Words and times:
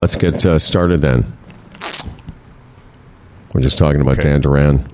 Let's 0.00 0.14
get 0.14 0.46
uh, 0.46 0.60
started 0.60 1.00
then. 1.00 1.24
We're 3.52 3.62
just 3.62 3.76
talking 3.78 4.00
about 4.00 4.20
Okay. 4.20 4.28
Dan 4.28 4.40
Duran 4.40 4.86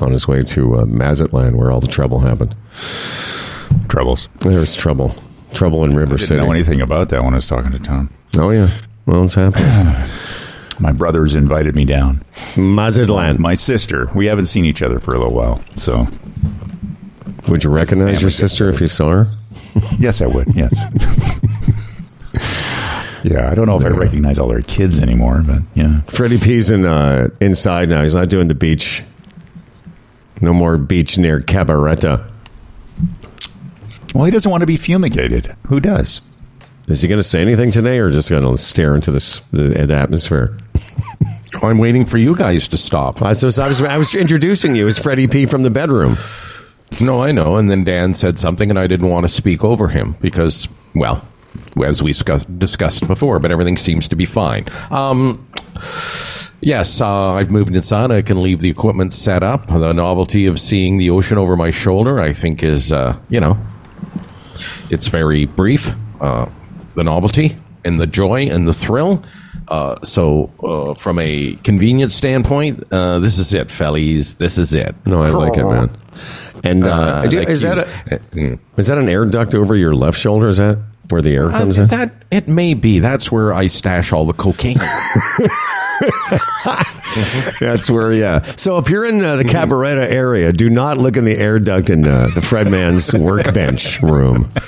on 0.00 0.12
his 0.12 0.28
way 0.28 0.44
to 0.44 0.78
uh, 0.78 0.84
Mazatlan, 0.84 1.56
where 1.56 1.72
all 1.72 1.80
the 1.80 1.88
trouble 1.88 2.20
happened. 2.20 2.54
Troubles. 3.88 4.28
There's 4.38 4.76
trouble. 4.76 5.16
Trouble 5.52 5.82
in 5.82 5.96
River 5.96 6.14
I 6.14 6.16
didn't 6.18 6.28
City. 6.28 6.40
know 6.40 6.52
anything 6.52 6.80
about 6.80 7.08
that 7.08 7.24
when 7.24 7.34
I 7.34 7.38
was 7.38 7.48
talking 7.48 7.72
to 7.72 7.80
Tom. 7.80 8.08
Oh, 8.38 8.50
yeah. 8.50 8.70
Well, 9.04 9.24
it's 9.24 9.34
happening. 9.34 9.68
My 10.78 10.92
brothers 10.92 11.34
invited 11.34 11.74
me 11.74 11.84
down. 11.84 12.22
Mazatlan. 12.56 13.42
My 13.42 13.56
sister. 13.56 14.12
We 14.14 14.26
haven't 14.26 14.46
seen 14.46 14.64
each 14.64 14.80
other 14.80 15.00
for 15.00 15.12
a 15.12 15.18
little 15.18 15.34
while, 15.34 15.60
so 15.74 16.06
Would 17.48 17.64
you 17.64 17.70
recognize 17.70 18.22
your 18.22 18.30
sister 18.30 18.68
if 18.68 18.80
you 18.80 18.86
saw 18.86 19.10
her? 19.10 19.32
yes, 19.98 20.20
I 20.22 20.28
would. 20.28 20.54
Yes. 20.54 20.72
yeah, 23.22 23.50
I 23.50 23.54
don't 23.54 23.66
know 23.66 23.76
if 23.76 23.84
I 23.84 23.88
recognize 23.88 24.38
all 24.38 24.48
their 24.48 24.60
kids 24.60 25.00
anymore, 25.00 25.42
but 25.46 25.62
yeah. 25.74 26.00
Freddie 26.02 26.38
P's 26.38 26.70
in, 26.70 26.84
uh, 26.84 27.28
inside 27.40 27.88
now. 27.88 28.02
He's 28.02 28.14
not 28.14 28.28
doing 28.28 28.48
the 28.48 28.54
beach. 28.54 29.02
No 30.40 30.54
more 30.54 30.78
beach 30.78 31.18
near 31.18 31.40
Cabarete. 31.40 32.26
Well, 34.14 34.24
he 34.24 34.30
doesn't 34.30 34.50
want 34.50 34.62
to 34.62 34.66
be 34.66 34.76
fumigated. 34.76 35.54
Who 35.68 35.80
does? 35.80 36.20
Is 36.88 37.02
he 37.02 37.08
going 37.08 37.20
to 37.20 37.24
say 37.24 37.40
anything 37.40 37.70
today 37.70 37.98
or 37.98 38.10
just 38.10 38.30
going 38.30 38.42
to 38.42 38.56
stare 38.56 38.94
into 38.94 39.12
this, 39.12 39.40
the, 39.52 39.86
the 39.86 39.94
atmosphere? 39.94 40.56
I'm 41.62 41.78
waiting 41.78 42.06
for 42.06 42.16
you 42.16 42.34
guys 42.34 42.66
to 42.68 42.78
stop. 42.78 43.22
I 43.22 43.28
was, 43.28 43.58
I, 43.58 43.68
was, 43.68 43.80
I 43.82 43.96
was 43.96 44.14
introducing 44.14 44.74
you 44.74 44.86
as 44.86 44.98
Freddie 44.98 45.28
P 45.28 45.46
from 45.46 45.62
the 45.62 45.70
bedroom. 45.70 46.16
No, 47.00 47.22
I 47.22 47.32
know. 47.32 47.56
And 47.56 47.70
then 47.70 47.84
Dan 47.84 48.14
said 48.14 48.38
something, 48.38 48.70
and 48.70 48.78
I 48.78 48.86
didn't 48.86 49.08
want 49.08 49.24
to 49.24 49.28
speak 49.28 49.62
over 49.62 49.88
him 49.88 50.16
because, 50.20 50.66
well, 50.94 51.24
as 51.84 52.02
we 52.02 52.12
scu- 52.12 52.58
discussed 52.58 53.06
before, 53.06 53.38
but 53.38 53.50
everything 53.50 53.76
seems 53.76 54.08
to 54.08 54.16
be 54.16 54.26
fine. 54.26 54.66
Um, 54.90 55.46
yes, 56.60 57.00
uh, 57.00 57.32
I've 57.32 57.50
moved 57.50 57.74
inside. 57.74 58.10
I 58.10 58.22
can 58.22 58.42
leave 58.42 58.60
the 58.60 58.70
equipment 58.70 59.14
set 59.14 59.42
up. 59.42 59.66
The 59.68 59.92
novelty 59.92 60.46
of 60.46 60.60
seeing 60.60 60.98
the 60.98 61.10
ocean 61.10 61.38
over 61.38 61.56
my 61.56 61.70
shoulder, 61.70 62.20
I 62.20 62.32
think, 62.32 62.62
is, 62.62 62.92
uh, 62.92 63.16
you 63.28 63.40
know, 63.40 63.56
it's 64.90 65.06
very 65.06 65.46
brief. 65.46 65.92
Uh, 66.20 66.46
the 66.94 67.04
novelty 67.04 67.56
and 67.84 68.00
the 68.00 68.06
joy 68.06 68.42
and 68.42 68.68
the 68.68 68.74
thrill. 68.74 69.22
Uh, 69.70 69.96
so, 70.02 70.50
uh, 70.64 70.94
from 70.94 71.18
a 71.20 71.54
convenience 71.62 72.12
standpoint, 72.14 72.82
uh, 72.92 73.20
this 73.20 73.38
is 73.38 73.54
it, 73.54 73.68
fellies. 73.68 74.36
This 74.36 74.58
is 74.58 74.74
it. 74.74 74.94
No, 75.06 75.22
I 75.22 75.30
like 75.30 75.56
it, 75.56 75.64
man. 75.64 75.90
And 76.64 76.84
uh, 76.84 76.88
Uh, 76.88 77.26
do- 77.28 77.38
is 77.38 77.62
that 77.62 77.78
a, 77.78 78.58
is 78.76 78.88
that 78.88 78.98
an 78.98 79.08
air 79.08 79.24
duct 79.26 79.54
over 79.54 79.76
your 79.76 79.94
left 79.94 80.18
shoulder? 80.18 80.48
Is 80.48 80.56
that 80.56 80.78
where 81.08 81.22
the 81.22 81.34
air 81.34 81.48
Uh, 81.50 81.58
comes 81.58 81.78
in? 81.78 81.86
that 81.88 82.12
it 82.32 82.48
may 82.48 82.74
be. 82.74 82.98
That's 82.98 83.30
where 83.30 83.52
I 83.54 83.68
stash 83.68 84.12
all 84.12 84.26
the 84.26 84.32
cocaine. 84.32 84.78
That's 87.60 87.90
where, 87.90 88.12
yeah. 88.12 88.42
So 88.56 88.78
if 88.78 88.88
you're 88.88 89.04
in 89.06 89.22
uh, 89.22 89.36
the 89.36 89.44
Cabarete 89.44 90.10
area, 90.10 90.52
do 90.52 90.68
not 90.70 90.98
look 90.98 91.16
in 91.16 91.24
the 91.24 91.36
air 91.36 91.58
duct 91.58 91.90
in 91.90 92.06
uh, 92.06 92.28
the 92.34 92.40
Fred 92.40 92.68
Man's 92.68 93.12
workbench 93.12 94.00
room. 94.02 94.50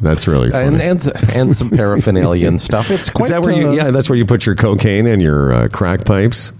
That's 0.00 0.28
really 0.28 0.50
funny. 0.50 0.66
and 0.68 0.80
and 0.80 1.30
and 1.34 1.56
some 1.56 1.70
paraphernalia 1.70 2.46
and 2.48 2.60
stuff. 2.60 2.90
It's 2.90 3.10
quite 3.10 3.24
is 3.24 3.30
that 3.30 3.42
where 3.42 3.52
you? 3.52 3.68
uh, 3.68 3.72
Yeah, 3.72 3.90
that's 3.90 4.08
where 4.08 4.16
you 4.18 4.24
put 4.24 4.46
your 4.46 4.54
cocaine 4.54 5.06
and 5.06 5.20
your 5.20 5.52
uh, 5.52 5.68
crack 5.68 6.04
pipes. 6.04 6.52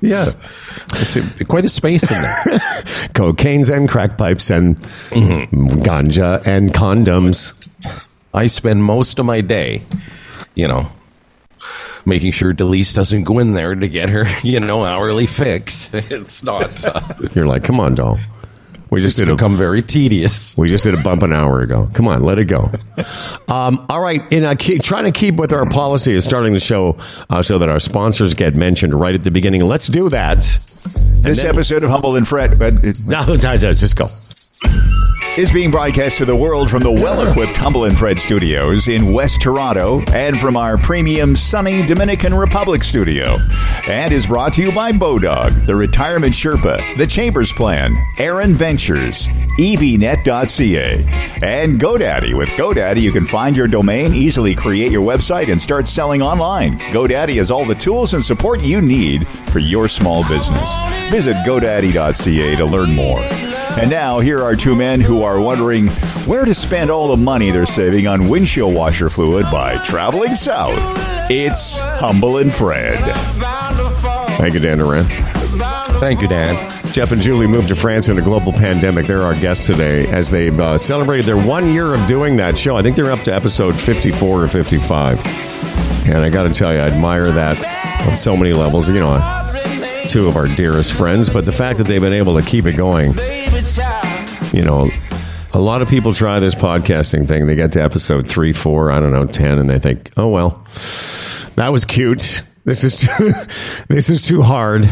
yeah. 0.00 0.32
It's 0.94 1.16
a, 1.16 1.44
quite 1.44 1.64
a 1.64 1.68
space 1.68 2.02
in 2.10 2.20
there. 2.20 2.34
Cocaines 3.14 3.68
and 3.74 3.88
crack 3.88 4.16
pipes 4.18 4.50
and 4.50 4.80
ganja 5.10 6.44
and 6.46 6.72
condoms. 6.72 7.68
I 8.34 8.46
spend 8.48 8.82
most 8.84 9.18
of 9.18 9.26
my 9.26 9.40
day, 9.40 9.82
you 10.54 10.66
know, 10.66 10.90
making 12.04 12.32
sure 12.32 12.52
Delise 12.54 12.94
doesn't 12.94 13.24
go 13.24 13.38
in 13.38 13.52
there 13.54 13.74
to 13.74 13.88
get 13.88 14.08
her, 14.08 14.24
you 14.42 14.58
know, 14.60 14.84
hourly 14.84 15.26
fix. 15.26 15.90
It's 15.92 16.42
not. 16.42 16.84
Uh, 16.84 17.00
You're 17.34 17.46
like, 17.46 17.62
come 17.64 17.78
on, 17.78 17.94
doll. 17.94 18.18
We 18.90 19.00
just 19.00 19.18
it's 19.18 19.26
did 19.26 19.28
a 19.32 19.36
become 19.36 19.56
very 19.56 19.82
tedious. 19.82 20.56
We 20.56 20.68
just 20.68 20.84
did 20.84 20.94
a 20.94 21.02
bump 21.02 21.22
an 21.22 21.32
hour 21.32 21.60
ago. 21.60 21.88
Come 21.94 22.08
on, 22.08 22.22
let 22.22 22.38
it 22.38 22.46
go. 22.46 22.70
Um, 23.48 23.84
all 23.88 24.00
right, 24.00 24.32
in 24.32 24.44
uh, 24.44 24.54
keep, 24.56 24.80
trying 24.80 25.02
to 25.04 25.10
keep 25.10 25.34
with 25.34 25.52
our 25.52 25.68
policy 25.68 26.14
of 26.14 26.22
starting 26.22 26.52
the 26.52 26.60
show 26.60 26.96
uh, 27.30 27.42
so 27.42 27.58
that 27.58 27.68
our 27.68 27.80
sponsors 27.80 28.32
get 28.32 28.54
mentioned 28.54 28.94
right 28.94 29.12
at 29.12 29.24
the 29.24 29.30
beginning. 29.32 29.62
Let's 29.62 29.88
do 29.88 30.08
that. 30.10 30.36
This 30.38 31.38
then- 31.38 31.46
episode 31.46 31.82
of 31.82 31.90
Humble 31.90 32.14
and 32.14 32.28
Fred 32.28 32.52
uh, 32.62 32.70
Now, 33.08 33.24
let's 33.24 33.94
go. 33.94 34.06
Is 35.36 35.52
being 35.52 35.70
broadcast 35.70 36.18
to 36.18 36.24
the 36.24 36.34
world 36.34 36.68
from 36.68 36.82
the 36.82 36.90
well-equipped 36.90 37.56
Humble 37.56 37.84
and 37.84 37.96
Fred 37.96 38.18
studios 38.18 38.88
in 38.88 39.12
West 39.12 39.40
Toronto 39.40 40.00
and 40.12 40.38
from 40.38 40.56
our 40.56 40.76
premium 40.76 41.36
sunny 41.36 41.86
Dominican 41.86 42.34
Republic 42.34 42.82
studio. 42.82 43.36
And 43.88 44.12
is 44.12 44.26
brought 44.26 44.54
to 44.54 44.62
you 44.62 44.72
by 44.72 44.90
Bodog, 44.90 45.66
the 45.66 45.74
Retirement 45.76 46.34
Sherpa, 46.34 46.96
the 46.96 47.06
Chambers 47.06 47.52
Plan, 47.52 47.96
Aaron 48.18 48.54
Ventures, 48.54 49.28
evnet.ca, 49.58 50.94
and 51.46 51.80
GoDaddy. 51.80 52.36
With 52.36 52.48
GoDaddy, 52.50 53.00
you 53.00 53.12
can 53.12 53.24
find 53.24 53.56
your 53.56 53.68
domain, 53.68 54.12
easily 54.12 54.54
create 54.54 54.90
your 54.90 55.06
website, 55.06 55.50
and 55.50 55.60
start 55.60 55.86
selling 55.86 56.22
online. 56.22 56.78
GoDaddy 56.90 57.36
has 57.36 57.52
all 57.52 57.64
the 57.64 57.74
tools 57.76 58.14
and 58.14 58.24
support 58.24 58.60
you 58.60 58.80
need 58.80 59.28
for 59.52 59.60
your 59.60 59.86
small 59.86 60.28
business. 60.28 60.68
Visit 61.10 61.36
GoDaddy.ca 61.46 62.56
to 62.56 62.66
learn 62.66 62.94
more. 62.94 63.49
And 63.78 63.88
now, 63.88 64.20
here 64.20 64.40
are 64.40 64.56
two 64.56 64.74
men 64.74 65.00
who 65.00 65.22
are 65.22 65.40
wondering 65.40 65.88
where 66.26 66.44
to 66.44 66.54
spend 66.54 66.90
all 66.90 67.14
the 67.14 67.22
money 67.22 67.50
they're 67.50 67.66
saving 67.66 68.06
on 68.06 68.28
windshield 68.28 68.74
washer 68.74 69.08
fluid 69.08 69.44
by 69.44 69.82
traveling 69.84 70.34
south. 70.36 70.78
It's 71.30 71.78
Humble 71.78 72.38
and 72.38 72.52
Fred. 72.52 72.98
Thank 74.36 74.54
you, 74.54 74.60
Dan 74.60 74.78
Duran. 74.78 75.06
Thank 76.00 76.20
you, 76.20 76.28
Dan. 76.28 76.92
Jeff 76.92 77.12
and 77.12 77.22
Julie 77.22 77.46
moved 77.46 77.68
to 77.68 77.76
France 77.76 78.08
in 78.08 78.18
a 78.18 78.22
global 78.22 78.52
pandemic. 78.52 79.06
They're 79.06 79.22
our 79.22 79.34
guests 79.34 79.66
today 79.66 80.06
as 80.08 80.30
they've 80.30 80.58
uh, 80.58 80.76
celebrated 80.76 81.26
their 81.26 81.36
one 81.36 81.72
year 81.72 81.94
of 81.94 82.04
doing 82.06 82.36
that 82.36 82.58
show. 82.58 82.76
I 82.76 82.82
think 82.82 82.96
they're 82.96 83.12
up 83.12 83.20
to 83.20 83.34
episode 83.34 83.78
54 83.78 84.42
or 84.44 84.48
55. 84.48 85.24
And 86.06 86.18
I 86.18 86.30
got 86.30 86.44
to 86.44 86.52
tell 86.52 86.72
you, 86.72 86.80
I 86.80 86.88
admire 86.88 87.30
that 87.30 88.08
on 88.08 88.16
so 88.16 88.36
many 88.36 88.52
levels. 88.52 88.88
You 88.88 89.00
know, 89.00 89.18
two 90.08 90.26
of 90.26 90.36
our 90.36 90.48
dearest 90.48 90.92
friends, 90.92 91.28
but 91.28 91.44
the 91.44 91.52
fact 91.52 91.78
that 91.78 91.86
they've 91.86 92.00
been 92.00 92.12
able 92.12 92.34
to 92.36 92.42
keep 92.44 92.66
it 92.66 92.72
going, 92.76 93.12
you 94.52 94.64
know, 94.64 94.90
a 95.52 95.58
lot 95.58 95.82
of 95.82 95.88
people 95.88 96.14
try 96.14 96.40
this 96.40 96.54
podcasting 96.54 97.26
thing. 97.26 97.46
They 97.46 97.56
get 97.56 97.72
to 97.72 97.82
episode 97.82 98.28
three, 98.28 98.52
four, 98.52 98.90
I 98.90 99.00
don't 99.00 99.12
know, 99.12 99.26
10, 99.26 99.58
and 99.58 99.68
they 99.68 99.78
think, 99.78 100.10
oh, 100.16 100.28
well, 100.28 100.64
that 101.56 101.68
was 101.68 101.84
cute. 101.84 102.42
This 102.64 102.84
is 102.84 102.96
too, 102.96 103.32
this 103.88 104.10
is 104.10 104.22
too 104.22 104.42
hard. 104.42 104.88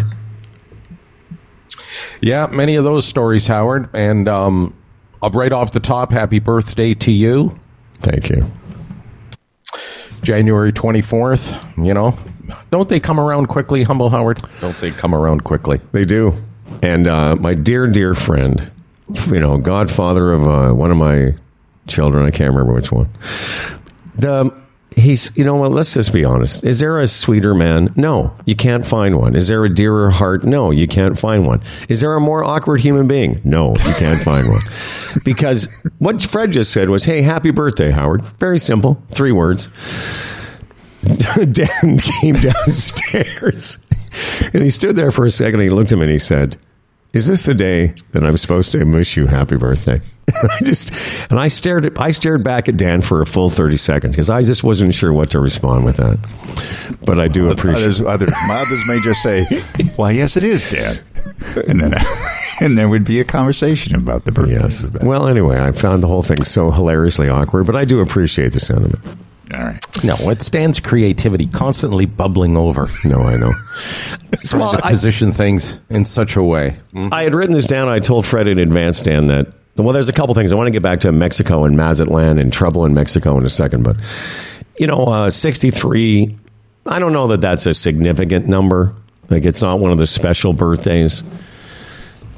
Yeah, 2.21 2.47
many 2.49 2.77
of 2.77 2.85
those 2.85 3.07
stories, 3.07 3.47
Howard. 3.47 3.89
And 3.95 4.29
um, 4.29 4.75
uh, 5.23 5.31
right 5.33 5.53
off 5.53 5.73
the 5.73 5.81
top, 5.81 6.13
happy 6.13 6.39
birthday 6.39 6.95
to 6.95 7.13
you. 7.13 7.59
Thank 8.01 8.29
you. 8.29 8.51
January 10.23 10.73
24th, 10.73 11.85
you 11.85 11.95
know. 11.95 12.17
Don't 12.71 12.89
they 12.89 12.99
come 13.01 13.21
around 13.21 13.47
quickly, 13.47 13.83
Humble 13.83 14.11
Howard? 14.11 14.41
Don't 14.61 14.77
they 14.81 14.91
come 14.91 15.15
around 15.15 15.45
quickly? 15.45 15.81
They 15.93 16.05
do. 16.05 16.35
And 16.83 17.07
uh, 17.07 17.37
my 17.37 17.55
dear, 17.55 17.87
dear 17.87 18.15
friend, 18.15 18.71
you 19.27 19.41
know, 19.41 19.59
godfather 19.59 20.33
of 20.33 20.47
uh, 20.47 20.73
one 20.75 20.91
of 20.91 20.97
my 20.97 21.35
children, 21.87 22.27
I 22.27 22.31
can't 22.31 22.51
remember 22.51 22.75
which 22.75 22.93
one. 22.93 23.09
The 24.17 24.63
he's, 24.97 25.37
you 25.37 25.45
know 25.45 25.55
what? 25.55 25.71
Let's 25.71 25.95
just 25.95 26.13
be 26.13 26.25
honest. 26.25 26.65
Is 26.65 26.81
there 26.81 26.99
a 27.01 27.07
sweeter 27.07 27.55
man? 27.55 27.93
No, 27.97 28.35
you 28.45 28.57
can't 28.57 28.85
find 28.85 29.19
one. 29.19 29.37
Is 29.37 29.49
there 29.49 29.65
a 29.65 29.73
dearer 29.73 30.11
heart? 30.11 30.45
No, 30.45 30.71
you 30.71 30.87
can't 30.87 31.19
find 31.19 31.47
one. 31.47 31.63
Is 31.89 32.01
there 32.01 32.15
a 32.15 32.21
more 32.21 32.45
awkward 32.45 32.81
human 32.81 33.07
being? 33.07 33.41
No, 33.45 33.71
you 33.77 33.95
can't 33.95 34.23
find 34.23 34.49
one. 34.49 34.63
Because 35.25 35.69
what 35.99 36.23
Fred 36.23 36.53
just 36.53 36.73
said 36.73 36.91
was, 36.91 37.05
"Hey, 37.05 37.23
happy 37.23 37.51
birthday, 37.51 37.91
Howard." 37.91 38.23
Very 38.39 38.59
simple, 38.59 39.03
three 39.11 39.33
words. 39.33 39.69
Dan 41.53 41.99
came 41.99 42.35
downstairs 42.35 43.79
and 44.53 44.63
he 44.63 44.71
stood 44.71 44.97
there 44.97 45.11
for 45.11 45.25
a 45.25 45.31
second. 45.31 45.61
And 45.61 45.71
he 45.71 45.71
looked 45.71 45.93
at 45.93 45.99
me 45.99 46.05
and 46.05 46.13
he 46.13 46.19
said, 46.19 46.57
"Is 47.13 47.27
this 47.27 47.43
the 47.43 47.55
day 47.55 47.95
that 48.13 48.25
I'm 48.25 48.37
supposed 48.37 48.73
to 48.73 48.85
wish 48.85 49.17
you 49.17 49.27
happy 49.27 49.57
birthday?" 49.57 50.01
I 50.29 50.59
just 50.63 50.93
and 51.31 51.39
I 51.39 51.49
stared 51.49 51.87
at 51.87 52.01
I 52.01 52.11
stared 52.13 52.45
back 52.45 52.69
at 52.69 52.77
Dan 52.77 53.01
for 53.01 53.23
a 53.23 53.27
full 53.27 53.51
thirty 53.51 53.77
seconds 53.79 54.15
because 54.15 54.29
I 54.29 54.43
just 54.43 54.63
wasn't 54.63 54.95
sure 54.95 55.13
what 55.13 55.31
to 55.31 55.41
respond 55.41 55.85
with 55.85 55.97
that. 55.97 56.19
But 57.07 57.19
I 57.19 57.29
do 57.29 57.51
appreciate. 57.51 57.83
Others, 57.83 58.03
others, 58.03 58.31
my 58.47 58.61
others 58.61 58.81
may 58.87 59.01
just 59.01 59.23
say, 59.23 59.45
"Why, 59.97 60.11
yes, 60.11 60.37
it 60.37 60.45
is, 60.45 60.71
Dad," 60.71 61.01
and 61.67 61.81
then 61.81 61.95
and 62.61 62.77
there 62.77 62.89
would 62.89 63.05
be 63.05 63.21
a 63.21 63.25
conversation 63.25 63.95
about 63.95 64.25
the 64.25 64.33
birthday. 64.33 64.55
Yes. 64.55 64.85
Well, 65.03 65.29
anyway, 65.29 65.61
I 65.61 65.73
found 65.73 66.03
the 66.03 66.09
whole 66.09 66.23
thing 66.23 66.45
so 66.45 66.71
hilariously 66.71 67.29
awkward, 67.29 67.67
but 67.67 67.77
I 67.77 67.85
do 67.85 68.01
appreciate 68.01 68.53
the 68.53 68.61
sentiment. 68.61 68.99
All 69.53 69.63
right. 69.63 70.05
No, 70.05 70.15
it 70.31 70.43
stands 70.43 70.79
creativity 70.79 71.47
constantly 71.47 72.05
bubbling 72.05 72.57
over. 72.57 72.89
No, 73.05 73.23
I 73.23 73.37
know. 73.37 73.53
So, 74.43 74.59
well, 74.59 74.81
I, 74.85 74.91
Position 74.91 75.33
things 75.33 75.81
in 75.89 76.05
such 76.05 76.37
a 76.37 76.43
way. 76.43 76.79
I 76.95 77.23
had 77.23 77.35
written 77.35 77.55
this 77.55 77.67
down. 77.67 77.89
I 77.89 77.99
told 77.99 78.27
Fred 78.27 78.47
in 78.47 78.59
advance, 78.59 79.01
Dan, 79.01 79.29
that 79.29 79.55
well, 79.77 79.93
there's 79.93 80.09
a 80.09 80.13
couple 80.13 80.35
things. 80.35 80.53
I 80.53 80.57
want 80.57 80.67
to 80.67 80.73
get 80.73 80.83
back 80.83 81.01
to 81.01 81.13
Mexico 81.13 81.65
and 81.65 81.77
Mazatlan 81.77 82.39
and 82.39 82.53
trouble 82.53 82.85
in 82.85 82.95
Mexico 82.95 83.39
in 83.39 83.45
a 83.47 83.49
second, 83.49 83.85
but 83.85 83.97
you 84.79 84.87
know, 84.87 85.07
uh, 85.07 85.31
63, 85.31 86.37
I 86.87 86.99
don't 86.99 87.13
know 87.13 87.29
that 87.29 87.41
that's 87.41 87.67
a 87.67 87.75
significant 87.75 88.47
number. 88.47 88.95
Like, 89.29 89.45
it's 89.45 89.63
not 89.63 89.79
one 89.79 89.93
of 89.93 89.99
the 89.99 90.07
special 90.07 90.53
birthdays. 90.53 91.23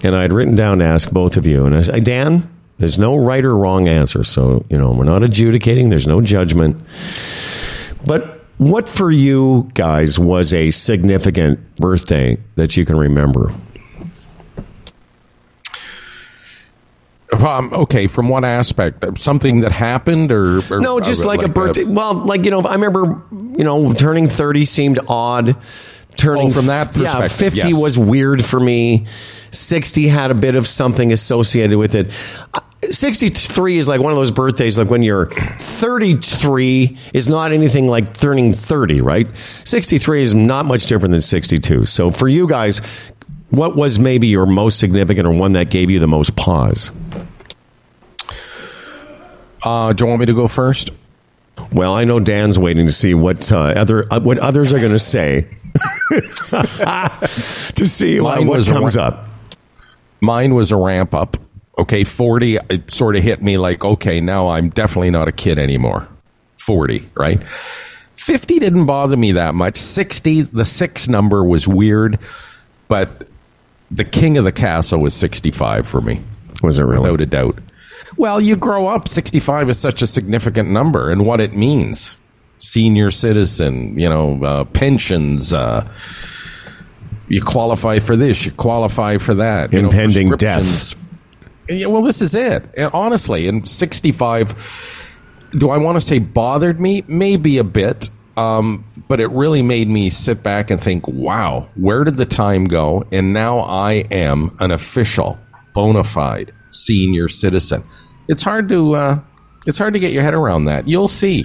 And 0.02 0.16
I'd 0.16 0.32
written 0.32 0.54
down 0.54 0.78
to 0.78 0.84
ask 0.84 1.10
both 1.10 1.36
of 1.36 1.46
you. 1.46 1.66
And 1.66 1.76
I 1.76 1.82
said, 1.82 2.04
Dan, 2.04 2.48
there's 2.80 2.98
no 2.98 3.16
right 3.16 3.44
or 3.44 3.56
wrong 3.56 3.86
answer. 3.86 4.24
So, 4.24 4.66
you 4.68 4.76
know, 4.76 4.90
we're 4.90 5.04
not 5.04 5.22
adjudicating, 5.22 5.90
there's 5.90 6.06
no 6.06 6.20
judgment. 6.20 6.82
But 8.04 8.40
what 8.56 8.88
for 8.88 9.10
you 9.10 9.70
guys 9.74 10.18
was 10.18 10.52
a 10.52 10.70
significant 10.70 11.76
birthday 11.76 12.38
that 12.56 12.76
you 12.76 12.84
can 12.84 12.96
remember? 12.96 13.52
Um, 17.32 17.72
okay, 17.72 18.06
from 18.06 18.28
what 18.28 18.44
aspect? 18.44 19.18
Something 19.18 19.60
that 19.60 19.72
happened, 19.72 20.32
or, 20.32 20.58
or 20.70 20.80
no, 20.80 20.98
just 20.98 21.22
uh, 21.22 21.28
like, 21.28 21.38
like, 21.38 21.46
a 21.46 21.50
birthday. 21.50 21.82
A, 21.82 21.86
well, 21.86 22.14
like 22.14 22.44
you 22.44 22.50
know, 22.50 22.60
I 22.62 22.74
remember, 22.74 23.22
you 23.30 23.62
know, 23.62 23.92
turning 23.92 24.26
thirty 24.26 24.64
seemed 24.64 24.98
odd. 25.06 25.56
Turning 26.16 26.48
oh, 26.48 26.50
from 26.50 26.66
that 26.66 26.88
perspective, 26.88 27.20
yeah, 27.22 27.28
fifty 27.28 27.68
yes. 27.68 27.80
was 27.80 27.96
weird 27.96 28.44
for 28.44 28.58
me. 28.58 29.06
Sixty 29.52 30.08
had 30.08 30.32
a 30.32 30.34
bit 30.34 30.56
of 30.56 30.66
something 30.66 31.12
associated 31.12 31.78
with 31.78 31.94
it. 31.94 32.10
63 32.82 33.76
is 33.76 33.88
like 33.88 34.00
one 34.00 34.12
of 34.12 34.16
those 34.16 34.30
birthdays 34.30 34.78
like 34.78 34.88
when 34.88 35.02
you're 35.02 35.26
33 35.26 36.96
is 37.12 37.28
not 37.28 37.52
anything 37.52 37.88
like 37.88 38.14
turning 38.14 38.54
30 38.54 39.00
right? 39.02 39.36
63 39.36 40.22
is 40.22 40.34
not 40.34 40.64
much 40.64 40.86
different 40.86 41.12
than 41.12 41.20
62 41.20 41.84
so 41.84 42.10
for 42.10 42.28
you 42.28 42.48
guys 42.48 42.80
what 43.50 43.76
was 43.76 43.98
maybe 43.98 44.28
your 44.28 44.46
most 44.46 44.78
significant 44.78 45.26
or 45.26 45.32
one 45.32 45.52
that 45.52 45.70
gave 45.70 45.90
you 45.90 45.98
the 45.98 46.06
most 46.06 46.36
pause? 46.36 46.92
Uh, 49.64 49.92
do 49.92 50.04
you 50.04 50.08
want 50.08 50.20
me 50.20 50.26
to 50.26 50.34
go 50.34 50.46
first? 50.48 50.90
Well 51.72 51.92
i 51.94 52.04
know 52.04 52.18
dan's 52.20 52.58
waiting 52.58 52.86
to 52.86 52.92
see 52.92 53.12
what 53.12 53.52
uh, 53.52 53.58
other 53.58 54.10
uh, 54.12 54.20
what 54.20 54.38
others 54.38 54.72
are 54.72 54.78
going 54.80 54.92
to 54.92 54.98
say. 54.98 55.46
To 57.76 57.86
see 57.86 58.20
what 58.20 58.38
comes 58.66 58.96
ra- 58.96 59.04
up. 59.04 59.28
Mine 60.20 60.54
was 60.54 60.72
a 60.72 60.76
ramp 60.76 61.14
up 61.14 61.36
Okay, 61.78 62.04
40 62.04 62.58
it 62.68 62.92
sort 62.92 63.16
of 63.16 63.22
hit 63.22 63.42
me 63.42 63.56
like, 63.56 63.84
okay, 63.84 64.20
now 64.20 64.48
I'm 64.48 64.70
definitely 64.70 65.10
not 65.10 65.28
a 65.28 65.32
kid 65.32 65.58
anymore. 65.58 66.08
40, 66.58 67.08
right? 67.14 67.42
50 68.16 68.58
didn't 68.58 68.84
bother 68.84 69.16
me 69.16 69.32
that 69.32 69.54
much. 69.54 69.78
60, 69.78 70.42
the 70.42 70.66
six 70.66 71.08
number 71.08 71.42
was 71.42 71.66
weird, 71.66 72.18
but 72.86 73.26
the 73.90 74.04
king 74.04 74.36
of 74.36 74.44
the 74.44 74.52
castle 74.52 75.00
was 75.00 75.14
65 75.14 75.88
for 75.88 76.02
me. 76.02 76.20
Was 76.62 76.78
it 76.78 76.82
really? 76.82 77.10
Without 77.10 77.20
a 77.22 77.26
doubt. 77.26 77.58
Well, 78.16 78.40
you 78.40 78.56
grow 78.56 78.88
up, 78.88 79.08
65 79.08 79.70
is 79.70 79.78
such 79.78 80.02
a 80.02 80.06
significant 80.06 80.68
number 80.68 81.10
and 81.10 81.24
what 81.24 81.40
it 81.40 81.54
means. 81.54 82.14
Senior 82.58 83.10
citizen, 83.10 83.98
you 83.98 84.08
know, 84.08 84.44
uh, 84.44 84.64
pensions, 84.64 85.54
uh, 85.54 85.90
you 87.28 87.42
qualify 87.42 88.00
for 88.00 88.16
this, 88.16 88.44
you 88.44 88.52
qualify 88.52 89.16
for 89.16 89.34
that. 89.34 89.72
Impending 89.72 90.28
know, 90.28 90.36
death 90.36 90.94
yeah, 91.70 91.86
well, 91.86 92.02
this 92.02 92.20
is 92.20 92.34
it. 92.34 92.64
And 92.76 92.90
honestly, 92.92 93.46
in 93.46 93.66
65, 93.66 95.06
do 95.52 95.70
I 95.70 95.78
want 95.78 95.96
to 95.96 96.00
say 96.00 96.18
bothered 96.18 96.80
me? 96.80 97.04
Maybe 97.06 97.58
a 97.58 97.64
bit. 97.64 98.10
Um, 98.36 98.84
but 99.08 99.20
it 99.20 99.28
really 99.30 99.62
made 99.62 99.88
me 99.88 100.08
sit 100.08 100.42
back 100.42 100.70
and 100.70 100.80
think, 100.80 101.06
wow, 101.08 101.68
where 101.74 102.04
did 102.04 102.16
the 102.16 102.26
time 102.26 102.64
go? 102.64 103.04
And 103.12 103.32
now 103.32 103.60
I 103.60 104.04
am 104.10 104.56
an 104.60 104.70
official, 104.70 105.38
bona 105.74 106.04
fide 106.04 106.52
senior 106.70 107.28
citizen. 107.28 107.82
It's 108.28 108.42
hard 108.42 108.68
to 108.68 108.94
uh, 108.94 109.20
it's 109.66 109.78
hard 109.78 109.94
to 109.94 110.00
get 110.00 110.12
your 110.12 110.22
head 110.22 110.34
around 110.34 110.66
that. 110.66 110.88
You'll 110.88 111.08
see. 111.08 111.44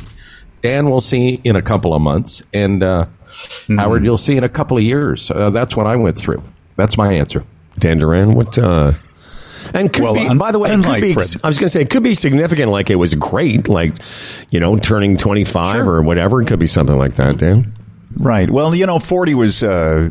Dan 0.62 0.89
will 0.89 1.01
see 1.01 1.42
in 1.44 1.56
a 1.56 1.62
couple 1.62 1.94
of 1.94 2.01
months, 2.01 2.42
and 2.54 2.81
uh, 2.81 3.06
mm-hmm. 3.28 3.78
Howard, 3.78 4.04
you'll 4.04 4.18
see 4.18 4.38
in 4.38 4.44
a 4.44 4.50
couple 4.50 4.78
of 4.78 4.83
years. 4.83 5.30
Uh, 5.30 5.50
that's 5.50 5.75
what 5.75 5.86
I 5.86 5.95
went 5.95 6.18
through. 6.18 6.42
That's 6.75 6.98
my 6.98 7.13
answer. 7.13 7.44
Dan 7.78 8.00
Duran, 8.00 8.33
what 8.33 8.57
uh, 8.57 8.94
and 9.75 9.92
could 9.92 10.04
well, 10.04 10.13
be, 10.13 10.25
un- 10.25 10.38
by 10.38 10.51
the 10.51 10.60
way, 10.60 10.75
be, 11.01 11.13
Fred. 11.13 11.27
I 11.44 11.48
was 11.48 11.60
going 11.60 11.68
to 11.68 11.69
say, 11.69 11.81
it 11.81 11.89
could 11.89 12.04
be 12.04 12.16
significant, 12.16 12.72
like 12.72 12.89
it 12.89 12.95
was 12.95 13.13
great, 13.16 13.68
like, 13.68 13.94
you 14.50 14.60
know, 14.60 14.77
turning 14.77 15.18
25 15.18 15.75
sure. 15.75 15.86
or 15.86 16.01
whatever. 16.01 16.42
It 16.42 16.48
could 16.48 16.60
be 16.60 16.68
something 16.68 16.98
like 16.98 17.16
that, 17.16 17.38
Dan. 17.38 17.74
Right. 18.16 18.50
Well, 18.50 18.74
you 18.74 18.86
know, 18.86 19.00
40 19.00 19.33
was 19.33 19.63
uh, 19.63 20.10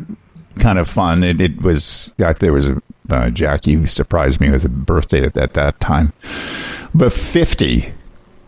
kind 0.59 0.77
of 0.77 0.87
fun. 0.87 1.23
It, 1.23 1.41
it 1.41 1.61
was, 1.61 2.13
I, 2.19 2.33
there 2.33 2.53
was 2.53 2.69
a, 2.69 2.81
uh, 3.09 3.29
Jack, 3.31 3.65
you 3.65 3.87
surprised 3.87 4.39
me 4.39 4.51
with 4.51 4.65
a 4.65 4.69
birthday 4.69 5.25
at, 5.25 5.35
at 5.35 5.53
that 5.55 5.79
time. 5.79 6.13
But 6.93 7.11
50 7.11 7.91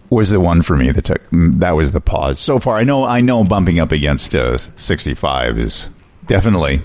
was 0.09 0.29
the 0.29 0.39
one 0.39 0.61
for 0.61 0.77
me 0.77 0.91
that 0.91 1.05
took, 1.05 1.21
that 1.31 1.71
was 1.71 1.93
the 1.93 2.01
pause. 2.01 2.39
So 2.39 2.59
far, 2.59 2.77
I 2.77 2.83
know, 2.83 3.03
I 3.03 3.21
know 3.21 3.43
bumping 3.43 3.79
up 3.79 3.91
against 3.91 4.35
uh, 4.35 4.59
65 4.77 5.57
is 5.57 5.89
definitely 6.27 6.81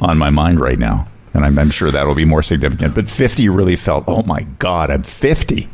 on 0.00 0.18
my 0.18 0.30
mind 0.30 0.60
right 0.60 0.78
now 0.78 1.08
and 1.34 1.44
I'm, 1.44 1.58
I'm 1.58 1.70
sure 1.70 1.90
that 1.90 2.06
will 2.06 2.14
be 2.14 2.24
more 2.24 2.42
significant. 2.42 2.94
But 2.94 3.08
50 3.08 3.48
really 3.48 3.76
felt, 3.76 4.04
oh 4.06 4.22
my 4.22 4.42
god, 4.58 4.90
I'm 4.90 5.02
50. 5.02 5.68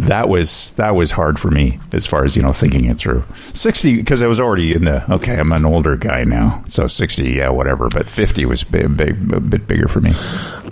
That 0.00 0.30
was 0.30 0.70
that 0.76 0.94
was 0.94 1.10
hard 1.10 1.38
for 1.38 1.50
me 1.50 1.78
as 1.92 2.06
far 2.06 2.24
as 2.24 2.34
you 2.34 2.42
know 2.42 2.54
thinking 2.54 2.86
it 2.86 2.96
through. 2.96 3.22
60 3.52 3.96
because 3.96 4.22
I 4.22 4.26
was 4.26 4.40
already 4.40 4.72
in 4.72 4.84
the 4.84 5.12
okay, 5.12 5.38
I'm 5.38 5.52
an 5.52 5.66
older 5.66 5.94
guy 5.94 6.24
now, 6.24 6.64
so 6.68 6.86
60, 6.86 7.30
yeah, 7.30 7.50
whatever. 7.50 7.88
But 7.90 8.08
50 8.08 8.46
was 8.46 8.64
big, 8.64 8.96
big, 8.96 9.32
a 9.32 9.40
bit 9.40 9.68
bigger 9.68 9.88
for 9.88 10.00
me. 10.00 10.12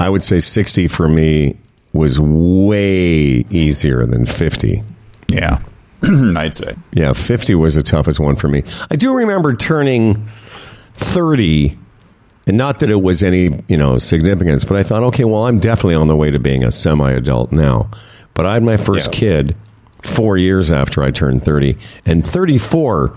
I 0.00 0.08
would 0.08 0.22
say 0.22 0.38
60 0.38 0.88
for 0.88 1.08
me 1.08 1.58
was 1.92 2.18
way 2.18 3.44
easier 3.50 4.06
than 4.06 4.24
50. 4.24 4.82
Yeah. 5.28 5.60
I'd 6.02 6.54
say. 6.54 6.76
Yeah, 6.92 7.12
50 7.12 7.54
was 7.56 7.74
the 7.74 7.82
toughest 7.82 8.20
one 8.20 8.36
for 8.36 8.48
me. 8.48 8.62
I 8.90 8.96
do 8.96 9.14
remember 9.14 9.54
turning 9.54 10.26
30 10.94 11.76
and 12.48 12.56
not 12.56 12.80
that 12.80 12.90
it 12.90 13.02
was 13.02 13.22
any, 13.22 13.62
you 13.68 13.76
know, 13.76 13.98
significance, 13.98 14.64
but 14.64 14.78
I 14.78 14.82
thought, 14.82 15.02
okay, 15.04 15.24
well, 15.24 15.46
I'm 15.46 15.60
definitely 15.60 15.96
on 15.96 16.08
the 16.08 16.16
way 16.16 16.30
to 16.30 16.38
being 16.38 16.64
a 16.64 16.72
semi 16.72 17.12
adult 17.12 17.52
now. 17.52 17.90
But 18.32 18.46
I 18.46 18.54
had 18.54 18.62
my 18.62 18.78
first 18.78 19.12
yeah. 19.12 19.20
kid 19.20 19.56
four 20.02 20.38
years 20.38 20.70
after 20.70 21.02
I 21.02 21.10
turned 21.10 21.42
30. 21.42 21.76
And 22.06 22.24
34, 22.24 23.14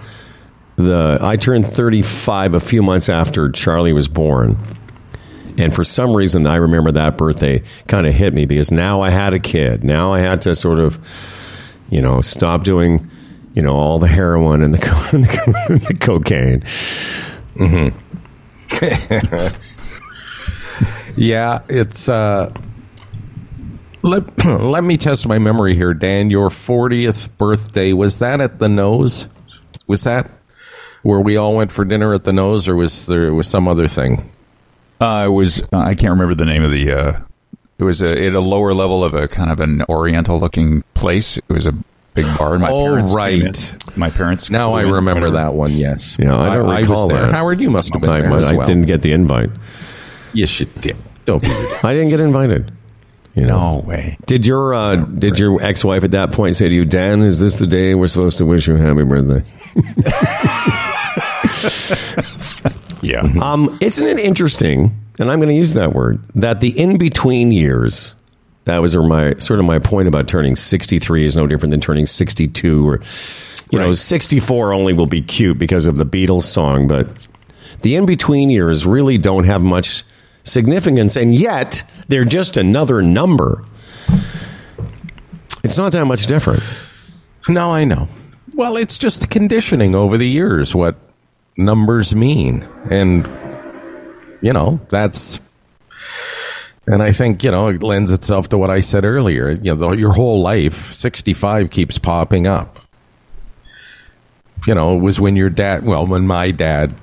the 0.76 1.18
I 1.22 1.38
turned 1.38 1.66
35 1.66 2.56
a 2.56 2.60
few 2.60 2.84
months 2.84 3.08
after 3.08 3.50
Charlie 3.50 3.94
was 3.94 4.10
born. 4.10 4.58
And 5.58 5.74
for 5.74 5.86
some 5.86 6.14
reason, 6.14 6.46
I 6.46 6.58
remember 6.58 6.92
that 6.92 7.18
birthday 7.18 7.64
kind 7.88 8.08
of 8.08 8.14
hit 8.14 8.34
me 8.34 8.46
because 8.46 8.70
now 8.70 9.02
I 9.02 9.12
had 9.12 9.34
a 9.34 9.40
kid. 9.40 9.84
Now 9.84 10.12
I 10.14 10.20
had 10.20 10.42
to 10.42 10.56
sort 10.56 10.80
of, 10.80 11.00
you 11.90 12.02
know, 12.02 12.20
stop 12.20 12.64
doing, 12.64 13.10
you 13.54 13.62
know, 13.62 13.76
all 13.76 13.98
the 13.98 14.08
heroin 14.08 14.62
and 14.62 14.74
the, 14.74 15.10
and 15.70 15.82
the 15.82 15.94
cocaine. 15.94 16.62
Mm-hmm. 17.56 17.98
yeah, 21.16 21.60
it's. 21.68 22.08
Uh, 22.10 22.54
let 24.02 24.46
let 24.46 24.84
me 24.84 24.98
test 24.98 25.28
my 25.28 25.40
memory 25.40 25.76
here, 25.76 25.94
Dan. 25.94 26.30
Your 26.30 26.50
fortieth 26.50 27.36
birthday 27.38 27.94
was 27.94 28.20
that 28.20 28.42
at 28.42 28.60
the 28.60 28.70
Nose? 28.70 29.28
Was 29.88 30.04
that 30.04 30.30
where 31.04 31.20
we 31.20 31.38
all 31.38 31.56
went 31.56 31.72
for 31.72 31.86
dinner 31.86 32.14
at 32.14 32.24
the 32.24 32.34
Nose, 32.34 32.68
or 32.68 32.76
was 32.76 33.06
there 33.06 33.34
was 33.34 33.48
some 33.48 33.68
other 33.68 33.88
thing? 33.88 34.32
Uh, 35.00 35.28
was. 35.30 35.62
Uh, 35.74 35.78
I 35.78 35.96
can't 35.96 36.12
remember 36.12 36.36
the 36.36 36.46
name 36.46 36.64
of 36.64 36.72
the. 36.72 36.92
Uh, 36.92 37.20
it 37.78 37.84
was 37.84 38.02
a, 38.02 38.26
at 38.28 38.36
a 38.36 38.40
lower 38.40 38.74
level 38.74 39.04
of 39.04 39.16
a 39.16 39.28
kind 39.28 39.52
of 39.52 39.60
an 39.60 39.84
Oriental 39.90 40.40
looking 40.40 40.84
place. 40.94 41.38
It 41.38 41.50
was 41.50 41.66
a 41.66 41.74
big 42.14 42.26
bar. 42.38 42.58
My 42.60 42.70
oh, 42.70 42.86
parents 42.86 43.14
right. 43.14 43.98
My 43.98 44.10
parents. 44.10 44.50
Now 44.50 44.74
I 44.74 44.82
remember 44.82 45.22
whatever. 45.22 45.32
that 45.32 45.54
one. 45.54 45.74
Yes. 45.74 46.18
Yeah, 46.20 46.38
I 46.38 46.56
don't 46.56 46.70
I, 46.70 46.82
recall 46.82 47.12
I 47.14 47.22
that. 47.22 47.34
Howard, 47.34 47.60
you 47.60 47.70
must 47.70 47.94
have 47.94 48.02
been 48.02 48.10
I, 48.10 48.22
there. 48.22 48.32
I, 48.32 48.54
well. 48.54 48.68
didn't 48.68 48.88
get 48.88 49.02
the 49.02 49.12
invite. 49.12 49.50
Yes, 50.34 50.60
you 50.60 50.66
did. 50.66 50.98
Don't 51.26 51.42
be. 51.42 51.50
I 51.84 51.94
didn't 51.94 52.10
get 52.10 52.20
invited. 52.20 52.72
You 53.36 53.44
know. 53.44 53.80
No 53.80 53.88
way. 53.88 54.18
Did 54.26 54.46
your 54.46 54.74
uh, 54.74 54.96
did 54.96 55.40
your 55.40 55.62
ex 55.62 55.86
wife 55.86 56.04
at 56.04 56.12
that 56.12 56.34
point 56.34 56.56
say 56.58 56.68
to 56.68 56.76
you, 56.76 56.86
Dan, 56.86 57.22
is 57.22 57.40
this 57.40 57.56
the 57.56 57.68
day 57.68 57.96
we're 57.96 58.08
supposed 58.08 58.38
to 58.40 58.46
wish 58.46 58.68
you 58.68 58.76
a 58.76 58.78
happy 58.78 59.04
birthday? 59.04 59.44
yeah. 63.02 63.22
Um, 63.42 63.78
isn't 63.80 64.06
it 64.06 64.20
interesting? 64.20 64.98
And 65.20 65.32
I'm 65.32 65.40
going 65.40 65.50
to 65.50 65.56
use 65.56 65.74
that 65.74 65.94
word 65.94 66.22
that 66.36 66.60
the 66.60 66.78
in 66.78 66.98
between 66.98 67.52
years 67.52 68.16
that 68.66 68.80
was 68.80 68.96
my 68.96 69.34
sort 69.36 69.60
of 69.60 69.66
my 69.66 69.80
point 69.80 70.08
about 70.08 70.28
turning 70.28 70.56
63 70.56 71.26
is 71.26 71.36
no 71.36 71.48
different 71.48 71.72
than 71.72 71.82
turning 71.82 72.06
62 72.06 72.88
or 72.88 73.02
you 73.72 73.80
right. 73.80 73.86
know 73.86 73.94
64 73.94 74.74
only 74.74 74.94
will 74.94 75.08
be 75.08 75.22
cute 75.22 75.58
because 75.58 75.86
of 75.86 75.96
the 75.96 76.06
Beatles 76.06 76.44
song 76.44 76.88
but 76.88 77.08
the 77.82 77.96
in 77.96 78.06
between 78.06 78.50
years 78.50 78.86
really 78.86 79.18
don't 79.18 79.46
have 79.46 79.64
much 79.64 80.04
significance 80.44 81.16
and 81.16 81.34
yet 81.34 81.84
they're 82.08 82.26
just 82.26 82.58
another 82.58 83.02
number. 83.02 83.64
It's 85.64 85.78
not 85.78 85.92
that 85.92 86.06
much 86.06 86.28
different. 86.28 86.64
No 87.48 87.72
I 87.72 87.86
know. 87.86 88.08
Well 88.54 88.78
it's 88.78 88.98
just 88.98 89.30
conditioning 89.30 89.96
over 89.96 90.18
the 90.18 90.28
years 90.28 90.76
what 90.76 90.96
numbers 91.58 92.16
mean 92.16 92.68
and 92.90 93.26
you 94.42 94.54
know 94.54 94.80
that's 94.90 95.40
and 96.92 97.02
I 97.02 97.12
think, 97.12 97.44
you 97.44 97.52
know, 97.52 97.68
it 97.70 97.82
lends 97.82 98.12
itself 98.12 98.50
to 98.50 98.58
what 98.58 98.70
I 98.70 98.82
said 98.82 99.06
earlier. 99.06 99.52
You 99.52 99.76
know, 99.76 99.94
your 99.94 100.12
whole 100.14 100.42
life, 100.42 100.92
65 100.94 101.70
keeps 101.72 101.98
popping 101.98 102.46
up. 102.48 102.80
you 104.68 104.76
know, 104.76 104.96
it 104.96 105.00
was 105.00 105.20
when 105.20 105.36
your 105.36 105.50
dad, 105.50 105.84
well, 105.84 106.06
when 106.06 106.28
my 106.28 106.52
dad 106.52 106.94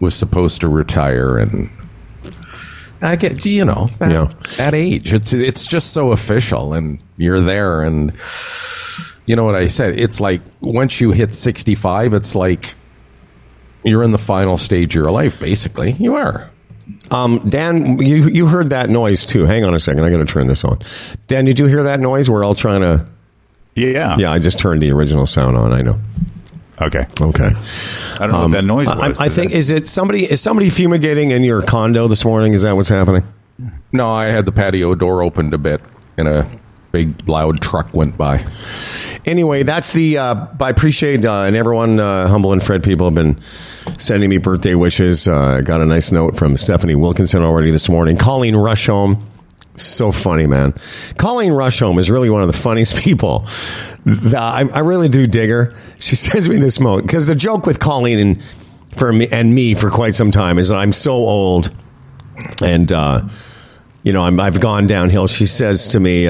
was 0.00 0.14
supposed 0.14 0.60
to 0.62 0.68
retire 0.68 1.38
and 1.38 1.70
I 3.00 3.14
get, 3.14 3.44
you 3.46 3.64
know, 3.64 3.88
that, 4.00 4.10
Yeah. 4.10 4.32
that 4.56 4.74
age, 4.74 5.14
it's, 5.14 5.32
it's 5.32 5.66
just 5.68 5.92
so 5.92 6.10
official 6.10 6.72
and 6.74 7.00
you're 7.16 7.40
there 7.40 7.82
and 7.82 8.12
you 9.26 9.36
know 9.36 9.44
what 9.44 9.54
I 9.54 9.68
said? 9.68 10.00
It's 10.00 10.20
like 10.20 10.40
once 10.60 11.00
you 11.00 11.12
hit 11.12 11.34
65, 11.34 12.14
it's 12.14 12.34
like 12.34 12.74
you're 13.84 14.02
in 14.02 14.10
the 14.10 14.18
final 14.18 14.58
stage 14.58 14.96
of 14.96 15.04
your 15.04 15.12
life, 15.12 15.38
basically. 15.38 15.92
You 15.92 16.14
are. 16.16 16.50
Um, 17.10 17.38
Dan, 17.48 17.98
you 17.98 18.28
you 18.28 18.46
heard 18.46 18.70
that 18.70 18.90
noise 18.90 19.24
too. 19.24 19.44
Hang 19.44 19.64
on 19.64 19.74
a 19.74 19.80
second. 19.80 20.04
I 20.04 20.10
got 20.10 20.18
to 20.18 20.24
turn 20.24 20.46
this 20.46 20.64
on. 20.64 20.78
Dan, 21.26 21.44
did 21.44 21.58
you 21.58 21.66
hear 21.66 21.82
that 21.84 22.00
noise? 22.00 22.28
We're 22.28 22.44
all 22.44 22.54
trying 22.54 22.82
to. 22.82 23.06
Yeah. 23.74 24.16
Yeah, 24.18 24.32
I 24.32 24.38
just 24.38 24.58
turned 24.58 24.82
the 24.82 24.90
original 24.90 25.26
sound 25.26 25.56
on. 25.56 25.72
I 25.72 25.82
know. 25.82 25.98
Okay. 26.80 27.06
Okay. 27.20 27.50
I 27.50 28.18
don't 28.20 28.32
know 28.32 28.40
what 28.42 28.50
that 28.52 28.64
noise 28.64 28.88
I. 28.88 29.14
I 29.24 29.28
think 29.28 29.52
is 29.52 29.70
it 29.70 29.88
somebody 29.88 30.24
is 30.30 30.40
somebody 30.40 30.70
fumigating 30.70 31.30
in 31.30 31.42
your 31.44 31.62
condo 31.62 32.08
this 32.08 32.24
morning? 32.24 32.52
Is 32.52 32.62
that 32.62 32.76
what's 32.76 32.88
happening? 32.88 33.24
No, 33.92 34.12
I 34.12 34.26
had 34.26 34.44
the 34.44 34.52
patio 34.52 34.94
door 34.94 35.22
opened 35.22 35.54
a 35.54 35.58
bit 35.58 35.80
and 36.16 36.28
a 36.28 36.48
big 36.92 37.28
loud 37.28 37.60
truck 37.60 37.92
went 37.94 38.16
by. 38.16 38.44
Anyway, 39.28 39.62
that's 39.62 39.92
the. 39.92 40.16
Uh, 40.16 40.46
I 40.58 40.70
appreciate 40.70 41.22
uh, 41.26 41.42
and 41.42 41.54
everyone, 41.54 42.00
uh, 42.00 42.28
humble 42.28 42.54
and 42.54 42.62
Fred 42.62 42.82
people 42.82 43.08
have 43.08 43.14
been 43.14 43.38
sending 43.98 44.30
me 44.30 44.38
birthday 44.38 44.74
wishes. 44.74 45.28
Uh, 45.28 45.58
I 45.58 45.60
got 45.60 45.82
a 45.82 45.84
nice 45.84 46.10
note 46.10 46.34
from 46.34 46.56
Stephanie 46.56 46.94
Wilkinson 46.94 47.42
already 47.42 47.70
this 47.70 47.90
morning. 47.90 48.16
Colleen 48.16 48.54
Rusholme, 48.54 49.22
so 49.76 50.12
funny, 50.12 50.46
man. 50.46 50.72
Colleen 51.18 51.50
Rusholme 51.50 51.98
is 51.98 52.08
really 52.08 52.30
one 52.30 52.40
of 52.40 52.50
the 52.50 52.56
funniest 52.56 52.96
people. 53.02 53.44
I, 54.06 54.66
I 54.72 54.78
really 54.78 55.10
do 55.10 55.26
dig 55.26 55.50
her. 55.50 55.74
She 55.98 56.16
sends 56.16 56.48
me 56.48 56.56
this 56.56 56.80
note 56.80 57.02
because 57.02 57.26
the 57.26 57.34
joke 57.34 57.66
with 57.66 57.80
Colleen 57.80 58.18
and 58.18 58.42
for 58.96 59.12
me 59.12 59.28
and 59.30 59.54
me 59.54 59.74
for 59.74 59.90
quite 59.90 60.14
some 60.14 60.30
time 60.30 60.58
is 60.58 60.70
that 60.70 60.76
I'm 60.76 60.94
so 60.94 61.12
old 61.12 61.70
and 62.62 62.90
uh, 62.90 63.28
you 64.04 64.14
know 64.14 64.22
I'm, 64.22 64.40
I've 64.40 64.58
gone 64.58 64.86
downhill. 64.86 65.26
She 65.26 65.44
says 65.44 65.88
to 65.88 66.00
me. 66.00 66.28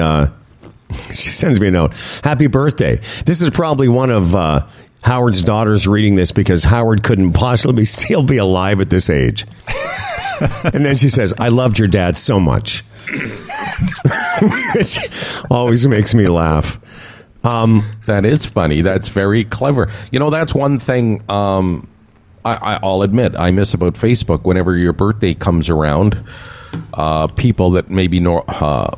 She 1.13 1.31
sends 1.31 1.59
me 1.59 1.67
a 1.67 1.71
note. 1.71 1.93
Happy 2.23 2.47
birthday. 2.47 2.97
This 3.25 3.41
is 3.41 3.49
probably 3.49 3.87
one 3.87 4.09
of 4.09 4.35
uh, 4.35 4.67
Howard's 5.01 5.41
daughters 5.41 5.87
reading 5.87 6.15
this 6.15 6.31
because 6.31 6.63
Howard 6.63 7.03
couldn't 7.03 7.33
possibly 7.33 7.85
still 7.97 8.23
be 8.23 8.37
alive 8.37 8.79
at 8.79 8.89
this 8.89 9.09
age. 9.09 9.45
and 10.63 10.85
then 10.85 10.95
she 10.95 11.09
says, 11.09 11.33
I 11.37 11.49
loved 11.49 11.79
your 11.79 11.87
dad 11.87 12.15
so 12.17 12.39
much. 12.39 12.83
Which 14.75 14.97
always 15.49 15.85
makes 15.87 16.13
me 16.13 16.27
laugh. 16.27 16.79
Um, 17.43 17.83
That 18.05 18.25
is 18.25 18.45
funny. 18.45 18.81
That's 18.81 19.07
very 19.07 19.43
clever. 19.45 19.89
You 20.11 20.19
know, 20.19 20.29
that's 20.29 20.53
one 20.53 20.79
thing 20.79 21.23
um, 21.29 21.87
I, 22.45 22.55
I, 22.75 22.79
I'll 22.83 23.01
admit 23.01 23.35
I 23.35 23.51
miss 23.51 23.73
about 23.73 23.93
Facebook. 23.93 24.43
Whenever 24.43 24.75
your 24.75 24.93
birthday 24.93 25.33
comes 25.33 25.69
around, 25.69 26.23
uh, 26.93 27.27
people 27.27 27.71
that 27.71 27.89
maybe 27.89 28.19
nor- 28.19 28.45
uh, 28.47 28.95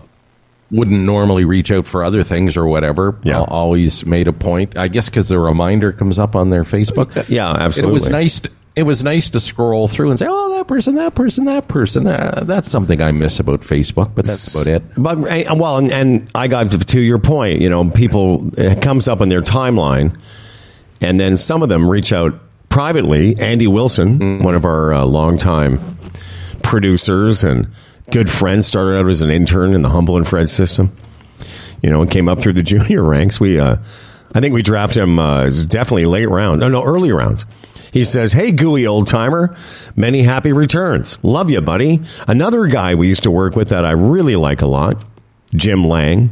wouldn't 0.72 1.02
normally 1.02 1.44
reach 1.46 1.72
out 1.72 1.86
for 1.86 2.04
other 2.04 2.24
things 2.24 2.56
or 2.58 2.66
whatever, 2.66 3.16
Yeah. 3.24 3.42
always 3.42 4.06
made 4.06 4.28
a 4.28 4.34
point. 4.34 4.78
I 4.78 4.88
guess 4.88 5.10
because 5.10 5.28
the 5.30 5.38
reminder 5.40 5.92
comes 5.92 6.18
up 6.18 6.36
on 6.36 6.50
their 6.50 6.64
Facebook. 6.64 7.28
Yeah, 7.30 7.50
absolutely. 7.52 7.90
It 7.90 7.94
was 7.94 8.10
nice. 8.10 8.40
To, 8.42 8.50
it 8.74 8.84
was 8.84 9.04
nice 9.04 9.30
to 9.32 9.42
scroll 9.42 9.90
through 9.90 10.12
and 10.12 10.18
say, 10.20 10.28
"Oh, 10.30 10.56
that 10.58 10.68
person, 10.68 10.96
that 10.96 11.14
person, 11.14 11.44
that 11.46 11.68
person." 11.68 12.08
Uh, 12.08 12.44
that's 12.46 12.72
something 12.72 13.02
I 13.02 13.12
miss 13.12 13.38
about 13.40 13.60
Facebook, 13.62 14.12
but 14.16 14.26
that's 14.26 14.56
about 14.56 14.68
it. 14.68 14.84
But 14.96 15.18
uh, 15.30 15.56
well, 15.56 15.78
and, 15.78 15.92
and 15.92 16.30
I 16.34 16.48
got 16.48 16.72
to, 16.72 16.78
to 16.80 17.02
your 17.02 17.20
point. 17.20 17.60
You 17.60 17.70
know, 17.70 17.90
people 17.90 18.50
it 18.58 18.82
comes 18.82 19.10
up 19.10 19.20
in 19.20 19.28
their 19.28 19.42
timeline, 19.42 20.16
and 21.02 21.20
then 21.20 21.36
some 21.36 21.64
of 21.64 21.68
them 21.70 21.90
reach 21.90 22.14
out 22.14 22.34
privately. 22.70 23.36
Andy 23.40 23.68
Wilson, 23.68 24.42
one 24.42 24.56
of 24.56 24.64
our 24.64 24.94
uh, 24.94 25.04
longtime 25.04 25.98
producers 26.64 27.44
and 27.44 27.68
good 28.12 28.30
friend. 28.30 28.64
started 28.64 28.98
out 28.98 29.10
as 29.10 29.22
an 29.22 29.30
intern 29.30 29.74
in 29.74 29.82
the 29.82 29.90
Humble 29.90 30.18
and 30.18 30.28
Fred 30.28 30.50
system. 30.50 30.96
You 31.82 31.90
know, 31.90 32.02
and 32.02 32.12
came 32.12 32.30
up 32.30 32.40
through 32.40 32.54
the 32.54 32.64
junior 32.64 33.04
ranks. 33.04 33.40
We, 33.40 33.60
uh, 33.60 33.78
I 34.34 34.40
think 34.40 34.54
we 34.54 34.62
drafted 34.62 35.04
him 35.04 35.18
uh, 35.20 35.50
definitely 35.68 36.06
late 36.06 36.30
round. 36.30 36.60
No, 36.60 36.70
no, 36.70 36.84
early 36.84 37.12
rounds. 37.12 37.46
He 37.92 38.06
says, 38.06 38.32
Hey, 38.32 38.52
gooey 38.52 38.88
old 38.88 39.08
timer, 39.08 39.56
many 39.96 40.22
happy 40.22 40.54
returns. 40.54 41.22
Love 41.24 41.50
you, 41.50 41.62
buddy. 41.62 42.02
Another 42.28 42.68
guy 42.68 42.96
we 42.96 43.08
used 43.08 43.24
to 43.24 43.32
work 43.32 43.56
with 43.56 43.70
that 43.70 43.86
I 43.86 43.92
really 43.92 44.36
like 44.36 44.62
a 44.62 44.68
lot, 44.68 45.04
Jim 45.56 45.86
Lang, 45.86 46.32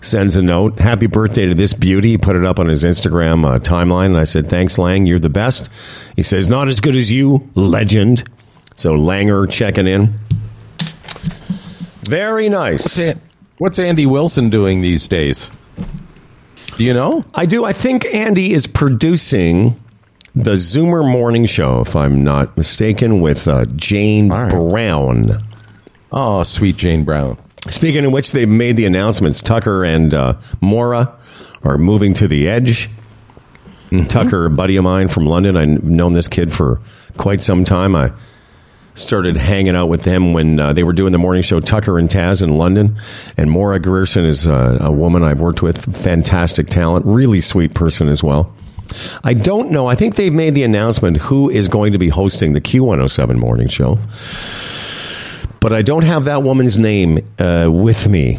sends 0.00 0.34
a 0.34 0.42
note. 0.42 0.80
Happy 0.80 1.06
birthday 1.06 1.46
to 1.46 1.54
this 1.54 1.72
beauty. 1.72 2.10
He 2.10 2.18
put 2.18 2.34
it 2.34 2.44
up 2.44 2.58
on 2.58 2.66
his 2.66 2.82
Instagram 2.82 3.46
uh, 3.46 3.58
timeline. 3.60 4.06
And 4.06 4.16
I 4.16 4.24
said, 4.24 4.48
Thanks, 4.48 4.76
Lang. 4.78 5.06
You're 5.06 5.20
the 5.20 5.28
best. 5.28 5.70
He 6.16 6.24
says, 6.24 6.48
Not 6.48 6.68
as 6.68 6.80
good 6.80 6.96
as 6.96 7.10
you, 7.10 7.48
legend. 7.54 8.24
So 8.74 8.94
Langer 8.94 9.48
checking 9.48 9.86
in. 9.86 10.18
Very 12.06 12.48
nice. 12.48 12.82
What's, 12.82 12.98
An- 12.98 13.20
what's 13.58 13.78
Andy 13.78 14.06
Wilson 14.06 14.50
doing 14.50 14.80
these 14.80 15.08
days? 15.08 15.50
Do 16.76 16.84
you 16.84 16.92
know? 16.92 17.24
I 17.34 17.46
do. 17.46 17.64
I 17.64 17.72
think 17.72 18.04
Andy 18.06 18.52
is 18.52 18.66
producing 18.66 19.80
the 20.34 20.52
Zoomer 20.52 21.08
Morning 21.08 21.46
Show, 21.46 21.80
if 21.80 21.94
I'm 21.94 22.24
not 22.24 22.56
mistaken, 22.56 23.20
with 23.20 23.46
uh, 23.46 23.66
Jane 23.76 24.28
right. 24.28 24.50
Brown. 24.50 25.38
Oh, 26.10 26.42
sweet 26.42 26.76
Jane 26.76 27.04
Brown. 27.04 27.38
Speaking 27.68 28.04
of 28.04 28.12
which, 28.12 28.32
they've 28.32 28.48
made 28.48 28.76
the 28.76 28.86
announcements. 28.86 29.40
Tucker 29.40 29.84
and 29.84 30.12
uh, 30.12 30.34
Maura 30.60 31.16
are 31.62 31.78
moving 31.78 32.12
to 32.14 32.28
the 32.28 32.48
edge. 32.48 32.90
Tucker, 34.08 34.46
a 34.46 34.50
buddy 34.50 34.76
of 34.76 34.82
mine 34.84 35.06
from 35.06 35.26
London, 35.26 35.56
I've 35.56 35.84
known 35.84 36.14
this 36.14 36.26
kid 36.26 36.52
for 36.52 36.80
quite 37.16 37.40
some 37.40 37.64
time. 37.64 37.94
I 37.94 38.12
started 38.94 39.36
hanging 39.36 39.74
out 39.74 39.88
with 39.88 40.04
them 40.04 40.32
when 40.32 40.60
uh, 40.60 40.72
they 40.72 40.84
were 40.84 40.92
doing 40.92 41.12
the 41.12 41.18
morning 41.18 41.42
show 41.42 41.60
Tucker 41.60 41.98
and 41.98 42.08
Taz 42.08 42.42
in 42.42 42.56
London. 42.56 42.96
And 43.36 43.50
Maura 43.50 43.78
Grierson 43.80 44.24
is 44.24 44.46
uh, 44.46 44.78
a 44.80 44.92
woman 44.92 45.22
I've 45.22 45.40
worked 45.40 45.62
with, 45.62 45.84
fantastic 45.96 46.68
talent, 46.68 47.04
really 47.06 47.40
sweet 47.40 47.74
person 47.74 48.08
as 48.08 48.22
well. 48.22 48.54
I 49.24 49.34
don't 49.34 49.70
know. 49.70 49.88
I 49.88 49.94
think 49.94 50.14
they've 50.14 50.32
made 50.32 50.54
the 50.54 50.62
announcement 50.62 51.16
who 51.16 51.50
is 51.50 51.68
going 51.68 51.92
to 51.92 51.98
be 51.98 52.08
hosting 52.08 52.52
the 52.52 52.60
Q107 52.60 53.36
morning 53.36 53.68
show. 53.68 53.98
But 55.60 55.72
I 55.72 55.82
don't 55.82 56.04
have 56.04 56.24
that 56.24 56.42
woman's 56.42 56.78
name 56.78 57.26
uh, 57.38 57.68
with 57.72 58.08
me. 58.08 58.38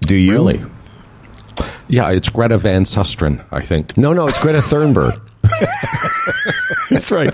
Do 0.00 0.16
you? 0.16 0.32
Really? 0.32 0.64
Yeah, 1.88 2.10
it's 2.10 2.30
Greta 2.30 2.58
Van 2.58 2.84
Susteren, 2.84 3.44
I 3.52 3.60
think. 3.60 3.96
No, 3.96 4.12
no, 4.12 4.26
it's 4.26 4.38
Greta 4.38 4.58
Thunberg. 4.58 5.20
That's 6.90 7.10
right. 7.10 7.32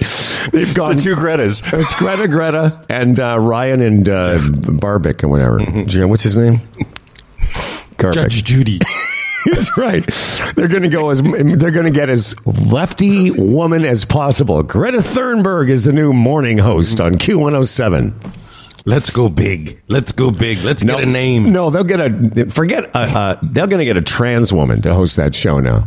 They've 0.52 0.72
gone 0.74 0.96
the 0.96 1.02
two 1.02 1.16
Gretas. 1.16 1.62
It's 1.72 1.94
Greta, 1.94 2.28
Greta, 2.28 2.84
and 2.88 3.18
uh, 3.18 3.38
Ryan 3.38 3.82
and 3.82 4.08
uh, 4.08 4.38
Barbic 4.38 5.22
and 5.22 5.30
whatever. 5.30 5.58
Gee, 5.84 6.04
What's 6.04 6.22
his 6.22 6.36
name? 6.36 6.60
Garbic. 7.96 8.14
Judge 8.14 8.44
Judy. 8.44 8.78
That's 9.46 9.76
right. 9.76 10.04
They're 10.54 10.68
going 10.68 10.82
to 10.82 10.88
go 10.90 11.10
as 11.10 11.22
they're 11.22 11.70
going 11.70 11.86
to 11.86 11.90
get 11.90 12.10
as 12.10 12.34
lefty 12.46 13.30
woman 13.30 13.84
as 13.86 14.04
possible. 14.04 14.62
Greta 14.62 14.98
Thunberg 14.98 15.70
is 15.70 15.84
the 15.84 15.92
new 15.92 16.12
morning 16.12 16.58
host 16.58 17.00
on 17.00 17.14
Q107. 17.14 18.34
Let's 18.86 19.10
go 19.10 19.28
big. 19.28 19.80
Let's 19.88 20.12
go 20.12 20.30
big. 20.30 20.58
Let's 20.62 20.82
get 20.82 21.02
a 21.02 21.06
name. 21.06 21.52
No, 21.52 21.70
they'll 21.70 21.84
get 21.84 22.00
a 22.00 22.46
forget. 22.50 22.94
Uh, 22.94 22.98
uh, 22.98 23.36
they're 23.42 23.66
going 23.66 23.78
to 23.80 23.84
get 23.84 23.96
a 23.96 24.02
trans 24.02 24.52
woman 24.52 24.82
to 24.82 24.94
host 24.94 25.16
that 25.16 25.34
show 25.34 25.60
now. 25.60 25.86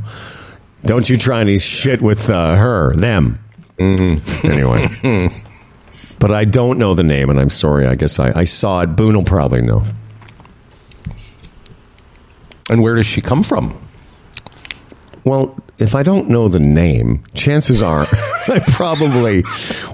Don't 0.85 1.09
you 1.09 1.17
try 1.17 1.39
any 1.41 1.57
shit 1.59 2.01
with 2.01 2.29
uh, 2.29 2.55
her, 2.55 2.93
them. 2.95 3.39
Anyway, 3.79 4.89
but 6.19 6.31
I 6.31 6.45
don't 6.45 6.77
know 6.77 6.93
the 6.93 7.03
name, 7.03 7.29
and 7.29 7.39
I'm 7.39 7.49
sorry. 7.49 7.87
I 7.87 7.95
guess 7.95 8.19
I, 8.19 8.31
I 8.39 8.43
saw 8.45 8.81
it. 8.81 8.87
Boone 8.95 9.15
will 9.15 9.23
probably 9.23 9.61
know. 9.61 9.83
And 12.69 12.81
where 12.81 12.95
does 12.95 13.05
she 13.05 13.21
come 13.21 13.43
from? 13.43 13.79
Well, 15.25 15.57
if 15.79 15.95
I 15.95 16.03
don't 16.03 16.29
know 16.29 16.47
the 16.49 16.59
name, 16.59 17.23
chances 17.33 17.81
are 17.81 18.05
I 18.47 18.59
probably 18.67 19.43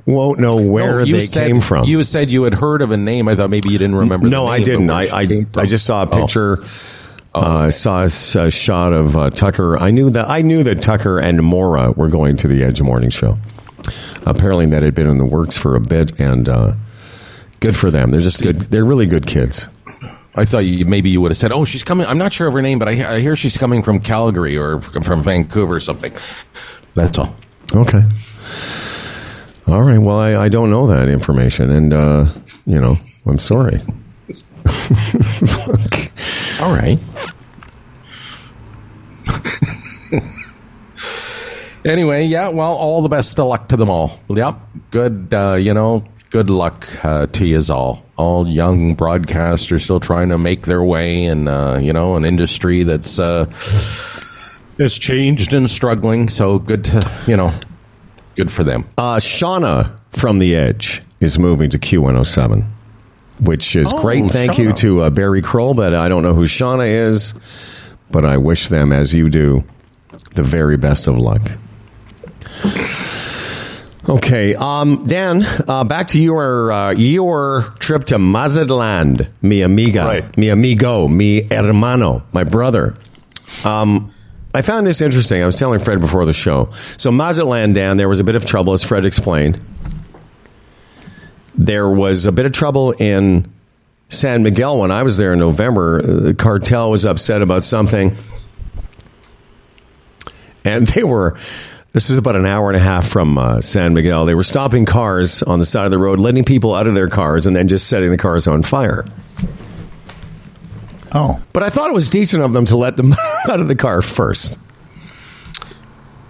won't 0.06 0.40
know 0.40 0.56
where 0.56 1.00
No, 1.00 1.06
they 1.06 1.22
said- 1.22 1.48
came 1.48 1.62
from. 1.62 1.86
You 1.86 2.04
said 2.04 2.30
you 2.30 2.44
had 2.44 2.54
heard 2.56 2.82
of 2.82 2.92
a 2.92 2.98
name. 2.98 3.28
I 3.28 3.36
thought 3.36 3.50
maybe 3.50 3.70
you 3.72 3.78
didn't 3.78 3.96
remember. 3.96 4.28
no, 4.28 4.48
I 4.48 4.58
name, 4.58 4.66
but 4.66 4.66
didn't. 4.66 4.90
I 4.90 5.04
I. 5.58 5.62
I 5.62 5.66
just 5.66 5.86
saw 5.86 6.04
a 6.04 6.08
Oh. 6.12 6.64
Picture. 7.34 7.48
Uh, 7.48 7.58
I 7.58 7.70
saw 7.70 8.04
a, 8.04 8.50
shot 8.50 8.94
of 8.94 9.16
uh, 9.16 9.30
Tucker. 9.30 9.78
I 9.78 9.92
knew 9.92 10.10
that 10.10 10.28
I 10.30 10.42
knew 10.42 10.64
that 10.64 10.82
Tucker 10.82 11.20
and 11.20 11.44
Maura 11.44 11.92
were 11.92 12.10
going 12.10 12.38
to 12.38 12.48
the 12.48 12.64
Edge 12.64 12.82
Morning 12.82 13.10
Show. 13.10 13.38
Apparently, 14.26 14.66
that 14.68 14.84
had 14.84 14.96
been 14.96 15.08
in 15.08 15.20
the 15.20 15.26
works 15.26 15.56
for 15.56 15.76
a 15.76 15.80
bit, 15.80 16.20
and 16.20 16.50
uh, 16.50 16.74
good 17.60 17.76
for 17.76 17.92
them. 17.92 18.12
They're 18.12 18.22
just 18.22 18.42
good. 18.42 18.56
They're 18.56 18.86
really 18.86 19.06
good 19.06 19.28
kids. 19.28 19.70
I 20.36 20.46
thought 20.46 20.60
you, 20.60 20.86
maybe 20.86 21.10
you 21.10 21.22
would 21.22 21.32
have 21.32 21.38
said, 21.38 21.52
"Oh, 21.52 21.66
she's 21.66 21.84
coming." 21.84 22.08
I'm 22.08 22.18
not 22.18 22.34
sure 22.34 22.48
of 22.48 22.54
her 22.54 22.62
name, 22.62 22.80
but 22.80 22.88
I, 22.88 23.16
I 23.16 23.20
hear 23.20 23.36
she's 23.36 23.58
coming 23.58 23.84
from 23.84 24.00
Calgary 24.00 24.58
or 24.58 24.82
from 24.82 25.22
Vancouver 25.22 25.76
or 25.76 25.80
something. 25.80 26.14
That's 26.96 27.18
all. 27.18 27.36
Okay. 27.76 28.04
All 29.68 29.84
right. 29.84 30.00
Well, 30.00 30.18
I, 30.18 30.36
I 30.36 30.50
don't 30.50 30.72
know 30.72 30.88
that 30.88 31.10
information, 31.10 31.70
and 31.70 31.94
uh, 31.94 32.26
you 32.66 32.82
know, 32.82 32.98
I'm 33.26 33.38
sorry. 33.38 33.82
All 36.60 36.72
right. 36.74 37.00
Anyway, 41.86 42.26
yeah, 42.26 42.50
well, 42.50 42.74
all 42.74 43.02
the 43.02 43.08
best 43.10 43.40
of 43.40 43.48
luck 43.48 43.70
to 43.70 43.78
them 43.78 43.90
all. 43.90 44.20
Yep, 44.28 44.60
good, 44.92 45.30
uh, 45.34 45.54
you 45.54 45.74
know, 45.74 46.04
good 46.30 46.50
luck 46.50 46.88
uh, 47.06 47.28
to 47.28 47.46
you 47.46 47.62
all. 47.70 48.04
All 48.18 48.48
young 48.48 48.98
broadcasters 48.98 49.84
still 49.84 50.02
trying 50.02 50.28
to 50.30 50.38
make 50.38 50.66
their 50.66 50.84
way 50.84 51.24
in, 51.24 51.48
uh, 51.48 51.78
you 51.78 51.94
know, 51.94 52.16
an 52.16 52.26
industry 52.26 52.84
that's 52.84 53.18
uh, 53.18 53.46
changed 54.90 55.54
and 55.54 55.70
struggling. 55.70 56.28
So 56.28 56.60
good 56.60 56.84
to, 56.86 57.10
you 57.28 57.38
know, 57.38 57.54
good 58.36 58.52
for 58.52 58.66
them. 58.66 58.86
Uh, 58.98 59.16
Shauna 59.18 59.98
from 60.10 60.40
The 60.40 60.56
Edge 60.56 61.02
is 61.22 61.40
moving 61.40 61.70
to 61.70 61.80
Q107, 61.80 62.66
which 63.40 63.78
is 63.78 63.94
Oh, 63.94 64.02
great. 64.02 64.30
Thank 64.30 64.58
you 64.58 64.74
to 64.74 65.04
uh, 65.04 65.10
Barry 65.10 65.42
Kroll, 65.42 65.74
but 65.74 65.94
I 65.94 66.10
don't 66.10 66.24
know 66.24 66.34
who 66.34 66.46
Shauna 66.46 66.90
is, 66.90 67.34
but 68.12 68.26
I 68.26 68.36
wish 68.36 68.68
them, 68.68 68.92
as 68.92 69.14
you 69.14 69.30
do, 69.30 69.64
the 70.36 70.44
very 70.44 70.78
best 70.78 71.08
of 71.08 71.18
luck. 71.18 71.52
Okay, 74.08 74.56
um, 74.56 75.06
Dan, 75.06 75.44
uh, 75.68 75.84
back 75.84 76.08
to 76.10 76.20
your 76.20 76.72
uh, 76.72 76.92
your 76.94 77.62
trip 77.80 78.06
to 78.06 78.18
Mazatlan, 78.18 79.28
mi 79.44 79.62
amiga, 79.62 80.04
Right. 80.06 80.38
mi 80.38 80.50
amigo, 80.50 81.08
mi 81.08 81.42
hermano, 81.52 82.24
my 82.34 82.44
brother. 82.44 82.96
Um, 83.64 84.12
I 84.56 84.64
found 84.64 84.88
this 84.88 85.02
interesting. 85.02 85.44
I 85.44 85.46
was 85.46 85.54
telling 85.56 85.80
Fred 85.80 86.00
before 86.00 86.26
the 86.26 86.34
show. 86.34 86.70
So 86.98 87.12
Mazatlan, 87.12 87.74
Dan, 87.74 87.98
there 87.98 88.10
was 88.10 88.20
a 88.20 88.24
bit 88.24 88.36
of 88.36 88.46
trouble, 88.46 88.74
as 88.74 88.84
Fred 88.84 89.06
explained. 89.06 89.64
There 91.56 91.88
was 91.90 92.26
a 92.26 92.32
bit 92.32 92.48
of 92.48 92.52
trouble 92.54 92.92
in 92.94 93.52
San 94.08 94.42
Miguel 94.42 94.80
when 94.80 94.90
I 94.90 95.04
was 95.04 95.18
there 95.18 95.34
in 95.34 95.40
November. 95.40 96.00
Uh, 96.00 96.20
The 96.30 96.34
cartel 96.34 96.90
was 96.90 97.06
upset 97.06 97.44
about 97.44 97.64
something, 97.64 98.18
and 100.66 100.88
they 100.88 101.04
were. 101.04 101.38
This 101.92 102.12
is 102.12 102.18
about 102.20 102.36
an 102.36 102.46
hour 102.46 102.70
and 102.70 102.78
a 102.78 102.80
half 102.80 103.08
from 103.08 103.40
uh, 103.40 103.62
San 103.62 103.96
Miguel. 103.96 104.26
They 104.26 104.36
were 104.36 104.44
stopping 104.44 104.86
cars 104.86 105.42
on 105.42 105.58
the 105.58 105.66
side 105.66 105.86
of 105.86 105.92
the 105.92 105.98
road, 105.98 106.20
letting 106.20 106.44
people 106.44 106.76
out 106.76 106.86
of 106.86 106.94
their 106.94 107.08
cars, 107.08 107.48
and 107.48 107.56
then 107.56 107.68
just 107.68 107.88
setting 107.88 108.12
the 108.12 108.18
cars 108.18 108.46
on 108.46 108.62
fire. 108.62 109.06
Oh, 111.14 111.42
But 111.54 111.64
I 111.64 111.70
thought 111.72 111.90
it 111.90 111.94
was 111.94 112.08
decent 112.08 112.44
of 112.44 112.54
them 112.54 112.66
to 112.66 112.78
let 112.78 112.96
them 112.96 113.14
out 113.50 113.60
of 113.60 113.68
the 113.68 113.76
car 113.76 114.04
first. 114.04 114.60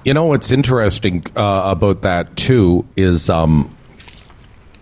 You 0.05 0.13
know 0.13 0.25
what's 0.25 0.51
interesting 0.51 1.23
uh, 1.35 1.63
about 1.65 2.03
that 2.03 2.37
too 2.37 2.85
is 2.95 3.29
um, 3.29 3.75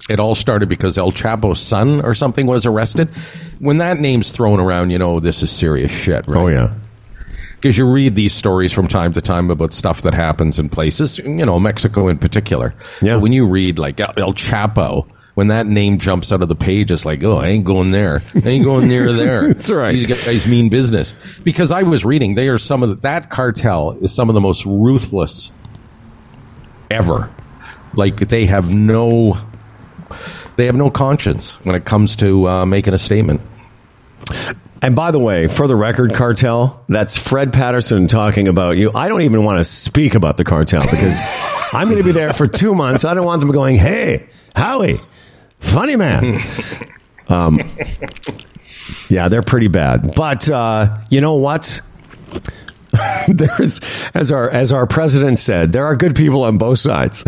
it 0.09 0.19
all 0.19 0.35
started 0.35 0.69
because 0.69 0.97
El 0.99 1.11
Chapo's 1.11 1.59
son 1.59 2.01
or 2.01 2.13
something 2.13 2.45
was 2.45 2.67
arrested. 2.67 3.09
When 3.57 3.79
that 3.79 3.97
name's 3.97 4.31
thrown 4.31 4.59
around, 4.59 4.91
you 4.91 4.99
know 4.99 5.19
this 5.19 5.41
is 5.41 5.51
serious 5.51 5.91
shit, 5.91 6.27
right? 6.27 6.37
Oh 6.37 6.47
yeah. 6.47 6.73
Because 7.57 7.77
you 7.77 7.91
read 7.91 8.15
these 8.15 8.33
stories 8.33 8.71
from 8.71 8.87
time 8.87 9.13
to 9.13 9.21
time 9.21 9.49
about 9.49 9.73
stuff 9.73 10.03
that 10.03 10.13
happens 10.13 10.59
in 10.59 10.69
places, 10.69 11.17
you 11.17 11.45
know, 11.45 11.59
Mexico 11.59 12.07
in 12.07 12.17
particular. 12.19 12.75
Yeah. 13.01 13.15
But 13.15 13.21
when 13.21 13.33
you 13.33 13.47
read 13.47 13.79
like 13.79 13.99
El 13.99 14.33
Chapo, 14.33 15.09
when 15.33 15.47
that 15.49 15.65
name 15.67 15.97
jumps 15.97 16.31
out 16.31 16.41
of 16.41 16.49
the 16.49 16.55
page, 16.55 16.91
it's 16.91 17.05
like, 17.05 17.23
oh, 17.23 17.37
I 17.37 17.47
ain't 17.47 17.65
going 17.65 17.91
there. 17.91 18.21
I 18.43 18.47
ain't 18.47 18.63
going 18.63 18.87
near 18.87 19.11
there. 19.11 19.47
That's 19.53 19.69
right. 19.69 19.93
These 19.93 20.25
guys 20.25 20.47
mean 20.47 20.69
business. 20.69 21.13
Because 21.43 21.71
I 21.71 21.83
was 21.83 22.05
reading, 22.05 22.35
they 22.35 22.47
are 22.49 22.57
some 22.57 22.83
of 22.83 22.89
the, 22.89 22.95
that 22.97 23.29
cartel 23.29 23.91
is 24.01 24.13
some 24.13 24.29
of 24.29 24.35
the 24.35 24.41
most 24.41 24.65
ruthless 24.65 25.51
ever. 26.91 27.29
Like 27.93 28.29
they 28.29 28.45
have 28.45 28.73
no, 28.73 29.39
they 30.55 30.67
have 30.67 30.75
no 30.75 30.89
conscience 30.89 31.53
when 31.65 31.75
it 31.75 31.85
comes 31.85 32.15
to 32.17 32.47
uh, 32.47 32.65
making 32.65 32.93
a 32.93 32.99
statement. 32.99 33.41
And 34.81 34.95
by 34.95 35.11
the 35.11 35.19
way, 35.19 35.47
for 35.47 35.67
the 35.67 35.75
record, 35.75 36.13
cartel, 36.13 36.83
that's 36.87 37.17
Fred 37.17 37.51
Patterson 37.51 38.07
talking 38.07 38.47
about 38.47 38.77
you. 38.77 38.91
I 38.93 39.07
don't 39.07 39.21
even 39.21 39.43
want 39.43 39.59
to 39.59 39.63
speak 39.63 40.15
about 40.15 40.37
the 40.37 40.43
cartel 40.43 40.83
because 40.89 41.19
I'm 41.73 41.87
going 41.87 41.97
to 41.97 42.03
be 42.03 42.11
there 42.11 42.33
for 42.33 42.47
two 42.47 42.75
months. 42.75 43.03
I 43.03 43.13
don't 43.13 43.25
want 43.25 43.39
them 43.39 43.51
going, 43.51 43.75
hey, 43.75 44.27
Howie, 44.55 44.99
funny 45.59 45.95
man. 45.95 46.39
um, 47.29 47.59
yeah, 49.09 49.29
they're 49.29 49.41
pretty 49.41 49.67
bad. 49.67 50.13
But 50.15 50.49
uh, 50.49 50.97
you 51.09 51.21
know 51.21 51.35
what? 51.35 51.81
There's, 53.27 53.79
as 54.13 54.31
our 54.31 54.49
as 54.49 54.71
our 54.71 54.87
president 54.87 55.39
said, 55.39 55.71
there 55.71 55.85
are 55.85 55.95
good 55.95 56.15
people 56.15 56.43
on 56.43 56.57
both 56.57 56.79
sides. 56.79 57.23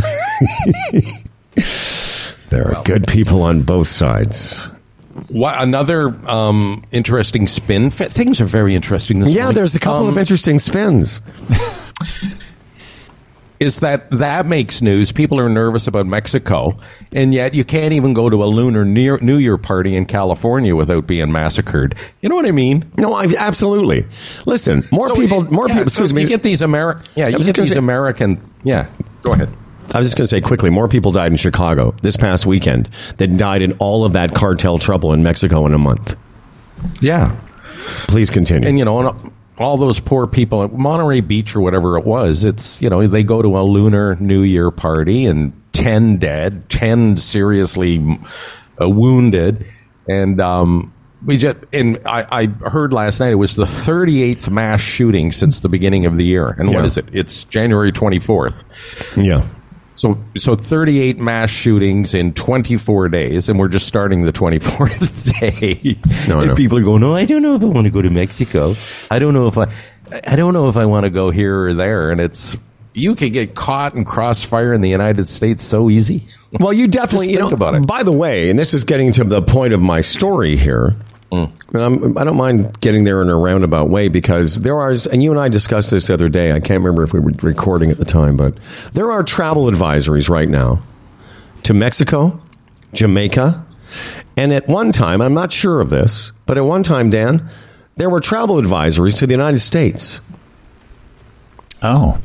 there 2.49 2.75
are 2.75 2.83
good 2.83 3.07
people 3.07 3.43
on 3.43 3.61
both 3.61 3.87
sides. 3.87 4.69
What 5.29 5.61
another 5.61 6.09
um, 6.29 6.83
interesting 6.91 7.47
spin? 7.47 7.85
F- 7.87 8.11
things 8.11 8.41
are 8.41 8.45
very 8.45 8.73
interesting 8.75 9.19
this 9.19 9.29
Yeah, 9.29 9.43
morning. 9.43 9.55
there's 9.55 9.75
a 9.75 9.79
couple 9.79 10.01
Um, 10.03 10.09
of 10.09 10.17
interesting 10.17 10.57
spins. 10.59 11.21
Is 13.59 13.81
that 13.81 14.09
that 14.11 14.45
makes 14.45 14.81
news? 14.81 15.11
People 15.11 15.37
are 15.37 15.49
nervous 15.49 15.85
about 15.85 16.05
Mexico, 16.05 16.77
and 17.11 17.33
yet 17.33 17.53
you 17.53 17.65
can't 17.65 17.91
even 17.91 18.13
go 18.13 18.29
to 18.29 18.41
a 18.41 18.47
lunar 18.47 18.85
New 18.85 19.17
New 19.17 19.35
Year 19.35 19.57
party 19.57 19.97
in 19.97 20.05
California 20.05 20.73
without 20.77 21.05
being 21.07 21.29
massacred. 21.29 21.93
You 22.21 22.29
know 22.29 22.35
what 22.35 22.45
I 22.45 22.51
mean? 22.53 22.89
No, 22.97 23.13
I 23.13 23.27
absolutely. 23.37 24.05
Listen, 24.45 24.87
more 24.93 25.09
So 25.09 25.15
people, 25.15 25.43
it- 25.43 25.51
more 25.51 25.67
yeah, 25.67 25.73
people. 25.79 25.89
so 25.89 26.03
Excuse 26.03 26.13
me. 26.13 26.21
You 26.21 26.27
get 26.29 26.41
these 26.41 26.61
Ameri- 26.61 27.05
Yeah, 27.15 27.27
you 27.27 27.43
get 27.43 27.55
these 27.57 27.73
say- 27.73 27.77
American. 27.77 28.39
Yeah, 28.63 28.87
go 29.23 29.33
ahead. 29.33 29.49
I 29.93 29.97
was 29.97 30.07
just 30.07 30.17
going 30.17 30.23
to 30.25 30.27
say 30.27 30.41
quickly, 30.41 30.69
more 30.69 30.87
people 30.87 31.11
died 31.11 31.31
in 31.31 31.37
Chicago 31.37 31.95
this 32.01 32.15
past 32.17 32.45
weekend 32.45 32.85
than 33.17 33.37
died 33.37 33.61
in 33.61 33.71
all 33.73 34.05
of 34.05 34.13
that 34.13 34.33
cartel 34.33 34.77
trouble 34.77 35.13
in 35.13 35.23
Mexico 35.23 35.65
in 35.65 35.73
a 35.73 35.77
month. 35.79 36.15
Yeah, 37.01 37.35
Please 38.07 38.29
continue. 38.31 38.67
and 38.67 38.77
you 38.77 38.85
know, 38.85 38.99
and 39.07 39.31
all 39.57 39.77
those 39.77 39.99
poor 39.99 40.27
people 40.27 40.63
at 40.63 40.71
Monterey 40.73 41.19
Beach 41.21 41.55
or 41.55 41.61
whatever 41.61 41.97
it 41.97 42.05
was. 42.05 42.43
It's 42.43 42.81
you 42.81 42.89
know 42.89 43.05
they 43.07 43.23
go 43.23 43.41
to 43.41 43.57
a 43.59 43.61
lunar 43.63 44.15
New 44.15 44.41
Year 44.41 44.71
party 44.71 45.25
and 45.25 45.53
ten 45.73 46.17
dead, 46.17 46.69
ten 46.69 47.17
seriously 47.17 48.19
uh, 48.81 48.87
wounded, 48.89 49.65
and 50.07 50.39
um, 50.39 50.93
we 51.25 51.35
just 51.37 51.57
and 51.73 51.99
I, 52.05 52.25
I 52.63 52.69
heard 52.69 52.93
last 52.93 53.19
night 53.19 53.31
it 53.33 53.35
was 53.35 53.55
the 53.55 53.65
thirty 53.67 54.23
eighth 54.23 54.49
mass 54.49 54.79
shooting 54.81 55.31
since 55.33 55.59
the 55.59 55.69
beginning 55.69 56.05
of 56.05 56.15
the 56.15 56.23
year. 56.25 56.47
And 56.57 56.69
Yeah. 56.69 56.75
what 56.77 56.85
is 56.85 56.97
it? 56.97 57.05
It's 57.11 57.43
January 57.43 57.91
twenty 57.91 58.19
fourth. 58.19 58.63
yeah. 59.17 59.45
So, 59.99 60.17
so 60.37 60.55
38 60.55 61.19
mass 61.19 61.49
shootings 61.49 62.13
in 62.13 62.33
24 62.33 63.09
days, 63.09 63.49
and 63.49 63.59
we're 63.59 63.67
just 63.67 63.85
starting 63.85 64.21
the 64.21 64.31
24th 64.31 65.37
day. 65.41 65.99
No, 66.25 66.39
and 66.39 66.47
know. 66.47 66.55
people 66.55 66.77
are 66.77 66.83
going, 66.83 67.01
"No, 67.01 67.13
I 67.13 67.25
don't 67.25 67.41
know 67.41 67.55
if 67.55 67.61
I 67.61 67.65
want 67.65 67.83
to 67.83 67.91
go 67.91 68.01
to 68.01 68.09
Mexico. 68.09 68.75
I 69.11 69.19
don't 69.19 69.33
know 69.33 69.47
if 69.47 69.57
I, 69.57 69.67
I 70.25 70.37
don't 70.37 70.53
know 70.53 70.69
if 70.69 70.77
I 70.77 70.85
want 70.85 71.03
to 71.03 71.09
go 71.09 71.31
here 71.31 71.65
or 71.65 71.73
there." 71.73 72.11
And 72.11 72.21
it's 72.21 72.55
you 72.93 73.13
can 73.13 73.33
get 73.33 73.55
caught 73.55 73.93
in 73.93 74.05
crossfire 74.05 74.71
in 74.71 74.79
the 74.79 74.89
United 74.89 75.27
States 75.27 75.63
so 75.63 75.89
easy. 75.89 76.25
Well, 76.61 76.71
you 76.71 76.87
definitely 76.99 77.31
you 77.31 77.39
think 77.39 77.49
know. 77.49 77.55
about 77.55 77.75
it. 77.75 77.85
By 77.85 78.03
the 78.03 78.13
way, 78.13 78.49
and 78.49 78.57
this 78.57 78.73
is 78.73 78.85
getting 78.85 79.11
to 79.11 79.25
the 79.25 79.41
point 79.41 79.73
of 79.73 79.81
my 79.81 79.99
story 79.99 80.55
here. 80.55 80.95
Mm. 81.31 81.51
And 81.73 81.83
I'm, 81.83 82.17
I 82.17 82.23
don't 82.23 82.37
mind 82.37 82.79
getting 82.81 83.03
there 83.03 83.21
in 83.21 83.29
a 83.29 83.37
roundabout 83.37 83.89
way 83.89 84.07
because 84.07 84.61
there 84.61 84.77
are, 84.77 84.93
and 85.11 85.21
you 85.21 85.31
and 85.31 85.39
I 85.39 85.47
discussed 85.47 85.91
this 85.91 86.07
the 86.07 86.13
other 86.13 86.29
day. 86.29 86.51
I 86.51 86.59
can't 86.59 86.83
remember 86.83 87.03
if 87.03 87.13
we 87.13 87.19
were 87.19 87.31
recording 87.41 87.91
at 87.91 87.99
the 87.99 88.05
time, 88.05 88.35
but 88.35 88.55
there 88.93 89.11
are 89.11 89.23
travel 89.23 89.65
advisories 89.65 90.27
right 90.29 90.49
now 90.49 90.81
to 91.63 91.73
Mexico, 91.73 92.41
Jamaica, 92.93 93.65
and 94.37 94.53
at 94.53 94.67
one 94.67 94.91
time, 94.91 95.21
I'm 95.21 95.33
not 95.33 95.51
sure 95.51 95.81
of 95.81 95.89
this, 95.89 96.31
but 96.45 96.57
at 96.57 96.63
one 96.63 96.81
time, 96.83 97.09
Dan, 97.09 97.49
there 97.97 98.09
were 98.09 98.21
travel 98.21 98.55
advisories 98.55 99.17
to 99.17 99.27
the 99.27 99.33
United 99.33 99.59
States. 99.59 100.21
oh. 101.81 102.19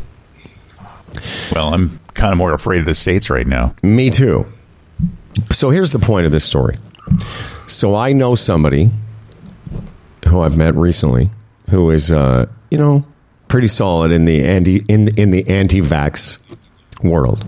Well, 1.54 1.72
I'm 1.72 2.00
kind 2.14 2.32
of 2.32 2.38
more 2.38 2.52
afraid 2.52 2.80
of 2.80 2.86
the 2.86 2.94
states 2.94 3.30
right 3.30 3.46
now. 3.46 3.74
Me 3.84 4.10
too. 4.10 4.46
So 5.52 5.70
here's 5.70 5.92
the 5.92 6.00
point 6.00 6.26
of 6.26 6.32
this 6.32 6.44
story. 6.44 6.76
So 7.66 7.94
I 7.94 8.12
know 8.12 8.34
somebody 8.34 8.90
who 10.26 10.40
I've 10.40 10.56
met 10.56 10.74
recently 10.74 11.30
who 11.70 11.90
is, 11.90 12.12
uh, 12.12 12.46
you 12.70 12.78
know, 12.78 13.04
pretty 13.48 13.68
solid 13.68 14.10
in 14.10 14.24
the 14.24 14.44
anti 14.44 14.82
in 14.88 15.08
in 15.18 15.30
the 15.30 15.48
anti-vax 15.48 16.38
world, 17.02 17.46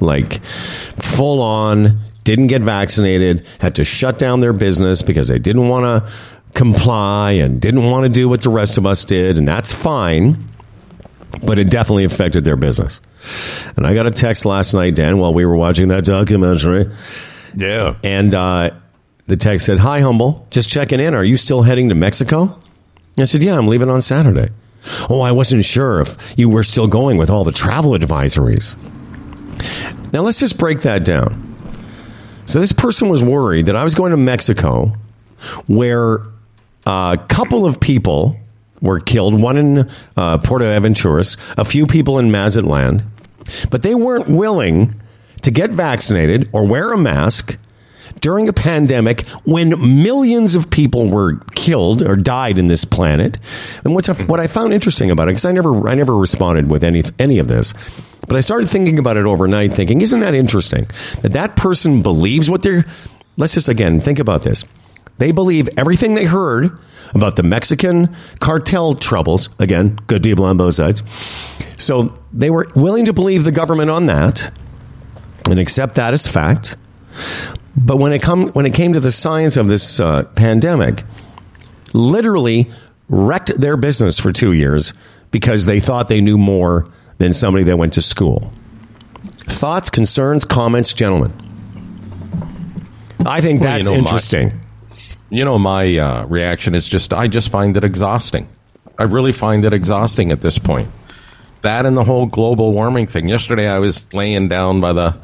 like 0.00 0.42
full 0.44 1.40
on. 1.40 2.00
Didn't 2.24 2.48
get 2.48 2.60
vaccinated, 2.60 3.46
had 3.60 3.76
to 3.76 3.84
shut 3.84 4.18
down 4.18 4.40
their 4.40 4.52
business 4.52 5.00
because 5.00 5.28
they 5.28 5.38
didn't 5.38 5.68
want 5.68 5.84
to 5.84 6.12
comply 6.54 7.32
and 7.32 7.60
didn't 7.60 7.84
want 7.84 8.02
to 8.02 8.08
do 8.08 8.28
what 8.28 8.40
the 8.40 8.50
rest 8.50 8.78
of 8.78 8.86
us 8.86 9.04
did, 9.04 9.38
and 9.38 9.46
that's 9.46 9.72
fine. 9.72 10.36
But 11.44 11.60
it 11.60 11.70
definitely 11.70 12.04
affected 12.04 12.44
their 12.44 12.56
business. 12.56 13.00
And 13.76 13.86
I 13.86 13.94
got 13.94 14.06
a 14.06 14.10
text 14.10 14.44
last 14.44 14.74
night, 14.74 14.96
Dan, 14.96 15.18
while 15.18 15.32
we 15.34 15.44
were 15.44 15.54
watching 15.54 15.86
that 15.88 16.04
documentary. 16.04 16.90
Yeah. 17.54 17.96
And 18.02 18.34
uh, 18.34 18.70
the 19.26 19.36
text 19.36 19.66
said, 19.66 19.78
Hi, 19.78 20.00
Humble. 20.00 20.46
Just 20.50 20.68
checking 20.68 21.00
in. 21.00 21.14
Are 21.14 21.24
you 21.24 21.36
still 21.36 21.62
heading 21.62 21.88
to 21.88 21.94
Mexico? 21.94 22.60
I 23.18 23.24
said, 23.24 23.42
Yeah, 23.42 23.58
I'm 23.58 23.68
leaving 23.68 23.90
on 23.90 24.02
Saturday. 24.02 24.48
Oh, 25.10 25.20
I 25.20 25.32
wasn't 25.32 25.64
sure 25.64 26.00
if 26.00 26.34
you 26.38 26.48
were 26.48 26.62
still 26.62 26.86
going 26.86 27.16
with 27.16 27.28
all 27.28 27.42
the 27.42 27.52
travel 27.52 27.92
advisories. 27.92 28.76
Now, 30.12 30.20
let's 30.20 30.38
just 30.38 30.58
break 30.58 30.82
that 30.82 31.04
down. 31.04 31.42
So, 32.44 32.60
this 32.60 32.72
person 32.72 33.08
was 33.08 33.24
worried 33.24 33.66
that 33.66 33.74
I 33.76 33.82
was 33.82 33.94
going 33.96 34.12
to 34.12 34.16
Mexico 34.16 34.92
where 35.66 36.20
a 36.86 37.18
couple 37.28 37.66
of 37.66 37.80
people 37.80 38.38
were 38.80 39.00
killed, 39.00 39.40
one 39.40 39.56
in 39.56 39.90
uh, 40.16 40.38
Puerto 40.38 40.64
Aventuras, 40.64 41.36
a 41.58 41.64
few 41.64 41.86
people 41.86 42.18
in 42.18 42.30
Mazatlan, 42.30 43.02
but 43.70 43.82
they 43.82 43.94
weren't 43.94 44.28
willing 44.28 44.94
to 45.42 45.50
get 45.50 45.70
vaccinated 45.70 46.48
or 46.52 46.64
wear 46.64 46.92
a 46.92 46.98
mask 46.98 47.58
during 48.20 48.48
a 48.48 48.52
pandemic 48.52 49.26
when 49.44 50.02
millions 50.02 50.54
of 50.54 50.70
people 50.70 51.08
were 51.08 51.38
killed 51.54 52.02
or 52.02 52.16
died 52.16 52.58
in 52.58 52.66
this 52.66 52.84
planet. 52.84 53.38
And 53.84 53.94
what's 53.94 54.08
what 54.24 54.40
I 54.40 54.46
found 54.46 54.72
interesting 54.72 55.10
about 55.10 55.28
it 55.28 55.32
because 55.32 55.44
I 55.44 55.52
never 55.52 55.88
I 55.88 55.94
never 55.94 56.16
responded 56.16 56.68
with 56.68 56.82
any 56.82 57.04
any 57.18 57.38
of 57.38 57.48
this. 57.48 57.72
But 58.26 58.36
I 58.36 58.40
started 58.40 58.68
thinking 58.68 58.98
about 58.98 59.16
it 59.16 59.24
overnight 59.24 59.72
thinking 59.72 60.00
isn't 60.00 60.20
that 60.20 60.34
interesting 60.34 60.88
that 61.22 61.32
that 61.32 61.56
person 61.56 62.02
believes 62.02 62.50
what 62.50 62.62
they're 62.62 62.84
Let's 63.36 63.54
just 63.54 63.68
again 63.68 64.00
think 64.00 64.18
about 64.18 64.42
this. 64.42 64.64
They 65.18 65.30
believe 65.30 65.68
everything 65.76 66.14
they 66.14 66.24
heard 66.24 66.78
about 67.14 67.36
the 67.36 67.42
Mexican 67.42 68.14
cartel 68.40 68.94
troubles. 68.94 69.48
Again, 69.58 69.98
good 70.06 70.22
people 70.22 70.44
on 70.44 70.56
both 70.56 70.74
sides. 70.74 71.02
So 71.78 72.18
they 72.32 72.50
were 72.50 72.66
willing 72.74 73.06
to 73.06 73.12
believe 73.12 73.44
the 73.44 73.52
government 73.52 73.90
on 73.90 74.06
that 74.06 74.52
and 75.48 75.58
accept 75.58 75.94
that 75.94 76.12
as 76.12 76.26
fact. 76.26 76.76
But 77.76 77.98
when 77.98 78.12
it 78.12 78.22
come 78.22 78.48
when 78.48 78.66
it 78.66 78.74
came 78.74 78.92
to 78.94 79.00
the 79.00 79.12
science 79.12 79.56
of 79.56 79.68
this 79.68 80.00
uh, 80.00 80.24
pandemic, 80.34 81.02
literally 81.92 82.70
wrecked 83.08 83.58
their 83.60 83.76
business 83.76 84.18
for 84.18 84.32
two 84.32 84.52
years 84.52 84.92
because 85.30 85.66
they 85.66 85.78
thought 85.80 86.08
they 86.08 86.20
knew 86.20 86.38
more 86.38 86.88
than 87.18 87.32
somebody 87.32 87.64
that 87.64 87.76
went 87.76 87.92
to 87.94 88.02
school. 88.02 88.50
Thoughts, 89.48 89.90
concerns, 89.90 90.44
comments, 90.44 90.92
gentlemen. 90.92 91.32
I 93.24 93.40
think 93.40 93.60
Well, 93.60 93.70
you 93.72 93.76
that's 93.78 93.88
know, 93.88 93.92
my- 93.94 93.98
interesting. 93.98 94.60
You 95.28 95.44
know, 95.44 95.58
my 95.58 95.96
uh, 95.98 96.24
reaction 96.26 96.74
is 96.74 96.88
just 96.88 97.12
I 97.12 97.26
just 97.28 97.50
find 97.50 97.76
it 97.76 97.82
exhausting. 97.84 98.48
I 98.98 99.02
really 99.04 99.32
find 99.32 99.64
it 99.64 99.72
exhausting 99.72 100.30
at 100.32 100.40
this 100.40 100.58
point. 100.58 100.88
That 101.62 101.84
and 101.84 101.96
the 101.96 102.04
whole 102.04 102.26
global 102.26 102.72
warming 102.72 103.08
thing. 103.08 103.28
Yesterday, 103.28 103.68
I 103.68 103.80
was 103.80 104.12
laying 104.14 104.48
down 104.48 104.80
by 104.80 104.92
the 104.92 105.16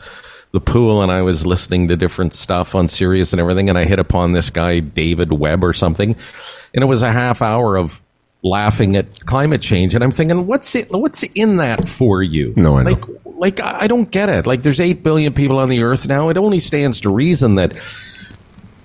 the 0.52 0.60
pool 0.60 1.02
and 1.02 1.10
I 1.10 1.22
was 1.22 1.46
listening 1.46 1.88
to 1.88 1.96
different 1.96 2.34
stuff 2.34 2.74
on 2.74 2.86
Sirius 2.86 3.32
and 3.32 3.40
everything, 3.40 3.68
and 3.68 3.78
I 3.78 3.84
hit 3.84 3.98
upon 3.98 4.32
this 4.32 4.50
guy 4.50 4.80
David 4.80 5.32
Webb 5.32 5.64
or 5.64 5.72
something, 5.72 6.14
and 6.74 6.84
it 6.84 6.86
was 6.86 7.02
a 7.02 7.10
half 7.10 7.42
hour 7.42 7.76
of 7.76 8.02
laughing 8.42 8.96
at 8.96 9.24
climate 9.24 9.62
change, 9.62 9.94
and 9.94 10.04
I'm 10.04 10.10
thinking, 10.10 10.46
what's 10.46 10.74
it? 10.74 10.90
What's 10.90 11.22
in 11.22 11.56
that 11.56 11.88
for 11.88 12.22
you? 12.22 12.52
No, 12.56 12.76
I 12.76 12.82
know. 12.82 12.90
like 12.90 13.04
like 13.24 13.60
I 13.60 13.80
I 13.80 13.86
don't 13.86 14.10
get 14.10 14.28
it. 14.28 14.46
Like 14.46 14.62
there's 14.62 14.80
eight 14.80 15.02
billion 15.02 15.32
people 15.32 15.58
on 15.58 15.68
the 15.68 15.82
earth 15.82 16.06
now. 16.06 16.28
It 16.28 16.36
only 16.36 16.60
stands 16.60 17.00
to 17.00 17.10
reason 17.10 17.54
that 17.56 17.72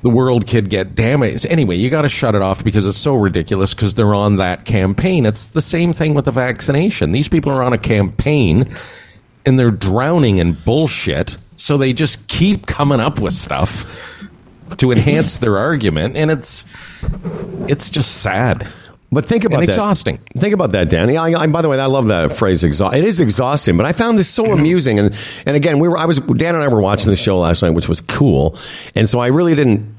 the 0.03 0.09
world 0.09 0.47
could 0.47 0.69
get 0.69 0.95
damaged. 0.95 1.45
Anyway, 1.47 1.75
you 1.75 1.89
got 1.89 2.03
to 2.03 2.09
shut 2.09 2.35
it 2.35 2.41
off 2.41 2.63
because 2.63 2.85
it's 2.85 2.97
so 2.97 3.15
ridiculous 3.15 3.73
because 3.73 3.95
they're 3.95 4.13
on 4.13 4.37
that 4.37 4.63
campaign. 4.63 5.25
It's 5.25 5.45
the 5.45 5.61
same 5.61 5.91
thing 5.91 6.13
with 6.13 6.25
the 6.25 6.31
vaccination. 6.31 7.11
These 7.11 7.27
people 7.27 7.51
are 7.51 7.63
on 7.63 7.73
a 7.73 7.77
campaign 7.77 8.73
and 9.45 9.59
they're 9.59 9.71
drowning 9.71 10.37
in 10.37 10.53
bullshit. 10.53 11.35
So 11.57 11.77
they 11.77 11.91
just 11.93 12.27
keep 12.27 12.65
coming 12.65 12.99
up 12.99 13.19
with 13.19 13.33
stuff 13.33 13.85
to 14.77 14.91
enhance 14.91 15.39
their 15.39 15.57
argument. 15.57 16.15
And 16.15 16.31
it's, 16.31 16.63
it's 17.67 17.89
just 17.89 18.17
sad. 18.21 18.67
But 19.11 19.25
think 19.25 19.45
about 19.45 19.59
And 19.61 19.69
that. 19.69 19.71
exhausting. 19.73 20.17
Think 20.37 20.53
about 20.53 20.73
that, 20.73 20.89
Danny. 20.89 21.15
I, 21.15 21.27
I, 21.43 21.47
by 21.47 21.61
the 21.61 21.69
way, 21.69 21.79
I 21.79 21.85
love 21.85 22.07
that 22.07 22.33
phrase. 22.33 22.63
Exha- 22.63 22.93
it 22.93 23.05
is 23.05 23.19
exhausting, 23.21 23.77
but 23.77 23.85
I 23.85 23.93
found 23.93 24.17
this 24.19 24.27
so 24.29 24.51
amusing. 24.51 24.99
And 24.99 25.15
and 25.45 25.55
again, 25.55 25.79
we 25.79 25.87
were. 25.87 25.97
I 25.97 26.03
was 26.05 26.19
Dan 26.19 26.55
and 26.55 26.63
I 26.63 26.67
were 26.67 26.81
watching 26.81 27.09
the 27.09 27.15
show 27.15 27.39
last 27.39 27.61
night, 27.61 27.69
which 27.69 27.87
was 27.87 28.01
cool. 28.01 28.57
And 28.95 29.07
so 29.07 29.19
I 29.19 29.27
really 29.27 29.55
didn't 29.55 29.95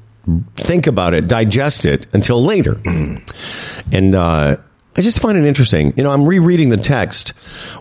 think 0.57 0.85
about 0.85 1.15
it, 1.15 1.27
digest 1.27 1.85
it 1.85 2.05
until 2.13 2.43
later. 2.43 2.79
and 3.91 4.15
uh, 4.15 4.57
I 4.99 5.01
just 5.01 5.21
find 5.21 5.37
it 5.37 5.45
interesting. 5.45 5.93
You 5.95 6.03
know, 6.03 6.11
I'm 6.11 6.25
rereading 6.25 6.67
the 6.67 6.75
text 6.75 7.29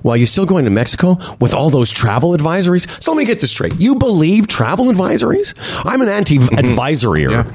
while 0.03 0.17
you're 0.17 0.29
still 0.29 0.47
going 0.47 0.67
to 0.67 0.71
Mexico 0.71 1.17
with 1.41 1.53
all 1.53 1.69
those 1.69 1.91
travel 1.91 2.31
advisories. 2.31 2.89
So 3.03 3.11
let 3.11 3.19
me 3.19 3.25
get 3.25 3.41
this 3.41 3.51
straight. 3.51 3.75
You 3.75 3.97
believe 3.97 4.47
travel 4.47 4.85
advisories? 4.85 5.53
I'm 5.85 6.01
an 6.01 6.09
anti-advisory. 6.09 7.27
Yeah. 7.29 7.53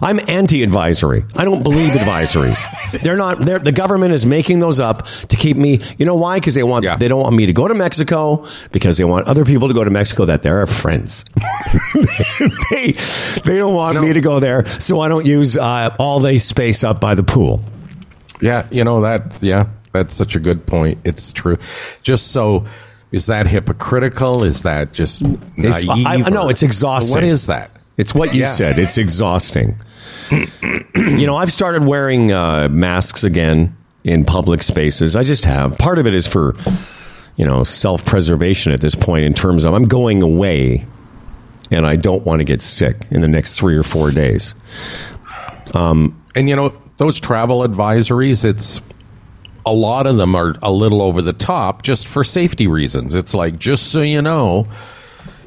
I'm 0.00 0.18
anti-advisory. 0.28 1.24
I 1.36 1.44
don't 1.44 1.62
believe 1.62 1.92
advisories. 1.92 2.58
They're 3.02 3.16
not. 3.16 3.38
They're, 3.38 3.58
the 3.58 3.72
government 3.72 4.14
is 4.14 4.24
making 4.24 4.60
those 4.60 4.80
up 4.80 5.06
to 5.06 5.36
keep 5.36 5.56
me. 5.56 5.80
You 5.98 6.06
know 6.06 6.14
why? 6.14 6.38
Because 6.38 6.54
they 6.54 6.62
want. 6.62 6.84
Yeah. 6.84 6.96
They 6.96 7.06
don't 7.08 7.22
want 7.22 7.36
me 7.36 7.46
to 7.46 7.52
go 7.52 7.68
to 7.68 7.74
Mexico 7.74 8.46
because 8.72 8.98
they 8.98 9.04
want 9.04 9.26
other 9.26 9.44
people 9.44 9.68
to 9.68 9.74
go 9.74 9.84
to 9.84 9.90
Mexico 9.90 10.24
that 10.24 10.42
they're 10.42 10.66
friends. 10.66 11.24
they 12.70 12.92
they 13.44 13.58
don't 13.58 13.74
want 13.74 14.00
me 14.00 14.12
to 14.12 14.20
go 14.20 14.40
there, 14.40 14.66
so 14.80 15.00
I 15.00 15.08
don't 15.08 15.26
use 15.26 15.56
uh, 15.56 15.94
all 15.98 16.20
the 16.20 16.38
space 16.38 16.82
up 16.82 17.00
by 17.00 17.14
the 17.14 17.24
pool. 17.24 17.62
Yeah, 18.40 18.66
you 18.70 18.84
know 18.84 19.02
that. 19.02 19.32
Yeah, 19.42 19.66
that's 19.92 20.14
such 20.14 20.36
a 20.36 20.40
good 20.40 20.66
point. 20.66 20.98
It's 21.04 21.32
true. 21.32 21.58
Just 22.02 22.28
so, 22.32 22.66
is 23.12 23.26
that 23.26 23.46
hypocritical? 23.46 24.44
Is 24.44 24.62
that 24.62 24.92
just 24.92 25.22
It's- 25.22 25.84
naive? 25.84 26.06
I- 26.06 26.30
know, 26.30 26.48
it's 26.48 26.62
exhausting. 26.62 27.14
What 27.14 27.24
is 27.24 27.46
that? 27.46 27.70
It's 27.96 28.14
what 28.14 28.34
you 28.34 28.42
Yeah. 28.42 28.48
said. 28.48 28.78
It's 28.78 28.96
exhausting. 28.98 29.76
you 30.30 31.26
know, 31.26 31.36
I've 31.36 31.52
started 31.52 31.84
wearing 31.84 32.32
uh, 32.32 32.68
masks 32.70 33.24
again 33.24 33.74
in 34.04 34.24
public 34.24 34.62
spaces. 34.62 35.16
I 35.16 35.22
just 35.24 35.44
have. 35.44 35.76
Part 35.78 35.98
of 35.98 36.06
it 36.06 36.14
is 36.14 36.26
for, 36.26 36.54
you 37.36 37.44
know, 37.44 37.64
self 37.64 38.04
preservation 38.04 38.72
at 38.72 38.80
this 38.80 38.94
point 38.94 39.24
in 39.24 39.34
terms 39.34 39.64
of 39.64 39.74
I'm 39.74 39.84
going 39.86 40.22
away 40.22 40.86
and 41.70 41.84
I 41.86 41.96
don't 41.96 42.24
want 42.24 42.38
to 42.40 42.44
get 42.44 42.62
sick 42.62 42.96
in 43.10 43.20
the 43.20 43.28
next 43.28 43.58
three 43.58 43.76
or 43.76 43.82
four 43.82 44.10
days. 44.10 44.54
Um, 45.74 46.14
And 46.34 46.48
you 46.48 46.54
know 46.56 46.72
those 46.98 47.18
travel 47.18 47.60
advisories. 47.60 48.44
It's 48.44 48.82
a 49.64 49.72
lot 49.72 50.06
of 50.06 50.16
them 50.16 50.34
are 50.34 50.54
a 50.62 50.70
little 50.70 51.00
over 51.00 51.22
the 51.22 51.32
top, 51.32 51.82
just 51.82 52.06
for 52.06 52.22
safety 52.22 52.66
reasons. 52.66 53.14
It's 53.14 53.34
like 53.34 53.58
just 53.58 53.90
so 53.90 54.02
you 54.02 54.20
know. 54.22 54.68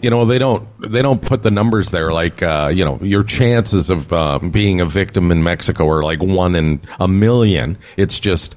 You 0.02 0.10
know 0.10 0.26
they 0.26 0.40
don't 0.40 0.68
they 0.82 1.04
don't 1.04 1.22
put 1.22 1.44
the 1.44 1.52
numbers 1.52 1.92
there 1.92 2.12
like 2.12 2.42
uh, 2.42 2.72
you 2.74 2.84
know 2.84 2.98
your 3.04 3.24
chances 3.24 3.92
of 3.92 4.12
uh, 4.12 4.40
being 4.40 4.82
a 4.82 4.86
victim 4.88 5.30
in 5.30 5.44
Mexico 5.44 5.88
are 5.90 6.02
like 6.02 6.24
one 6.24 6.56
in 6.56 6.82
a 7.00 7.08
million. 7.08 7.78
It's 7.98 8.20
just 8.20 8.56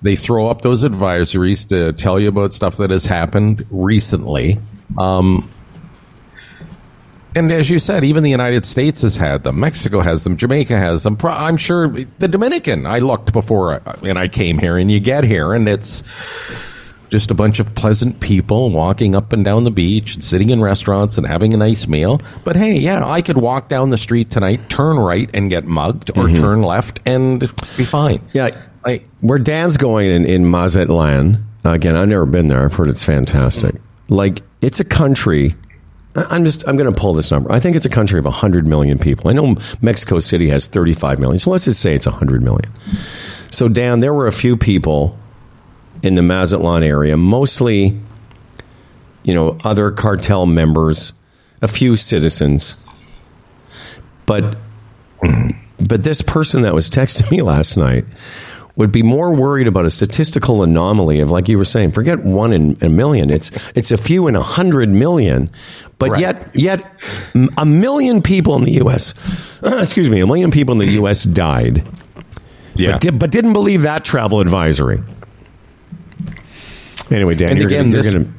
they 0.00 0.16
throw 0.16 0.48
up 0.48 0.62
those 0.62 0.84
advisories 0.84 1.68
to 1.68 1.92
tell 1.92 2.18
you 2.18 2.28
about 2.28 2.54
stuff 2.54 2.78
that 2.78 2.90
has 2.90 3.04
happened 3.04 3.64
recently. 3.70 4.58
Um, 4.96 5.46
and 7.34 7.52
as 7.52 7.70
you 7.70 7.78
said, 7.78 8.04
even 8.04 8.22
the 8.22 8.30
United 8.30 8.64
States 8.64 9.02
has 9.02 9.16
had 9.16 9.44
them. 9.44 9.60
Mexico 9.60 10.00
has 10.00 10.24
them. 10.24 10.36
Jamaica 10.36 10.78
has 10.78 11.02
them. 11.02 11.16
I'm 11.24 11.56
sure 11.56 11.88
the 12.18 12.28
Dominican. 12.28 12.86
I 12.86 12.98
looked 12.98 13.32
before 13.32 13.80
I, 13.86 13.94
and 14.02 14.18
I 14.18 14.28
came 14.28 14.58
here, 14.58 14.78
and 14.78 14.90
you 14.90 15.00
get 15.00 15.24
here, 15.24 15.52
and 15.52 15.68
it's 15.68 16.02
just 17.10 17.30
a 17.30 17.34
bunch 17.34 17.58
of 17.58 17.74
pleasant 17.74 18.20
people 18.20 18.70
walking 18.70 19.14
up 19.14 19.32
and 19.32 19.44
down 19.44 19.64
the 19.64 19.70
beach 19.70 20.14
and 20.14 20.22
sitting 20.22 20.50
in 20.50 20.60
restaurants 20.60 21.16
and 21.16 21.26
having 21.26 21.54
a 21.54 21.56
nice 21.56 21.88
meal. 21.88 22.20
But 22.44 22.56
hey, 22.56 22.78
yeah, 22.78 23.02
I 23.06 23.22
could 23.22 23.38
walk 23.38 23.68
down 23.68 23.90
the 23.90 23.98
street 23.98 24.30
tonight, 24.30 24.60
turn 24.68 24.96
right 24.96 25.30
and 25.32 25.48
get 25.48 25.64
mugged, 25.64 26.10
or 26.10 26.24
mm-hmm. 26.24 26.36
turn 26.36 26.62
left 26.62 27.00
and 27.06 27.40
be 27.40 27.84
fine. 27.84 28.20
Yeah. 28.32 28.50
I, 28.84 29.02
Where 29.20 29.38
Dan's 29.38 29.76
going 29.76 30.10
in, 30.10 30.26
in 30.26 30.50
Mazatlan, 30.50 31.44
again, 31.64 31.96
I've 31.96 32.08
never 32.08 32.26
been 32.26 32.48
there. 32.48 32.62
I've 32.62 32.74
heard 32.74 32.88
it's 32.88 33.04
fantastic. 33.04 33.76
Like, 34.08 34.42
it's 34.60 34.80
a 34.80 34.84
country. 34.84 35.54
I'm 36.30 36.44
just, 36.44 36.66
I'm 36.68 36.76
going 36.76 36.92
to 36.92 36.98
pull 36.98 37.12
this 37.12 37.30
number. 37.30 37.50
I 37.52 37.60
think 37.60 37.76
it's 37.76 37.86
a 37.86 37.90
country 37.90 38.18
of 38.18 38.24
100 38.24 38.66
million 38.66 38.98
people. 38.98 39.30
I 39.30 39.32
know 39.32 39.56
Mexico 39.80 40.18
City 40.18 40.48
has 40.48 40.66
35 40.66 41.18
million. 41.18 41.38
So 41.38 41.50
let's 41.50 41.64
just 41.64 41.80
say 41.80 41.94
it's 41.94 42.06
100 42.06 42.42
million. 42.42 42.70
So, 43.50 43.68
Dan, 43.68 44.00
there 44.00 44.12
were 44.12 44.26
a 44.26 44.32
few 44.32 44.56
people 44.56 45.18
in 46.02 46.14
the 46.14 46.22
Mazatlan 46.22 46.82
area, 46.82 47.16
mostly, 47.16 47.98
you 49.24 49.34
know, 49.34 49.58
other 49.64 49.90
cartel 49.90 50.46
members, 50.46 51.12
a 51.62 51.68
few 51.68 51.96
citizens. 51.96 52.76
But 54.26 54.56
but 55.80 56.02
this 56.02 56.22
person 56.22 56.62
that 56.62 56.74
was 56.74 56.88
texting 56.88 57.30
me 57.30 57.42
last 57.42 57.76
night 57.76 58.04
would 58.78 58.90
be 58.92 59.02
more 59.02 59.34
worried 59.34 59.66
about 59.66 59.84
a 59.84 59.90
statistical 59.90 60.62
anomaly 60.62 61.18
of, 61.20 61.30
like 61.30 61.48
you 61.48 61.58
were 61.58 61.64
saying, 61.64 61.90
forget 61.90 62.20
one 62.24 62.52
in 62.52 62.78
a 62.80 62.88
million. 62.88 63.28
It's 63.28 63.50
it's 63.74 63.90
a 63.90 63.98
few 63.98 64.26
in 64.28 64.36
a 64.36 64.40
hundred 64.42 64.88
million, 64.88 65.50
but 65.98 66.10
Right. 66.12 66.20
yet 66.20 66.50
yet 66.54 67.02
a 67.58 67.66
million 67.66 68.22
people 68.22 68.54
in 68.56 68.64
the 68.64 68.72
U.S. 68.84 69.14
excuse 69.62 70.08
me, 70.08 70.20
a 70.20 70.26
million 70.26 70.50
people 70.50 70.72
in 70.72 70.78
the 70.78 70.92
U.S. 70.94 71.24
died, 71.24 71.84
yeah. 72.74 72.92
but, 72.92 73.00
di- 73.00 73.10
but 73.10 73.30
didn't 73.30 73.52
believe 73.52 73.82
that 73.82 74.04
travel 74.04 74.40
advisory. 74.40 74.98
Anyway, 77.10 77.34
Dan, 77.34 77.50
And 77.50 77.58
you're, 77.58 77.68
again, 77.68 77.90
you're 77.90 78.02
this- 78.02 78.12
gonna 78.14 78.32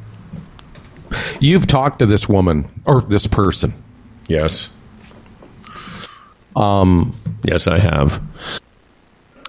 You've 1.40 1.66
talked 1.68 2.00
to 2.00 2.06
this 2.06 2.30
woman 2.30 2.70
or 2.86 3.02
this 3.02 3.26
person. 3.28 3.74
yes, 4.28 4.70
um, 6.56 7.14
yes, 7.44 7.68
I 7.68 7.80
have. 7.80 8.22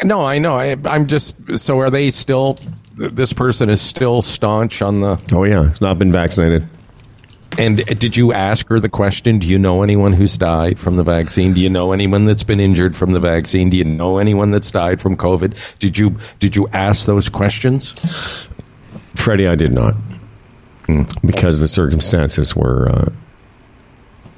No, 0.04 0.22
I 0.22 0.38
know. 0.38 0.56
I, 0.58 0.76
I'm 0.84 1.06
just. 1.06 1.58
So 1.58 1.78
are 1.80 1.90
they 1.90 2.10
still? 2.10 2.58
This 2.96 3.32
person 3.32 3.70
is 3.70 3.80
still 3.80 4.22
staunch 4.22 4.82
on 4.82 5.00
the. 5.00 5.20
Oh 5.32 5.44
yeah, 5.44 5.66
it's 5.68 5.80
not 5.80 5.98
been 5.98 6.12
vaccinated. 6.12 6.66
And 7.58 7.78
did 7.98 8.16
you 8.16 8.32
ask 8.32 8.68
her 8.68 8.78
the 8.78 8.88
question? 8.88 9.38
Do 9.38 9.46
you 9.46 9.58
know 9.58 9.82
anyone 9.82 10.12
who's 10.12 10.38
died 10.38 10.78
from 10.78 10.96
the 10.96 11.02
vaccine? 11.02 11.52
Do 11.52 11.60
you 11.60 11.68
know 11.68 11.92
anyone 11.92 12.24
that's 12.24 12.44
been 12.44 12.60
injured 12.60 12.94
from 12.96 13.12
the 13.12 13.20
vaccine? 13.20 13.70
Do 13.70 13.76
you 13.76 13.84
know 13.84 14.18
anyone 14.18 14.50
that's 14.50 14.70
died 14.70 15.00
from 15.00 15.16
COVID? 15.16 15.54
Did 15.78 15.98
you 15.98 16.16
did 16.38 16.56
you 16.56 16.68
ask 16.68 17.06
those 17.06 17.28
questions? 17.28 17.92
Freddie, 19.16 19.48
I 19.48 19.56
did 19.56 19.72
not. 19.72 19.94
because 21.24 21.60
the 21.60 21.68
circumstances 21.68 22.56
were 22.56 22.88
uh, 22.88 23.10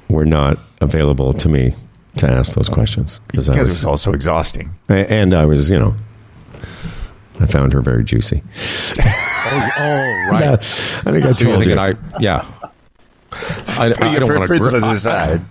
were 0.09 0.25
not 0.25 0.57
available 0.81 1.33
to 1.33 1.47
me 1.49 1.73
to 2.17 2.29
ask 2.29 2.53
those 2.55 2.69
questions 2.69 3.19
because 3.27 3.49
I 3.49 3.53
Because 3.53 3.67
was 3.67 3.75
it's 3.77 3.85
also 3.85 4.13
exhausting. 4.13 4.73
and 4.89 5.33
I 5.33 5.45
was 5.45 5.69
you 5.69 5.79
know 5.79 5.95
I 7.39 7.45
found 7.47 7.73
her 7.73 7.81
very 7.81 8.03
juicy. 8.03 8.43
Oh, 8.99 9.69
oh 9.77 10.27
right. 10.31 10.43
I 10.43 10.55
think 11.11 11.25
I 11.25 11.31
So 11.33 11.45
told 11.45 11.65
you. 11.65 11.77
I 11.77 11.93
yeah. 12.19 12.45
I, 13.31 13.85
I 13.85 14.19
don't 14.19 14.29
want 14.29 14.41
to 14.43 14.47
Principles 14.47 14.81
grill. 14.81 14.91
aside. 14.91 15.41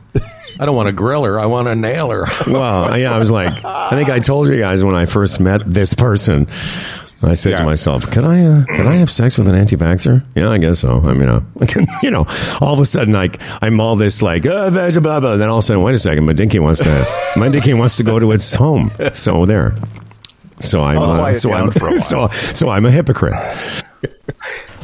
I 0.60 0.66
don't 0.66 0.76
want 0.76 0.86
to 0.86 0.92
grill 0.92 1.24
her. 1.24 1.40
I 1.40 1.46
want 1.46 1.66
to 1.66 1.74
nail 1.74 2.10
her. 2.10 2.24
Well, 2.46 2.96
yeah, 2.96 3.12
I 3.12 3.18
was 3.18 3.30
like, 3.32 3.64
I 3.64 3.90
think 3.90 4.08
I 4.10 4.20
told 4.20 4.48
you 4.48 4.58
guys 4.58 4.84
when 4.84 4.94
I 4.94 5.06
first 5.06 5.40
met 5.40 5.62
this 5.66 5.92
person. 5.94 6.46
I 7.22 7.34
said 7.34 7.56
to 7.58 7.64
myself, 7.64 8.10
"Can 8.10 8.24
I, 8.24 8.44
uh, 8.44 8.64
can 8.66 8.86
I 8.86 8.94
have 8.94 9.10
sex 9.10 9.38
with 9.38 9.46
an 9.48 9.54
anti-vaxxer? 9.54 10.24
Yeah, 10.34 10.50
I 10.50 10.58
guess 10.58 10.80
so. 10.80 11.00
I 11.04 11.14
mean, 11.14 11.28
uh, 11.28 11.40
I 11.60 11.66
can, 11.66 11.86
you 12.02 12.10
know, 12.10 12.26
all 12.60 12.74
of 12.74 12.80
a 12.80 12.86
sudden, 12.86 13.14
like, 13.14 13.40
I'm 13.62 13.78
all 13.80 13.96
this 13.96 14.22
like, 14.22 14.44
uh, 14.46 14.70
blah 14.70 14.90
blah 15.00 15.20
blah. 15.20 15.36
Then 15.36 15.48
all 15.48 15.58
of 15.58 15.64
a 15.64 15.66
sudden, 15.66 15.82
wait 15.82 15.94
a 15.94 15.98
second, 15.98 16.24
my 16.26 16.32
dinky 16.32 16.58
wants 16.58 16.80
to, 16.80 17.06
my 17.36 17.48
dinky 17.48 17.74
wants 17.74 17.96
to 17.96 18.02
go 18.02 18.18
to 18.18 18.32
its 18.32 18.54
home. 18.54 18.90
So 19.12 19.46
there. 19.46 19.76
So 20.60 20.82
I'm, 20.82 20.98
uh, 20.98 21.34
so 21.34 21.52
I'm, 21.52 21.68
a 21.68 22.00
so 22.00 22.28
so 22.28 22.68
I'm 22.68 22.84
a 22.86 22.90
hypocrite. 22.90 23.34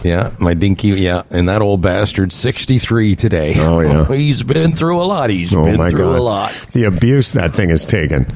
Yeah, 0.05 0.31
my 0.39 0.55
dinky. 0.55 0.89
Yeah, 0.89 1.23
and 1.31 1.49
that 1.49 1.61
old 1.61 1.83
bastard, 1.83 2.33
sixty 2.33 2.79
three 2.79 3.17
today. 3.17 3.53
Oh, 3.57 3.81
yeah. 3.81 4.07
he's 4.07 4.43
been 4.43 4.73
through 4.73 5.03
a 5.03 5.05
lot. 5.05 5.31
He's 5.31 5.53
Oh 5.55 5.65
been 5.65 5.77
through 5.91 5.99
god, 5.99 6.19
a 6.19 6.23
lot. 6.23 6.67
the 6.73 6.85
abuse 6.85 7.33
that 7.33 7.53
thing 7.53 7.71
has 7.71 7.85
taken. 7.85 8.33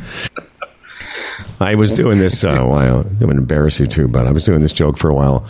I 1.63 1.75
was 1.75 1.91
doing 1.93 2.19
this 2.19 2.45
uh, 2.45 2.51
a 2.51 2.67
while. 2.67 3.01
It 3.01 3.25
would 3.25 3.37
embarrass 3.37 3.79
you 3.79 3.87
too, 3.87 4.09
but 4.09 4.27
I 4.27 4.33
was 4.33 4.45
doing 4.45 4.61
this 4.61 4.73
joke 4.73 4.97
for 4.99 5.11
a 5.11 5.15
while 5.15 5.47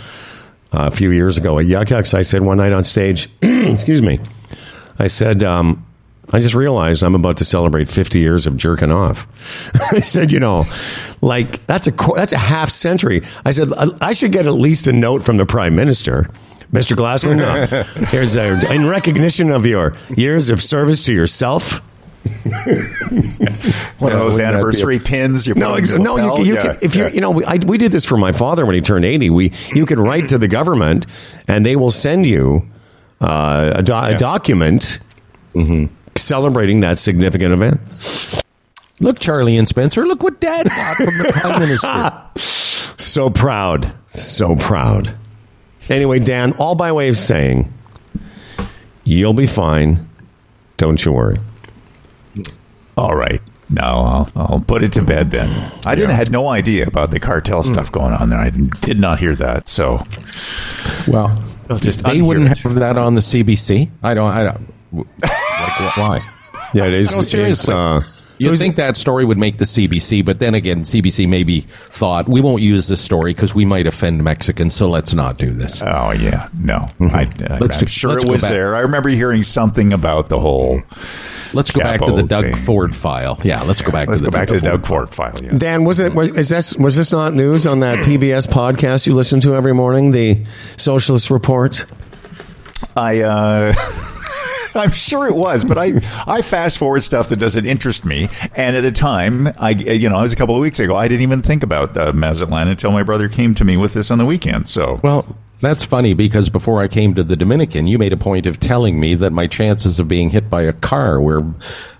uh, 0.72 0.86
a 0.86 0.90
few 0.90 1.10
years 1.10 1.38
ago 1.38 1.58
at 1.58 1.66
Yuk 1.66 1.88
Yuks. 1.88 2.14
I 2.14 2.22
said 2.22 2.42
one 2.42 2.58
night 2.58 2.72
on 2.72 2.84
stage, 2.84 3.28
excuse 3.42 4.02
me, 4.02 4.20
I 4.98 5.06
said, 5.06 5.42
um, 5.42 5.84
I 6.32 6.40
just 6.40 6.54
realized 6.54 7.02
I'm 7.02 7.14
about 7.14 7.38
to 7.38 7.44
celebrate 7.44 7.88
50 7.88 8.18
years 8.18 8.46
of 8.46 8.56
jerking 8.56 8.90
off. 8.90 9.26
I 9.92 10.00
said, 10.00 10.32
you 10.32 10.40
know, 10.40 10.66
like 11.20 11.66
that's 11.66 11.86
a 11.86 11.92
that's 12.16 12.32
a 12.32 12.38
half 12.38 12.70
century. 12.70 13.22
I 13.44 13.50
said 13.50 13.72
I 13.74 13.86
I 14.00 14.12
should 14.12 14.32
get 14.32 14.46
at 14.46 14.54
least 14.54 14.86
a 14.86 14.92
note 14.92 15.22
from 15.22 15.36
the 15.36 15.46
prime 15.46 15.74
minister. 15.74 16.30
Mr. 16.72 16.96
Glassman, 16.96 17.42
uh, 17.42 17.84
here's 18.06 18.34
a, 18.34 18.72
in 18.72 18.86
recognition 18.86 19.50
of 19.50 19.66
your 19.66 19.94
years 20.16 20.48
of 20.48 20.62
service 20.62 21.02
to 21.02 21.12
yourself. 21.12 21.82
One 23.98 24.12
of 24.12 24.18
those 24.18 24.34
wouldn't 24.34 24.36
that 24.36 24.36
be 24.36 24.42
anniversary 24.42 24.98
pins. 24.98 25.46
You 25.46 25.54
No, 25.54 25.70
put 25.70 25.78
ex- 25.78 25.92
no. 25.92 26.16
You, 26.16 26.22
lapel? 26.24 26.46
you 26.46 26.54
Yeah, 26.54 26.74
could, 26.74 26.82
if 26.82 26.94
yeah. 26.94 27.08
you, 27.08 27.14
you 27.14 27.20
know, 27.20 27.30
we, 27.30 27.44
I, 27.44 27.56
we 27.56 27.78
did 27.78 27.92
this 27.92 28.04
for 28.04 28.16
my 28.16 28.32
father 28.32 28.64
when 28.66 28.74
he 28.74 28.80
turned 28.80 29.04
eighty. 29.04 29.30
We, 29.30 29.52
you 29.74 29.86
could 29.86 29.98
write 29.98 30.28
to 30.28 30.38
the 30.38 30.48
government, 30.48 31.06
and 31.48 31.64
they 31.66 31.76
will 31.76 31.90
send 31.90 32.26
you 32.26 32.68
uh, 33.20 33.72
a, 33.76 33.82
do- 33.82 33.92
a 33.94 34.16
document 34.16 35.00
Mm-hmm. 35.54 35.94
celebrating 36.16 36.80
that 36.80 36.98
significant 36.98 37.52
event. 37.52 37.78
Look, 39.00 39.18
Charlie 39.18 39.58
and 39.58 39.68
Spencer. 39.68 40.06
Look 40.06 40.22
what 40.22 40.40
Dad 40.40 40.66
got 40.66 40.96
from 40.96 41.18
the 41.18 41.24
prime 41.32 41.60
minister. 41.60 42.22
So 42.98 43.30
proud, 43.30 43.92
so 44.10 44.54
proud. 44.56 45.14
Anyway, 45.88 46.20
Dan, 46.20 46.52
all 46.58 46.74
by 46.76 46.92
way 46.92 47.08
of 47.08 47.16
saying, 47.18 47.72
you'll 49.04 49.34
be 49.34 49.46
fine. 49.46 50.08
Don't 50.76 51.04
you 51.04 51.12
worry. 51.12 51.38
All 52.96 53.14
right. 53.14 53.40
No, 53.70 53.82
I'll, 53.82 54.30
I'll 54.36 54.60
put 54.60 54.82
it 54.82 54.92
to 54.94 55.02
bed 55.02 55.30
then. 55.30 55.48
I 55.86 55.94
didn't 55.94 56.10
had 56.14 56.30
no 56.30 56.48
idea 56.48 56.86
about 56.86 57.10
the 57.10 57.18
cartel 57.20 57.62
Hmm. 57.62 57.72
stuff 57.72 57.90
going 57.90 58.12
on 58.12 58.28
there. 58.28 58.38
I 58.38 58.50
didn't- 58.50 58.84
hear 59.18 59.34
that. 59.36 59.66
So 59.68 60.04
Well, 61.08 61.42
just 61.80 62.04
they 62.04 62.20
wouldn't 62.20 62.50
it. 62.50 62.58
have 62.58 62.74
that 62.74 62.98
on 62.98 63.14
the 63.14 63.22
CBC. 63.22 63.90
I 64.02 64.12
don't. 64.14 64.30
I 64.30 64.42
don't. 64.44 64.68
Like, 65.22 65.96
why? 65.96 66.20
Yeah, 66.74 66.86
it 66.86 66.94
is. 66.94 67.10
No, 67.14 67.20
seriously. 67.20 67.74
uh, 67.74 68.00
You 68.50 68.56
think 68.56 68.76
that 68.76 68.96
story 68.96 69.24
would 69.24 69.38
make 69.38 69.58
the 69.58 69.64
CBC, 69.64 70.24
but 70.24 70.38
then 70.38 70.54
again, 70.54 70.82
CBC 70.82 71.28
maybe 71.28 71.60
thought 71.62 72.28
we 72.28 72.40
won't 72.40 72.62
use 72.62 72.88
this 72.88 73.00
story 73.00 73.34
because 73.34 73.54
we 73.54 73.64
might 73.64 73.86
offend 73.86 74.22
Mexicans, 74.24 74.74
so 74.74 74.88
let's 74.88 75.14
not 75.14 75.38
do 75.38 75.52
this. 75.52 75.82
Oh 75.82 76.10
yeah, 76.12 76.48
no. 76.58 76.78
Mm-hmm. 76.98 77.14
I, 77.16 77.54
I, 77.54 77.58
Let's 77.58 77.76
I'm 77.76 77.80
do- 77.84 77.86
sure 77.86 78.10
let's 78.12 78.24
it 78.24 78.30
was 78.30 78.42
back. 78.42 78.50
there. 78.50 78.74
I 78.74 78.80
remember 78.80 79.08
hearing 79.10 79.42
something 79.44 79.92
about 79.92 80.28
the 80.28 80.38
whole. 80.40 80.82
Let's 81.54 81.70
go 81.70 81.80
back 81.82 82.00
to 82.00 82.12
the 82.12 82.22
Doug 82.22 82.44
thing. 82.44 82.54
Ford 82.54 82.96
file. 82.96 83.38
Yeah, 83.44 83.62
let's 83.62 83.82
go 83.82 83.92
back 83.92 84.08
Let's 84.08 84.20
to 84.20 84.24
the 84.24 84.30
go 84.30 84.36
back 84.38 84.48
Doug 84.48 84.58
to 84.60 84.64
the 84.64 84.70
Ford 84.86 85.10
Doug 85.10 85.14
Ford 85.14 85.34
file. 85.34 85.44
Yeah. 85.44 85.58
Dan, 85.58 85.84
was 85.84 85.98
it 85.98 86.14
was, 86.14 86.30
is 86.30 86.48
this 86.48 86.74
was 86.76 86.96
this 86.96 87.12
not 87.12 87.34
news 87.34 87.66
on 87.66 87.80
that 87.80 87.98
PBS 87.98 88.48
podcast 88.48 89.06
you 89.06 89.14
listen 89.14 89.40
to 89.42 89.54
every 89.54 89.74
morning, 89.74 90.12
the 90.12 90.44
Socialist 90.78 91.30
Report? 91.30 91.84
I. 92.96 93.20
Uh, 93.20 94.08
I'm 94.74 94.90
sure 94.92 95.26
it 95.26 95.34
was, 95.34 95.64
but 95.64 95.78
I 95.78 96.00
I 96.26 96.42
fast 96.42 96.78
forward 96.78 97.02
stuff 97.02 97.28
that 97.28 97.36
doesn't 97.36 97.66
interest 97.66 98.04
me. 98.04 98.28
And 98.54 98.76
at 98.76 98.82
the 98.82 98.92
time, 98.92 99.52
I 99.58 99.70
you 99.70 100.08
know, 100.08 100.18
it 100.18 100.22
was 100.22 100.32
a 100.32 100.36
couple 100.36 100.54
of 100.54 100.60
weeks 100.60 100.78
ago. 100.80 100.96
I 100.96 101.08
didn't 101.08 101.22
even 101.22 101.42
think 101.42 101.62
about 101.62 101.96
uh, 101.96 102.12
Mazatlan 102.12 102.68
until 102.68 102.90
my 102.92 103.02
brother 103.02 103.28
came 103.28 103.54
to 103.56 103.64
me 103.64 103.76
with 103.76 103.94
this 103.94 104.10
on 104.10 104.18
the 104.18 104.26
weekend. 104.26 104.68
So 104.68 105.00
Well, 105.02 105.36
that's 105.60 105.84
funny 105.84 106.14
because 106.14 106.50
before 106.50 106.82
I 106.82 106.88
came 106.88 107.14
to 107.14 107.22
the 107.22 107.36
Dominican, 107.36 107.86
you 107.86 107.98
made 107.98 108.12
a 108.12 108.16
point 108.16 108.46
of 108.46 108.58
telling 108.58 108.98
me 108.98 109.14
that 109.16 109.32
my 109.32 109.46
chances 109.46 109.98
of 109.98 110.08
being 110.08 110.30
hit 110.30 110.50
by 110.50 110.62
a 110.62 110.72
car 110.72 111.20
were 111.20 111.42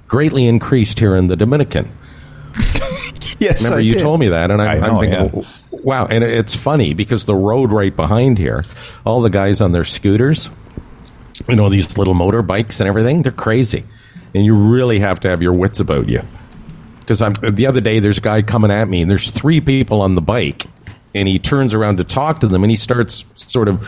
greatly 0.09 0.47
increased 0.47 0.99
here 0.99 1.15
in 1.15 1.29
the 1.29 1.37
Dominican. 1.37 1.91
yes, 3.39 3.59
Remember, 3.63 3.79
I 3.79 3.81
you 3.81 3.93
did. 3.93 4.01
told 4.01 4.21
me 4.21 4.29
that, 4.29 4.51
and 4.51 4.61
I'm, 4.61 4.83
I 4.83 4.89
I'm 4.89 4.97
thinking, 4.97 5.43
yeah. 5.43 5.79
wow. 5.83 6.07
And 6.07 6.23
it's 6.25 6.55
funny 6.55 6.93
because 6.93 7.25
the 7.25 7.35
road 7.35 7.71
right 7.71 7.95
behind 7.95 8.37
here, 8.39 8.65
all 9.07 9.23
the 9.23 9.31
guys 9.31 9.61
on 9.61 9.73
their 9.73 9.85
scooters, 9.85 10.51
you 11.49 11.57
know, 11.57 11.69
these 11.69 11.99
little 11.99 12.15
motorbikes 12.15 12.81
and 12.81 12.89
everything, 12.89 13.23
they're 13.23 13.33
crazy. 13.33 13.85
And 14.35 14.45
you 14.45 14.55
really 14.55 14.99
have 15.01 15.21
to 15.21 15.29
have 15.29 15.43
your 15.43 15.53
wits 15.53 15.81
about 15.81 16.09
you. 16.09 16.23
Because 17.01 17.21
I'm 17.21 17.35
the 17.35 17.67
other 17.67 17.81
day, 17.81 17.99
there's 17.99 18.19
a 18.19 18.23
guy 18.23 18.43
coming 18.43 18.71
at 18.71 18.89
me, 18.89 19.03
and 19.03 19.11
there's 19.11 19.31
three 19.31 19.61
people 19.61 20.01
on 20.01 20.15
the 20.15 20.23
bike, 20.23 20.67
and 21.15 21.29
he 21.29 21.39
turns 21.39 21.75
around 21.75 21.97
to 21.99 22.05
talk 22.05 22.41
to 22.41 22.47
them, 22.47 22.63
and 22.63 22.71
he 22.71 22.77
starts 22.77 23.25
sort 23.35 23.69
of 23.69 23.87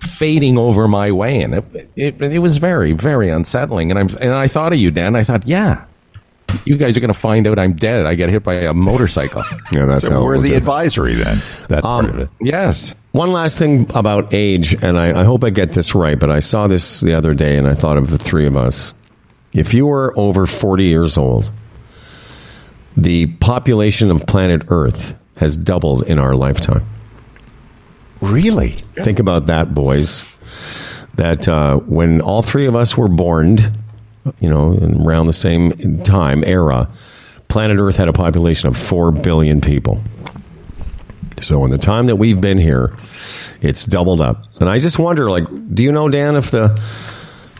fading 0.00 0.56
over 0.56 0.88
my 0.88 1.12
way, 1.12 1.42
and 1.42 1.54
it, 1.54 1.90
it, 1.94 2.22
it 2.22 2.38
was 2.38 2.56
very, 2.56 2.92
very 2.92 3.28
unsettling. 3.28 3.90
And 3.90 4.00
I'm 4.00 4.08
and 4.20 4.32
I 4.32 4.48
thought 4.48 4.72
of 4.72 4.78
you, 4.78 4.90
Dan. 4.90 5.14
I 5.14 5.24
thought, 5.24 5.46
yeah, 5.46 5.84
you 6.64 6.76
guys 6.76 6.96
are 6.96 7.00
going 7.00 7.12
to 7.12 7.18
find 7.18 7.46
out 7.46 7.58
I'm 7.58 7.74
dead. 7.74 8.06
I 8.06 8.14
get 8.14 8.30
hit 8.30 8.42
by 8.42 8.54
a 8.54 8.74
motorcycle. 8.74 9.42
Yeah, 9.72 9.84
that's 9.84 10.04
So 10.06 10.12
how 10.12 10.24
we're 10.24 10.38
the 10.38 10.54
it. 10.54 10.56
advisory 10.56 11.12
then. 11.14 11.38
That 11.68 11.82
part 11.82 12.06
of 12.08 12.18
it. 12.20 12.30
yes. 12.40 12.94
One 13.12 13.32
last 13.32 13.58
thing 13.58 13.86
about 13.94 14.32
age, 14.32 14.72
and 14.82 14.98
I, 14.98 15.20
I 15.20 15.24
hope 15.24 15.44
I 15.44 15.50
get 15.50 15.72
this 15.72 15.94
right, 15.94 16.18
but 16.18 16.30
I 16.30 16.40
saw 16.40 16.66
this 16.66 17.00
the 17.00 17.14
other 17.14 17.34
day, 17.34 17.56
and 17.58 17.66
I 17.68 17.74
thought 17.74 17.96
of 17.98 18.08
the 18.10 18.18
three 18.18 18.46
of 18.46 18.56
us. 18.56 18.94
If 19.52 19.74
you 19.74 19.86
were 19.86 20.12
over 20.18 20.46
forty 20.46 20.84
years 20.84 21.16
old, 21.18 21.50
the 22.96 23.26
population 23.26 24.10
of 24.10 24.26
planet 24.26 24.62
Earth 24.68 25.14
has 25.36 25.56
doubled 25.56 26.02
in 26.04 26.18
our 26.18 26.34
lifetime. 26.34 26.84
Really? 28.20 28.70
Think 29.02 29.18
about 29.18 29.46
that, 29.46 29.74
boys. 29.74 30.24
That 31.14 31.48
uh, 31.48 31.76
when 31.78 32.20
all 32.20 32.42
three 32.42 32.66
of 32.66 32.76
us 32.76 32.96
were 32.96 33.08
born, 33.08 33.58
you 34.40 34.48
know, 34.48 34.78
around 35.04 35.26
the 35.26 35.32
same 35.32 36.02
time 36.02 36.44
era, 36.44 36.88
planet 37.48 37.78
Earth 37.78 37.96
had 37.96 38.08
a 38.08 38.12
population 38.12 38.68
of 38.68 38.76
four 38.76 39.12
billion 39.12 39.60
people. 39.60 40.00
So 41.40 41.64
in 41.64 41.70
the 41.70 41.78
time 41.78 42.06
that 42.06 42.16
we've 42.16 42.40
been 42.40 42.58
here, 42.58 42.94
it's 43.60 43.84
doubled 43.84 44.20
up. 44.20 44.44
And 44.60 44.68
I 44.68 44.78
just 44.78 44.98
wonder, 44.98 45.30
like, 45.30 45.44
do 45.74 45.82
you 45.82 45.92
know, 45.92 46.08
Dan, 46.08 46.36
if 46.36 46.50
the 46.50 46.68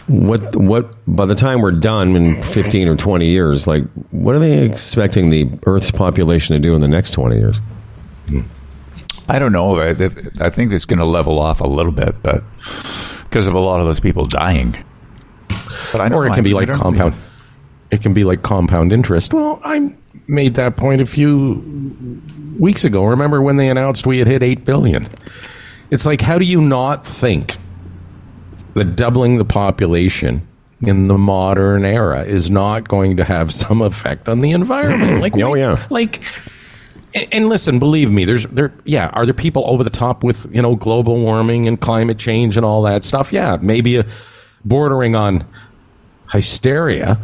what 0.09 0.57
what 0.57 0.97
by 1.07 1.27
the 1.27 1.35
time 1.35 1.61
we're 1.61 1.73
done 1.73 2.17
in 2.17 2.41
fifteen 2.43 2.89
or 2.89 2.97
twenty 2.97 3.27
years, 3.27 3.67
like, 3.67 3.85
what 4.11 4.35
are 4.35 4.39
they 4.39 4.65
expecting 4.65 5.31
the 5.31 5.51
Earth's 5.67 5.91
population 5.91 6.55
to 6.55 6.61
do 6.61 6.75
in 6.75 6.81
the 6.81 6.89
next 6.89 7.13
twenty 7.13 7.37
years? 7.37 7.61
I 9.29 9.39
don't 9.39 9.53
know. 9.53 9.79
I, 9.79 9.91
I 10.41 10.51
think 10.51 10.73
it's 10.73 10.87
going 10.87 11.01
to 11.01 11.05
level 11.05 11.39
off 11.39 11.61
a 11.61 11.67
little 11.67 11.93
bit, 11.93 12.23
but 12.23 12.43
because 13.25 13.47
of 13.47 13.55
a 13.55 13.59
lot 13.59 13.81
of 13.81 13.87
those 13.87 14.01
people 14.01 14.25
dying. 14.25 14.75
But 15.93 16.01
I 16.01 16.09
don't 16.09 16.19
or 16.19 16.27
it 16.27 16.35
can 16.35 16.45
be 16.45 16.55
like 16.55 16.71
compound. 16.73 17.15
It 17.91 18.03
can 18.03 18.13
be 18.15 18.25
like 18.25 18.43
compound 18.43 18.93
interest. 18.93 19.33
Well, 19.33 19.61
I 19.65 19.93
made 20.27 20.55
that 20.55 20.77
point 20.77 21.01
a 21.01 21.07
few 21.07 22.21
weeks 22.59 22.85
ago. 22.85 23.05
Remember 23.05 23.41
when 23.41 23.57
they 23.57 23.69
announced 23.71 24.07
we 24.07 24.19
had 24.19 24.27
hit 24.27 24.43
eight 24.43 24.65
billion? 24.65 25.09
It's 25.91 26.05
like, 26.05 26.21
how 26.21 26.39
do 26.39 26.45
you 26.45 26.61
not 26.61 27.07
think 27.07 27.57
that 28.75 28.95
doubling 28.97 29.39
the 29.39 29.45
population 29.45 30.47
in 30.83 31.07
the 31.07 31.17
modern 31.19 31.85
era 31.85 32.25
is 32.25 32.51
not 32.51 32.87
going 32.89 33.17
to 33.17 33.25
have 33.25 33.53
some 33.53 33.81
effect 33.81 34.29
on 34.29 34.43
the 34.43 34.51
environment? 34.53 35.21
Like, 35.23 35.35
Oh, 35.37 35.53
we- 35.53 35.61
yeah. 35.61 35.85
like. 35.91 36.21
And, 37.15 37.27
and 37.33 37.49
listen, 37.49 37.79
believe 37.79 38.11
me, 38.11 38.27
there's 38.27 38.45
there. 38.49 38.71
Yeah, 38.85 39.07
are 39.15 39.25
there 39.25 39.33
people 39.33 39.65
over 39.67 39.83
the 39.83 39.89
top 39.89 40.23
with 40.23 40.47
you 40.55 40.61
know 40.61 40.77
global 40.77 41.19
warming 41.19 41.67
and 41.67 41.81
climate 41.81 42.19
change 42.19 42.59
and 42.59 42.67
all 42.67 42.83
that 42.83 43.03
stuff? 43.03 43.33
Yeah, 43.33 43.57
maybe 43.63 43.97
a, 43.97 44.07
bordering 44.65 45.15
on 45.15 45.47
hysteria. 46.33 47.19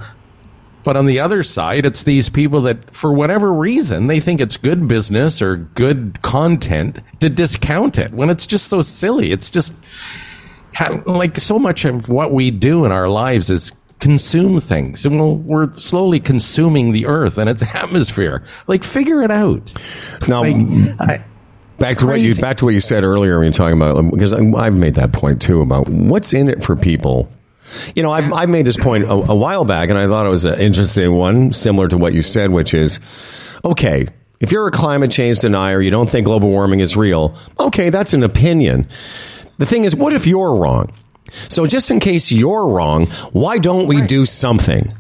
But 0.83 0.99
on 0.99 1.07
the 1.07 1.21
other 1.21 1.43
side, 1.43 1.87
it's 1.87 2.05
these 2.05 2.29
people 2.29 2.61
that, 2.63 2.95
for 2.95 3.13
whatever 3.13 3.53
reason, 3.53 4.07
they 4.07 4.21
think 4.21 4.41
it's 4.41 4.59
good 4.59 4.87
business 4.87 5.41
or 5.41 5.57
good 5.57 6.21
content 6.21 7.01
to 7.21 7.31
discount 7.31 7.99
it 7.99 8.13
when 8.13 8.29
it's 8.29 8.47
just 8.47 8.69
so 8.69 8.83
silly. 8.83 9.33
It's 9.33 9.51
just, 9.51 9.73
like 11.07 11.39
so 11.39 11.59
much 11.59 11.85
of 11.85 12.09
what 12.09 12.33
we 12.33 12.51
do 12.51 12.85
in 12.85 12.93
our 12.93 13.09
lives 13.09 13.49
is 13.49 13.73
consume 13.99 14.61
things. 14.61 15.07
And 15.07 15.19
we'll, 15.19 15.37
we're 15.37 15.75
slowly 15.75 16.21
consuming 16.21 16.93
the 16.93 17.07
earth 17.07 17.39
and 17.39 17.49
its 17.49 17.63
atmosphere. 17.75 18.45
Like, 18.67 18.85
figure 18.85 19.23
it 19.23 19.31
out. 19.31 19.73
Now, 20.29 20.43
Like, 20.43 21.01
I, 21.01 21.25
back 21.85 21.99
to 21.99 22.07
what 22.07 22.21
you 22.21 22.35
back 22.35 22.57
to 22.59 22.65
what 22.65 22.75
you 22.75 22.81
said 22.81 23.05
earlier 23.05 23.39
when 23.39 23.47
you're 23.47 23.53
talking 23.53 23.77
about 23.77 24.11
because 24.11 24.33
I've 24.33 24.75
made 24.75 24.95
that 24.95 25.13
point 25.13 25.43
too 25.43 25.61
about 25.61 25.89
what's 25.89 26.33
in 26.33 26.49
it 26.49 26.63
for 26.63 26.77
people. 26.77 27.31
You 27.95 28.03
know, 28.03 28.13
I've, 28.13 28.33
I've 28.33 28.49
made 28.49 28.67
this 28.67 28.77
point 28.77 29.05
a, 29.05 29.13
a 29.13 29.35
while 29.35 29.65
back, 29.65 29.89
and 29.89 29.99
I 29.99 30.07
thought 30.07 30.27
it 30.27 30.29
was 30.29 30.45
an 30.45 30.61
interesting 30.61 31.17
one, 31.17 31.53
similar 31.53 31.89
to 31.89 31.97
what 31.97 32.13
you 32.13 32.23
said, 32.23 32.51
which 32.51 32.75
is 32.75 33.01
okay. 33.65 34.07
If 34.41 34.53
you're 34.53 34.67
a 34.67 34.71
climate 34.71 35.11
change 35.11 35.39
denier, 35.39 35.81
you 35.81 35.91
don't 35.91 36.09
think 36.09 36.27
global 36.27 36.51
warming 36.51 36.81
is 36.81 36.97
real. 36.97 37.35
Okay, 37.59 37.89
that's 37.89 38.13
an 38.13 38.23
opinion. 38.23 38.87
The 39.59 39.67
thing 39.67 39.85
is, 39.85 39.97
what 39.97 40.13
if 40.13 40.27
you're 40.27 40.57
wrong? 40.57 40.93
So, 41.49 41.67
just 41.67 41.91
in 41.91 42.01
case 42.01 42.31
you're 42.31 42.69
wrong, 42.69 43.07
why 43.33 43.59
don't 43.59 43.87
we 43.87 44.03
do 44.03 44.27
something? 44.27 44.93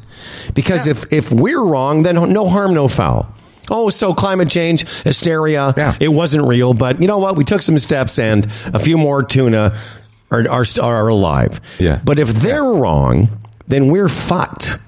Because 0.54 0.86
if 0.86 1.12
if 1.12 1.30
we're 1.30 1.64
wrong, 1.64 2.02
then 2.02 2.14
no 2.32 2.48
harm, 2.48 2.72
no 2.74 2.88
foul. 2.88 3.33
Oh, 3.70 3.90
so 3.90 4.12
climate 4.14 4.48
change, 4.50 4.86
hysteria, 5.02 5.72
Yeah. 5.76 5.96
it 6.00 6.08
wasn't 6.08 6.46
real, 6.46 6.74
but 6.74 7.00
you 7.00 7.06
know 7.06 7.18
what? 7.18 7.36
We 7.36 7.44
took 7.44 7.62
some 7.62 7.78
steps, 7.78 8.18
and 8.18 8.46
a 8.66 8.78
few 8.78 8.98
more 8.98 9.22
tuna 9.22 9.76
are 10.30 10.48
are, 10.50 10.64
are 10.82 11.08
alive. 11.08 11.60
Yeah. 11.78 12.00
But 12.04 12.18
if 12.18 12.28
they're 12.28 12.62
wrong, 12.64 13.28
then 13.66 13.88
we're 13.88 14.08
fucked. 14.08 14.78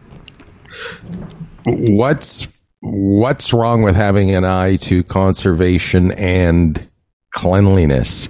what's 1.65 2.49
what's 2.81 3.53
wrong 3.53 3.83
with 3.83 3.97
having 3.97 4.35
an 4.35 4.45
eye 4.45 4.77
to 4.77 5.03
conservation 5.05 6.13
and 6.13 6.87
cleanliness? 7.31 8.29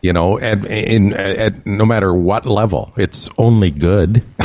You 0.00 0.12
know, 0.12 0.38
at, 0.38 0.64
in, 0.64 1.12
at 1.14 1.66
no 1.66 1.84
matter 1.84 2.14
what 2.14 2.46
level, 2.46 2.92
it's 2.96 3.28
only 3.38 3.70
good. 3.70 4.22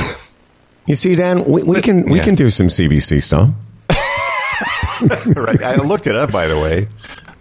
You 0.85 0.95
see, 0.95 1.15
Dan, 1.15 1.45
we, 1.45 1.63
we 1.63 1.81
can 1.81 2.09
we 2.09 2.17
yeah. 2.17 2.25
can 2.25 2.35
do 2.35 2.49
some 2.49 2.67
CBC 2.67 3.23
stuff. 3.23 3.49
right. 5.35 5.61
I 5.63 5.75
looked 5.75 6.07
it 6.07 6.15
up, 6.15 6.31
by 6.31 6.47
the 6.47 6.59
way. 6.59 6.87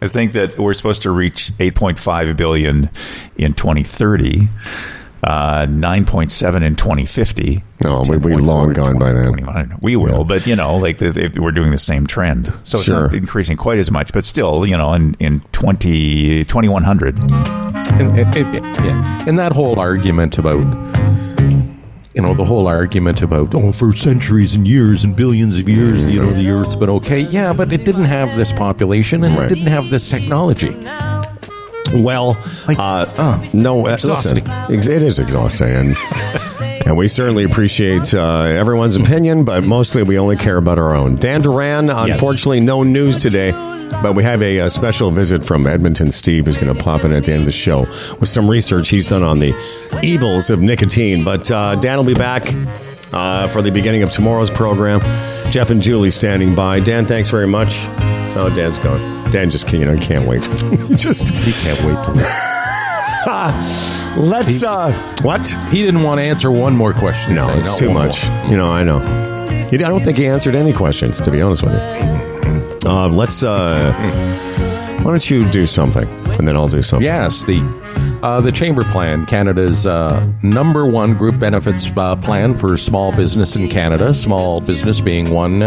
I 0.00 0.08
think 0.08 0.32
that 0.32 0.58
we're 0.58 0.74
supposed 0.74 1.02
to 1.02 1.10
reach 1.10 1.52
8.5 1.58 2.36
billion 2.36 2.90
in 3.36 3.52
2030, 3.54 4.48
uh, 5.22 5.66
9.7 5.66 6.62
in 6.64 6.74
2050. 6.74 7.62
Oh, 7.84 8.02
we- 8.08 8.16
we 8.16 8.32
10.4 8.32 8.40
long 8.44 8.68
in 8.70 8.72
gone 8.74 8.98
by 8.98 9.12
then. 9.12 9.78
We 9.80 9.94
will, 9.94 10.24
but 10.24 10.44
you 10.46 10.56
know, 10.56 10.76
like 10.76 10.98
the, 10.98 11.06
if 11.16 11.36
we're 11.36 11.52
doing 11.52 11.70
the 11.70 11.78
same 11.78 12.06
trend, 12.08 12.52
so 12.64 12.78
it's 12.78 12.86
Sure. 12.86 13.02
not 13.02 13.14
increasing 13.14 13.56
quite 13.56 13.78
as 13.78 13.90
much, 13.92 14.12
but 14.12 14.24
still, 14.24 14.66
you 14.66 14.76
know, 14.76 14.92
in 14.94 15.14
in 15.20 15.38
20 15.52 16.44
2100, 16.46 17.18
and, 17.20 18.18
it, 18.18 18.36
it- 18.36 18.64
yeah. 18.64 19.24
and 19.28 19.38
that 19.38 19.52
whole 19.52 19.78
argument 19.78 20.36
about 20.38 20.58
you 22.14 22.20
know 22.22 22.34
the 22.34 22.44
whole 22.44 22.68
argument 22.68 23.22
about 23.22 23.54
oh 23.54 23.72
for 23.72 23.92
centuries 23.94 24.54
and 24.54 24.66
years 24.68 25.02
and 25.04 25.16
billions 25.16 25.56
of 25.56 25.68
years 25.68 26.06
you 26.06 26.22
know 26.22 26.32
the 26.32 26.48
earth's 26.50 26.76
been 26.76 26.90
okay 26.90 27.20
yeah 27.20 27.52
but 27.52 27.72
it 27.72 27.84
didn't 27.84 28.04
have 28.04 28.36
this 28.36 28.52
population 28.52 29.24
and 29.24 29.36
Right. 29.36 29.50
it 29.50 29.54
didn't 29.54 29.68
have 29.70 29.88
this 29.90 30.08
technology 30.08 30.74
Well, 31.94 32.38
uh, 32.68 33.04
oh, 33.18 33.46
no, 33.52 33.86
uh, 33.86 33.90
exhausting. 33.90 34.44
listen, 34.68 34.92
it 34.92 35.02
is 35.02 35.18
exhausting, 35.18 35.68
and 35.68 35.96
and 36.86 36.96
we 36.96 37.06
certainly 37.06 37.44
appreciate 37.44 38.14
uh, 38.14 38.44
everyone's 38.44 38.96
opinion, 38.96 39.44
but 39.44 39.62
mostly 39.64 40.02
we 40.02 40.18
only 40.18 40.36
care 40.36 40.56
about 40.56 40.78
our 40.78 40.94
own. 40.96 41.16
Dan 41.16 41.42
Duran, 41.42 41.90
unfortunately, 41.90 42.60
no 42.60 42.82
news 42.82 43.18
today, 43.18 43.50
but 44.02 44.14
we 44.14 44.22
have 44.24 44.42
a, 44.42 44.60
uh 44.60 44.68
special 44.68 45.10
visit 45.10 45.44
from 45.44 45.66
Edmonton. 45.66 46.10
Steve 46.12 46.48
is 46.48 46.56
going 46.56 46.74
to 46.74 46.82
pop 46.82 47.04
in 47.04 47.12
at 47.12 47.24
the 47.24 47.32
end 47.32 47.40
of 47.40 47.46
the 47.46 47.52
show 47.52 47.80
with 48.20 48.28
some 48.28 48.48
research 48.48 48.88
he's 48.88 49.08
done 49.08 49.22
on 49.22 49.38
the 49.38 49.54
evils 50.02 50.50
of 50.50 50.60
nicotine. 50.60 51.24
But 51.24 51.50
uh, 51.50 51.74
Dan 51.76 51.96
will 51.98 52.04
be 52.04 52.14
back. 52.14 52.42
Uh, 53.14 53.46
for 53.48 53.60
the 53.60 53.70
beginning 53.70 54.02
of 54.02 54.10
tomorrow's 54.10 54.48
program, 54.50 54.98
Jeff 55.52 55.68
and 55.68 55.82
Julie 55.82 56.10
standing 56.10 56.54
by. 56.54 56.80
Dan, 56.80 57.04
thanks 57.04 57.28
very 57.28 57.46
much. 57.46 57.74
Oh, 58.34 58.50
Dan's 58.56 58.78
gone. 58.78 59.30
Dan 59.30 59.50
just 59.50 59.66
can't, 59.66 59.80
you 59.80 59.84
know, 59.84 59.98
can't 59.98 60.26
wait. 60.26 60.42
He 60.88 60.94
just 60.94 61.28
he 61.28 61.52
can't 61.52 61.78
wait 61.84 62.02
to 62.06 62.12
Let's 64.16 64.62
uh 64.62 64.92
what? 65.20 65.46
he 65.70 65.82
didn't 65.82 66.02
want 66.02 66.22
to 66.22 66.26
answer 66.26 66.50
one 66.50 66.74
more 66.74 66.94
question 66.94 67.34
No, 67.34 67.48
today, 67.48 67.58
it's 67.60 67.68
not 67.68 67.78
too 67.78 67.90
much. 67.92 68.26
more. 68.30 68.46
You 68.46 68.56
know, 68.56 68.70
I 68.70 68.82
know. 68.82 69.00
He, 69.68 69.76
I 69.76 69.88
don't 69.88 70.02
think 70.02 70.16
he 70.16 70.26
answered 70.26 70.54
any 70.54 70.72
questions, 70.72 71.20
to 71.20 71.30
be 71.30 71.42
honest 71.42 71.62
with 71.62 71.74
you. 71.74 71.78
Uh, 72.84 73.08
let's. 73.08 73.42
Uh, 73.42 73.92
why 75.02 75.10
don't 75.10 75.28
you 75.30 75.48
do 75.50 75.66
something, 75.66 76.08
and 76.38 76.46
then 76.46 76.56
I'll 76.56 76.68
do 76.68 76.82
something. 76.82 77.04
Yes, 77.04 77.44
the 77.44 77.60
uh, 78.22 78.40
the 78.40 78.52
Chamber 78.52 78.84
Plan, 78.84 79.26
Canada's 79.26 79.86
uh, 79.86 80.24
number 80.42 80.86
one 80.86 81.16
group 81.16 81.38
benefits 81.38 81.90
uh, 81.96 82.16
plan 82.16 82.56
for 82.56 82.76
small 82.76 83.14
business 83.14 83.56
in 83.56 83.68
Canada. 83.68 84.14
Small 84.14 84.60
business 84.60 85.00
being 85.00 85.30
one 85.30 85.58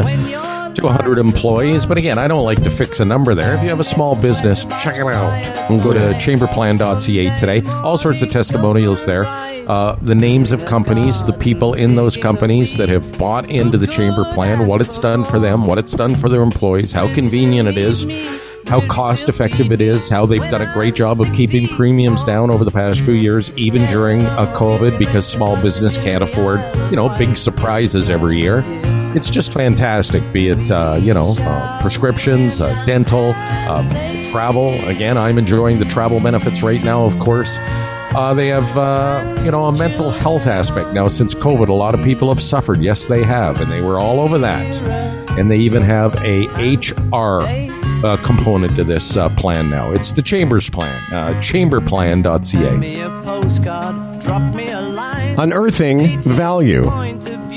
to 0.75 0.83
100 0.83 1.17
employees. 1.17 1.85
But 1.85 1.97
again, 1.97 2.17
I 2.17 2.27
don't 2.27 2.43
like 2.43 2.63
to 2.63 2.69
fix 2.69 2.99
a 2.99 3.05
number 3.05 3.35
there. 3.35 3.55
If 3.55 3.63
you 3.63 3.69
have 3.69 3.79
a 3.79 3.83
small 3.83 4.19
business, 4.19 4.65
check 4.65 4.95
it 4.95 5.05
out. 5.05 5.43
Go 5.83 5.93
to 5.93 6.13
chamberplan.ca 6.15 7.38
today. 7.38 7.61
All 7.81 7.97
sorts 7.97 8.21
of 8.21 8.31
testimonials 8.31 9.05
there. 9.05 9.25
Uh, 9.25 9.95
the 10.01 10.15
names 10.15 10.51
of 10.51 10.65
companies, 10.65 11.23
the 11.23 11.33
people 11.33 11.73
in 11.73 11.95
those 11.95 12.17
companies 12.17 12.75
that 12.77 12.89
have 12.89 13.17
bought 13.17 13.49
into 13.49 13.77
the 13.77 13.88
Chamber 13.88 14.23
Plan, 14.33 14.67
what 14.67 14.81
it's 14.81 14.99
done 14.99 15.23
for 15.23 15.39
them, 15.39 15.65
what 15.65 15.77
it's 15.77 15.93
done 15.93 16.15
for 16.15 16.29
their 16.29 16.41
employees, 16.41 16.91
how 16.91 17.11
convenient 17.13 17.67
it 17.67 17.77
is 17.77 18.05
how 18.67 18.81
cost 18.88 19.29
effective 19.29 19.71
it 19.71 19.81
is, 19.81 20.09
how 20.09 20.25
they've 20.25 20.41
done 20.41 20.61
a 20.61 20.73
great 20.73 20.95
job 20.95 21.21
of 21.21 21.31
keeping 21.33 21.67
premiums 21.67 22.23
down 22.23 22.49
over 22.49 22.63
the 22.63 22.71
past 22.71 22.99
few 23.01 23.13
years, 23.13 23.55
even 23.57 23.85
during 23.91 24.25
a 24.25 24.51
COVID, 24.55 24.97
because 24.97 25.27
small 25.27 25.55
business 25.61 25.97
can't 25.97 26.23
afford, 26.23 26.59
you 26.89 26.95
know, 26.95 27.15
big 27.17 27.35
surprises 27.35 28.09
every 28.09 28.39
year. 28.39 28.63
It's 29.15 29.30
just 29.30 29.54
fantastic, 29.54 30.34
be 30.34 30.49
it, 30.49 30.69
uh, 30.69 30.97
you 30.99 31.13
know, 31.13 31.36
uh, 31.39 31.82
prescriptions, 31.82 32.60
uh, 32.60 32.84
dental, 32.86 33.34
uh, 33.36 33.82
travel. 34.32 34.73
Again, 34.88 35.17
I'm 35.17 35.38
enjoying 35.38 35.80
the 35.80 35.86
travel 35.86 36.19
benefits 36.19 36.62
right 36.62 36.84
now, 36.84 37.06
of 37.06 37.17
course. 37.17 37.58
Uh, 37.58 38.34
they 38.34 38.47
have, 38.47 38.78
uh, 38.78 39.41
you 39.43 39.51
know, 39.51 39.65
a 39.65 39.71
mental 39.71 40.10
health 40.10 40.47
aspect. 40.47 40.93
Now, 40.93 41.08
since 41.08 41.34
COVID, 41.34 41.69
a 41.69 41.73
lot 41.73 41.93
of 41.93 42.04
people 42.04 42.28
have 42.30 42.41
suffered. 42.41 42.82
Yes, 42.82 43.06
they 43.06 43.23
have, 43.23 43.60
and 43.62 43.71
they 43.71 43.82
were 43.82 43.99
all 43.99 44.19
over 44.19 44.38
that. 44.38 44.82
And 45.38 45.51
they 45.51 45.58
even 45.58 45.82
have 45.84 46.15
a 46.23 46.47
HR 46.47 47.45
uh, 48.06 48.17
component 48.17 48.75
to 48.75 48.84
this 48.84 49.17
uh, 49.17 49.30
plan 49.30 49.69
now. 49.69 49.91
It's 49.91 50.13
the 50.13 50.21
Chambers 50.21 50.69
Plan, 50.69 51.01
uh, 51.12 51.39
chamberplan.ca. 51.41 52.78
me 52.78 52.99
a 53.01 53.10
postcard, 53.10 54.21
drop 54.23 54.54
me 54.54 54.69
a 54.69 54.82
line. 54.82 55.39
Unearthing 55.39 56.21
value. 56.21 56.89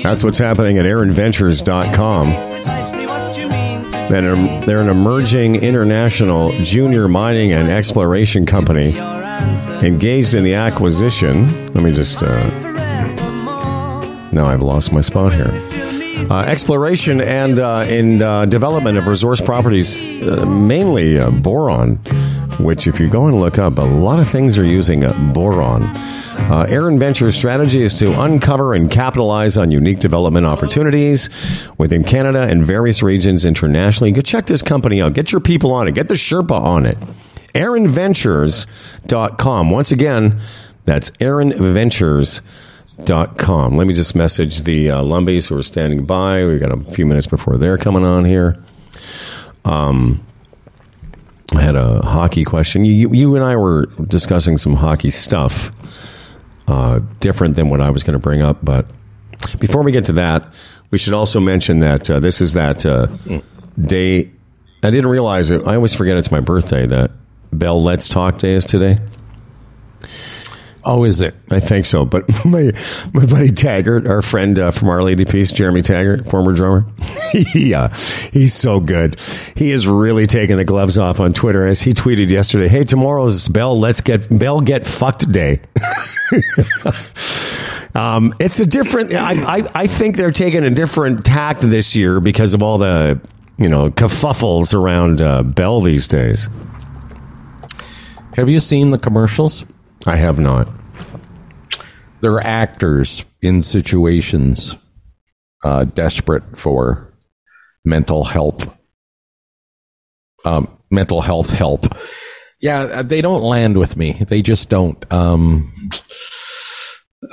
That's 0.02 0.24
what's 0.24 0.38
happening 0.38 0.78
at 0.78 0.84
ErinVentures.com. 0.84 2.26
To 4.08 4.64
They're 4.66 4.80
an, 4.80 4.88
emerging 4.88 5.56
international 5.56 6.50
junior 6.64 7.08
mining 7.08 7.52
and 7.52 7.68
exploration 7.68 8.46
company 8.46 8.96
engaged 9.86 10.34
in 10.34 10.44
the 10.44 10.54
acquisition. 10.54 11.66
Let 11.74 11.84
me 11.84 11.92
just. 11.92 12.22
Uh, 12.22 12.48
now 14.32 14.46
I've 14.46 14.62
lost 14.62 14.92
my 14.92 15.00
spot 15.00 15.32
here. 15.32 15.50
Uh, 16.30 16.40
exploration 16.42 17.20
and 17.20 17.58
uh, 17.58 17.86
in 17.88 18.22
uh, 18.22 18.44
development 18.46 18.98
of 18.98 19.06
resource 19.06 19.40
properties, 19.40 20.00
uh, 20.00 20.44
mainly 20.46 21.18
uh, 21.18 21.30
boron, 21.30 21.96
which, 22.58 22.86
if 22.86 23.00
you 23.00 23.08
go 23.08 23.26
and 23.26 23.40
look 23.40 23.58
up, 23.58 23.78
a 23.78 23.82
lot 23.82 24.18
of 24.18 24.28
things 24.28 24.58
are 24.58 24.64
using 24.64 25.04
uh, 25.04 25.12
boron. 25.32 25.82
Uh, 26.48 26.64
Erin 26.68 26.98
Venture's 26.98 27.36
strategy 27.36 27.82
is 27.82 27.98
to 27.98 28.18
uncover 28.22 28.72
and 28.72 28.90
capitalize 28.90 29.58
on 29.58 29.70
unique 29.70 30.00
development 30.00 30.46
opportunities 30.46 31.28
within 31.76 32.02
Canada 32.02 32.40
and 32.42 32.64
various 32.64 33.02
regions 33.02 33.44
internationally. 33.44 34.10
Go 34.12 34.22
check 34.22 34.46
this 34.46 34.62
company 34.62 35.02
out. 35.02 35.12
Get 35.12 35.30
your 35.30 35.42
people 35.42 35.72
on 35.72 35.88
it. 35.88 35.94
Get 35.94 36.08
the 36.08 36.14
Sherpa 36.14 36.58
on 36.58 36.86
it. 36.86 36.96
ErinVentures.com. 37.54 39.70
Once 39.70 39.92
again, 39.92 40.40
that's 40.86 41.10
ErinVentures.com. 41.10 43.76
Let 43.76 43.86
me 43.86 43.92
just 43.92 44.14
message 44.14 44.62
the 44.62 44.90
uh, 44.90 45.02
Lumbies 45.02 45.48
who 45.48 45.58
are 45.58 45.62
standing 45.62 46.06
by. 46.06 46.46
We've 46.46 46.60
got 46.60 46.72
a 46.72 46.80
few 46.80 47.04
minutes 47.04 47.26
before 47.26 47.58
they're 47.58 47.76
coming 47.76 48.06
on 48.06 48.24
here. 48.24 48.56
Um, 49.66 50.24
I 51.54 51.60
had 51.60 51.76
a 51.76 52.04
hockey 52.06 52.44
question. 52.44 52.84
You, 52.84 53.12
you 53.12 53.34
and 53.34 53.44
I 53.44 53.56
were 53.56 53.86
discussing 54.06 54.58
some 54.58 54.74
hockey 54.74 55.10
stuff, 55.10 55.70
uh, 56.68 57.00
different 57.20 57.56
than 57.56 57.70
what 57.70 57.80
I 57.80 57.90
was 57.90 58.02
going 58.02 58.12
to 58.12 58.22
bring 58.22 58.42
up. 58.42 58.58
But 58.62 58.86
before 59.58 59.82
we 59.82 59.90
get 59.92 60.04
to 60.06 60.12
that, 60.12 60.52
we 60.90 60.98
should 60.98 61.14
also 61.14 61.40
mention 61.40 61.80
that 61.80 62.08
uh, 62.08 62.20
this 62.20 62.40
is 62.40 62.52
that 62.52 62.86
uh, 62.86 63.06
day. 63.80 64.30
I 64.82 64.90
didn't 64.90 65.10
realize 65.10 65.50
it. 65.50 65.66
I 65.66 65.74
always 65.74 65.94
forget 65.94 66.16
it's 66.16 66.30
my 66.30 66.40
birthday. 66.40 66.86
That 66.86 67.10
Bell 67.52 67.82
Let's 67.82 68.08
Talk 68.08 68.38
Day 68.38 68.52
is 68.52 68.64
today. 68.64 68.98
Oh, 70.84 71.04
is 71.04 71.20
it? 71.20 71.34
I 71.50 71.60
think 71.60 71.86
so. 71.86 72.04
But 72.04 72.28
my 72.44 72.70
my 73.14 73.26
buddy 73.26 73.48
Taggart, 73.48 74.06
our 74.06 74.22
friend 74.22 74.58
uh, 74.58 74.70
from 74.70 74.88
Our 74.88 75.02
Lady 75.02 75.24
Peace, 75.24 75.50
Jeremy 75.50 75.82
Taggart, 75.82 76.28
former 76.28 76.52
drummer, 76.52 76.86
he, 77.32 77.74
uh, 77.74 77.88
he's 78.32 78.54
so 78.54 78.80
good. 78.80 79.18
He 79.56 79.70
is 79.70 79.86
really 79.86 80.26
taking 80.26 80.56
the 80.56 80.64
gloves 80.64 80.98
off 80.98 81.20
on 81.20 81.32
Twitter. 81.32 81.66
As 81.66 81.80
he 81.80 81.92
tweeted 81.92 82.30
yesterday, 82.30 82.68
"Hey, 82.68 82.84
tomorrow's 82.84 83.48
Bell 83.48 83.78
Let's 83.78 84.00
Get 84.00 84.28
Bell 84.38 84.60
Get 84.60 84.84
Fucked 84.84 85.30
Day." 85.32 85.60
um, 87.94 88.34
it's 88.40 88.60
a 88.60 88.66
different. 88.66 89.12
I, 89.12 89.58
I 89.58 89.64
I 89.74 89.86
think 89.86 90.16
they're 90.16 90.30
taking 90.30 90.64
a 90.64 90.70
different 90.70 91.24
tact 91.24 91.60
this 91.62 91.96
year 91.96 92.20
because 92.20 92.54
of 92.54 92.62
all 92.62 92.78
the 92.78 93.20
you 93.58 93.68
know 93.68 93.90
kerfuffles 93.90 94.74
around 94.74 95.20
uh, 95.20 95.42
Bell 95.42 95.80
these 95.80 96.06
days. 96.06 96.48
Have 98.36 98.48
you 98.48 98.60
seen 98.60 98.92
the 98.92 98.98
commercials? 98.98 99.64
I 100.06 100.16
have 100.16 100.38
not. 100.38 100.68
They're 102.20 102.44
actors 102.44 103.24
in 103.42 103.62
situations 103.62 104.74
uh, 105.64 105.84
desperate 105.84 106.58
for 106.58 107.12
mental 107.84 108.24
health, 108.24 108.76
um, 110.44 110.68
mental 110.90 111.20
health 111.20 111.50
help. 111.50 111.86
Yeah, 112.60 112.80
uh, 112.80 113.02
they 113.02 113.20
don't 113.20 113.42
land 113.42 113.78
with 113.78 113.96
me. 113.96 114.12
They 114.12 114.42
just 114.42 114.68
don't. 114.68 115.10
Um, 115.12 115.70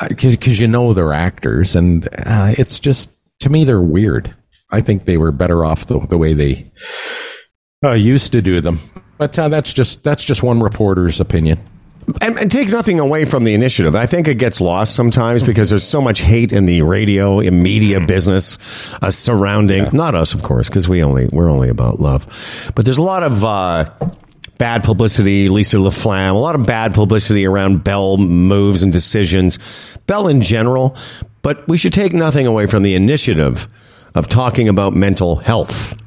because 0.10 0.60
you 0.60 0.68
know 0.68 0.94
they're 0.94 1.14
actors, 1.14 1.76
and 1.76 2.08
uh, 2.14 2.54
it's 2.58 2.80
just 2.80 3.10
to 3.40 3.50
me 3.50 3.64
they're 3.64 3.82
weird. 3.82 4.36
I 4.72 4.82
think 4.82 5.06
they 5.06 5.18
were 5.18 5.32
better 5.32 5.64
off 5.64 5.86
the, 5.86 6.00
the 6.00 6.18
way 6.18 6.34
they 6.34 6.72
uh, 7.84 7.94
used 7.94 8.32
to 8.32 8.42
do 8.42 8.62
them. 8.62 8.80
But 9.18 9.38
uh, 9.38 9.50
that's 9.50 9.72
just 9.74 10.04
that's 10.04 10.24
just 10.24 10.44
one 10.44 10.62
reporter's 10.62 11.22
opinion. 11.22 11.60
And, 12.22 12.38
and 12.38 12.52
take 12.52 12.70
nothing 12.70 13.00
away 13.00 13.26
from 13.26 13.46
the 13.46 13.54
initiative. 13.54 13.96
I 13.96 14.06
think 14.06 14.28
it 14.28 14.36
gets 14.36 14.62
lost 14.62 14.96
sometimes 14.96 15.42
because 15.42 15.72
there's 15.72 15.84
so 15.84 16.02
much 16.02 16.20
hate 16.20 16.54
in 16.54 16.66
the 16.66 16.84
radio 16.84 17.40
and 17.40 17.64
media 17.64 18.00
business 18.00 18.60
uh, 19.02 19.10
surrounding 19.10 19.90
not 19.92 20.14
us, 20.14 20.34
of 20.34 20.44
course, 20.44 20.70
because 20.70 20.88
we 20.88 21.04
only 21.04 21.28
we're 21.28 21.50
only 21.50 21.70
about 21.70 22.00
love. 22.00 22.72
But 22.76 22.86
there's 22.86 23.00
a 23.00 23.04
lot 23.04 23.24
of 23.24 23.44
uh, 23.44 23.90
bad 24.58 24.84
publicity. 24.84 25.50
Lisa 25.50 25.78
LaFlamme, 25.78 26.36
a 26.36 26.38
lot 26.38 26.56
of 26.56 26.66
bad 26.66 26.94
publicity 26.94 27.46
around 27.46 27.84
Bell 27.84 28.18
moves 28.18 28.84
and 28.84 28.94
decisions, 28.94 29.58
Bell 30.06 30.28
in 30.28 30.42
general. 30.42 30.96
But 31.42 31.68
we 31.68 31.78
should 31.78 31.94
take 31.94 32.14
nothing 32.14 32.48
away 32.48 32.68
from 32.68 32.84
the 32.84 32.94
initiative 32.94 33.68
of 34.14 34.28
talking 34.28 34.70
about 34.70 34.94
mental 34.94 35.36
health. 35.38 36.00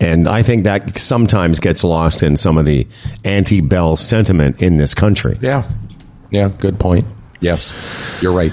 And 0.00 0.28
I 0.28 0.42
think 0.42 0.64
that 0.64 0.98
sometimes 0.98 1.60
gets 1.60 1.82
lost 1.82 2.22
in 2.22 2.36
some 2.36 2.58
of 2.58 2.66
the 2.66 2.86
anti 3.24 3.60
Bell 3.60 3.96
sentiment 3.96 4.60
in 4.60 4.76
this 4.76 4.94
country. 4.94 5.38
Yeah, 5.40 5.70
yeah, 6.30 6.48
good 6.48 6.78
point. 6.78 7.04
Yes, 7.40 7.72
you're 8.20 8.32
right. 8.32 8.52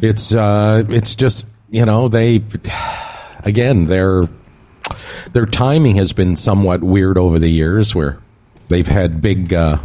It's 0.00 0.34
uh, 0.34 0.84
it's 0.88 1.14
just 1.14 1.46
you 1.70 1.84
know 1.84 2.08
they 2.08 2.42
again 3.44 3.86
their 3.86 4.28
their 5.32 5.46
timing 5.46 5.96
has 5.96 6.12
been 6.12 6.36
somewhat 6.36 6.82
weird 6.82 7.18
over 7.18 7.38
the 7.38 7.50
years 7.50 7.94
where 7.94 8.18
they've 8.68 8.88
had 8.88 9.20
big 9.20 9.52
uh, 9.52 9.78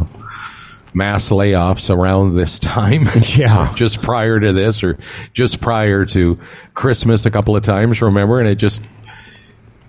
mass 0.94 1.30
layoffs 1.30 1.94
around 1.94 2.34
this 2.34 2.58
time. 2.58 3.06
Yeah. 3.36 3.72
just 3.76 4.02
prior 4.02 4.40
to 4.40 4.52
this 4.52 4.82
or 4.82 4.98
just 5.32 5.60
prior 5.60 6.04
to 6.06 6.38
Christmas 6.74 7.26
a 7.26 7.30
couple 7.30 7.56
of 7.56 7.62
times. 7.62 8.00
Remember, 8.02 8.40
and 8.40 8.48
it 8.48 8.56
just 8.56 8.82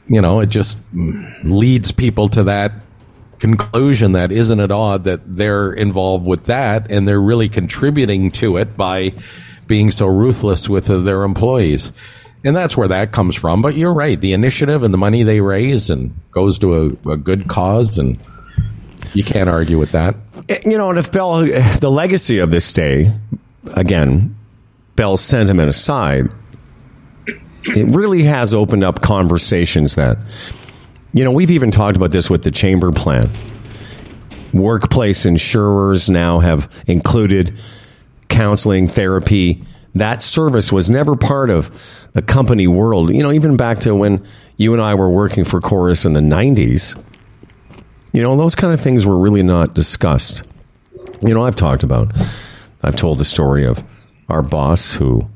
you 0.09 0.21
know, 0.21 0.39
it 0.39 0.49
just 0.49 0.81
leads 1.43 1.91
people 1.91 2.27
to 2.29 2.43
that 2.45 2.73
conclusion 3.39 4.11
that 4.13 4.31
isn't 4.31 4.59
it 4.59 4.71
odd 4.71 5.05
that 5.05 5.21
they're 5.25 5.71
involved 5.71 6.25
with 6.25 6.45
that 6.45 6.91
and 6.91 7.07
they're 7.07 7.21
really 7.21 7.47
contributing 7.47 8.31
to 8.31 8.57
it 8.57 8.75
by 8.75 9.13
being 9.67 9.91
so 9.91 10.07
ruthless 10.07 10.67
with 10.67 10.87
their 10.87 11.23
employees. 11.23 11.93
And 12.43 12.55
that's 12.55 12.75
where 12.75 12.87
that 12.87 13.11
comes 13.11 13.35
from. 13.35 13.61
But 13.61 13.75
you're 13.75 13.93
right. 13.93 14.19
The 14.19 14.33
initiative 14.33 14.83
and 14.83 14.93
the 14.93 14.97
money 14.97 15.23
they 15.23 15.41
raise 15.41 15.89
and 15.89 16.13
goes 16.31 16.57
to 16.59 16.97
a, 17.05 17.11
a 17.11 17.17
good 17.17 17.47
cause 17.47 17.97
and 17.97 18.19
you 19.13 19.23
can't 19.23 19.49
argue 19.49 19.77
with 19.77 19.91
that. 19.91 20.15
Eh, 20.47 20.59
you 20.65 20.77
know, 20.77 20.89
and 20.89 20.99
if 20.99 21.11
Bell, 21.11 21.37
eh, 21.37 21.77
the 21.77 21.91
legacy 21.91 22.39
of 22.39 22.49
this 22.49 22.71
day, 22.71 23.11
again, 23.73 24.35
Bell's 24.95 25.21
sentiment 25.21 25.69
aside, 25.69 26.29
it 27.65 27.87
really 27.93 28.23
has 28.23 28.53
opened 28.53 28.83
up 28.83 29.01
conversations 29.01 29.95
that, 29.95 30.17
you 31.13 31.23
know, 31.23 31.31
we've 31.31 31.51
even 31.51 31.71
talked 31.71 31.97
about 31.97 32.11
this 32.11 32.29
with 32.29 32.43
the 32.43 32.51
chamber 32.51 32.91
plan. 32.91 33.29
Workplace 34.53 35.25
insurers 35.25 36.09
now 36.09 36.39
have 36.39 36.71
included 36.87 37.57
counseling, 38.29 38.87
therapy. 38.87 39.63
That 39.95 40.21
service 40.21 40.71
was 40.71 40.89
never 40.89 41.15
part 41.15 41.49
of 41.49 42.09
the 42.13 42.21
company 42.21 42.67
world. 42.67 43.13
You 43.13 43.23
know, 43.23 43.31
even 43.31 43.57
back 43.57 43.79
to 43.79 43.95
when 43.95 44.25
you 44.57 44.73
and 44.73 44.81
I 44.81 44.95
were 44.95 45.09
working 45.09 45.43
for 45.43 45.61
Corus 45.61 46.05
in 46.05 46.13
the 46.13 46.19
90s, 46.19 47.01
you 48.11 48.21
know, 48.21 48.35
those 48.35 48.55
kind 48.55 48.73
of 48.73 48.81
things 48.81 49.05
were 49.05 49.17
really 49.17 49.43
not 49.43 49.73
discussed. 49.73 50.47
You 51.21 51.33
know, 51.33 51.45
I've 51.45 51.55
talked 51.55 51.83
about, 51.83 52.15
I've 52.81 52.95
told 52.95 53.19
the 53.19 53.25
story 53.25 53.65
of 53.65 53.83
our 54.29 54.41
boss 54.41 54.93
who 54.93 55.29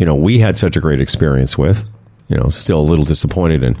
you 0.00 0.06
know, 0.06 0.16
we 0.16 0.38
had 0.40 0.58
such 0.58 0.76
a 0.76 0.80
great 0.80 1.00
experience 1.00 1.56
with. 1.56 1.86
You 2.28 2.36
know, 2.36 2.48
still 2.48 2.80
a 2.80 2.88
little 2.88 3.04
disappointed 3.04 3.62
in, 3.62 3.76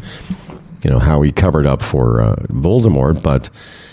you 0.84 0.90
know, 0.90 0.98
how 0.98 1.22
he 1.22 1.32
covered 1.32 1.66
up 1.66 1.82
for 1.82 2.20
uh, 2.20 2.34
Voldemort, 2.50 3.22
but 3.22 3.48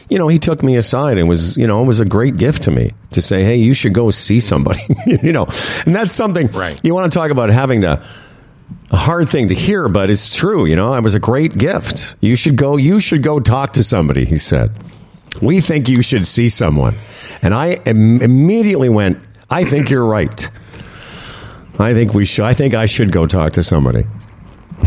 you 0.09 0.17
know, 0.17 0.28
he 0.28 0.39
took 0.39 0.63
me 0.63 0.78
aside 0.78 1.17
and 1.17 1.28
was, 1.30 1.57
you 1.57 1.67
know, 1.67 1.84
it 1.84 1.86
was 1.86 1.99
a 1.99 2.05
great 2.05 2.38
gift 2.38 2.63
to 2.63 2.71
me 2.71 2.91
to 3.11 3.21
say, 3.21 3.43
hey, 3.43 3.57
you 3.57 3.73
should 3.73 3.93
go 3.93 4.09
see 4.09 4.39
somebody, 4.39 4.80
you 5.21 5.32
know, 5.34 5.45
and 5.86 5.93
that's 5.95 6.15
something 6.15 6.47
Right. 6.47 6.80
you 6.84 6.93
want 6.95 7.11
to 7.11 7.17
talk 7.19 7.30
about 7.30 7.49
having 7.49 7.82
to 7.82 8.03
a 8.89 8.95
hard 8.97 9.30
thing 9.30 9.49
to 9.49 9.53
hear, 9.53 9.88
but 9.89 10.09
it's 10.09 10.34
true. 10.36 10.65
You 10.65 10.75
know, 10.75 10.93
it 10.93 11.01
was 11.03 11.13
a 11.13 11.19
great 11.19 11.57
gift. 11.57 12.15
You 12.21 12.36
should 12.36 12.55
go. 12.55 12.78
You 12.78 12.99
should 12.99 13.21
go 13.21 13.39
talk 13.39 13.73
to 13.73 13.84
somebody. 13.84 14.23
He 14.25 14.38
said, 14.38 14.71
"We 15.41 15.59
think 15.61 15.88
you 15.89 16.01
should 16.01 16.25
see 16.25 16.47
someone," 16.49 16.95
and 17.41 17.53
I 17.53 17.73
im- 17.86 18.21
immediately 18.21 18.88
went, 18.89 19.19
"I 19.49 19.65
think 19.65 19.89
you're 19.89 20.05
right. 20.05 20.49
I 21.80 21.93
think 21.93 22.13
we 22.13 22.25
should. 22.25 22.45
I 22.45 22.53
think 22.53 22.73
I 22.73 22.86
should 22.86 23.11
go 23.11 23.28
talk 23.28 23.53
to 23.53 23.63
somebody." 23.63 24.05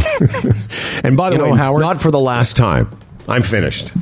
and 1.05 1.17
by 1.17 1.31
the 1.31 1.37
You 1.37 1.39
know, 1.39 1.51
way, 1.51 1.57
Howard- 1.59 1.83
not 1.83 2.01
for 2.01 2.11
the 2.11 2.19
last 2.21 2.57
time. 2.57 2.89
I'm 3.29 3.43
finished. 3.43 3.93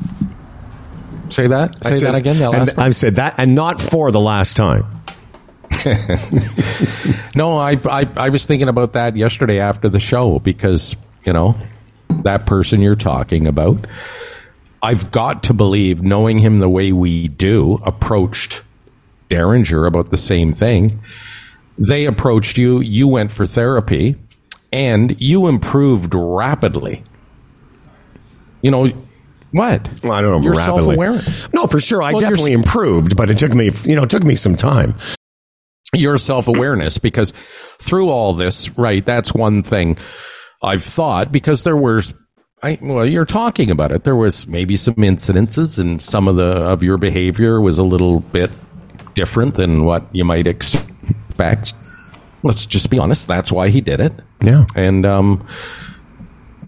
Say 1.30 1.47
that. 1.49 1.82
Say 1.84 1.95
said- 1.95 2.03
that 2.09 2.14
again. 2.14 2.39
That 2.39 2.55
and? 2.55 2.80
I've 2.80 2.97
said 2.97 3.16
that, 3.16 3.34
and 3.39 3.55
not 3.55 3.80
for 3.80 4.11
the 4.11 4.20
last 4.20 4.57
time. 4.57 4.86
No, 7.34 7.57
I, 7.57 7.76
I 7.89 8.09
I 8.16 8.28
was 8.30 8.47
thinking 8.47 8.68
about 8.68 8.95
that 8.95 9.14
yesterday 9.16 9.61
after 9.61 9.89
the 9.89 10.01
show 10.01 10.41
because 10.41 10.97
you 11.24 11.32
know 11.32 11.55
that 12.24 12.47
person 12.47 12.80
you're 12.80 12.97
talking 12.97 13.47
about. 13.47 13.86
I've 14.82 15.12
got 15.12 15.45
to 15.45 15.55
believe, 15.55 16.03
knowing 16.03 16.41
him 16.41 16.59
the 16.59 16.68
way 16.68 16.91
we 16.91 17.28
do, 17.28 17.80
approached 17.84 18.62
Derringer 19.28 19.86
about 19.86 20.11
the 20.11 20.16
same 20.18 20.53
thing. 20.53 21.01
They 21.79 22.07
approached 22.07 22.59
you. 22.59 22.81
You 22.81 23.07
went 23.09 23.33
for 23.33 23.47
therapy, 23.47 24.16
and 24.72 25.18
you 25.20 25.47
improved 25.47 26.12
rapidly. 26.14 27.05
You 28.62 28.70
know 28.70 28.89
what? 29.53 29.89
Well, 30.03 30.12
I 30.12 30.20
don't 30.20 30.39
know. 30.39 30.45
You're 30.45 30.57
rapidly. 30.57 30.97
self-aware. 30.97 31.51
No, 31.55 31.66
for 31.66 31.81
sure. 31.81 32.03
I 32.03 32.12
Well, 32.12 32.20
definitely 32.20 32.53
improved, 32.53 33.16
but 33.16 33.31
it 33.31 33.39
took 33.39 33.55
me, 33.55 33.70
you 33.85 33.95
know, 33.95 34.03
it 34.03 34.11
took 34.11 34.24
me 34.24 34.35
some 34.35 34.57
time. 34.57 34.95
your 35.95 36.18
self 36.18 36.49
awareness 36.49 36.99
because 36.99 37.33
through 37.79 38.11
all 38.11 38.35
this, 38.35 38.76
right, 38.76 39.05
that's 39.07 39.33
one 39.33 39.62
thing 39.62 39.97
I've 40.62 40.85
thought 40.85 41.33
because 41.33 41.62
there 41.62 41.76
was. 41.76 42.14
I, 42.61 42.76
well, 42.83 43.07
you're 43.07 43.24
talking 43.24 43.70
about 43.70 43.93
it. 43.93 44.03
There 44.03 44.16
was 44.16 44.49
maybe 44.49 44.76
some 44.76 44.95
incidences, 44.97 45.79
and 45.79 46.03
some 46.03 46.26
of 46.26 46.35
the 46.35 46.51
of 46.57 46.83
your 46.83 46.99
behavior 46.99 47.61
was 47.61 47.79
a 47.79 47.85
little 47.85 48.18
bit 48.18 48.51
different 49.14 49.55
than 49.55 49.85
what 49.85 50.05
you 50.12 50.24
might 50.24 50.49
expect. 50.49 50.91
Let's 52.43 52.66
just 52.66 52.91
be 52.91 52.99
honest. 52.99 53.26
That's 53.26 53.51
why 53.51 53.68
he 53.68 53.80
did 53.80 54.01
it. 54.01 54.12
Yeah. 54.43 54.66
And 54.76 55.05
um, 55.05 55.47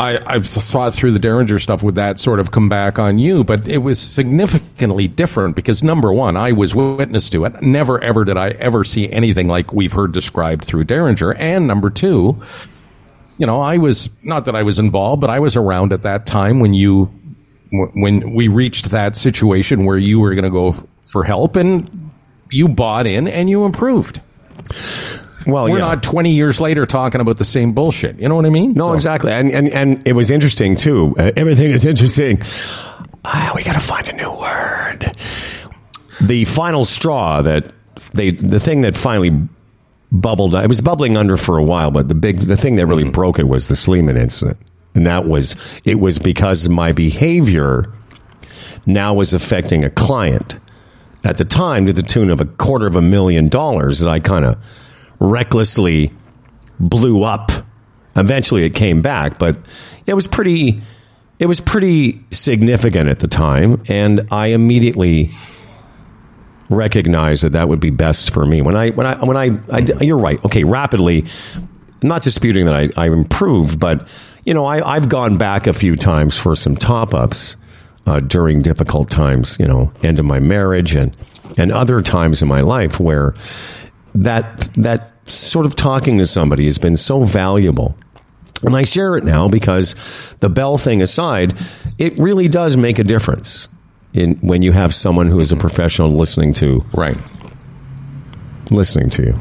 I, 0.01 0.19
I've 0.25 0.47
thought 0.47 0.95
through 0.95 1.13
the 1.13 1.19
Derringer 1.19 1.59
stuff 1.59 1.83
with 1.83 1.95
that 1.97 2.19
sort 2.19 2.41
of 2.41 2.53
come 2.53 2.71
back 2.71 2.99
on 2.99 3.19
you, 3.19 3.45
but 3.45 3.69
it 3.69 3.79
was 3.79 4.01
significantly 4.01 5.07
different 5.07 5.55
because 5.55 5.83
number 5.83 6.11
one, 6.11 6.39
I 6.39 6.53
was 6.53 6.75
witness 6.75 7.29
to 7.31 7.45
it. 7.45 7.61
Never 7.61 8.03
ever 8.03 8.25
did 8.25 8.39
I 8.39 8.49
ever 8.51 8.83
see 8.83 9.11
anything 9.13 9.47
like 9.47 9.75
we've 9.75 9.93
heard 9.93 10.13
described 10.13 10.65
through 10.65 10.85
Derringer. 10.85 11.35
And 11.35 11.67
number 11.67 11.91
two, 11.91 12.43
you 13.37 13.47
know, 13.47 13.61
I 13.61 13.77
was 13.77 14.09
not 14.23 14.47
that 14.47 14.57
I 14.57 14.63
was 14.63 14.79
involved, 14.79 15.21
but 15.21 15.29
I 15.29 15.39
was 15.39 15.55
around 15.55 15.93
at 15.93 16.03
that 16.03 16.27
time 16.27 16.61
when 16.61 16.73
you 16.73 17.13
when 17.71 18.35
we 18.35 18.49
reached 18.49 18.91
that 18.91 19.17
situation 19.17 19.85
where 19.85 19.99
you 19.99 20.19
were 20.19 20.35
going 20.35 20.45
to 20.45 20.51
go 20.51 20.75
for 21.05 21.25
help 21.25 21.57
and 21.57 22.11
you 22.51 22.69
bought 22.69 23.07
in 23.07 23.29
and 23.29 23.51
you 23.51 23.67
improved. 23.67 24.23
Well, 25.47 25.65
We're 25.65 25.79
yeah. 25.79 25.87
not 25.87 26.03
20 26.03 26.33
years 26.33 26.61
later 26.61 26.85
talking 26.87 27.21
about 27.21 27.39
the 27.39 27.45
same 27.45 27.73
bullshit. 27.73 28.19
You 28.21 28.29
know 28.29 28.35
what 28.35 28.45
I 28.47 28.51
mean? 28.51 28.75
No, 28.75 28.89
So- 28.89 28.93
exactly, 28.95 29.33
and 29.33 29.51
and 29.51 29.69
and 29.71 30.07
it 30.07 30.13
was 30.13 30.31
interesting 30.31 30.77
too. 30.77 31.15
Uh, 31.19 31.33
everything 31.37 31.71
is 31.71 31.85
interesting. 31.87 32.41
Ah, 33.25 33.53
we 33.57 33.63
got 33.65 33.73
to 33.75 33.81
find 33.81 34.07
a 34.09 34.13
new 34.13 34.31
word. 34.39 35.13
the 36.21 36.45
final 36.45 36.85
straw 36.85 37.41
that 37.43 37.73
they, 38.13 38.31
the 38.31 38.61
thing 38.61 38.83
that 38.83 38.97
finally 38.97 39.31
bubbled, 40.13 40.55
it 40.55 40.69
was 40.69 40.81
bubbling 40.83 41.17
under 41.17 41.37
for 41.39 41.57
a 41.57 41.63
while, 41.63 41.91
but 41.91 42.09
the 42.09 42.15
big, 42.15 42.41
the 42.41 42.57
thing 42.57 42.77
that 42.77 42.87
really 42.87 43.05
broke 43.05 43.39
it 43.39 43.49
was 43.49 43.69
the 43.69 43.77
Sleeman 43.77 44.17
incident. 44.19 44.59
And 44.95 45.07
that 45.07 45.27
was, 45.27 45.55
it 45.85 46.01
was 46.01 46.19
because 46.19 46.69
my 46.69 46.93
behavior 46.93 47.91
now 48.87 49.15
was 49.15 49.33
affecting 49.33 49.85
a 49.85 49.91
client 49.91 50.59
at 51.25 51.37
the 51.37 51.45
time 51.45 51.87
to 51.87 51.93
the 51.93 52.03
tune 52.03 52.31
of 52.31 52.41
a 52.41 52.45
quarter 52.45 52.87
of 52.87 52.97
a 52.97 53.03
million 53.03 53.49
dollars 53.49 54.01
that 54.01 54.09
I 54.09 54.21
kind 54.21 54.45
of 54.45 54.57
recklessly 55.19 56.13
blew 56.79 57.23
up. 57.23 57.51
Eventually 58.17 58.65
it 58.65 58.75
came 58.75 59.03
back, 59.03 59.39
but 59.39 59.57
it 60.07 60.15
was 60.15 60.27
pretty 60.27 60.81
it 61.39 61.47
was 61.47 61.61
pretty 61.61 62.23
significant 62.33 63.09
at 63.09 63.19
the 63.21 63.29
time 63.29 63.83
and 63.89 64.29
I 64.31 64.49
immediately 64.49 65.31
recognized 66.69 67.43
that 67.45 67.53
that 67.53 67.69
would 67.69 67.81
be 67.81 67.91
best 67.91 68.31
for 68.33 68.45
me. 68.47 68.63
When 68.63 68.77
I 68.77 68.91
when 68.91 69.07
I 69.07 69.25
when 69.25 69.37
I, 69.37 69.59
I 69.73 69.79
you're 70.03 70.19
right. 70.19 70.43
Okay, 70.45 70.65
rapidly 70.65 71.25
I'm 72.03 72.09
not 72.09 72.23
disputing 72.23 72.67
that 72.67 72.75
I, 72.75 72.89
I 72.97 73.07
improved, 73.07 73.79
but 73.79 74.09
you 74.45 74.55
know, 74.55 74.65
I, 74.65 74.95
I've 74.95 75.09
gone 75.09 75.37
back 75.37 75.67
a 75.67 75.73
few 75.73 75.97
times 75.97 76.37
for 76.37 76.57
some 76.57 76.77
top 76.77 77.13
ups 77.13 77.57
uh, 78.11 78.19
during 78.21 78.61
difficult 78.61 79.09
times, 79.09 79.57
you 79.61 79.67
know, 79.69 79.93
end 80.03 80.19
of 80.19 80.25
my 80.25 80.41
marriage 80.41 80.95
and 80.97 81.17
and 81.57 81.71
other 81.73 82.03
times 82.03 82.43
in 82.43 82.49
my 82.49 82.61
life 82.61 82.99
where 83.01 83.35
that 84.15 84.57
that 84.75 85.13
sort 85.27 85.65
of 85.67 85.77
talking 85.77 86.19
to 86.19 86.27
somebody 86.27 86.65
has 86.65 86.79
been 86.79 86.97
so 86.97 87.23
valuable. 87.23 87.97
And 88.63 88.77
I 88.77 88.83
share 88.83 89.17
it 89.17 89.25
now 89.25 89.49
because 89.49 89.95
the 90.41 90.49
bell 90.51 90.77
thing 90.77 91.01
aside, 91.03 91.57
it 91.99 92.19
really 92.19 92.49
does 92.49 92.77
make 92.77 92.99
a 92.99 93.05
difference 93.05 93.69
in 94.13 94.35
when 94.41 94.61
you 94.63 94.73
have 94.73 94.93
someone 94.93 95.29
who 95.29 95.39
is 95.41 95.53
a 95.53 95.57
professional 95.57 96.11
listening 96.11 96.53
to 96.55 96.85
Right. 96.93 97.17
listening 98.71 99.09
to 99.11 99.23
you. 99.23 99.35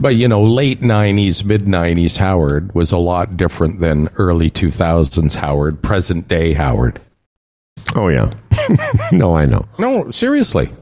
But 0.00 0.16
you 0.16 0.28
know, 0.28 0.42
late 0.42 0.80
'90s, 0.80 1.44
mid 1.44 1.66
'90s 1.66 2.16
Howard 2.16 2.74
was 2.74 2.90
a 2.90 2.98
lot 2.98 3.36
different 3.36 3.80
than 3.80 4.08
early 4.16 4.50
2000s 4.50 5.36
Howard, 5.36 5.82
present 5.82 6.26
day 6.26 6.54
Howard. 6.54 7.00
Oh 7.94 8.08
yeah. 8.08 8.32
no, 9.12 9.36
I 9.36 9.44
know. 9.44 9.66
No, 9.78 10.10
seriously. 10.10 10.72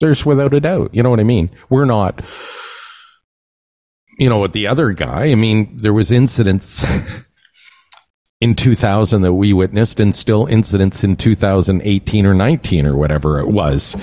There's 0.00 0.26
without 0.26 0.54
a 0.54 0.60
doubt. 0.60 0.90
You 0.92 1.02
know 1.02 1.10
what 1.10 1.20
I 1.20 1.24
mean? 1.24 1.50
We're 1.68 1.84
not. 1.84 2.22
You 4.18 4.28
know, 4.28 4.40
with 4.40 4.52
the 4.52 4.66
other 4.66 4.92
guy, 4.92 5.26
I 5.26 5.34
mean, 5.34 5.76
there 5.76 5.92
was 5.92 6.12
incidents 6.12 6.84
in 8.40 8.54
2000 8.54 9.22
that 9.22 9.32
we 9.34 9.52
witnessed, 9.52 10.00
and 10.00 10.14
still 10.14 10.46
incidents 10.46 11.04
in 11.04 11.16
2018 11.16 12.26
or 12.26 12.34
19 12.34 12.86
or 12.86 12.96
whatever 12.96 13.40
it 13.40 13.48
was. 13.48 13.96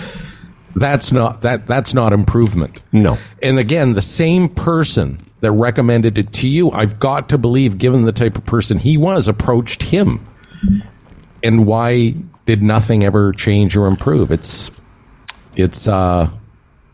That's 0.76 1.12
not 1.12 1.42
that. 1.42 1.68
That's 1.68 1.94
not 1.94 2.14
improvement. 2.14 2.82
No. 2.92 3.18
And 3.42 3.60
again, 3.60 3.94
the 3.94 4.02
same 4.02 4.50
person 4.50 5.20
that 5.42 5.52
recommended 5.52 6.18
it 6.18 6.34
to 6.34 6.48
you, 6.48 6.72
I've 6.72 7.00
got 7.00 7.30
to 7.30 7.38
believe, 7.38 7.78
given 7.78 8.04
the 8.04 8.12
type 8.12 8.38
of 8.38 8.46
person 8.46 8.80
he 8.80 8.98
was, 8.98 9.28
approached 9.28 9.84
him. 9.84 10.26
And 11.44 11.66
why 11.66 12.16
did 12.46 12.64
nothing 12.64 13.04
ever 13.04 13.32
change 13.32 13.76
or 13.76 13.88
improve? 13.88 14.32
It's, 14.32 14.72
it's, 15.56 15.88
uh, 15.88 16.30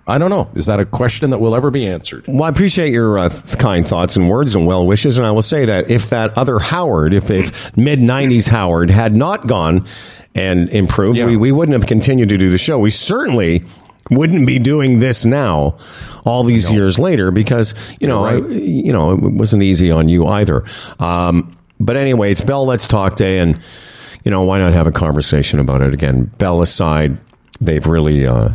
I 0.09 0.17
don't 0.17 0.29
know. 0.29 0.49
Is 0.55 0.67
that 0.67 0.79
a 0.79 0.85
question 0.85 1.31
that 1.31 1.39
will 1.39 1.53
ever 1.53 1.69
be 1.69 1.85
answered? 1.85 2.23
Well, 2.29 2.43
I 2.43 2.49
appreciate 2.49 2.93
your 2.93 3.19
uh, 3.19 3.29
kind 3.59 3.85
thoughts 3.85 4.15
and 4.15 4.29
words 4.29 4.55
and 4.55 4.65
well 4.65 4.87
wishes, 4.87 5.17
and 5.17 5.27
I 5.27 5.31
will 5.31 5.41
say 5.41 5.65
that 5.65 5.89
if 5.91 6.09
that 6.11 6.37
other 6.37 6.59
Howard, 6.59 7.13
if, 7.13 7.29
if 7.29 7.75
mid 7.75 7.99
'90s 7.99 8.47
Howard 8.47 8.89
had 8.89 9.13
not 9.13 9.47
gone 9.47 9.85
and 10.33 10.69
improved, 10.69 11.17
Yeah. 11.17 11.25
we, 11.25 11.35
we 11.35 11.51
wouldn't 11.51 11.73
have 11.77 11.87
continued 11.87 12.29
to 12.29 12.37
do 12.37 12.49
the 12.49 12.57
show. 12.57 12.79
We 12.79 12.89
certainly 12.91 13.63
wouldn't 14.09 14.47
be 14.47 14.59
doing 14.59 14.99
this 15.01 15.25
now, 15.25 15.77
all 16.23 16.45
these 16.45 16.71
years 16.71 16.97
later, 16.97 17.29
because 17.31 17.75
you 17.99 18.07
know, 18.07 18.23
right. 18.23 18.41
I- 18.43 18.47
you 18.47 18.93
know, 18.93 19.11
it 19.11 19.19
wasn't 19.21 19.63
easy 19.63 19.91
on 19.91 20.07
you 20.07 20.25
either. 20.27 20.63
Um, 20.99 21.57
but 21.81 21.97
anyway, 21.97 22.31
it's 22.31 22.39
Bell 22.41 22.65
Let's 22.65 22.87
Talk 22.87 23.17
Day, 23.17 23.39
and 23.39 23.59
you 24.23 24.31
know, 24.31 24.43
why 24.43 24.57
not 24.59 24.71
have 24.71 24.87
a 24.87 24.91
conversation 24.93 25.59
about 25.59 25.81
it 25.81 25.93
again? 25.93 26.31
Bell 26.37 26.61
aside, 26.61 27.19
they've 27.59 27.85
really. 27.85 28.25
Uh, 28.25 28.51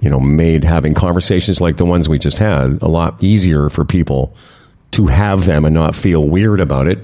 you 0.00 0.10
know, 0.10 0.20
made 0.20 0.64
having 0.64 0.94
conversations 0.94 1.60
like 1.60 1.76
the 1.76 1.84
ones 1.84 2.08
we 2.08 2.18
just 2.18 2.38
had 2.38 2.80
a 2.82 2.88
lot 2.88 3.22
easier 3.22 3.68
for 3.68 3.84
people 3.84 4.36
to 4.92 5.06
have 5.06 5.46
them 5.46 5.64
and 5.64 5.74
not 5.74 5.94
feel 5.94 6.26
weird 6.26 6.60
about 6.60 6.86
it. 6.86 6.98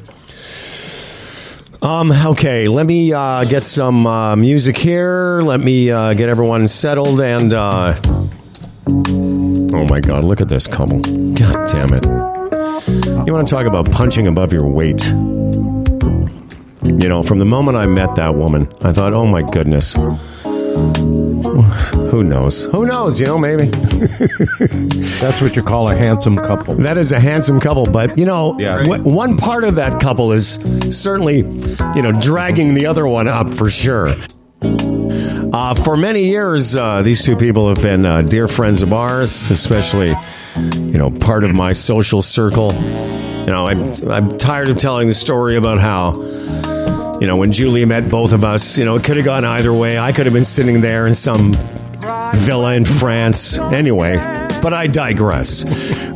Um, 1.83 2.13
okay, 2.13 2.69
let 2.69 2.87
me 2.87 3.13
uh, 3.13 3.45
get 3.45 3.65
some 3.65 4.07
uh, 4.07 4.37
music 4.37 4.77
here. 4.77 5.43
Let 5.43 5.61
me 5.61 5.91
uh, 5.91 6.15
get 6.15 6.29
everyone 6.29 6.69
settled 6.69 7.21
and. 7.21 7.53
Uh, 7.53 8.01
oh 8.87 9.87
my 9.89 10.01
God, 10.01 10.23
look 10.23 10.41
at 10.41 10.49
this 10.49 10.69
couple. 10.69 11.01
God 11.01 11.69
damn 11.69 11.93
it. 11.93 12.05
You 13.27 13.33
want 13.33 13.49
to 13.49 13.55
talk 13.55 13.67
about 13.67 13.91
punching 13.91 14.27
above 14.27 14.53
your 14.53 14.67
weight? 14.67 15.05
You 16.85 17.09
know, 17.09 17.23
from 17.23 17.39
the 17.39 17.45
moment 17.45 17.77
I 17.77 17.87
met 17.87 18.15
that 18.15 18.35
woman, 18.35 18.73
I 18.83 18.93
thought, 18.93 19.13
oh 19.13 19.27
my 19.27 19.43
goodness. 19.43 19.97
Who 22.11 22.23
knows? 22.25 22.65
Who 22.67 22.87
knows? 22.87 23.21
You 23.21 23.27
know, 23.27 23.39
maybe. 23.39 23.67
That's 25.21 25.41
what 25.43 25.55
you 25.57 25.63
call 25.63 25.91
a 25.91 25.97
handsome 25.97 26.37
couple. 26.37 26.75
That 26.77 26.97
is 26.97 27.13
a 27.13 27.21
handsome 27.21 27.61
couple, 27.61 27.85
but 27.87 28.17
you 28.17 28.25
know, 28.25 28.59
Yeah. 28.59 28.83
wh- 28.85 29.05
one 29.07 29.37
part 29.37 29.65
of 29.65 29.75
that 29.77 30.01
couple 30.01 30.33
is 30.33 30.55
certainly, 30.91 31.39
you 31.95 32.03
know, 32.03 32.13
dragging 32.21 32.75
the 32.75 32.87
other 32.87 33.07
one 33.07 33.29
up 33.29 33.51
for 33.51 33.71
sure. 33.71 34.15
Uh, 34.63 35.75
for 35.75 35.97
many 35.97 36.25
years, 36.25 36.75
uh, 36.75 37.03
these 37.03 37.21
two 37.21 37.37
people 37.37 37.69
have 37.69 37.83
been 37.83 38.07
uh, 38.07 38.23
dear 38.23 38.49
friends 38.49 38.81
of 38.81 38.93
ours, 38.95 39.51
especially, 39.51 40.15
you 40.77 40.97
know, 40.99 41.11
part 41.11 41.45
of 41.45 41.53
my 41.53 41.73
social 41.75 42.23
circle. 42.23 42.73
You 42.73 43.47
know, 43.49 43.67
I'm, 43.67 43.93
I'm 44.11 44.39
tired 44.39 44.69
of 44.71 44.79
telling 44.79 45.09
the 45.09 45.15
story 45.15 45.57
about 45.57 45.79
how, 45.79 46.13
you 47.23 47.29
know, 47.29 47.37
when 47.37 47.53
Julia 47.53 47.87
met 47.87 48.11
both 48.11 48.33
of 48.33 48.43
us, 48.43 48.77
you 48.77 48.85
know, 48.85 48.97
it 48.97 49.05
could 49.05 49.17
have 49.17 49.25
gone 49.25 49.45
either 49.45 49.73
way. 49.73 49.97
I 49.97 50.11
could 50.11 50.27
have 50.27 50.33
been 50.33 50.45
sitting 50.45 50.81
there 50.81 51.07
in 51.07 51.15
some 51.15 51.53
villa 52.35 52.75
in 52.75 52.85
France. 52.85 53.57
Anyway, 53.57 54.17
but 54.61 54.73
I 54.73 54.89
digress. 54.89 55.63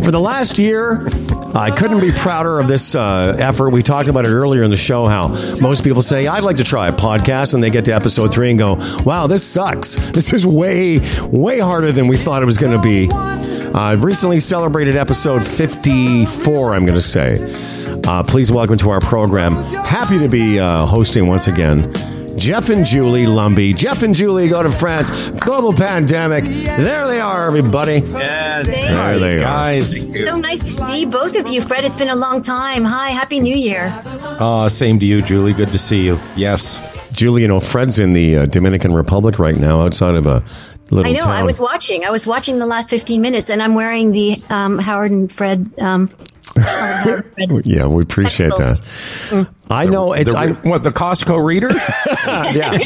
For 0.03 0.11
the 0.11 0.19
last 0.19 0.59
year, 0.59 1.07
I 1.55 1.71
couldn't 1.71 2.01
be 2.01 2.11
prouder 2.11 2.59
of 2.59 2.67
this 2.67 2.97
uh, 2.97 3.37
effort. 3.39 3.71
We 3.71 3.85
talked 3.85 4.09
about 4.09 4.27
it 4.27 4.31
earlier 4.31 4.65
in 4.65 4.71
the 4.73 4.77
show 4.77 5.07
how 5.07 5.29
most 5.61 5.85
people 5.85 6.03
say, 6.03 6.27
I'd 6.27 6.43
like 6.43 6.57
to 6.57 6.65
try 6.65 6.89
a 6.89 6.93
podcast, 6.93 7.55
and 7.55 7.63
they 7.63 7.71
get 7.71 7.85
to 7.85 7.93
episode 7.95 8.35
three 8.35 8.51
and 8.51 8.59
go, 8.59 8.77
wow, 9.05 9.29
this 9.29 9.45
sucks. 9.45 9.95
This 10.11 10.33
is 10.33 10.45
way, 10.45 10.99
way 11.29 11.61
harder 11.61 11.93
than 11.93 12.09
we 12.09 12.17
thought 12.17 12.43
it 12.43 12.47
was 12.47 12.59
going 12.59 12.77
to 12.77 12.83
be. 12.83 13.09
Uh, 13.13 13.79
I've 13.79 14.03
recently 14.03 14.41
celebrated 14.41 14.97
episode 14.97 15.47
54, 15.47 16.75
I'm 16.75 16.85
going 16.85 16.99
to 16.99 17.01
say. 17.01 17.76
Uh, 18.09 18.23
please 18.23 18.53
welcome 18.53 18.79
to 18.79 18.91
our 18.91 19.01
program. 19.01 19.53
Happy 19.85 20.19
to 20.19 20.29
be 20.29 20.61
uh, 20.61 20.87
hosting 20.87 21.27
once 21.27 21.49
again. 21.49 21.93
Jeff 22.39 22.69
and 22.69 22.85
Julie 22.85 23.25
Lumby. 23.25 23.77
Jeff 23.77 24.03
and 24.03 24.15
Julie 24.15 24.49
go 24.49 24.63
to 24.63 24.71
France. 24.71 25.11
Global 25.41 25.73
pandemic. 25.73 26.45
There 26.45 27.07
they 27.09 27.19
are, 27.19 27.47
everybody. 27.47 27.95
Yes. 28.07 28.67
There 28.69 29.19
they 29.19 29.37
are. 29.39 29.41
Guys, 29.41 30.01
So 30.01 30.37
nice 30.39 30.61
to 30.61 30.67
see 30.73 31.05
both 31.07 31.37
of 31.37 31.49
you, 31.49 31.61
Fred. 31.63 31.85
It's 31.85 31.97
been 31.97 32.11
a 32.11 32.15
long 32.17 32.43
time. 32.43 32.85
Hi, 32.85 33.09
Happy 33.11 33.41
New 33.41 33.57
Year. 33.57 33.91
uh, 34.05 34.69
same 34.69 34.99
to 35.01 35.07
you, 35.07 35.21
Julie. 35.23 35.55
Good 35.55 35.69
to 35.71 35.79
see 35.79 36.03
you. 36.03 36.19
Yes. 36.37 36.81
Julie, 37.13 37.43
you 37.43 37.49
know, 37.49 37.59
Fred's 37.61 37.99
in 37.99 38.13
the 38.13 38.37
uh, 38.37 38.47
Dominican 38.47 38.93
Republic 38.93 39.39
right 39.39 39.57
now, 39.57 39.81
outside 39.81 40.15
of 40.15 40.27
a 40.27 40.45
little 40.91 41.11
I 41.11 41.15
know. 41.15 41.21
town. 41.25 41.33
I 41.35 41.43
was 41.43 41.59
watching. 41.59 42.05
I 42.05 42.11
was 42.11 42.27
watching 42.27 42.59
the 42.59 42.67
last 42.67 42.91
15 42.91 43.21
minutes, 43.23 43.49
and 43.51 43.63
I'm 43.63 43.75
wearing 43.75 44.13
the 44.13 44.37
um, 44.51 44.79
Howard 44.79 45.11
and 45.11 45.33
Fred. 45.33 45.71
Um, 45.79 46.09
Howard 46.09 46.11
and 46.11 46.19
Fred. 46.19 46.36
yeah, 47.65 47.87
we 47.87 48.03
appreciate 48.03 48.53
that. 48.57 48.81
Spectacles. 48.83 49.57
I 49.69 49.87
know 49.87 50.13
it's. 50.13 50.33
The, 50.33 50.39
I, 50.39 50.53
what, 50.53 50.85
the 50.85 50.91
Costco 50.91 51.45
readers? 51.45 51.75
yeah. 52.27 52.79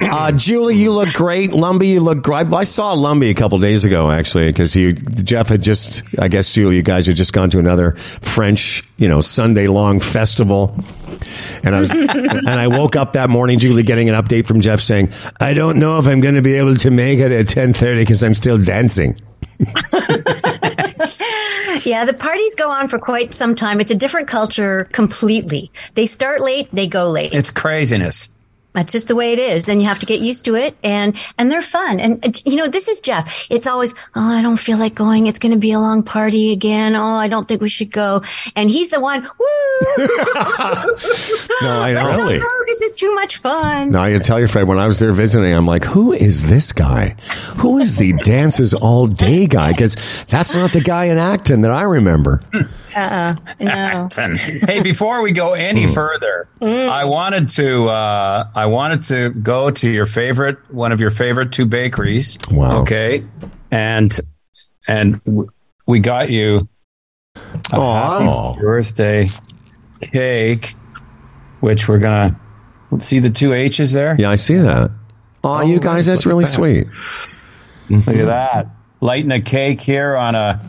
uh, 0.14 0.32
Julie, 0.32 0.76
you 0.76 0.90
look 0.90 1.10
great. 1.10 1.50
Lumby, 1.50 1.88
you 1.88 2.00
look 2.00 2.22
great. 2.22 2.52
I 2.52 2.64
saw 2.64 2.94
Lumby 2.94 3.30
a 3.30 3.34
couple 3.34 3.58
days 3.58 3.84
ago, 3.84 4.10
actually, 4.10 4.48
because 4.48 4.74
you 4.74 4.92
Jeff 4.94 5.48
had 5.48 5.62
just. 5.62 6.02
I 6.18 6.28
guess 6.28 6.50
Julie, 6.50 6.76
you 6.76 6.82
guys 6.82 7.06
had 7.06 7.16
just 7.16 7.32
gone 7.32 7.50
to 7.50 7.58
another 7.58 7.92
French, 7.92 8.82
you 8.96 9.08
know, 9.08 9.20
Sunday 9.20 9.68
long 9.68 10.00
festival. 10.00 10.74
And 11.62 11.76
I 11.76 11.80
was, 11.80 11.92
and 11.92 12.48
I 12.48 12.68
woke 12.68 12.96
up 12.96 13.12
that 13.12 13.28
morning, 13.28 13.58
Julie, 13.58 13.82
getting 13.82 14.08
an 14.08 14.14
update 14.14 14.46
from 14.46 14.60
Jeff 14.60 14.80
saying, 14.80 15.12
"I 15.40 15.52
don't 15.52 15.78
know 15.78 15.98
if 15.98 16.06
I'm 16.06 16.20
going 16.20 16.36
to 16.36 16.42
be 16.42 16.54
able 16.54 16.76
to 16.76 16.90
make 16.90 17.18
it 17.18 17.32
at 17.32 17.46
10:30 17.46 18.00
because 18.00 18.24
I'm 18.24 18.34
still 18.34 18.58
dancing." 18.58 19.20
Yeah, 21.84 22.04
the 22.04 22.14
parties 22.14 22.54
go 22.56 22.68
on 22.70 22.88
for 22.88 22.98
quite 22.98 23.32
some 23.32 23.54
time. 23.54 23.80
It's 23.80 23.90
a 23.90 23.94
different 23.94 24.28
culture 24.28 24.88
completely. 24.92 25.70
They 25.94 26.06
start 26.06 26.40
late, 26.40 26.68
they 26.72 26.86
go 26.86 27.08
late. 27.08 27.32
It's 27.32 27.50
craziness. 27.50 28.28
That's 28.72 28.92
just 28.92 29.08
the 29.08 29.16
way 29.16 29.32
it 29.32 29.38
is, 29.40 29.68
and 29.68 29.82
you 29.82 29.88
have 29.88 29.98
to 29.98 30.06
get 30.06 30.20
used 30.20 30.44
to 30.44 30.54
it. 30.54 30.76
And 30.84 31.16
and 31.38 31.50
they're 31.50 31.60
fun. 31.62 31.98
And 31.98 32.24
uh, 32.24 32.30
you 32.44 32.54
know, 32.56 32.68
this 32.68 32.86
is 32.88 33.00
Jeff. 33.00 33.46
It's 33.50 33.66
always, 33.66 33.94
oh, 34.14 34.20
I 34.36 34.42
don't 34.42 34.58
feel 34.58 34.78
like 34.78 34.94
going. 34.94 35.26
It's 35.26 35.40
going 35.40 35.52
to 35.52 35.58
be 35.58 35.72
a 35.72 35.80
long 35.80 36.02
party 36.04 36.52
again. 36.52 36.94
Oh, 36.94 37.16
I 37.16 37.26
don't 37.26 37.48
think 37.48 37.60
we 37.62 37.68
should 37.68 37.90
go. 37.90 38.22
And 38.54 38.70
he's 38.70 38.90
the 38.90 39.00
one. 39.00 39.22
Woo! 39.22 40.06
No, 41.62 41.80
I 41.82 41.92
No, 41.92 42.16
know. 42.16 42.28
no, 42.36 42.48
this 42.66 42.80
is 42.80 42.92
too 42.92 43.14
much 43.14 43.36
fun. 43.38 43.90
Now 43.90 44.02
I 44.02 44.12
can 44.12 44.22
tell 44.22 44.40
you, 44.40 44.46
Fred, 44.46 44.66
when 44.66 44.78
I 44.78 44.86
was 44.86 44.98
there 44.98 45.12
visiting, 45.12 45.52
I'm 45.52 45.66
like, 45.66 45.84
who 45.84 46.12
is 46.12 46.48
this 46.48 46.72
guy? 46.72 47.16
Who 47.58 47.78
is 47.78 47.98
the 47.98 48.12
dances 48.24 48.72
all 48.72 49.06
day 49.06 49.46
guy? 49.46 49.72
Because 49.72 49.96
that's 50.28 50.54
not 50.54 50.72
the 50.72 50.80
guy 50.80 51.06
in 51.06 51.18
Acton 51.18 51.60
that 51.62 51.70
I 51.70 51.82
remember. 51.82 52.40
Uh-uh. 52.94 53.36
No. 53.60 54.08
hey, 54.66 54.80
before 54.82 55.22
we 55.22 55.32
go 55.32 55.52
any 55.54 55.84
Hmm. 55.86 55.92
further, 55.92 56.48
I 56.62 57.04
wanted 57.04 57.48
to 57.50 57.86
uh, 57.88 58.48
I 58.54 58.66
wanted 58.66 59.02
to 59.04 59.30
go 59.30 59.70
to 59.70 59.88
your 59.88 60.06
favorite 60.06 60.58
one 60.72 60.92
of 60.92 61.00
your 61.00 61.10
favorite 61.10 61.52
two 61.52 61.66
bakeries. 61.66 62.38
Wow. 62.50 62.82
Okay, 62.82 63.24
and 63.70 64.18
and 64.88 65.22
w- 65.24 65.48
we 65.86 66.00
got 66.00 66.30
you 66.30 66.68
a 67.72 67.76
Aw. 67.78 68.52
happy 68.54 68.60
birthday 68.60 69.26
cake, 70.12 70.74
which 71.60 71.88
we're 71.88 71.98
gonna 71.98 72.38
see 72.98 73.18
the 73.18 73.30
two 73.30 73.52
H's 73.52 73.92
there. 73.92 74.16
Yeah, 74.18 74.30
I 74.30 74.36
see 74.36 74.56
that. 74.56 74.90
Oh, 75.42 75.60
you 75.62 75.80
guys, 75.80 76.06
that's 76.06 76.26
really 76.26 76.46
sweet. 76.46 76.86
Look 77.88 78.06
at 78.08 78.26
that. 78.26 78.66
Lighting 79.00 79.30
a 79.32 79.40
cake 79.40 79.80
here 79.80 80.14
on 80.16 80.34
a 80.34 80.60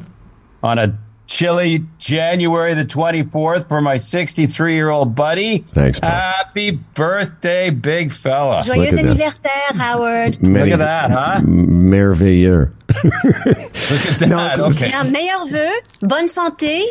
on 0.64 0.80
a 0.80 0.98
chilly 1.32 1.86
January 1.98 2.74
the 2.74 2.84
24th 2.86 3.68
for 3.68 3.82
my 3.82 3.98
63 3.98 4.74
year 4.74 4.90
old 4.90 5.16
buddy. 5.16 5.60
Thanks, 5.60 6.00
Paul. 6.00 6.10
Happy 6.10 6.72
birthday, 6.72 7.70
big 7.70 8.12
fella. 8.12 8.62
Joyeux 8.62 8.78
Look 8.78 8.88
at 8.90 8.96
that. 8.96 9.06
anniversaire, 9.06 9.52
Howard. 9.76 10.42
Look 10.44 10.68
at 10.70 10.80
that, 10.80 11.12
huh? 11.12 11.40
Merveilleux. 11.42 12.72
Look 13.04 14.06
at 14.06 14.20
that. 14.30 14.60
Okay. 14.60 14.92
Un 14.94 15.06
meilleur 15.12 15.46
vœu, 15.48 15.70
bonne 16.02 16.28
santé 16.28 16.84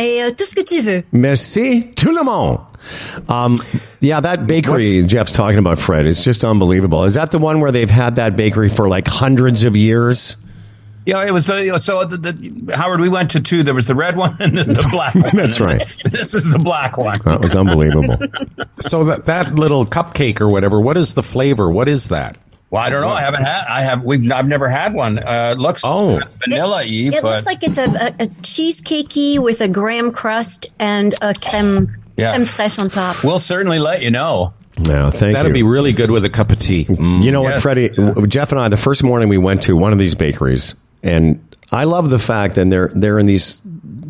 et 0.00 0.22
euh, 0.22 0.30
tout 0.36 0.44
ce 0.44 0.54
que 0.54 0.62
tu 0.62 0.80
veux. 0.80 1.04
Merci 1.12 1.90
tout 1.96 2.10
le 2.14 2.24
monde. 2.24 2.58
Um, 3.28 3.58
yeah, 4.00 4.20
that 4.20 4.48
bakery 4.48 5.04
Jeff's 5.06 5.30
talking 5.30 5.58
about, 5.58 5.78
Fred, 5.78 6.04
is 6.04 6.18
just 6.18 6.44
unbelievable. 6.44 7.04
Is 7.04 7.14
that 7.14 7.30
the 7.30 7.38
one 7.38 7.60
where 7.60 7.70
they've 7.70 7.88
had 7.88 8.16
that 8.16 8.36
bakery 8.36 8.68
for 8.68 8.88
like 8.88 9.06
hundreds 9.06 9.62
of 9.64 9.76
years? 9.76 10.36
Yeah, 11.04 11.24
it 11.26 11.32
was 11.32 11.46
the 11.46 11.78
so 11.78 12.04
the, 12.04 12.16
the 12.16 12.76
Howard. 12.76 13.00
We 13.00 13.08
went 13.08 13.30
to 13.32 13.40
two. 13.40 13.62
There 13.62 13.74
was 13.74 13.86
the 13.86 13.94
red 13.94 14.16
one 14.16 14.36
and 14.40 14.56
then 14.56 14.68
the 14.68 14.88
black 14.90 15.14
one. 15.16 15.30
That's 15.34 15.58
right. 15.60 15.86
This 16.04 16.34
is 16.34 16.48
the 16.50 16.58
black 16.58 16.96
one. 16.96 17.18
That 17.24 17.40
was 17.40 17.54
unbelievable. 17.56 18.18
So 18.80 19.04
that 19.04 19.26
that 19.26 19.54
little 19.54 19.86
cupcake 19.86 20.40
or 20.40 20.48
whatever, 20.48 20.80
what 20.80 20.96
is 20.96 21.14
the 21.14 21.22
flavor? 21.22 21.70
What 21.70 21.88
is 21.88 22.08
that? 22.08 22.36
Well, 22.70 22.82
I 22.82 22.90
don't 22.90 23.00
know. 23.02 23.08
I 23.10 23.20
haven't 23.20 23.44
had. 23.44 23.64
I 23.68 23.82
have. 23.82 24.02
We've. 24.02 24.32
I've 24.32 24.46
never 24.48 24.68
had 24.68 24.92
one. 24.94 25.18
Uh, 25.18 25.54
it 25.56 25.60
looks 25.60 25.82
Oh. 25.84 26.18
vanilla 26.40 26.78
y, 26.78 26.84
It 26.86 27.12
but 27.12 27.24
looks 27.24 27.46
like 27.46 27.62
it's 27.62 27.78
a, 27.78 27.84
a, 27.84 28.06
a 28.24 28.26
cheesecakey 28.42 29.38
with 29.38 29.60
a 29.60 29.68
graham 29.68 30.10
crust 30.10 30.66
and 30.78 31.14
a 31.22 31.34
creme, 31.34 31.90
Yeah. 32.16 32.34
creme 32.34 32.46
fraiche 32.46 32.80
on 32.80 32.88
top. 32.90 33.22
we'll 33.24 33.40
certainly 33.40 33.78
let 33.78 34.02
you 34.02 34.10
know. 34.10 34.54
No, 34.78 35.10
thank 35.10 35.28
you. 35.30 35.32
That'd 35.34 35.50
you. 35.50 35.54
be 35.54 35.62
really 35.62 35.92
good 35.92 36.10
with 36.10 36.24
a 36.24 36.30
cup 36.30 36.50
of 36.50 36.58
tea. 36.58 36.84
Mm. 36.84 37.22
You 37.22 37.30
know 37.30 37.42
what, 37.42 37.60
Freddie? 37.60 37.90
w- 37.90 38.26
Jeff 38.26 38.52
and 38.52 38.60
I, 38.60 38.68
the 38.68 38.76
first 38.78 39.04
morning 39.04 39.28
we 39.28 39.36
went 39.38 39.62
to 39.64 39.76
one 39.76 39.92
of 39.92 39.98
these 39.98 40.14
bakeries, 40.14 40.74
and 41.02 41.40
I 41.70 41.84
love 41.84 42.10
the 42.10 42.18
fact 42.18 42.54
that 42.56 42.68
they're 42.70 42.90
they're 42.94 43.18
in 43.18 43.26
these 43.26 43.60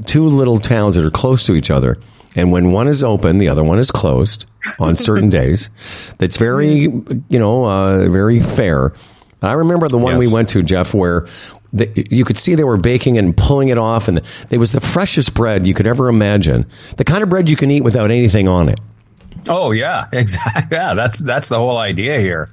two 0.07 0.27
little 0.27 0.59
towns 0.59 0.97
that 0.97 1.05
are 1.05 1.11
close 1.11 1.45
to 1.45 1.55
each 1.55 1.71
other. 1.71 1.99
And 2.35 2.51
when 2.51 2.73
one 2.73 2.89
is 2.89 3.03
open, 3.03 3.39
the 3.39 3.49
other 3.49 3.63
one 3.63 3.79
is 3.79 3.91
closed 3.91 4.51
on 4.79 4.97
certain 4.97 5.29
days. 5.41 5.71
That's 6.19 6.39
very, 6.39 6.81
you 6.81 7.39
know, 7.39 7.65
uh, 7.67 8.09
very 8.09 8.41
fair. 8.41 8.95
I 9.43 9.53
remember 9.53 9.89
the 9.89 9.99
one 9.99 10.19
we 10.19 10.29
went 10.29 10.51
to, 10.51 10.63
Jeff, 10.63 10.95
where 10.95 11.27
the, 11.73 12.07
you 12.11 12.25
could 12.25 12.39
see 12.39 12.55
they 12.55 12.65
were 12.65 12.77
baking 12.77 13.19
and 13.19 13.37
pulling 13.37 13.69
it 13.69 13.79
off, 13.79 14.09
and 14.09 14.23
it 14.51 14.59
was 14.59 14.73
the 14.73 14.81
freshest 14.81 15.35
bread 15.35 15.67
you 15.67 15.75
could 15.75 15.87
ever 15.87 16.09
imagine. 16.09 16.67
The 16.97 17.05
kind 17.05 17.23
of 17.23 17.29
bread 17.29 17.49
you 17.49 17.57
can 17.57 17.71
eat 17.71 17.83
without 17.83 18.11
anything 18.11 18.47
on 18.47 18.69
it. 18.69 18.81
Oh 19.49 19.71
yeah, 19.73 20.07
exactly. 20.13 20.77
Yeah, 20.77 20.95
that's 20.95 21.19
that's 21.19 21.49
the 21.49 21.59
whole 21.59 21.79
idea 21.79 22.19
here. 22.19 22.49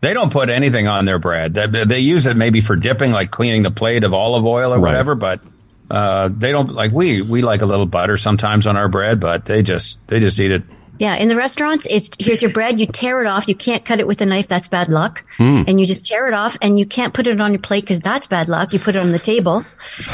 They 0.00 0.14
don't 0.14 0.32
put 0.32 0.50
anything 0.50 0.86
on 0.88 1.04
their 1.04 1.18
bread. 1.18 1.54
They, 1.54 1.84
they 1.84 1.98
use 2.00 2.26
it 2.26 2.36
maybe 2.36 2.60
for 2.60 2.76
dipping, 2.76 3.12
like 3.12 3.30
cleaning 3.30 3.62
the 3.62 3.70
plate 3.70 4.04
of 4.04 4.12
olive 4.14 4.44
oil 4.44 4.72
or 4.72 4.78
Right. 4.78 4.90
whatever. 4.90 5.14
But 5.14 5.40
uh, 5.90 6.28
they 6.32 6.52
don't 6.52 6.70
like 6.72 6.92
we 6.92 7.22
we 7.22 7.42
like 7.42 7.62
a 7.62 7.66
little 7.66 7.86
butter 7.86 8.16
sometimes 8.16 8.66
on 8.66 8.76
our 8.76 8.88
bread, 8.88 9.20
but 9.20 9.46
they 9.46 9.62
just 9.62 10.06
they 10.08 10.20
just 10.20 10.38
eat 10.40 10.50
it. 10.50 10.62
Yeah, 10.96 11.16
in 11.16 11.26
the 11.26 11.34
restaurants, 11.34 11.88
it's 11.90 12.08
here's 12.20 12.40
your 12.40 12.52
bread. 12.52 12.78
You 12.78 12.86
tear 12.86 13.20
it 13.20 13.26
off. 13.26 13.48
You 13.48 13.56
can't 13.56 13.84
cut 13.84 13.98
it 13.98 14.06
with 14.06 14.20
a 14.20 14.26
knife. 14.26 14.46
That's 14.46 14.68
bad 14.68 14.90
luck. 14.90 15.24
Hmm. 15.38 15.62
And 15.66 15.80
you 15.80 15.86
just 15.86 16.06
tear 16.06 16.28
it 16.28 16.34
off, 16.34 16.56
and 16.62 16.78
you 16.78 16.86
can't 16.86 17.12
put 17.12 17.26
it 17.26 17.40
on 17.40 17.50
your 17.52 17.58
plate 17.60 17.80
because 17.80 18.00
that's 18.00 18.28
bad 18.28 18.48
luck. 18.48 18.72
You 18.72 18.78
put 18.78 18.94
it 18.94 19.00
on 19.00 19.10
the 19.10 19.18
table, 19.18 19.64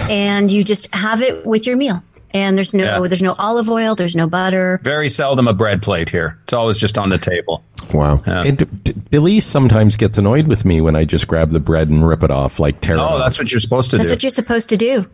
and 0.08 0.50
you 0.50 0.64
just 0.64 0.92
have 0.94 1.20
it 1.20 1.44
with 1.44 1.66
your 1.66 1.76
meal. 1.76 2.02
And 2.32 2.56
there's 2.56 2.72
no 2.72 2.84
Yeah. 2.84 3.08
there's 3.08 3.22
no 3.22 3.34
olive 3.38 3.68
oil. 3.68 3.94
There's 3.94 4.14
no 4.14 4.26
butter. 4.28 4.80
Very 4.84 5.08
seldom 5.08 5.48
a 5.48 5.52
bread 5.52 5.82
plate 5.82 6.08
here. 6.08 6.38
It's 6.44 6.52
always 6.52 6.78
just 6.78 6.96
on 6.96 7.10
the 7.10 7.18
table. 7.18 7.64
Wow. 7.92 8.22
And 8.24 8.58
D- 8.58 8.66
D- 8.84 8.92
Delise 9.10 9.42
sometimes 9.42 9.96
gets 9.96 10.16
annoyed 10.16 10.46
with 10.46 10.64
me 10.64 10.80
when 10.80 10.94
I 10.94 11.04
just 11.04 11.26
grab 11.26 11.50
the 11.50 11.58
bread 11.60 11.88
and 11.88 12.06
rip 12.06 12.22
it 12.22 12.30
off, 12.30 12.60
like 12.60 12.80
tear 12.80 12.94
it 12.96 13.00
Oh, 13.00 13.18
that's 13.18 13.38
what 13.38 13.50
you're 13.50 13.58
supposed 13.60 13.90
to 13.90 13.96
That's 13.96 14.08
do. 14.08 14.14
That's 14.14 14.18
what 14.18 14.22
you're 14.22 14.30
supposed 14.30 14.68
to 14.70 14.76
do. 14.76 15.06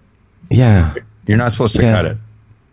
yeah. 0.51 0.95
You're 1.27 1.39
not 1.39 1.53
supposed 1.53 1.75
to 1.77 1.83
Yeah. 1.83 1.93
cut 1.93 2.05
it. 2.07 2.19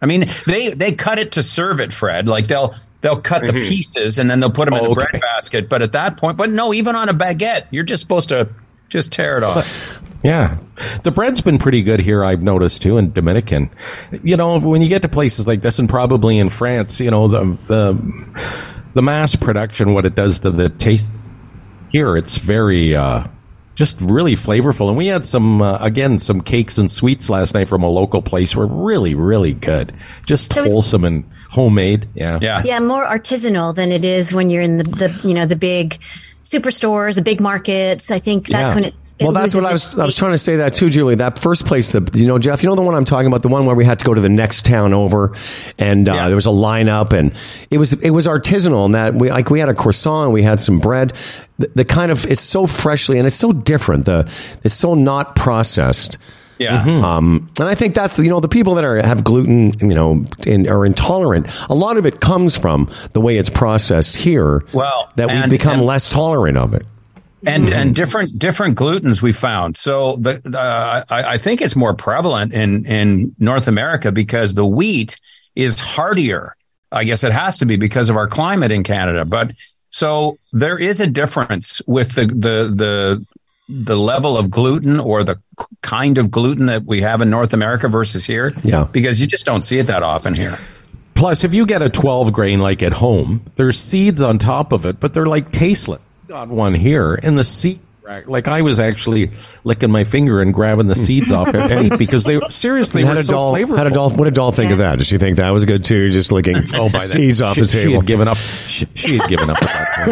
I 0.02 0.06
mean, 0.06 0.26
they 0.46 0.70
they 0.70 0.91
cut 0.91 1.18
it 1.20 1.32
to 1.34 1.44
serve 1.44 1.80
it, 1.80 1.94
Fred. 1.94 2.28
Like 2.28 2.48
they'll 2.48 2.76
they'll 3.02 3.22
cut 3.22 3.41
the 3.46 3.54
mm-hmm. 3.54 3.70
pieces 3.70 4.20
and 4.20 4.30
then 4.30 4.41
they'll 4.41 4.52
put 4.52 4.66
them 4.66 4.74
in 4.74 4.82
Oh, 4.82 4.94
the 4.94 5.02
okay. 5.02 5.06
bread 5.12 5.22
basket. 5.22 5.70
But 5.70 5.82
at 5.82 5.94
that 5.94 6.18
point, 6.18 6.36
but 6.38 6.50
no, 6.50 6.74
even 6.74 6.96
on 6.96 7.08
a 7.10 7.14
baguette, 7.14 7.68
you're 7.72 7.84
just 7.86 8.02
supposed 8.02 8.30
to 8.30 8.50
just 8.94 9.12
tear 9.12 9.38
it 9.38 9.44
off. 9.44 10.02
Yeah. 10.24 10.60
The 11.02 11.12
bread's 11.12 11.41
been 11.41 11.58
pretty 11.58 11.82
good 11.82 12.00
here, 12.00 12.24
I've 12.24 12.44
noticed 12.44 12.84
too, 12.84 12.98
in 12.98 13.12
Dominican. 13.12 13.72
You 14.24 14.38
know, 14.38 14.60
when 14.60 14.84
you 14.84 14.88
get 14.88 15.02
to 15.02 15.10
places 15.10 15.48
like 15.48 15.62
this 15.62 15.80
and 15.80 15.89
probably 15.89 16.38
in 16.38 16.50
France, 16.50 17.02
you 17.02 17.10
know, 17.10 17.28
the, 17.28 17.58
the, 17.66 18.54
the 18.94 19.02
mass 19.02 19.36
production, 19.36 19.94
what 19.96 20.06
it 20.06 20.14
does 20.14 20.39
to 20.41 20.52
the 20.52 20.70
taste 20.70 21.12
here, 21.89 22.16
it's 22.16 22.38
very, 22.38 22.96
uh, 22.96 23.26
just 23.74 24.00
really 24.00 24.36
flavorful. 24.36 24.89
And 24.89 24.96
we 24.96 25.08
had 25.08 25.26
some, 25.26 25.64
uh, 25.64 25.78
again, 25.80 26.20
some 26.20 26.39
cakes 26.39 26.78
and 26.78 26.89
sweets 26.91 27.32
last 27.32 27.56
night 27.56 27.68
from 27.68 27.82
a 27.82 27.89
local 27.89 28.22
place 28.22 28.56
were 28.56 28.68
really, 28.68 29.16
really 29.16 29.54
good. 29.54 29.91
Just 30.28 30.54
So 30.54 30.64
wholesome 30.64 31.04
and 31.04 31.24
homemade. 31.50 32.08
Yeah. 32.14 32.38
Yeah. 32.39 32.62
Yeah, 32.64 32.80
more 32.80 33.06
artisanal 33.06 33.74
than 33.74 33.91
it 33.91 34.06
is 34.06 34.34
when 34.34 34.52
you're 34.52 34.62
in 34.62 34.78
the, 34.78 34.84
the 34.84 35.28
you 35.28 35.34
know 35.34 35.48
the 35.48 35.56
big 35.56 36.00
superstores, 36.44 37.16
the 37.16 37.22
big 37.22 37.39
markets. 37.39 38.12
I 38.12 38.20
think 38.20 38.48
that's 38.48 38.72
Yeah. 38.72 38.76
when 38.76 38.84
it. 38.86 38.94
it 39.20 39.24
Well, 39.24 39.32
that's 39.34 39.56
what 39.56 39.64
I 39.66 39.72
was. 39.72 39.98
I 39.98 40.06
was 40.06 40.16
trying 40.16 40.32
to 40.34 40.38
say 40.38 40.58
that 40.58 40.74
too, 40.74 40.89
Julie. 40.89 41.16
That 41.16 41.39
first 41.39 41.66
place, 41.66 41.91
that 41.91 42.16
you 42.16 42.26
know, 42.26 42.38
Jeff, 42.39 42.64
you 42.64 42.70
know 42.70 42.76
the 42.76 42.82
one 42.82 42.96
I'm 42.96 43.06
talking 43.06 43.28
about, 43.28 43.41
the 43.44 43.48
one 43.48 43.66
where 43.66 43.76
we 43.76 43.86
had 43.86 44.00
to 44.00 44.06
go 44.06 44.14
to 44.14 44.20
the 44.22 44.30
next 44.30 44.66
town 44.66 44.94
over, 44.94 45.34
and 45.78 46.10
uh, 46.10 46.14
Yeah. 46.14 46.28
there 46.28 46.36
was 46.36 46.48
a 46.48 46.50
lineup, 46.50 47.14
and 47.14 47.32
it 47.72 47.78
was 47.78 47.94
it 47.94 48.10
was 48.10 48.26
artisanal, 48.28 48.86
and 48.86 48.96
that 48.96 49.14
we 49.14 49.30
like 49.30 49.50
we 49.50 49.60
had 49.60 49.70
a 49.70 49.74
croissant, 49.74 50.32
we 50.32 50.41
had 50.44 50.60
some 50.60 50.80
bread, 50.80 51.14
the, 51.60 51.70
the 51.76 51.86
kind 51.86 52.12
of 52.12 52.26
it's 52.26 52.41
so 52.41 52.66
freshly 52.68 53.18
and 53.20 53.28
it's 53.28 53.38
so 53.38 53.52
different. 53.54 54.06
The 54.06 54.22
it's 54.64 54.76
so 54.76 54.96
not 54.96 55.36
processed. 55.36 56.18
Yeah. 56.64 57.16
Um, 57.16 57.49
and 57.59 57.68
I 57.68 57.76
think 57.76 57.93
that's 57.93 58.18
you 58.18 58.30
know 58.30 58.39
the 58.39 58.47
people 58.47 58.76
that 58.76 58.84
are 58.84 59.01
have 59.05 59.24
gluten, 59.24 59.74
you 59.80 59.95
know, 59.95 60.26
in, 60.45 60.68
are 60.68 60.86
intolerant. 60.86 61.47
A 61.70 61.76
lot 61.76 61.97
of 61.97 62.05
it 62.05 62.20
comes 62.20 62.57
from 62.57 62.89
the 63.14 63.22
way 63.22 63.38
it's 63.38 63.49
processed 63.49 64.16
here. 64.16 64.64
Well, 64.74 65.09
that 65.16 65.30
we've 65.30 65.49
become 65.49 65.80
and- 65.80 65.86
less 65.86 66.07
tolerant 66.07 66.57
of 66.57 66.74
it. 66.74 66.86
and 67.45 67.70
and 67.72 67.93
different 67.93 68.39
different 68.39 68.78
glutens 68.78 69.22
we 69.22 69.34
found. 69.34 69.76
So 69.78 70.16
the 70.18 70.41
uh, 70.57 71.03
I, 71.09 71.24
I 71.34 71.38
think 71.38 71.61
it's 71.61 71.76
more 71.76 71.93
prevalent 71.93 72.53
in 72.53 72.86
in 72.86 73.36
North 73.38 73.68
America 73.68 74.11
because 74.11 74.53
the 74.53 74.66
wheat 74.66 75.20
is 75.55 75.80
hardier. 75.80 76.55
I 76.91 77.03
guess 77.03 77.24
it 77.24 77.32
has 77.34 77.57
to 77.57 77.66
be 77.66 77.76
because 77.76 78.09
of 78.09 78.16
our 78.16 78.28
climate 78.28 78.72
in 78.72 78.84
Canada. 78.84 79.26
But 79.26 79.51
so 79.89 80.38
there 80.53 80.78
is 80.78 81.01
a 81.01 81.07
difference 81.07 81.82
with 81.86 82.14
the 82.14 82.26
the 82.28 82.72
the 82.74 83.26
the 83.70 83.95
level 83.95 84.38
of 84.38 84.49
gluten 84.51 84.99
or 84.99 85.24
the 85.24 85.39
kind 85.82 86.18
of 86.18 86.30
gluten 86.30 86.66
that 86.68 86.86
we 86.86 87.01
have 87.01 87.22
in 87.22 87.30
North 87.30 87.53
America 87.53 87.88
versus 87.88 88.26
here. 88.26 88.53
Yeah. 88.64 88.88
because 88.91 89.22
you 89.22 89.28
just 89.28 89.45
don't 89.45 89.61
see 89.64 89.80
it 89.80 89.84
that 89.88 90.03
often 90.03 90.36
here. 90.36 90.59
Plus, 91.16 91.43
if 91.43 91.53
you 91.53 91.66
get 91.66 91.82
a 91.82 91.89
12 91.89 92.34
grain 92.34 92.59
like 92.59 92.84
at 92.84 92.91
home, 92.93 93.43
there's 93.55 93.80
seeds 93.80 94.22
on 94.22 94.39
top 94.39 94.72
of 94.74 94.86
it, 94.86 94.99
but 94.99 95.14
they're 95.14 95.26
like 95.28 95.51
tasteless. 95.51 96.01
Got 96.28 96.49
one 96.49 96.74
here, 96.74 97.14
and 97.16 97.38
the 97.38 97.43
seed, 97.43 97.80
like 98.26 98.47
I 98.47 98.61
was 98.64 98.80
actually 98.80 99.32
licking 99.64 99.91
my 99.91 100.03
finger 100.03 100.41
and 100.41 100.53
grabbing 100.53 100.88
the 100.88 100.95
seeds 100.95 101.32
off 101.32 101.51
the 101.51 101.68
plate 101.68 101.97
because 101.99 102.24
they 102.26 102.39
seriously 102.49 103.03
had 103.05 103.11
were 103.11 103.16
did 103.18 103.26
so 103.28 103.32
doll, 103.34 103.53
flavorful. 103.53 103.78
how 103.78 103.84
did 103.84 103.93
doll, 103.93 104.09
what 104.09 104.26
did 104.26 104.34
doll 104.34 104.51
think 104.51 104.72
of 104.72 104.80
that? 104.80 104.97
Did 104.97 105.05
she 105.07 105.18
think 105.18 105.38
that 105.38 105.49
was 105.51 105.64
good 105.66 105.86
too? 105.86 106.09
Just 106.09 106.32
licking 106.32 106.57
Oh, 106.74 106.89
by 106.89 106.99
seeds 106.99 107.41
off 107.41 107.55
she, 107.55 107.61
the 107.61 107.68
She 107.68 107.78
table. 107.84 107.95
had 107.97 108.05
given 108.07 108.28
up. 108.28 108.38
She, 108.38 108.88
she 108.95 109.18
had 109.18 109.30
given 109.30 109.49
up 109.49 109.57
at 109.61 109.68
that 109.70 110.05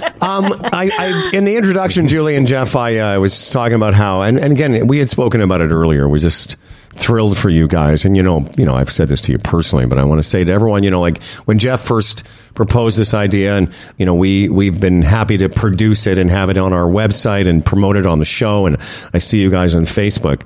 point. 0.00 0.07
Um, 0.28 0.52
I, 0.62 0.90
I, 0.98 1.30
in 1.32 1.46
the 1.46 1.56
introduction, 1.56 2.06
Julie 2.06 2.36
and 2.36 2.46
Jeff, 2.46 2.76
I 2.76 2.98
uh, 2.98 3.18
was 3.18 3.48
talking 3.48 3.76
about 3.76 3.94
how, 3.94 4.20
and, 4.20 4.38
and 4.38 4.52
again, 4.52 4.86
we 4.86 4.98
had 4.98 5.08
spoken 5.08 5.40
about 5.40 5.62
it 5.62 5.70
earlier. 5.70 6.06
We're 6.06 6.18
just 6.18 6.56
thrilled 6.90 7.38
for 7.38 7.48
you 7.48 7.66
guys. 7.66 8.04
And 8.04 8.14
you 8.14 8.22
know, 8.22 8.46
you 8.58 8.66
know, 8.66 8.74
I've 8.74 8.90
said 8.90 9.08
this 9.08 9.22
to 9.22 9.32
you 9.32 9.38
personally, 9.38 9.86
but 9.86 9.96
I 9.96 10.04
want 10.04 10.18
to 10.18 10.22
say 10.22 10.44
to 10.44 10.52
everyone, 10.52 10.82
you 10.82 10.90
know, 10.90 11.00
like 11.00 11.22
when 11.46 11.58
Jeff 11.58 11.80
first 11.80 12.24
proposed 12.54 12.98
this 12.98 13.14
idea, 13.14 13.56
and 13.56 13.72
you 13.96 14.04
know, 14.04 14.14
we 14.14 14.50
we've 14.50 14.78
been 14.78 15.00
happy 15.00 15.38
to 15.38 15.48
produce 15.48 16.06
it 16.06 16.18
and 16.18 16.30
have 16.30 16.50
it 16.50 16.58
on 16.58 16.74
our 16.74 16.86
website 16.86 17.48
and 17.48 17.64
promote 17.64 17.96
it 17.96 18.04
on 18.04 18.18
the 18.18 18.26
show. 18.26 18.66
And 18.66 18.76
I 19.14 19.20
see 19.20 19.40
you 19.40 19.50
guys 19.50 19.74
on 19.74 19.84
Facebook, 19.84 20.42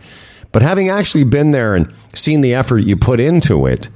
but 0.52 0.62
having 0.62 0.90
actually 0.90 1.24
been 1.24 1.50
there 1.50 1.74
and 1.74 1.92
seen 2.14 2.40
the 2.40 2.54
effort 2.54 2.84
you 2.84 2.96
put 2.96 3.18
into 3.18 3.66
it. 3.66 3.88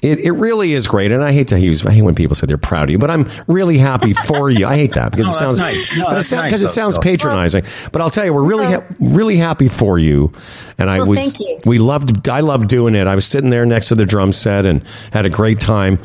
It, 0.00 0.20
it 0.20 0.30
really 0.30 0.74
is 0.74 0.86
great, 0.86 1.10
and 1.10 1.24
I 1.24 1.32
hate 1.32 1.48
to 1.48 1.58
use 1.58 1.84
I 1.84 1.90
hate 1.90 2.02
when 2.02 2.14
people 2.14 2.36
say 2.36 2.46
they're 2.46 2.56
proud 2.56 2.84
of 2.84 2.90
you, 2.90 2.98
but 2.98 3.10
I'm 3.10 3.28
really 3.48 3.78
happy 3.78 4.12
for 4.14 4.48
you. 4.48 4.64
I 4.64 4.76
hate 4.76 4.92
that 4.94 5.10
because 5.10 5.26
No, 5.26 5.32
it 5.32 5.38
sounds 5.38 5.58
nice. 5.58 5.96
No, 5.96 6.04
but 6.04 6.10
it 6.12 6.14
that's 6.14 6.32
nice, 6.32 6.44
because 6.44 6.62
it 6.62 6.70
sounds 6.70 6.96
Phil. 6.96 7.02
patronizing. 7.02 7.64
But 7.90 8.00
I'll 8.02 8.10
tell 8.10 8.24
you, 8.24 8.32
we're 8.32 8.44
really 8.44 8.66
ha- 8.66 8.84
really 9.00 9.36
happy 9.36 9.66
for 9.66 9.98
you, 9.98 10.32
and 10.78 10.88
I 10.88 10.98
Well, 10.98 11.08
was 11.08 11.18
thank 11.18 11.40
you. 11.40 11.58
we 11.64 11.78
loved 11.78 12.28
I 12.28 12.40
loved 12.40 12.68
doing 12.68 12.94
it. 12.94 13.08
I 13.08 13.16
was 13.16 13.26
sitting 13.26 13.50
there 13.50 13.66
next 13.66 13.88
to 13.88 13.96
the 13.96 14.06
drum 14.06 14.32
set 14.32 14.66
and 14.66 14.84
had 15.12 15.26
a 15.26 15.30
great 15.30 15.58
time. 15.58 15.98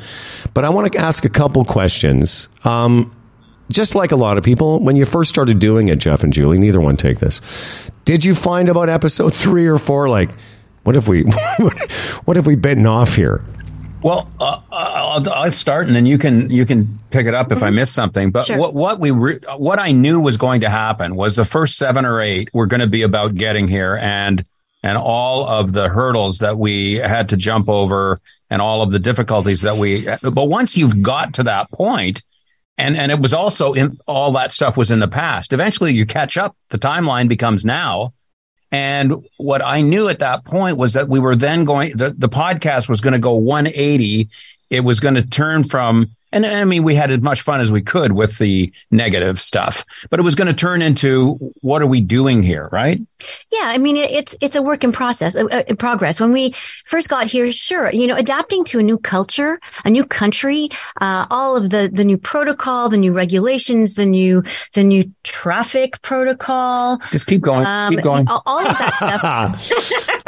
But 0.56 0.66
I 0.66 0.70
want 0.70 0.92
to 0.94 0.98
ask 1.00 1.24
a 1.26 1.30
couple 1.30 1.64
questions. 1.64 2.50
Um, 2.66 3.16
just 3.72 3.94
like 3.96 4.12
a 4.12 4.16
lot 4.16 4.38
of 4.40 4.44
people, 4.44 4.80
when 4.84 4.96
you 4.96 5.06
first 5.06 5.30
started 5.30 5.60
doing 5.60 5.88
it, 5.88 6.00
Jeff 6.00 6.24
and 6.24 6.34
Julie, 6.34 6.58
neither 6.60 6.82
one 6.82 6.96
take 6.98 7.20
this. 7.20 7.90
Did 8.06 8.26
you 8.26 8.34
find 8.36 8.70
about 8.70 8.90
episode 8.90 9.34
three 9.34 9.66
or 9.68 9.78
four, 9.80 10.10
like, 10.10 10.32
what 10.84 10.96
if 10.96 11.08
we, 11.08 11.24
what 12.26 12.36
have 12.36 12.46
we 12.46 12.56
bitten 12.56 12.86
off 12.86 13.16
here? 13.16 13.44
Well, 14.04 14.30
uh, 14.40 14.60
I'll, 14.72 15.30
I'll 15.30 15.52
start, 15.52 15.88
and 15.88 15.96
then 15.96 16.06
you 16.06 16.18
can 16.18 16.50
you 16.50 16.66
can 16.66 17.00
pick 17.10 17.26
it 17.26 17.34
up 17.34 17.52
if 17.52 17.64
I 17.64 17.70
miss 17.70 17.90
something. 17.90 18.32
But 18.32 18.46
Sure. 18.48 18.58
what 18.58 18.74
what 18.74 19.00
we 19.00 19.12
re- 19.12 19.40
what 19.56 19.80
I 19.80 19.92
knew 19.92 20.20
was 20.20 20.38
going 20.38 20.62
to 20.62 20.70
happen 20.70 21.16
was 21.16 21.36
the 21.36 21.46
first 21.46 21.78
seven 21.78 22.06
or 22.06 22.20
eight 22.20 22.50
were 22.54 22.66
going 22.68 22.82
to 22.82 22.88
be 22.88 23.04
about 23.04 23.36
getting 23.36 23.68
here 23.68 23.96
and 23.96 24.46
and 24.84 24.98
all 24.98 25.48
of 25.48 25.72
the 25.72 25.88
hurdles 25.88 26.40
that 26.40 26.58
we 26.58 26.96
had 26.96 27.30
to 27.30 27.38
jump 27.38 27.70
over 27.70 28.20
and 28.50 28.62
all 28.62 28.82
of 28.82 28.92
the 28.92 29.00
difficulties 29.00 29.62
that 29.62 29.78
we. 29.78 30.06
But 30.22 30.46
once 30.50 30.78
you've 30.78 31.02
got 31.02 31.36
to 31.36 31.44
that 31.44 31.72
point, 31.72 32.22
and 32.78 32.98
and 32.98 33.10
it 33.12 33.20
was 33.20 33.34
also 33.34 33.72
in 33.74 33.98
all 34.06 34.34
that 34.34 34.52
stuff 34.52 34.76
was 34.76 34.92
in 34.92 35.00
the 35.00 35.08
past. 35.08 35.54
Eventually, 35.54 35.94
you 35.94 36.06
catch 36.06 36.38
up. 36.38 36.58
The 36.70 36.78
timeline 36.78 37.30
becomes 37.30 37.64
now. 37.64 38.14
And 38.74 39.24
what 39.38 39.64
I 39.64 39.82
knew 39.82 40.10
at 40.10 40.18
that 40.20 40.46
point 40.46 40.78
was 40.78 40.94
that 40.94 41.08
we 41.08 41.20
were 41.20 41.36
then 41.36 41.64
going, 41.64 41.96
the, 41.96 42.10
the 42.10 42.28
podcast 42.28 42.90
was 42.90 43.02
going 43.02 43.14
to 43.14 43.20
go 43.20 43.36
180. 43.36 44.28
It 44.72 44.80
was 44.80 45.00
going 45.00 45.14
to 45.14 45.22
turn 45.22 45.64
from, 45.64 46.10
and 46.34 46.46
I 46.46 46.66
mean, 46.66 46.84
we 46.84 46.96
had 46.96 47.12
as 47.12 47.22
much 47.22 47.42
fun 47.42 47.62
as 47.62 47.72
we 47.72 47.82
could 47.82 48.14
with 48.14 48.38
the 48.40 48.72
negative 48.92 49.40
stuff, 49.40 49.86
but 50.10 50.20
it 50.20 50.24
was 50.24 50.36
going 50.36 50.48
to 50.48 50.54
turn 50.54 50.82
into 50.82 51.36
what 51.62 51.82
are 51.82 51.88
we 51.88 52.02
doing 52.02 52.42
here, 52.44 52.70
right? 52.72 53.00
Yeah, 53.52 53.66
I 53.66 53.78
mean 53.78 53.96
it's 53.96 54.36
it's 54.42 54.56
a 54.56 54.62
work 54.62 54.84
in 54.84 54.92
process, 54.92 55.36
uh, 55.36 55.46
uh, 55.46 55.64
in 55.68 55.78
progress. 55.78 56.20
When 56.20 56.34
we 56.34 56.54
first 56.86 57.10
got 57.10 57.28
here, 57.28 57.52
sure, 57.52 57.92
you 57.92 58.08
know, 58.08 58.16
adapting 58.16 58.64
to 58.66 58.80
a 58.80 58.84
new 58.84 58.98
culture, 58.98 59.60
a 59.86 59.90
new 59.90 60.04
country, 60.04 60.70
uh, 61.00 61.26
all 61.30 61.56
of 61.56 61.70
the 61.70 61.90
the 61.92 62.04
new 62.04 62.18
protocol, 62.18 62.90
the 62.90 62.98
new 62.98 63.14
regulations, 63.14 63.96
the 63.96 64.06
new 64.06 64.44
the 64.74 64.84
new 64.84 65.10
traffic 65.24 66.02
protocol, 66.02 66.98
Just 67.12 67.28
keep 67.28 67.42
going, 67.42 67.66
um, 67.66 67.94
keep 67.94 68.04
going. 68.04 68.28
all, 68.28 68.60
of 68.60 68.78
that 68.78 68.96
stuff. 68.98 69.70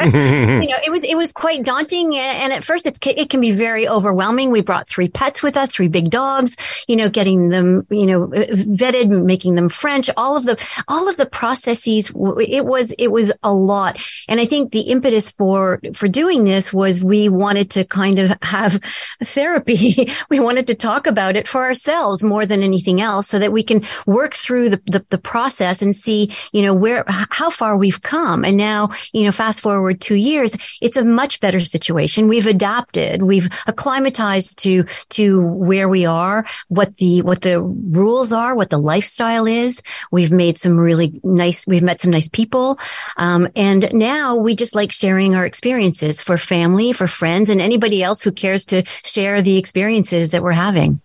you 0.00 0.68
know, 0.68 0.78
it 0.84 0.90
was 0.90 1.04
it 1.04 1.16
was 1.16 1.32
quite 1.32 1.64
daunting, 1.64 2.16
and 2.16 2.52
at 2.52 2.64
first 2.64 2.86
it's, 2.86 2.98
it 3.02 3.28
can 3.28 3.40
be 3.40 3.52
very 3.52 3.88
overwhelming. 3.88 4.50
We 4.50 4.62
brought 4.62 4.88
three 4.88 5.08
pets 5.08 5.42
with 5.42 5.56
us, 5.56 5.74
three 5.74 5.88
big 5.96 6.10
dogs. 6.10 6.56
You 6.88 6.96
know, 6.96 7.08
getting 7.08 7.48
them, 7.48 7.86
you 7.90 8.06
know, 8.06 8.24
uh, 8.24 8.52
vetted, 8.82 9.08
making 9.08 9.54
them 9.54 9.68
French. 9.70 10.10
All 10.16 10.36
of 10.36 10.44
the 10.44 10.56
all 10.88 11.08
of 11.08 11.16
the 11.16 11.26
processes. 11.26 12.12
It 12.58 12.66
was 12.66 12.92
it 12.98 13.08
was 13.08 13.32
a 13.42 13.52
lot, 13.52 13.98
and 14.28 14.38
I 14.40 14.44
think 14.44 14.72
the 14.72 14.86
impetus 14.94 15.30
for 15.30 15.80
for 15.94 16.08
doing 16.08 16.44
this 16.44 16.72
was 16.72 17.02
we 17.02 17.28
wanted 17.30 17.70
to 17.70 17.84
kind 17.84 18.18
of 18.18 18.36
have 18.42 18.80
therapy. 19.24 20.12
we 20.30 20.38
wanted 20.38 20.66
to 20.66 20.74
talk 20.74 21.06
about 21.06 21.36
it 21.36 21.48
for 21.48 21.62
ourselves 21.64 22.22
more 22.22 22.44
than 22.44 22.62
anything 22.62 23.00
else, 23.00 23.26
so 23.26 23.38
that 23.38 23.52
we 23.52 23.62
can 23.62 23.80
work 24.06 24.34
through 24.34 24.68
the 24.68 24.80
the, 24.86 25.04
the 25.08 25.18
process 25.18 25.80
and 25.80 25.96
see, 25.96 26.30
you 26.52 26.62
know, 26.62 26.74
where 26.74 27.04
how 27.08 27.48
far 27.48 27.76
we've 27.76 28.02
come. 28.02 28.44
And 28.44 28.56
now, 28.56 28.90
you 29.14 29.24
know, 29.24 29.32
fast 29.32 29.62
forward 29.62 30.00
two 30.00 30.16
years, 30.16 30.56
it's 30.82 30.98
a 30.98 31.04
much 31.04 31.40
better 31.40 31.64
situation. 31.64 32.28
We've 32.28 32.46
adapted, 32.46 33.22
we've 33.22 33.48
acclimatized 33.66 34.58
to 34.64 34.84
to 35.10 35.46
where 35.46 35.85
we 35.88 36.06
are, 36.06 36.44
what 36.68 36.96
the 36.96 37.22
what 37.22 37.42
the 37.42 37.60
rules 37.60 38.32
are, 38.32 38.54
what 38.54 38.70
the 38.70 38.78
lifestyle 38.78 39.46
is. 39.46 39.82
We've 40.10 40.32
made 40.32 40.58
some 40.58 40.78
really 40.78 41.20
nice. 41.22 41.66
We've 41.66 41.82
met 41.82 42.00
some 42.00 42.10
nice 42.10 42.28
people, 42.28 42.78
um, 43.16 43.48
and 43.56 43.92
now 43.92 44.36
we 44.36 44.54
just 44.54 44.74
like 44.74 44.92
sharing 44.92 45.34
our 45.34 45.46
experiences 45.46 46.20
for 46.20 46.38
family, 46.38 46.92
for 46.92 47.06
friends, 47.06 47.50
and 47.50 47.60
anybody 47.60 48.02
else 48.02 48.22
who 48.22 48.32
cares 48.32 48.64
to 48.66 48.82
share 49.04 49.42
the 49.42 49.58
experiences 49.58 50.30
that 50.30 50.42
we're 50.42 50.52
having. 50.52 51.00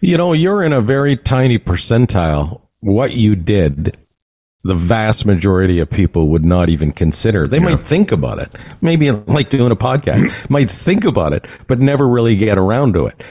You 0.00 0.16
know, 0.16 0.32
you're 0.32 0.62
in 0.62 0.72
a 0.72 0.80
very 0.80 1.16
tiny 1.16 1.58
percentile. 1.58 2.62
What 2.80 3.12
you 3.12 3.36
did, 3.36 3.96
the 4.64 4.74
vast 4.74 5.26
majority 5.26 5.80
of 5.80 5.90
people 5.90 6.28
would 6.28 6.44
not 6.44 6.68
even 6.68 6.92
consider. 6.92 7.48
They 7.48 7.58
might 7.58 7.84
think 7.84 8.12
about 8.12 8.38
it. 8.38 8.54
Maybe 8.80 9.10
like 9.10 9.50
doing 9.50 9.72
a 9.72 9.76
podcast, 9.76 10.48
might 10.50 10.70
think 10.70 11.04
about 11.04 11.32
it, 11.32 11.46
but 11.66 11.80
never 11.80 12.08
really 12.08 12.36
get 12.36 12.58
around 12.58 12.94
to 12.94 13.06
it. 13.06 13.22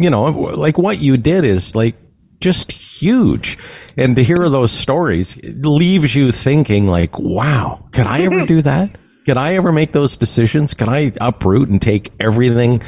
You 0.00 0.10
know, 0.10 0.24
like 0.24 0.76
what 0.76 0.98
you 0.98 1.16
did 1.16 1.44
is 1.44 1.74
like 1.74 1.96
just 2.40 2.72
huge. 2.72 3.58
And 3.96 4.16
to 4.16 4.24
hear 4.24 4.48
those 4.48 4.72
stories 4.72 5.38
leaves 5.42 6.14
you 6.14 6.30
thinking 6.30 6.86
like, 6.86 7.18
wow, 7.18 7.86
could 7.92 8.06
I 8.06 8.20
ever 8.22 8.46
do 8.46 8.62
that? 8.62 8.90
Could 9.26 9.36
I 9.36 9.54
ever 9.54 9.70
make 9.70 9.92
those 9.92 10.16
decisions? 10.16 10.72
Could 10.72 10.88
I 10.88 11.12
uproot 11.20 11.68
and 11.68 11.80
take 11.80 12.10
everything 12.18 12.82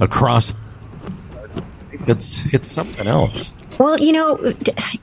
across 0.00 0.54
it's 2.06 2.52
it's 2.52 2.68
something 2.68 3.06
else. 3.06 3.52
Well, 3.78 3.98
you 4.00 4.12
know, 4.12 4.36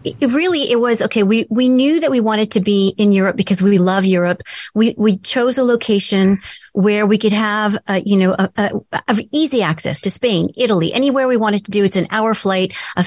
it 0.04 0.32
really 0.32 0.70
it 0.70 0.80
was 0.80 1.02
okay. 1.02 1.24
We 1.24 1.48
we 1.50 1.70
knew 1.70 2.00
that 2.02 2.12
we 2.12 2.20
wanted 2.20 2.52
to 2.52 2.60
be 2.60 2.94
in 2.98 3.12
Europe 3.12 3.38
because 3.38 3.62
we 3.62 3.78
love 3.78 4.06
Europe. 4.06 4.42
We 4.74 4.94
we 4.98 5.18
chose 5.18 5.58
a 5.58 5.64
location 5.64 6.40
where 6.74 7.06
we 7.06 7.18
could 7.18 7.32
have, 7.32 7.78
uh, 7.88 8.02
you 8.06 8.18
know, 8.18 8.34
a, 8.38 8.52
a, 8.58 9.02
a 9.08 9.28
easy 9.32 9.64
access 9.64 10.02
to 10.02 10.10
Spain, 10.10 10.50
Italy, 10.58 10.92
anywhere 10.92 11.26
we 11.26 11.38
wanted 11.38 11.64
to 11.64 11.72
do. 11.72 11.86
It's 11.86 11.96
an 11.96 12.08
hour 12.12 12.34
flight, 12.34 12.74
a 12.98 13.04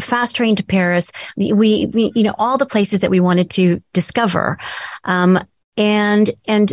fast 0.00 0.36
train 0.36 0.56
to 0.56 0.64
Paris. 0.64 1.12
We, 1.36 1.52
we, 1.52 2.12
you 2.14 2.22
know, 2.22 2.34
all 2.38 2.56
the 2.56 2.64
places 2.64 3.00
that 3.00 3.10
we 3.10 3.20
wanted 3.20 3.50
to 3.50 3.82
discover. 3.92 4.56
Um, 5.04 5.38
and 5.76 6.30
and 6.48 6.72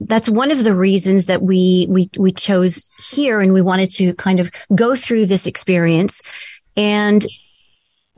that's 0.00 0.28
one 0.28 0.52
of 0.52 0.62
the 0.64 0.74
reasons 0.74 1.26
that 1.26 1.42
we 1.42 1.86
we 1.88 2.10
we 2.16 2.32
chose 2.32 2.88
here 3.10 3.40
and 3.40 3.52
we 3.52 3.60
wanted 3.60 3.90
to 3.90 4.14
kind 4.14 4.40
of 4.40 4.50
go 4.74 4.96
through 4.96 5.26
this 5.26 5.46
experience 5.46 6.22
and 6.76 7.26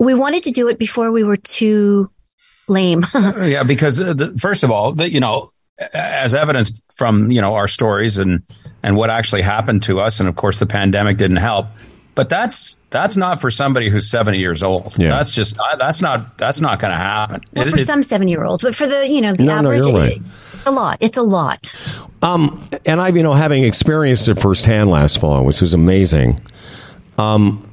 we 0.01 0.15
wanted 0.15 0.43
to 0.45 0.51
do 0.51 0.67
it 0.69 0.79
before 0.79 1.13
we 1.13 1.23
were 1.23 1.37
too 1.37 2.11
lame 2.69 3.05
yeah, 3.15 3.63
because 3.63 4.01
uh, 4.01 4.13
the, 4.15 4.37
first 4.39 4.65
of 4.65 4.71
all, 4.71 4.93
the, 4.93 5.11
you 5.11 5.21
know, 5.21 5.51
as 5.95 6.35
evidence 6.35 6.81
from 6.97 7.31
you 7.31 7.41
know 7.41 7.55
our 7.55 7.69
stories 7.69 8.19
and 8.19 8.43
and 8.83 8.97
what 8.97 9.11
actually 9.11 9.43
happened 9.43 9.83
to 9.85 10.01
us, 10.01 10.19
and 10.21 10.29
of 10.29 10.35
course 10.37 10.59
the 10.59 10.67
pandemic 10.67 11.17
didn't 11.19 11.37
help. 11.39 11.67
But 12.17 12.29
that's 12.29 12.77
that's 12.91 13.17
not 13.17 13.41
for 13.41 13.51
somebody 13.51 13.89
who's 13.89 14.11
seventy 14.11 14.39
years 14.41 14.63
old. 14.63 14.99
Yeah. 14.99 15.11
That's 15.11 15.33
just 15.33 15.59
uh, 15.59 15.77
that's 15.77 16.03
not 16.03 16.37
that's 16.39 16.61
not 16.61 16.81
going 16.81 16.91
to 16.91 16.97
happen. 16.99 17.41
well, 17.55 17.67
It- 17.67 17.71
for 17.71 17.77
it- 17.79 17.87
some 17.87 18.03
seven 18.03 18.29
year 18.29 18.45
olds 18.45 18.63
but 18.63 18.75
for 18.75 18.87
the 18.87 19.09
you 19.09 19.21
know 19.21 19.33
the 19.33 19.45
No, 19.45 19.61
no, 19.63 19.71
average 19.71 19.87
you're 19.87 19.97
right. 19.99 20.23
it's 20.55 20.67
a 20.67 20.71
lot 20.71 20.97
it's 21.01 21.17
a 21.19 21.23
lot 21.23 21.75
Um, 22.23 22.69
and 22.85 23.01
I've, 23.01 23.17
you 23.17 23.23
know, 23.23 23.33
having 23.33 23.65
experienced 23.65 24.29
it 24.29 24.35
firsthand 24.39 24.91
last 24.91 25.19
fall, 25.21 25.45
which 25.45 25.61
was 25.63 25.73
amazing. 25.73 26.39
Um, 27.17 27.70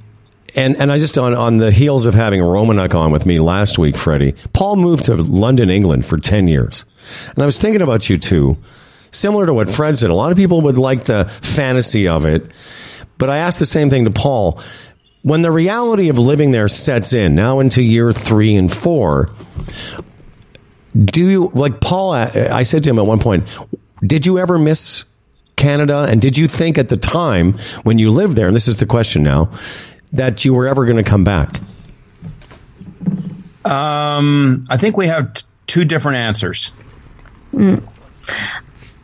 and, 0.57 0.75
and 0.77 0.91
I 0.91 0.97
just, 0.97 1.17
on, 1.17 1.33
on 1.33 1.57
the 1.57 1.71
heels 1.71 2.05
of 2.05 2.13
having 2.13 2.41
Romanuk 2.41 2.95
on 2.95 3.11
with 3.11 3.25
me 3.25 3.39
last 3.39 3.77
week, 3.77 3.95
Freddie, 3.95 4.33
Paul 4.53 4.75
moved 4.75 5.05
to 5.05 5.15
London, 5.15 5.69
England 5.69 6.05
for 6.05 6.17
10 6.17 6.47
years. 6.47 6.85
And 7.29 7.43
I 7.43 7.45
was 7.45 7.59
thinking 7.61 7.81
about 7.81 8.09
you 8.09 8.17
too, 8.17 8.57
similar 9.11 9.45
to 9.45 9.53
what 9.53 9.69
Fred 9.69 9.97
said. 9.97 10.09
A 10.09 10.15
lot 10.15 10.31
of 10.31 10.37
people 10.37 10.61
would 10.61 10.77
like 10.77 11.03
the 11.03 11.25
fantasy 11.25 12.07
of 12.07 12.25
it. 12.25 12.51
But 13.17 13.29
I 13.29 13.37
asked 13.37 13.59
the 13.59 13.65
same 13.65 13.89
thing 13.89 14.05
to 14.05 14.11
Paul. 14.11 14.59
When 15.21 15.41
the 15.41 15.51
reality 15.51 16.09
of 16.09 16.17
living 16.17 16.51
there 16.51 16.67
sets 16.67 17.13
in, 17.13 17.35
now 17.35 17.59
into 17.59 17.81
year 17.81 18.11
three 18.11 18.55
and 18.55 18.71
four, 18.71 19.31
do 20.95 21.23
you 21.27 21.51
like 21.53 21.81
Paul? 21.81 22.11
I 22.11 22.49
I 22.51 22.63
said 22.63 22.83
to 22.83 22.89
him 22.89 22.99
at 22.99 23.05
one 23.05 23.19
point, 23.19 23.43
"Did 24.01 24.25
you 24.25 24.39
ever 24.39 24.57
miss 24.57 25.03
Canada? 25.57 26.05
And 26.09 26.21
did 26.21 26.37
you 26.37 26.47
think 26.47 26.77
at 26.77 26.87
the 26.87 26.97
time 26.97 27.53
when 27.83 27.97
you 27.97 28.11
lived 28.11 28.37
there, 28.37 28.47
and 28.47 28.55
this 28.55 28.69
is 28.69 28.77
the 28.77 28.85
question 28.85 29.23
now, 29.23 29.49
that 30.13 30.45
you 30.45 30.53
were 30.53 30.67
ever 30.67 30.85
going 30.85 30.97
to 30.97 31.09
come 31.09 31.23
back?" 31.23 31.59
Um, 33.65 34.65
I 34.69 34.77
think 34.77 34.95
we 34.95 35.07
have 35.07 35.33
t- 35.33 35.45
two 35.67 35.83
different 35.85 36.17
answers. 36.17 36.71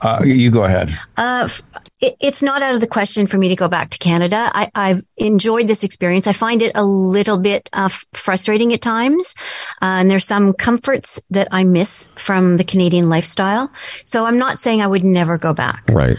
Uh, 0.01 0.21
you 0.23 0.51
go 0.51 0.63
ahead. 0.63 0.97
Uh, 1.17 1.43
f- 1.45 1.61
it, 1.99 2.15
it's 2.21 2.41
not 2.41 2.61
out 2.61 2.73
of 2.73 2.81
the 2.81 2.87
question 2.87 3.25
for 3.25 3.37
me 3.37 3.49
to 3.49 3.55
go 3.55 3.67
back 3.67 3.89
to 3.91 3.97
Canada. 3.97 4.51
I, 4.53 4.69
I've 4.75 5.03
enjoyed 5.17 5.67
this 5.67 5.83
experience. 5.83 6.27
I 6.27 6.33
find 6.33 6.61
it 6.61 6.73
a 6.75 6.83
little 6.83 7.37
bit 7.37 7.69
uh, 7.73 7.89
frustrating 8.13 8.73
at 8.73 8.81
times, 8.81 9.35
uh, 9.81 9.85
and 9.85 10.09
there's 10.09 10.25
some 10.25 10.53
comforts 10.53 11.21
that 11.31 11.47
I 11.51 11.63
miss 11.63 12.09
from 12.15 12.57
the 12.57 12.63
Canadian 12.63 13.09
lifestyle. 13.09 13.71
So 14.03 14.25
I'm 14.25 14.37
not 14.37 14.59
saying 14.59 14.81
I 14.81 14.87
would 14.87 15.03
never 15.05 15.37
go 15.37 15.53
back. 15.53 15.83
Right. 15.89 16.17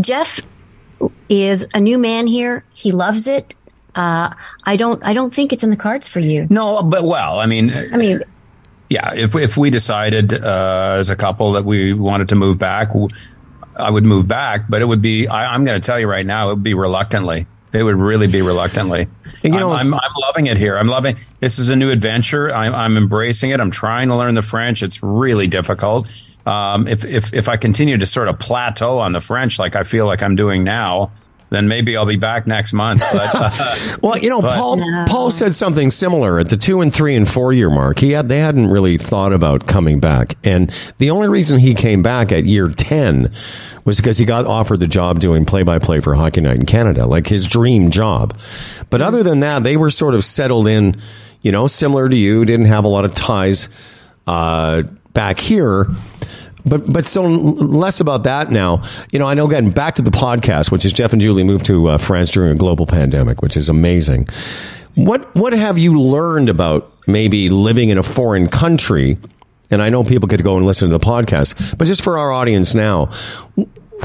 Jeff 0.00 0.40
is 1.28 1.66
a 1.74 1.80
new 1.80 1.98
man 1.98 2.26
here. 2.26 2.64
He 2.72 2.90
loves 2.92 3.28
it. 3.28 3.54
Uh, 3.94 4.34
I 4.64 4.76
don't. 4.76 5.04
I 5.04 5.12
don't 5.12 5.32
think 5.32 5.52
it's 5.52 5.62
in 5.62 5.70
the 5.70 5.76
cards 5.76 6.08
for 6.08 6.20
you. 6.20 6.46
No, 6.50 6.82
but 6.82 7.04
well, 7.04 7.38
I 7.38 7.46
mean, 7.46 7.72
I 7.72 7.96
mean, 7.96 8.22
yeah, 8.90 9.12
if 9.14 9.34
if 9.34 9.56
we 9.56 9.70
decided 9.70 10.32
uh, 10.32 10.96
as 10.98 11.10
a 11.10 11.16
couple 11.16 11.52
that 11.52 11.64
we 11.64 11.92
wanted 11.92 12.28
to 12.30 12.34
move 12.34 12.58
back, 12.58 12.90
I 13.76 13.90
would 13.90 14.04
move 14.04 14.28
back, 14.28 14.66
but 14.68 14.82
it 14.82 14.86
would 14.86 15.02
be. 15.02 15.28
I, 15.28 15.54
I'm 15.54 15.64
going 15.64 15.80
to 15.80 15.84
tell 15.84 15.98
you 15.98 16.08
right 16.08 16.26
now, 16.26 16.48
it 16.48 16.54
would 16.54 16.62
be 16.62 16.74
reluctantly. 16.74 17.46
It 17.72 17.82
would 17.82 17.96
really 17.96 18.28
be 18.28 18.40
reluctantly. 18.40 19.08
You 19.42 19.50
know, 19.50 19.72
I'm, 19.72 19.92
I'm, 19.92 19.94
I'm 19.94 20.12
loving 20.28 20.46
it 20.46 20.56
here. 20.56 20.78
I'm 20.78 20.86
loving. 20.86 21.16
This 21.40 21.58
is 21.58 21.70
a 21.70 21.76
new 21.76 21.90
adventure. 21.90 22.54
I'm, 22.54 22.72
I'm 22.72 22.96
embracing 22.96 23.50
it. 23.50 23.58
I'm 23.58 23.72
trying 23.72 24.08
to 24.08 24.16
learn 24.16 24.34
the 24.34 24.42
French. 24.42 24.82
It's 24.82 25.02
really 25.02 25.48
difficult. 25.48 26.06
Um, 26.46 26.86
if 26.86 27.04
if 27.04 27.34
if 27.34 27.48
I 27.48 27.56
continue 27.56 27.98
to 27.98 28.06
sort 28.06 28.28
of 28.28 28.38
plateau 28.38 28.98
on 28.98 29.12
the 29.12 29.20
French 29.20 29.58
like 29.58 29.76
I 29.76 29.82
feel 29.82 30.06
like 30.06 30.22
I'm 30.22 30.36
doing 30.36 30.62
now, 30.62 31.10
then 31.54 31.68
maybe 31.68 31.96
I'll 31.96 32.04
be 32.06 32.16
back 32.16 32.46
next 32.46 32.72
month. 32.72 33.00
But 33.12 33.30
uh, 33.34 33.76
Well, 34.02 34.18
you 34.18 34.28
know, 34.30 34.42
But- 34.42 34.56
Paul 34.56 34.76
No. 34.76 35.04
Paul 35.06 35.30
said 35.30 35.54
something 35.54 35.90
similar 35.90 36.38
at 36.40 36.48
the 36.48 36.56
two 36.56 36.80
and 36.80 36.92
three 36.92 37.14
and 37.16 37.28
four 37.28 37.52
year 37.52 37.70
mark. 37.70 37.98
He 37.98 38.10
had 38.10 38.28
they 38.28 38.38
hadn't 38.40 38.68
really 38.70 38.98
thought 38.98 39.32
about 39.32 39.66
coming 39.66 40.00
back, 40.00 40.36
and 40.44 40.70
the 40.98 41.10
only 41.10 41.28
reason 41.28 41.58
he 41.58 41.74
came 41.74 42.02
back 42.02 42.32
at 42.32 42.44
year 42.44 42.68
ten 42.68 43.32
was 43.84 43.98
because 43.98 44.16
he 44.18 44.24
got 44.24 44.46
offered 44.46 44.80
the 44.80 44.86
job 44.86 45.20
doing 45.20 45.44
play 45.44 45.62
by 45.62 45.78
play 45.78 46.00
for 46.00 46.14
Hockey 46.14 46.40
Night 46.40 46.56
in 46.56 46.64
Canada, 46.66 47.06
like 47.06 47.26
his 47.26 47.46
dream 47.46 47.90
job. 47.90 48.36
But 48.90 49.02
other 49.02 49.22
than 49.22 49.40
that, 49.40 49.62
they 49.62 49.76
were 49.76 49.90
sort 49.90 50.14
of 50.14 50.24
settled 50.24 50.66
in, 50.68 50.96
you 51.42 51.52
know, 51.52 51.66
similar 51.66 52.08
to 52.08 52.16
you. 52.16 52.44
Didn't 52.46 52.66
have 52.66 52.84
a 52.84 52.88
lot 52.88 53.04
of 53.04 53.14
ties 53.14 53.68
uh, 54.26 54.82
back 55.12 55.38
here. 55.38 55.86
But 56.66 56.90
but 56.90 57.06
so 57.06 57.22
less 57.22 58.00
about 58.00 58.24
that 58.24 58.50
now. 58.50 58.82
You 59.12 59.18
know, 59.18 59.26
I 59.26 59.34
know 59.34 59.46
getting 59.48 59.70
back 59.70 59.96
to 59.96 60.02
the 60.02 60.10
podcast, 60.10 60.70
which 60.70 60.84
is 60.84 60.92
Jeff 60.92 61.12
and 61.12 61.20
Julie 61.20 61.44
moved 61.44 61.66
to 61.66 61.88
uh, 61.88 61.98
France 61.98 62.30
during 62.30 62.50
a 62.52 62.54
global 62.54 62.86
pandemic, 62.86 63.42
which 63.42 63.56
is 63.56 63.68
amazing. 63.68 64.28
What 64.94 65.34
what 65.34 65.52
have 65.52 65.76
you 65.78 66.00
learned 66.00 66.48
about 66.48 66.90
maybe 67.06 67.48
living 67.50 67.90
in 67.90 67.98
a 67.98 68.02
foreign 68.02 68.48
country? 68.48 69.18
And 69.70 69.82
I 69.82 69.90
know 69.90 70.04
people 70.04 70.28
could 70.28 70.42
go 70.42 70.56
and 70.56 70.64
listen 70.64 70.88
to 70.88 70.96
the 70.96 71.04
podcast, 71.04 71.76
but 71.76 71.86
just 71.86 72.02
for 72.02 72.16
our 72.18 72.30
audience 72.30 72.74
now, 72.74 73.10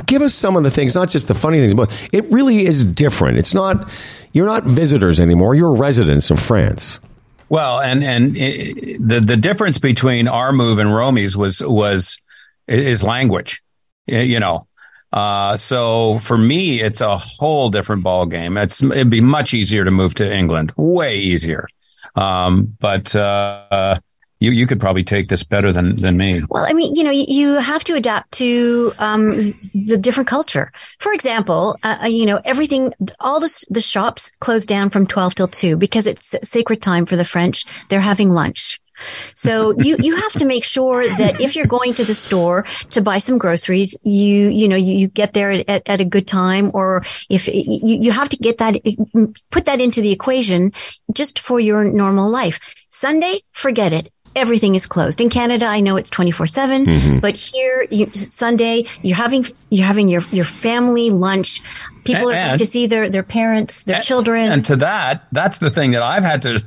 give 0.06 0.22
us 0.22 0.34
some 0.34 0.56
of 0.56 0.64
the 0.64 0.72
things, 0.72 0.96
not 0.96 1.10
just 1.10 1.28
the 1.28 1.36
funny 1.36 1.60
things, 1.60 1.74
but 1.74 2.10
it 2.12 2.30
really 2.32 2.66
is 2.66 2.84
different. 2.84 3.38
It's 3.38 3.54
not 3.54 3.90
you're 4.34 4.46
not 4.46 4.64
visitors 4.64 5.20
anymore; 5.20 5.56
you're 5.56 5.76
residents 5.76 6.30
of 6.30 6.40
France. 6.40 7.00
Well, 7.50 7.80
and 7.80 8.04
and 8.04 8.38
i 8.38 8.74
the 9.00 9.22
the 9.24 9.38
difference 9.38 9.80
between 9.80 10.28
our 10.28 10.52
move 10.52 10.78
and 10.78 10.94
Romy's 10.94 11.36
was 11.38 11.62
was 11.62 12.20
is 12.70 13.04
language, 13.04 13.62
you 14.08 14.40
know. 14.40 14.62
Uh, 15.12 15.58
so 15.58 16.20
for 16.20 16.38
me, 16.38 16.82
it's 16.82 17.02
a 17.02 17.18
whole 17.18 17.70
different 17.70 18.04
ball 18.04 18.26
game. 18.26 18.58
It's 18.58 18.84
it'd 18.84 19.10
be 19.10 19.22
much 19.22 19.54
easier 19.54 19.84
to 19.84 19.92
move 19.92 20.14
to 20.16 20.34
England, 20.34 20.72
way 20.78 21.18
easier. 21.18 21.68
Um, 22.16 22.76
but 22.80 23.16
uh, 23.16 24.00
you 24.40 24.52
you 24.52 24.68
could 24.68 24.80
probably 24.80 25.04
take 25.04 25.30
this 25.30 25.44
better 25.44 25.72
than 25.72 25.96
than 25.98 26.16
me. 26.18 26.42
Well, 26.50 26.66
I 26.66 26.74
mean, 26.74 26.96
you 26.96 27.04
know, 27.04 27.12
you, 27.12 27.54
have 27.60 27.84
to 27.86 27.96
adapt 27.96 28.32
to 28.34 28.94
um, 29.00 29.32
the 29.74 29.98
different 30.00 30.30
culture. 30.30 30.72
For 31.00 31.12
example, 31.12 31.78
uh, 31.84 32.08
you 32.10 32.26
know, 32.26 32.40
everything, 32.46 32.94
all 33.20 33.40
the 33.40 33.66
the 33.70 33.82
shops 33.82 34.32
close 34.40 34.66
down 34.66 34.90
from 34.92 35.08
twelve 35.08 35.36
till 35.36 35.48
two 35.48 35.76
because 35.76 36.08
it's 36.08 36.36
sacred 36.44 36.82
time 36.82 37.06
for 37.06 37.16
the 37.16 37.26
French. 37.26 37.66
They're 37.90 38.00
having 38.00 38.30
lunch. 38.30 38.79
So 39.34 39.74
you, 39.80 39.98
you 40.00 40.16
have 40.16 40.34
to 40.34 40.46
make 40.46 40.64
sure 40.64 41.08
that 41.08 41.40
if 41.42 41.56
you're 41.56 41.66
going 41.66 41.94
to 41.96 42.06
the 42.06 42.14
store 42.14 42.66
to 42.92 43.02
buy 43.02 43.20
some 43.20 43.38
groceries, 43.38 43.98
you, 44.04 44.50
you 44.50 44.68
know, 44.68 44.76
you, 44.76 44.96
you 44.96 45.08
get 45.08 45.34
there 45.34 45.52
at, 45.52 45.88
at 45.90 46.02
a 46.02 46.06
good 46.06 46.28
time 46.28 46.72
or 46.74 47.04
if 47.30 47.48
you, 47.48 47.80
you 47.82 48.12
have 48.12 48.30
to 48.30 48.38
get 48.38 48.58
that, 48.58 48.76
put 49.52 49.66
that 49.66 49.82
into 49.82 50.02
the 50.02 50.12
equation 50.12 50.72
just 51.14 51.40
for 51.40 51.60
your 51.60 51.84
normal 51.84 52.30
life. 52.30 52.60
Sunday, 52.88 53.42
forget 53.52 53.94
it. 53.94 54.10
Everything 54.36 54.76
is 54.76 54.86
closed. 54.86 55.22
In 55.22 55.30
Canada, 55.30 55.66
I 55.66 55.80
know 55.82 55.98
it's 55.98 56.10
24 56.12 56.48
7, 56.48 56.86
mm-hmm. 56.86 57.20
but 57.20 57.36
here, 57.36 57.88
you, 57.90 58.12
Sunday, 58.14 58.86
you're 59.02 59.18
having, 59.18 59.44
you're 59.70 59.88
having 59.88 60.08
your, 60.08 60.22
your 60.32 60.46
family 60.46 61.10
lunch. 61.10 61.62
People 62.04 62.30
are 62.30 62.34
going 62.34 62.58
to 62.60 62.66
see 62.66 62.88
their, 62.88 63.10
their 63.10 63.24
parents, 63.24 63.84
their 63.86 63.98
And- 63.98 64.06
children. 64.06 64.52
And 64.52 64.64
to 64.66 64.76
that, 64.78 65.28
that's 65.32 65.58
the 65.58 65.70
thing 65.70 65.92
that 65.92 66.04
I've 66.04 66.24
had 66.24 66.42
to. 66.44 66.64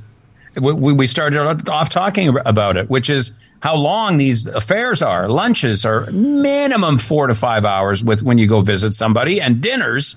We, 0.61 0.93
we 0.93 1.07
started 1.07 1.69
off 1.69 1.89
talking 1.89 2.37
about 2.45 2.77
it, 2.77 2.91
which 2.91 3.09
is 3.09 3.33
how 3.61 3.75
long 3.77 4.17
these 4.19 4.47
affairs 4.47 5.01
are. 5.03 5.29
Lunches 5.29 5.85
are 5.87 6.11
minimum 6.11 6.99
four 6.99 7.27
to 7.29 7.35
five 7.35 7.65
hours 7.65 8.05
with 8.05 8.23
when 8.23 8.37
you 8.39 8.47
go 8.47 8.61
visit 8.61 8.93
somebody, 8.95 9.41
and 9.41 9.61
dinners. 9.63 10.17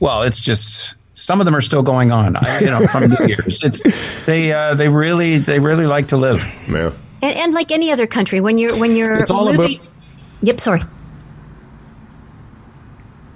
Well, 0.00 0.22
it's 0.22 0.40
just 0.40 0.94
some 1.14 1.40
of 1.40 1.44
them 1.46 1.56
are 1.56 1.60
still 1.60 1.82
going 1.82 2.12
on. 2.12 2.36
I, 2.36 2.60
you 2.60 2.66
know, 2.66 2.86
from 2.86 3.08
New 3.10 3.16
Year's, 3.26 3.58
it's 3.62 4.24
they 4.26 4.52
uh, 4.52 4.74
they 4.74 4.88
really 4.88 5.38
they 5.38 5.58
really 5.58 5.86
like 5.86 6.08
to 6.08 6.16
live. 6.16 6.40
Yeah. 6.68 6.92
And, 7.20 7.36
and 7.36 7.54
like 7.54 7.72
any 7.72 7.90
other 7.90 8.06
country, 8.06 8.40
when 8.40 8.58
you're 8.58 8.76
when 8.78 8.94
you're 8.94 9.14
It's 9.20 9.30
all 9.30 9.46
moving- 9.52 9.76
about- 9.78 9.88
Yep, 10.42 10.60
sorry. 10.60 10.82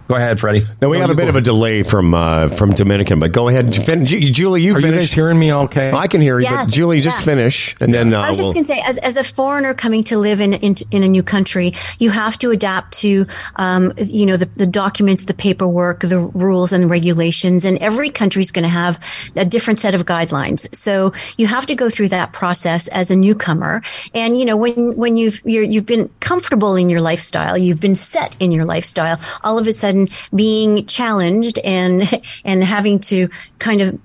Go 0.08 0.16
ahead, 0.16 0.38
Freddie. 0.40 0.64
Now 0.82 0.88
we 0.90 0.98
have 0.98 1.08
a 1.10 1.14
bit 1.14 1.28
of 1.28 1.36
a 1.36 1.40
delay 1.40 1.82
from 1.82 2.12
uh, 2.12 2.48
from 2.48 2.70
Dominican, 2.70 3.18
but 3.18 3.32
go 3.32 3.48
ahead, 3.48 3.74
fin- 3.74 4.04
Ju- 4.04 4.30
Julie. 4.30 4.60
You 4.62 4.74
Are 4.74 4.78
you 4.78 4.82
finish. 4.82 5.00
guys 5.00 5.12
hearing 5.12 5.38
me 5.38 5.52
okay? 5.52 5.90
I 5.92 6.06
can 6.06 6.20
hear 6.20 6.38
you, 6.38 6.44
Yes, 6.44 6.66
but 6.66 6.74
Julie, 6.74 7.00
just 7.00 7.22
finish, 7.24 7.74
and 7.80 7.94
then 7.94 8.12
uh, 8.12 8.20
I 8.20 8.28
was 8.28 8.38
just 8.38 8.48
we'll- 8.48 8.52
going 8.54 8.64
to 8.64 8.68
say, 8.74 8.82
as, 8.84 8.98
as 8.98 9.16
a 9.16 9.24
foreigner 9.24 9.72
coming 9.74 10.04
to 10.04 10.18
live 10.18 10.40
in, 10.40 10.54
in 10.54 10.74
in 10.90 11.02
a 11.02 11.08
new 11.08 11.22
country, 11.22 11.72
you 11.98 12.10
have 12.10 12.36
to 12.40 12.50
adapt 12.50 12.98
to, 12.98 13.26
um, 13.56 13.92
you 13.96 14.26
know, 14.26 14.36
the, 14.36 14.46
the 14.46 14.66
documents, 14.66 15.24
the 15.26 15.34
paperwork, 15.34 16.00
the 16.00 16.18
rules 16.18 16.72
and 16.72 16.90
regulations, 16.90 17.64
and 17.64 17.78
every 17.78 18.10
country 18.10 18.42
is 18.42 18.52
going 18.52 18.64
to 18.64 18.68
have 18.68 18.98
a 19.36 19.44
different 19.46 19.80
set 19.80 19.94
of 19.94 20.04
guidelines. 20.04 20.74
So 20.74 21.12
you 21.38 21.46
have 21.46 21.64
to 21.66 21.74
go 21.74 21.88
through 21.88 22.08
that 22.08 22.32
process 22.32 22.88
as 22.88 23.10
a 23.10 23.16
newcomer. 23.16 23.82
And 24.14 24.36
you 24.36 24.44
know, 24.44 24.56
when 24.56 24.96
when 24.96 25.16
you've 25.16 25.40
you're, 25.44 25.62
you've 25.64 25.86
been 25.86 26.10
comfortable 26.20 26.74
in 26.76 26.90
your 26.90 27.00
lifestyle, 27.00 27.56
you've 27.56 27.80
been 27.80 27.94
set 27.94 28.36
in 28.40 28.52
your 28.52 28.64
lifestyle, 28.64 29.18
all 29.44 29.58
of 29.58 29.66
a 29.66 29.72
sudden 29.72 29.91
being 30.34 30.86
challenged 30.86 31.58
and 31.64 32.08
and 32.44 32.64
having 32.64 32.98
to 33.00 33.28
kind 33.58 33.80
of 33.80 33.98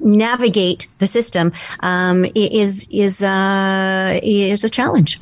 navigate 0.00 0.88
the 0.98 1.06
system 1.06 1.52
um, 1.80 2.26
is 2.34 2.86
is 2.90 3.22
uh, 3.22 4.18
is 4.22 4.64
a 4.64 4.70
challenge. 4.70 5.20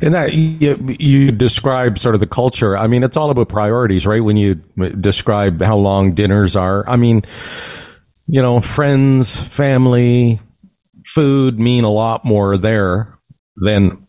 In 0.00 0.12
that 0.12 0.34
you, 0.34 0.96
you 0.98 1.32
describe 1.32 1.98
sort 1.98 2.14
of 2.14 2.20
the 2.20 2.26
culture. 2.26 2.76
I 2.76 2.86
mean, 2.86 3.02
it's 3.02 3.16
all 3.16 3.30
about 3.30 3.48
priorities, 3.48 4.06
right? 4.06 4.22
When 4.22 4.36
you 4.36 4.56
describe 5.00 5.62
how 5.62 5.76
long 5.76 6.12
dinners 6.12 6.54
are. 6.54 6.86
I 6.88 6.96
mean, 6.96 7.22
you 8.26 8.42
know, 8.42 8.60
friends, 8.60 9.38
family, 9.38 10.40
food 11.06 11.58
mean 11.58 11.84
a 11.84 11.90
lot 11.90 12.24
more 12.24 12.58
there 12.58 13.18
than 13.56 14.06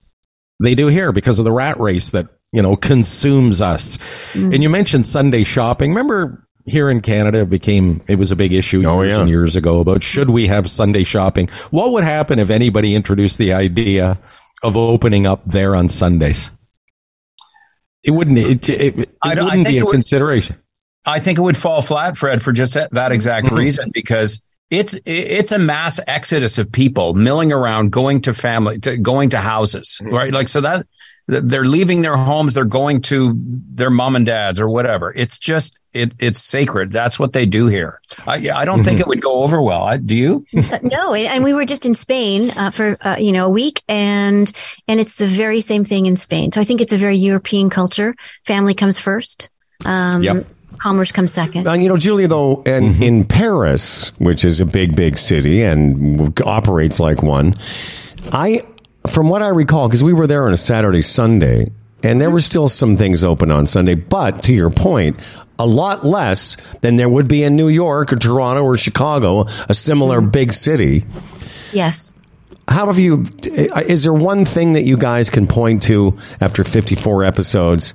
they 0.61 0.75
do 0.75 0.87
here 0.87 1.11
because 1.11 1.39
of 1.39 1.45
the 1.45 1.51
rat 1.51 1.79
race 1.79 2.09
that, 2.09 2.27
you 2.51 2.61
know, 2.61 2.75
consumes 2.75 3.61
us. 3.61 3.97
Mm-hmm. 4.33 4.53
And 4.53 4.63
you 4.63 4.69
mentioned 4.69 5.05
Sunday 5.05 5.43
shopping. 5.43 5.91
Remember 5.91 6.47
here 6.65 6.89
in 6.89 7.01
Canada 7.01 7.41
it 7.41 7.49
became 7.49 8.01
it 8.07 8.15
was 8.15 8.29
a 8.29 8.35
big 8.35 8.51
issue 8.51 8.81
Oh, 8.85 9.01
years 9.01 9.15
yeah. 9.15 9.21
and 9.21 9.29
years 9.29 9.55
ago 9.55 9.79
about 9.79 10.03
should 10.03 10.29
we 10.29 10.47
have 10.47 10.69
Sunday 10.69 11.03
shopping? 11.03 11.47
What 11.71 11.91
would 11.93 12.03
happen 12.03 12.39
if 12.39 12.49
anybody 12.49 12.93
introduced 12.93 13.37
the 13.37 13.53
idea 13.53 14.19
of 14.63 14.75
opening 14.75 15.25
up 15.25 15.41
there 15.45 15.75
on 15.75 15.87
Sundays? 15.87 16.51
It 18.03 18.11
wouldn't 18.11 18.37
it, 18.37 18.69
it, 18.69 18.99
it 18.99 19.17
I 19.21 19.35
don't- 19.35 19.45
I 19.45 19.49
wouldn't 19.49 19.65
think 19.65 19.75
be 19.75 19.79
a 19.79 19.85
would- 19.85 19.91
consideration. 19.93 20.57
I 21.05 21.21
think 21.21 21.37
it 21.37 21.41
would 21.41 21.55
fall 21.55 21.81
flat, 21.81 22.17
Fred, 22.17 22.43
for 22.43 22.51
just 22.51 22.73
that, 22.73 22.91
that 22.91 23.13
exact 23.13 23.47
mm-hmm. 23.47 23.55
reason 23.55 23.91
because 23.93 24.41
it's 24.69 24.93
it's 25.05 25.53
a 25.53 25.57
mass 25.57 26.01
exodus 26.05 26.57
of 26.57 26.69
people 26.69 27.13
milling 27.13 27.53
around, 27.53 27.93
going 27.93 28.19
to 28.23 28.33
family, 28.33 28.77
to 28.79 28.97
going 28.97 29.29
to 29.29 29.37
houses, 29.39 30.01
mm-hmm. 30.03 30.13
right? 30.13 30.33
Like 30.33 30.49
so 30.49 30.59
that 30.59 30.85
they're 31.27 31.65
leaving 31.65 32.01
their 32.01 32.15
homes, 32.15 32.53
they're 32.53 32.65
going 32.65 33.01
to 33.01 33.33
their 33.37 33.89
mom 33.89 34.15
and 34.15 34.25
dad's 34.25 34.59
or 34.59 34.69
whatever. 34.69 35.13
It's 35.13 35.37
just 35.37 35.77
it 35.93 36.13
it's 36.19 36.41
sacred. 36.41 36.91
That's 36.91 37.19
what 37.19 37.33
they 37.33 37.45
do 37.45 37.67
here. 37.67 37.99
I 38.25 38.49
I 38.49 38.65
don't 38.65 38.83
think 38.83 38.99
it 38.99 39.07
would 39.07 39.21
go 39.21 39.43
over 39.43 39.61
well. 39.61 39.83
I, 39.83 39.97
do 39.97 40.15
you? 40.15 40.45
Uh, 40.67 40.79
no, 40.81 41.13
and 41.13 41.43
we 41.43 41.53
were 41.53 41.65
just 41.65 41.85
in 41.85 41.95
Spain 41.95 42.51
uh, 42.51 42.71
for 42.71 42.97
uh, 43.05 43.15
you 43.17 43.31
know 43.31 43.45
a 43.45 43.49
week, 43.49 43.81
and 43.87 44.51
and 44.87 44.99
it's 44.99 45.17
the 45.17 45.25
very 45.25 45.61
same 45.61 45.85
thing 45.85 46.05
in 46.05 46.17
Spain. 46.17 46.51
So 46.51 46.59
I 46.59 46.63
think 46.63 46.81
it's 46.81 46.93
a 46.93 46.97
very 46.97 47.15
European 47.15 47.69
culture. 47.69 48.15
Family 48.45 48.73
comes 48.73 48.99
first. 48.99 49.49
Um, 49.85 50.23
Yep. 50.23 50.45
Commerce 50.77 51.11
comes 51.11 51.33
second. 51.33 51.67
And 51.67 51.81
you 51.81 51.89
know, 51.89 51.97
Julia, 51.97 52.27
though, 52.27 52.61
and 52.65 53.01
in 53.01 53.25
Paris, 53.25 54.11
which 54.19 54.45
is 54.45 54.59
a 54.61 54.65
big, 54.65 54.95
big 54.95 55.17
city 55.17 55.63
and 55.63 56.39
operates 56.45 56.99
like 56.99 57.23
one, 57.23 57.55
I, 58.31 58.61
from 59.09 59.29
what 59.29 59.41
I 59.41 59.47
recall, 59.47 59.87
because 59.87 60.03
we 60.03 60.13
were 60.13 60.27
there 60.27 60.45
on 60.47 60.53
a 60.53 60.57
Saturday, 60.57 61.01
Sunday, 61.01 61.71
And 62.03 62.21
there 62.21 62.29
were 62.29 62.41
still 62.41 62.69
some 62.69 62.95
things 62.95 63.23
open 63.23 63.49
on 63.49 63.65
Sunday, 63.65 63.95
but 63.95 64.43
to 64.43 64.53
your 64.53 64.69
point, 64.69 65.19
a 65.57 65.65
lot 65.65 66.05
less 66.05 66.55
than 66.81 66.95
there 66.95 67.09
would 67.09 67.27
be 67.27 67.43
in 67.43 67.55
New 67.55 67.69
York 67.69 68.13
or 68.13 68.17
Toronto 68.17 68.63
or 68.63 68.77
Chicago, 68.77 69.45
a 69.67 69.73
similar 69.73 70.21
mm-hmm. 70.21 70.29
big 70.29 70.53
city. 70.53 71.05
Yes. 71.73 72.13
How 72.67 72.87
have 72.87 72.99
you? 72.99 73.25
Eh, 73.43 73.67
is 73.87 74.03
there 74.03 74.13
one 74.13 74.45
thing 74.45 74.73
that 74.73 74.83
you 74.83 74.97
guys 74.97 75.29
can 75.29 75.47
point 75.47 75.83
to 75.83 76.17
after 76.39 76.63
54 76.63 77.23
episodes 77.23 77.93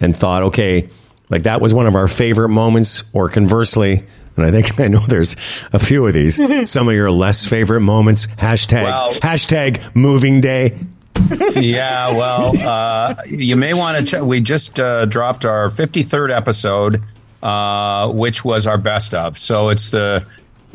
and 0.00 0.16
thought, 0.16 0.44
okay, 0.44 0.88
like 1.30 1.44
that 1.44 1.60
was 1.60 1.72
one 1.72 1.86
of 1.86 1.94
our 1.94 2.08
favorite 2.08 2.48
moments, 2.48 3.04
or 3.12 3.28
conversely, 3.28 4.04
and 4.38 4.46
I 4.46 4.50
think 4.50 4.80
I 4.84 4.88
know 4.88 5.00
there's 5.00 5.36
a 5.72 5.78
few 5.78 6.06
of 6.06 6.14
these. 6.14 6.40
some 6.70 6.88
of 6.88 6.94
your 6.94 7.10
less 7.10 7.44
favorite 7.46 7.80
moments. 7.80 8.26
Hashtag 8.26 8.84
Well- 8.84 9.12
hashtag 9.14 9.94
moving 9.94 10.40
day. 10.40 10.78
yeah, 11.56 12.16
well, 12.16 12.56
uh, 12.56 13.16
you 13.26 13.56
may 13.56 13.74
want 13.74 13.98
to 13.98 14.04
check. 14.10 14.22
We 14.22 14.40
just 14.40 14.78
uh, 14.78 15.04
dropped 15.04 15.44
our 15.44 15.68
53rd 15.68 16.30
episode, 16.34 17.02
uh, 17.42 18.08
which 18.12 18.44
was 18.44 18.68
our 18.68 18.78
best 18.78 19.14
of. 19.14 19.36
So 19.36 19.70
it's 19.70 19.90
the 19.90 20.24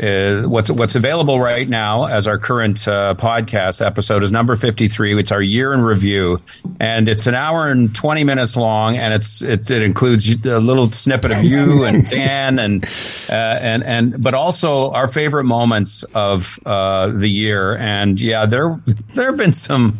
uh, 0.01 0.43
what's 0.43 0.71
what's 0.71 0.95
available 0.95 1.39
right 1.39 1.67
now 1.69 2.05
as 2.05 2.27
our 2.27 2.39
current 2.39 2.87
uh, 2.87 3.13
podcast 3.15 3.85
episode 3.85 4.23
is 4.23 4.31
number 4.31 4.55
53. 4.55 5.19
It's 5.19 5.31
our 5.31 5.41
year 5.41 5.73
in 5.73 5.81
review, 5.81 6.41
and 6.79 7.07
it's 7.07 7.27
an 7.27 7.35
hour 7.35 7.67
and 7.67 7.93
20 7.93 8.23
minutes 8.23 8.55
long, 8.57 8.97
and 8.97 9.13
it's 9.13 9.41
it, 9.41 9.69
it 9.69 9.81
includes 9.83 10.27
a 10.45 10.59
little 10.59 10.91
snippet 10.91 11.31
of 11.31 11.43
you 11.43 11.83
and 11.83 12.09
Dan 12.09 12.57
and 12.57 12.85
uh, 13.29 13.33
and 13.33 13.83
and 13.83 14.23
but 14.23 14.33
also 14.33 14.91
our 14.91 15.07
favorite 15.07 15.43
moments 15.43 16.03
of 16.15 16.59
uh, 16.65 17.11
the 17.11 17.29
year. 17.29 17.75
And 17.77 18.19
yeah, 18.19 18.45
there 18.45 18.79
there 19.13 19.27
have 19.27 19.37
been 19.37 19.53
some 19.53 19.99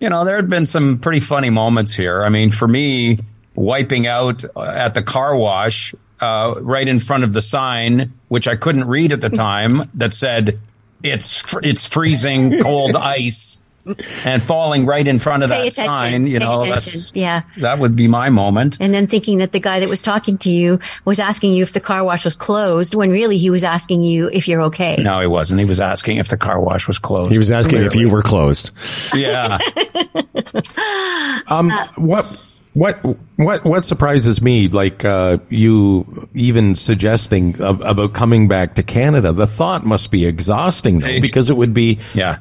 you 0.00 0.10
know, 0.10 0.24
there 0.24 0.36
had 0.36 0.50
been 0.50 0.66
some 0.66 0.98
pretty 0.98 1.20
funny 1.20 1.50
moments 1.50 1.94
here. 1.94 2.24
I 2.24 2.28
mean, 2.28 2.50
for 2.50 2.68
me, 2.68 3.18
wiping 3.54 4.06
out 4.06 4.44
at 4.56 4.94
the 4.94 5.02
car 5.02 5.36
wash 5.36 5.94
uh, 6.20 6.54
right 6.60 6.86
in 6.86 7.00
front 7.00 7.24
of 7.24 7.32
the 7.32 7.42
sign, 7.42 8.12
which 8.34 8.48
I 8.48 8.56
couldn't 8.56 8.86
read 8.88 9.12
at 9.12 9.20
the 9.20 9.30
time, 9.46 9.82
that 9.94 10.12
said 10.12 10.58
it's 11.04 11.40
fr- 11.40 11.60
it's 11.62 11.86
freezing 11.86 12.60
cold 12.62 12.96
ice, 13.20 13.62
and 14.24 14.42
falling 14.42 14.86
right 14.86 15.06
in 15.06 15.18
front 15.18 15.42
of 15.42 15.50
Pay 15.50 15.64
that 15.68 15.72
attention. 15.74 15.94
sign. 15.94 16.26
You 16.26 16.38
Pay 16.40 16.44
know, 16.46 16.56
attention. 16.62 16.92
that's 17.00 17.12
Yeah. 17.14 17.42
that 17.58 17.78
would 17.78 17.94
be 17.94 18.08
my 18.08 18.30
moment. 18.30 18.78
And 18.80 18.94
then 18.94 19.06
thinking 19.06 19.38
that 19.38 19.52
the 19.52 19.60
guy 19.60 19.78
that 19.80 19.88
was 19.90 20.00
talking 20.00 20.38
to 20.38 20.48
you 20.50 20.78
was 21.04 21.18
asking 21.18 21.52
you 21.52 21.62
if 21.62 21.74
the 21.74 21.80
car 21.80 22.02
wash 22.02 22.24
was 22.24 22.34
closed 22.34 22.94
when 22.94 23.10
really 23.10 23.36
he 23.36 23.50
was 23.50 23.62
asking 23.62 24.00
you 24.02 24.30
if 24.32 24.48
you're 24.48 24.62
okay. 24.62 24.96
No, 25.02 25.20
he 25.20 25.26
wasn't. 25.26 25.60
He 25.60 25.66
was 25.66 25.80
asking 25.80 26.16
if 26.16 26.28
the 26.28 26.38
car 26.38 26.58
wash 26.60 26.88
was 26.88 26.98
closed. 26.98 27.30
He 27.30 27.36
was 27.38 27.50
asking 27.50 27.82
if 27.82 27.94
you 27.94 28.08
were 28.08 28.22
closed. 28.22 28.70
yeah. 29.14 29.58
Um, 31.48 31.70
what 31.96 32.38
what 32.74 32.98
what 33.36 33.64
what 33.64 33.84
surprises 33.84 34.42
me, 34.42 34.68
like 34.68 35.04
uh, 35.04 35.38
you 35.48 36.28
even 36.34 36.74
suggesting 36.74 37.60
of, 37.62 37.80
about 37.80 38.12
coming 38.12 38.48
back 38.48 38.74
to 38.74 38.82
Canada, 38.82 39.32
the 39.32 39.46
thought 39.46 39.86
must 39.86 40.10
be 40.10 40.26
exhausting 40.26 40.98
though, 40.98 41.20
because 41.20 41.50
it 41.50 41.56
would 41.56 41.72
be 41.72 41.98
Yeah. 42.14 42.38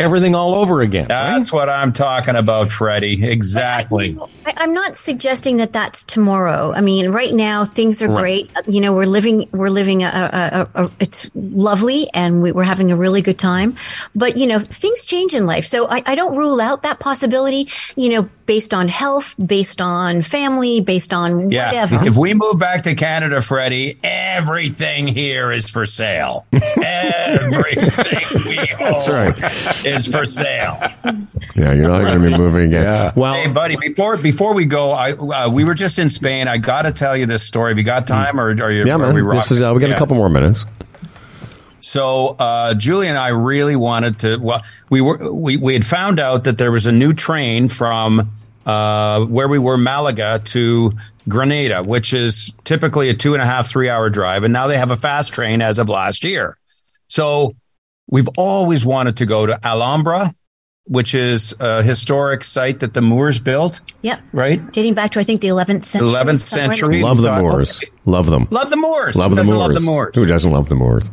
Everything 0.00 0.34
all 0.34 0.54
over 0.54 0.80
again. 0.80 1.02
right? 1.08 1.34
That's 1.36 1.52
what 1.52 1.68
I'm 1.68 1.92
talking 1.92 2.36
about, 2.36 2.70
Freddie. 2.70 3.24
Exactly. 3.30 4.18
I, 4.46 4.54
I'm 4.56 4.72
not 4.74 4.96
suggesting 4.96 5.58
that 5.58 5.72
that's 5.72 6.02
tomorrow. 6.04 6.72
I 6.72 6.80
mean, 6.80 7.10
right 7.10 7.32
now 7.32 7.64
things 7.64 8.02
are 8.02 8.08
great. 8.08 8.50
Uh, 8.56 8.62
you 8.66 8.80
know, 8.80 8.92
we're 8.92 9.04
living, 9.06 9.48
we're 9.52 9.68
living 9.70 10.02
a, 10.02 10.68
a, 10.74 10.80
a, 10.80 10.84
a 10.86 10.90
it's 11.00 11.30
lovely 11.34 12.08
and 12.14 12.42
we, 12.42 12.52
we're 12.52 12.62
having 12.64 12.90
a 12.90 12.96
really 12.96 13.22
good 13.22 13.38
time. 13.38 13.76
But 14.14 14.36
you 14.36 14.46
know, 14.46 14.58
things 14.58 15.04
change 15.06 15.34
in 15.34 15.46
life, 15.46 15.64
so 15.66 15.86
I, 15.88 16.02
I 16.06 16.14
don't 16.14 16.34
rule 16.36 16.60
out 16.60 16.82
that 16.82 16.98
possibility. 17.00 17.68
You 17.96 18.08
know, 18.10 18.28
based 18.46 18.74
on 18.74 18.88
health, 18.88 19.34
based 19.44 19.80
on 19.80 20.22
family, 20.22 20.80
based 20.80 21.12
on 21.12 21.50
Yeah. 21.50 21.66
whatever. 21.68 22.04
If 22.06 22.16
we 22.16 22.34
move 22.34 22.58
back 22.58 22.82
to 22.84 22.94
Canada, 22.94 23.40
Freddie, 23.42 23.98
everything 24.02 25.06
here 25.06 25.52
is 25.52 25.68
for 25.70 25.86
sale. 25.86 26.46
everything 26.52 28.42
we 28.48 28.56
That's 28.78 29.08
right. 29.08 29.34
Is 29.94 30.06
for 30.06 30.24
sale. 30.24 30.78
Yeah, 31.54 31.72
you're 31.72 31.88
not 31.88 32.02
going 32.02 32.22
to 32.22 32.30
be 32.30 32.36
moving 32.36 32.68
again. 32.68 32.82
Yeah. 32.82 33.12
Well, 33.14 33.34
Hey, 33.34 33.50
buddy, 33.52 33.76
before 33.76 34.16
before 34.16 34.54
we 34.54 34.64
go, 34.64 34.92
I 34.92 35.12
uh, 35.12 35.48
we 35.50 35.64
were 35.64 35.74
just 35.74 35.98
in 35.98 36.08
Spain. 36.08 36.48
I 36.48 36.58
got 36.58 36.82
to 36.82 36.92
tell 36.92 37.16
you 37.16 37.26
this 37.26 37.42
story. 37.42 37.70
Have 37.72 37.78
you 37.78 37.84
got 37.84 38.06
time, 38.06 38.38
or 38.40 38.48
are 38.50 38.70
you? 38.72 38.84
yeah, 38.84 38.94
are 38.94 38.98
man. 38.98 39.14
we 39.14 39.22
This 39.36 39.50
is 39.50 39.60
uh, 39.62 39.72
we 39.74 39.80
got 39.80 39.88
Yeah. 39.90 39.94
a 39.94 39.98
couple 39.98 40.16
more 40.16 40.28
minutes. 40.28 40.64
So 41.80 42.28
uh, 42.38 42.74
Julie 42.74 43.08
and 43.08 43.16
I 43.18 43.28
really 43.28 43.76
wanted 43.76 44.18
to. 44.20 44.36
Well, 44.36 44.62
we 44.90 45.00
were 45.00 45.32
we 45.32 45.56
we 45.56 45.72
had 45.74 45.86
found 45.86 46.20
out 46.20 46.44
that 46.44 46.58
there 46.58 46.70
was 46.70 46.86
a 46.86 46.92
new 46.92 47.12
train 47.14 47.68
from 47.68 48.30
uh, 48.66 49.20
where 49.24 49.48
we 49.48 49.58
were, 49.58 49.78
Malaga 49.78 50.40
to 50.46 50.92
Granada, 51.28 51.82
which 51.82 52.12
is 52.12 52.52
typically 52.64 53.08
a 53.08 53.14
two 53.14 53.32
and 53.32 53.42
a 53.42 53.46
half 53.46 53.68
three 53.68 53.88
hour 53.88 54.10
drive, 54.10 54.44
and 54.44 54.52
now 54.52 54.66
they 54.66 54.76
have 54.76 54.90
a 54.90 54.96
fast 54.96 55.32
train 55.32 55.62
as 55.62 55.78
of 55.78 55.88
last 55.88 56.22
year. 56.22 56.56
So 57.08 57.56
we've 58.10 58.28
always 58.36 58.84
wanted 58.84 59.16
to 59.18 59.26
go 59.26 59.46
to 59.46 59.58
Alhambra, 59.66 60.34
which 60.84 61.14
is 61.14 61.54
a 61.60 61.82
historic 61.82 62.42
site 62.44 62.80
that 62.80 62.92
the 62.94 63.00
Moors 63.00 63.38
built, 63.38 63.80
Yep. 64.02 64.20
right? 64.32 64.72
Dating 64.72 64.94
back 64.94 65.12
to 65.12 65.20
I 65.20 65.22
think 65.22 65.40
the 65.40 65.48
11th 65.48 65.84
century. 65.86 66.08
11th 66.10 66.40
century. 66.40 67.02
Love 67.02 67.18
the 67.18 67.28
thought, 67.28 67.40
Moors. 67.40 67.80
Okay. 68.10 68.16
Love 68.16 68.30
them. 68.30 68.48
Love 68.50 68.70
the 68.70 68.76
Moors. 68.76 69.16
Love 69.16 69.36
the 69.36 69.44
Moors. 69.44 69.58
Love 69.58 69.74
the 69.74 69.80
Moors. 69.80 70.14
Who 70.14 70.26
doesn't 70.26 70.50
love 70.50 70.68
the 70.68 70.76
Moors? 70.76 71.10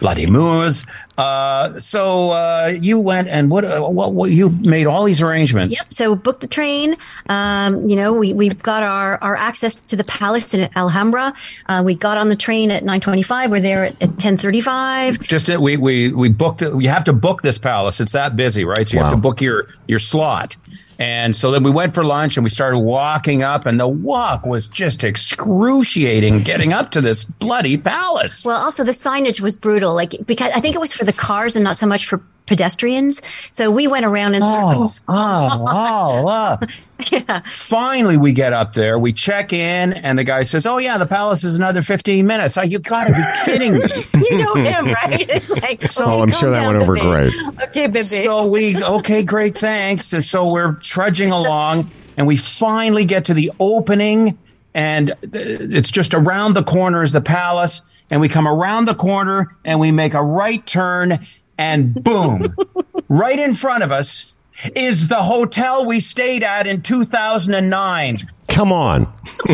bloody 0.00 0.26
moors. 0.26 0.84
Uh, 1.16 1.78
so 1.80 2.30
uh, 2.30 2.72
you 2.80 3.00
went 3.00 3.26
and 3.28 3.50
what, 3.50 3.64
uh, 3.64 3.80
what? 3.80 4.12
What 4.14 4.30
you 4.30 4.50
made 4.50 4.86
all 4.86 5.04
these 5.04 5.20
arrangements? 5.20 5.74
Yep. 5.74 5.92
So 5.92 6.14
booked 6.14 6.42
the 6.42 6.46
train. 6.46 6.96
Um, 7.28 7.88
you 7.88 7.96
know, 7.96 8.12
we 8.12 8.32
we 8.32 8.48
got 8.50 8.84
our 8.84 9.18
our 9.22 9.34
access 9.34 9.74
to 9.74 9.96
the 9.96 10.04
palace 10.04 10.54
in 10.54 10.70
Alhambra. 10.76 11.34
Uh, 11.66 11.82
we 11.84 11.94
got 11.96 12.18
on 12.18 12.28
the 12.28 12.36
train 12.36 12.70
at 12.70 12.84
nine 12.84 13.00
twenty 13.00 13.22
five. 13.22 13.50
We're 13.50 13.60
there 13.60 13.86
at, 13.86 14.02
at 14.02 14.16
ten 14.18 14.38
thirty 14.38 14.60
five. 14.60 15.20
Just 15.20 15.50
uh, 15.50 15.60
we 15.60 15.76
we 15.76 16.12
we 16.12 16.28
booked 16.28 16.62
it. 16.62 16.72
You 16.80 16.88
have 16.88 17.04
to 17.04 17.12
book 17.12 17.42
this 17.42 17.58
palace. 17.58 18.00
It's 18.00 18.12
that 18.12 18.36
busy, 18.36 18.64
right? 18.64 18.86
So 18.86 18.96
you 18.96 19.02
have 19.02 19.12
to 19.12 19.18
book 19.18 19.40
your 19.40 19.66
your 19.88 19.98
slot. 19.98 20.56
And 20.98 21.34
so 21.34 21.52
then 21.52 21.62
we 21.62 21.70
went 21.70 21.94
for 21.94 22.04
lunch 22.04 22.36
and 22.36 22.42
we 22.42 22.50
started 22.50 22.80
walking 22.80 23.42
up, 23.42 23.66
and 23.66 23.78
the 23.78 23.86
walk 23.86 24.44
was 24.44 24.66
just 24.66 25.04
excruciating 25.04 26.40
getting 26.42 26.72
up 26.72 26.90
to 26.90 27.00
this 27.00 27.24
bloody 27.24 27.76
palace. 27.76 28.44
Well, 28.44 28.60
also 28.60 28.82
the 28.82 28.92
signage 28.92 29.40
was 29.40 29.56
brutal. 29.56 29.94
Like 29.94 30.14
because 30.26 30.52
I 30.54 30.60
think 30.60 30.74
it 30.74 30.80
was 30.80 30.92
for 30.92 31.04
the 31.04 31.12
cars 31.12 31.54
and 31.54 31.62
not 31.62 31.76
so 31.76 31.86
much 31.86 32.06
for 32.06 32.20
pedestrians. 32.48 33.22
So 33.52 33.70
we 33.70 33.86
went 33.86 34.04
around 34.04 34.34
in 34.34 34.42
circles. 34.42 35.02
Oh, 35.06 35.48
oh, 35.68 36.58
oh. 36.62 36.66
Yeah. 37.12 37.42
Finally, 37.52 38.16
we 38.16 38.32
get 38.32 38.52
up 38.52 38.72
there. 38.72 38.98
We 38.98 39.12
check 39.12 39.52
in, 39.52 39.92
and 39.92 40.18
the 40.18 40.24
guy 40.24 40.42
says, 40.42 40.66
"Oh 40.66 40.78
yeah, 40.78 40.98
the 40.98 41.06
palace 41.06 41.44
is 41.44 41.56
another 41.56 41.80
fifteen 41.80 42.26
minutes." 42.26 42.58
Oh, 42.58 42.62
you 42.62 42.80
got 42.80 43.06
to 43.06 43.12
be 43.12 43.22
kidding 43.44 43.74
me! 43.74 43.84
You 44.30 44.38
know 44.38 44.54
him, 44.54 44.86
right? 44.86 45.30
It's 45.30 45.50
like, 45.50 45.84
Oh, 46.00 46.22
I'm 46.22 46.32
sure 46.32 46.50
that 46.50 46.66
went 46.66 46.76
over 46.76 46.96
great. 46.96 47.32
Okay, 47.68 47.86
baby. 47.86 48.02
So 48.02 48.46
we 48.46 48.82
okay, 48.82 49.22
great, 49.22 49.56
thanks. 49.56 50.12
And 50.12 50.24
so 50.24 50.50
we're 50.52 50.72
trudging 50.74 51.30
along, 51.30 51.90
and 52.16 52.26
we 52.26 52.36
finally 52.36 53.04
get 53.04 53.26
to 53.26 53.34
the 53.34 53.52
opening, 53.60 54.36
and 54.74 55.12
uh, 55.12 55.14
it's 55.32 55.92
just 55.92 56.14
around 56.14 56.54
the 56.54 56.64
corner 56.64 57.02
is 57.02 57.12
the 57.12 57.20
palace, 57.20 57.80
and 58.10 58.20
we 58.20 58.28
come 58.28 58.48
around 58.48 58.86
the 58.86 58.94
corner 58.94 59.56
and 59.64 59.78
we 59.78 59.92
make 59.92 60.14
a 60.14 60.22
right 60.22 60.66
turn, 60.66 61.20
and 61.58 62.02
boom, 62.02 62.54
right 63.08 63.38
in 63.38 63.54
front 63.54 63.82
of 63.84 63.92
us 63.92 64.36
is 64.74 65.08
the 65.08 65.22
hotel 65.22 65.84
we 65.84 66.00
stayed 66.00 66.42
at 66.42 66.66
in 66.66 66.82
2009. 66.82 68.18
Come 68.48 68.72
on. 68.72 69.12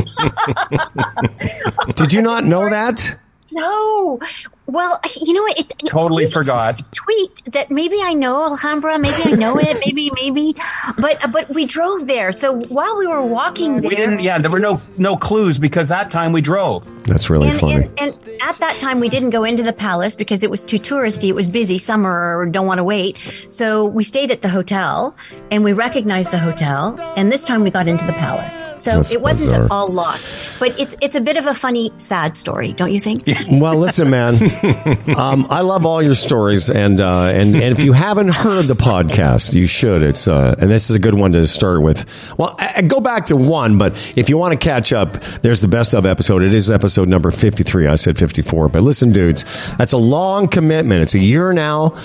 Did 1.97 2.13
you 2.13 2.23
not 2.23 2.45
know 2.45 2.71
that? 2.71 3.17
No. 3.51 4.21
Well, 4.67 4.99
you 5.21 5.33
know 5.35 5.43
what? 5.43 5.59
It, 5.59 5.73
it- 5.83 5.89
Totally 5.89 6.25
we 6.25 6.31
forgot. 6.31 6.81
Tweet 6.93 7.43
that 7.53 7.71
maybe 7.71 7.99
I 8.03 8.15
know 8.15 8.43
Alhambra, 8.45 8.99
maybe 8.99 9.23
I 9.25 9.33
know 9.37 9.59
it, 9.59 9.77
maybe 9.85 10.11
maybe, 10.15 10.57
but 10.97 11.23
uh, 11.25 11.29
but 11.29 11.49
we 11.51 11.67
drove 11.67 12.07
there. 12.07 12.33
So 12.33 12.59
while 12.69 12.97
we 12.99 13.07
were 13.07 13.23
walking 13.23 13.81
there, 13.81 13.91
We 13.91 13.95
didn't. 13.97 14.21
Yeah, 14.23 14.39
there 14.39 14.51
were 14.51 14.59
no 14.59 14.81
no 14.97 15.17
clues 15.17 15.59
because 15.59 15.89
that 15.89 16.11
time 16.11 16.33
we 16.33 16.41
drove. 16.41 16.89
That's 17.05 17.29
really 17.29 17.49
And, 17.51 17.61
funny. 17.61 17.75
and, 17.75 17.91
and 17.99 18.19
at 18.43 18.57
that 18.59 18.79
time, 18.79 18.99
we 19.01 19.09
didn't 19.11 19.31
go 19.31 19.45
into 19.45 19.63
the 19.63 19.73
palace 19.75 20.17
because 20.17 20.43
it 20.43 20.51
was 20.51 20.65
too 20.65 20.79
touristy. 20.79 21.29
It 21.29 21.35
was 21.35 21.47
busy, 21.47 21.77
summer, 21.79 22.39
or 22.39 22.47
don't 22.47 22.67
want 22.67 22.79
to 22.79 22.85
wait. 22.85 23.19
So 23.51 23.85
we 23.85 24.03
stayed 24.05 24.31
at 24.31 24.41
the 24.41 24.49
hotel 24.49 25.15
and 25.51 25.63
we 25.63 25.75
recognized 25.75 26.31
the 26.31 26.39
hotel. 26.39 26.99
And 27.17 27.31
this 27.31 27.45
time 27.45 27.63
we 27.63 27.71
got 27.71 27.87
into 27.87 28.07
the 28.07 28.15
palace. 28.15 28.65
So 28.79 28.93
That's 28.93 29.13
it 29.13 29.21
wasn't 29.21 29.51
bizarre. 29.53 29.69
all 29.71 29.89
lost. 29.93 30.59
But 30.59 30.79
it's 30.81 30.97
it's 31.03 31.15
a 31.17 31.21
bit 31.21 31.37
of 31.37 31.47
a 31.47 31.55
funny, 31.55 31.93
sad 31.99 32.37
story, 32.39 32.73
don't 32.73 32.93
you 32.93 33.01
think? 33.01 33.23
Well, 33.51 33.77
listen, 33.77 34.09
man. 34.11 34.39
um, 35.17 35.47
I 35.51 35.61
love 35.61 35.87
all 35.87 36.03
your 36.03 36.15
stories, 36.15 36.71
and 36.71 37.01
uh, 37.01 37.25
and 37.27 37.55
and 37.55 37.79
if 37.79 37.83
you 37.83 37.93
haven't 37.93 38.29
heard 38.29 38.67
the 38.67 38.77
podcast, 38.77 39.55
you 39.55 39.67
should. 39.67 40.03
It's 40.03 40.29
uh, 40.29 40.55
and 40.59 40.71
this 40.71 40.91
is 40.91 40.97
a 40.97 40.99
good 40.99 41.15
one 41.15 41.33
to 41.33 41.47
start 41.47 41.83
with. 41.83 42.05
Well, 42.39 42.57
I, 42.59 42.75
I 42.77 42.83
go 42.83 43.01
back 43.01 43.27
to 43.27 43.37
one, 43.37 43.79
but 43.79 43.93
if 44.17 44.29
you 44.29 44.39
want 44.39 44.53
to 44.53 44.59
catch 44.59 44.93
up, 44.93 45.13
there's 45.43 45.61
the 45.61 45.69
best 45.69 45.95
of 45.95 46.07
episode. 46.07 46.43
It 46.43 46.55
is 46.55 46.71
episode 46.71 47.09
number 47.09 47.31
fifty 47.31 47.63
three. 47.63 47.87
I 47.87 47.97
said 47.97 48.19
fifty 48.19 48.43
four, 48.43 48.69
but 48.69 48.83
listen, 48.83 49.13
dudes, 49.13 49.45
that's 49.77 49.93
a 49.93 49.99
long 49.99 50.49
commitment. 50.49 51.03
It's 51.03 51.15
a 51.15 51.19
year 51.21 51.53
now, 51.53 51.97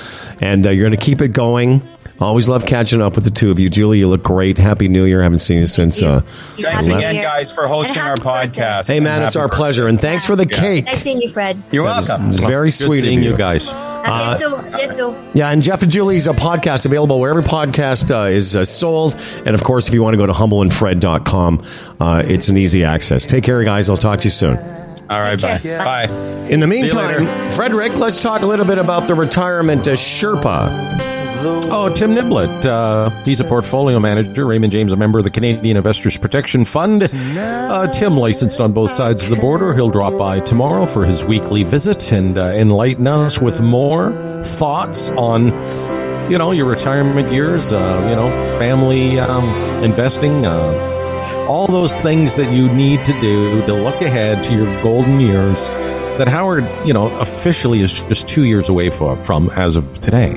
and 0.42 0.66
uh, 0.66 0.72
you're 0.72 0.88
going 0.88 1.00
to 1.00 1.06
keep 1.06 1.22
it 1.22 1.30
going. 1.30 1.82
Always 2.20 2.50
love 2.50 2.66
catching 2.66 3.02
up 3.02 3.16
with 3.16 3.24
the 3.24 3.32
two 3.32 3.50
of 3.50 3.60
you. 3.60 3.70
Julie, 3.70 4.00
you 4.00 4.08
look 4.10 4.24
great. 4.24 4.58
Happy 4.58 4.90
New 4.90 5.06
Year. 5.06 5.24
haven't 5.24 5.40
seen 5.40 5.60
you 5.60 5.68
since. 5.68 6.02
Uh, 6.02 6.20
Thanks 6.60 6.86
Happy 6.86 6.92
again, 6.92 7.16
guys, 7.24 7.52
for 7.52 7.66
hosting 7.68 7.98
our 7.98 8.10
happy 8.10 8.22
birthday. 8.24 8.62
podcast. 8.62 8.88
hey, 8.88 9.00
man, 9.00 9.24
it's 9.24 9.36
our 9.38 9.48
birthday. 9.48 9.58
pleasure. 9.58 9.88
And 9.88 10.00
thanks 10.02 10.26
for 10.26 10.36
the 10.36 10.46
cake. 10.46 10.86
Nice 10.86 11.02
seeing 11.02 11.22
you, 11.22 11.32
Fred. 11.32 11.62
You're 11.72 11.84
welcome. 11.84 12.30
It's 12.32 12.42
very 12.42 12.70
Good 12.70 12.74
sweet 12.74 13.02
seeing 13.02 13.20
of 13.20 13.24
you. 13.24 13.32
you 13.32 13.38
guys. 13.38 13.70
Uh, 13.70 14.38
Ditto, 14.38 15.12
yeah, 15.14 15.32
Yeah, 15.34 15.50
and 15.50 15.62
Jeff 15.62 15.82
and 15.82 15.92
Julie's 15.92 16.28
a 16.28 16.34
podcast 16.34 16.86
available 16.86 17.20
wherever 17.20 17.42
podcast 17.42 18.12
uh, 18.14 18.30
is 18.30 18.56
uh, 18.56 18.66
sold. 18.66 19.16
And 19.46 19.56
of 19.56 19.64
course, 19.64 19.88
if 19.88 19.94
you 19.94 20.02
want 20.04 20.14
to 20.14 20.18
go 20.18 20.26
to 20.26 20.34
humbleandfred.com, 20.34 21.64
uh, 22.00 22.24
it's 22.26 22.50
an 22.50 22.58
easy 22.58 22.84
access. 22.84 23.26
Take 23.26 23.44
care, 23.44 23.64
guys. 23.64 23.90
I'll 23.90 23.98
talk 23.98 24.20
to 24.20 24.26
you 24.26 24.32
soon. 24.32 24.58
All 25.10 25.20
right, 25.20 25.40
bye. 25.42 25.58
Bye. 25.64 26.04
In 26.50 26.60
the 26.60 26.68
meantime. 26.68 27.50
Frederick, 27.52 27.96
let's 27.98 28.20
talk 28.20 28.42
a 28.42 28.46
little 28.46 28.66
bit 28.66 28.78
about 28.78 29.08
the 29.08 29.16
retirement 29.16 29.88
uh, 29.88 29.92
Sherpa. 29.92 31.09
Oh, 31.42 31.90
Tim 31.94 32.16
Niblett. 32.16 32.66
Uh, 32.66 33.10
he's 33.24 33.40
a 33.40 33.46
portfolio 33.46 34.00
manager. 34.00 34.46
Raymond 34.46 34.74
James, 34.74 34.92
a 34.92 34.98
member 34.98 35.20
of 35.20 35.24
the 35.24 35.32
Canadian 35.32 35.78
Investors 35.78 36.18
Protection 36.18 36.66
Fund. 36.66 37.04
Uh, 37.04 37.88
Tim, 37.94 38.18
licensed 38.18 38.60
on 38.60 38.74
both 38.74 38.92
sides 38.92 39.24
of 39.24 39.30
the 39.30 39.38
border. 39.38 39.74
He'll 39.74 39.90
drop 39.90 40.18
by 40.18 40.42
tomorrow 40.42 40.86
for 40.86 41.06
his 41.06 41.24
weekly 41.24 41.64
visit 41.64 42.12
and 42.12 42.38
uh, 42.38 42.48
enlighten 42.48 43.08
us 43.08 43.40
with 43.40 43.62
more 43.62 44.12
thoughts 44.44 45.12
on, 45.12 45.48
you 46.30 46.38
know, 46.38 46.52
your 46.52 46.66
retirement 46.66 47.32
years, 47.32 47.72
uh, 47.72 48.08
you 48.10 48.16
know, 48.16 48.30
family 48.60 49.18
um, 49.20 49.48
investing, 49.82 50.46
uh, 50.46 51.46
all 51.48 51.68
those 51.68 51.92
things 51.94 52.36
that 52.36 52.52
you 52.52 52.68
need 52.74 53.06
to 53.06 53.14
do 53.22 53.66
to 53.66 53.74
look 53.74 54.02
ahead 54.02 54.44
to 54.44 54.54
your 54.54 54.84
golden 54.84 55.20
years 55.22 55.70
that 56.20 56.28
Howard, 56.28 56.66
you 56.86 56.94
know, 56.94 57.08
officially 57.20 57.82
is 57.82 57.94
just 57.94 58.28
two 58.28 58.44
years 58.44 58.68
away 58.68 58.90
for, 58.90 59.22
from 59.24 59.50
as 59.52 59.78
of 59.78 60.00
today. 60.00 60.34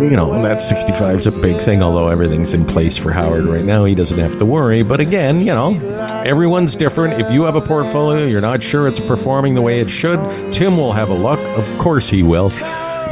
You 0.00 0.16
know, 0.16 0.40
that 0.42 0.62
65 0.62 1.18
is 1.18 1.26
a 1.26 1.32
big 1.32 1.60
thing, 1.60 1.82
although 1.82 2.08
everything's 2.08 2.54
in 2.54 2.64
place 2.64 2.96
for 2.96 3.10
Howard 3.10 3.44
right 3.44 3.64
now. 3.64 3.84
He 3.84 3.96
doesn't 3.96 4.18
have 4.18 4.36
to 4.38 4.46
worry. 4.46 4.84
But 4.84 5.00
again, 5.00 5.40
you 5.40 5.46
know, 5.46 5.74
everyone's 6.24 6.76
different. 6.76 7.20
If 7.20 7.30
you 7.32 7.42
have 7.42 7.56
a 7.56 7.60
portfolio, 7.60 8.24
you're 8.26 8.40
not 8.40 8.62
sure 8.62 8.86
it's 8.86 9.00
performing 9.00 9.54
the 9.54 9.62
way 9.62 9.80
it 9.80 9.90
should, 9.90 10.20
Tim 10.52 10.76
will 10.76 10.92
have 10.92 11.10
a 11.10 11.14
look. 11.14 11.40
Of 11.40 11.76
course 11.78 12.08
he 12.08 12.22
will. 12.22 12.50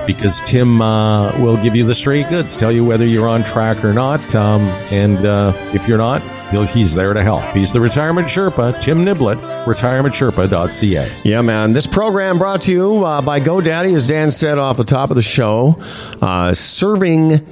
Because 0.07 0.41
Tim 0.43 0.81
uh, 0.81 1.31
will 1.41 1.61
give 1.63 1.75
you 1.77 1.85
the 1.85 1.95
straight 1.95 2.29
goods, 2.29 2.57
tell 2.57 2.73
you 2.73 2.85
whether 2.85 3.07
you're 3.07 3.29
on 3.29 3.45
track 3.45 3.85
or 3.85 3.93
not. 3.93 4.35
Um, 4.35 4.63
and 4.93 5.25
uh, 5.27 5.53
if 5.75 5.87
you're 5.87 5.99
not, 5.99 6.23
he's 6.51 6.95
there 6.95 7.13
to 7.13 7.23
help. 7.23 7.43
He's 7.53 7.73
the 7.73 7.81
Retirement 7.81 8.29
Sherpa, 8.29 8.81
Tim 8.81 9.05
Niblett, 9.05 9.41
retirementsherpa.ca. 9.65 11.11
Yeah, 11.25 11.41
man. 11.43 11.73
This 11.73 11.87
program 11.87 12.39
brought 12.39 12.63
to 12.63 12.73
you 12.73 13.05
uh, 13.05 13.23
by 13.23 13.41
GoDaddy, 13.41 13.95
as 13.95 14.07
Dan 14.07 14.31
said 14.31 14.59
off 14.59 14.77
the 14.77 14.85
top 14.85 15.11
of 15.11 15.17
the 15.17 15.23
show, 15.23 15.77
uh, 16.21 16.53
serving 16.55 17.47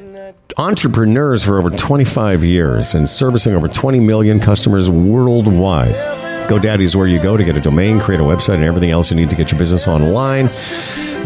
entrepreneurs 0.57 1.45
for 1.45 1.59
over 1.59 1.71
25 1.71 2.43
years 2.43 2.95
and 2.95 3.09
servicing 3.09 3.55
over 3.55 3.69
20 3.69 4.01
million 4.01 4.41
customers 4.41 4.91
worldwide. 4.91 5.95
GoDaddy 6.49 6.83
is 6.83 6.97
where 6.97 7.07
you 7.07 7.21
go 7.21 7.37
to 7.37 7.45
get 7.45 7.57
a 7.57 7.61
domain, 7.61 8.01
create 8.01 8.21
a 8.21 8.25
website, 8.25 8.55
and 8.55 8.65
everything 8.65 8.91
else 8.91 9.11
you 9.11 9.17
need 9.17 9.31
to 9.31 9.37
get 9.37 9.53
your 9.53 9.59
business 9.59 9.87
online. 9.87 10.49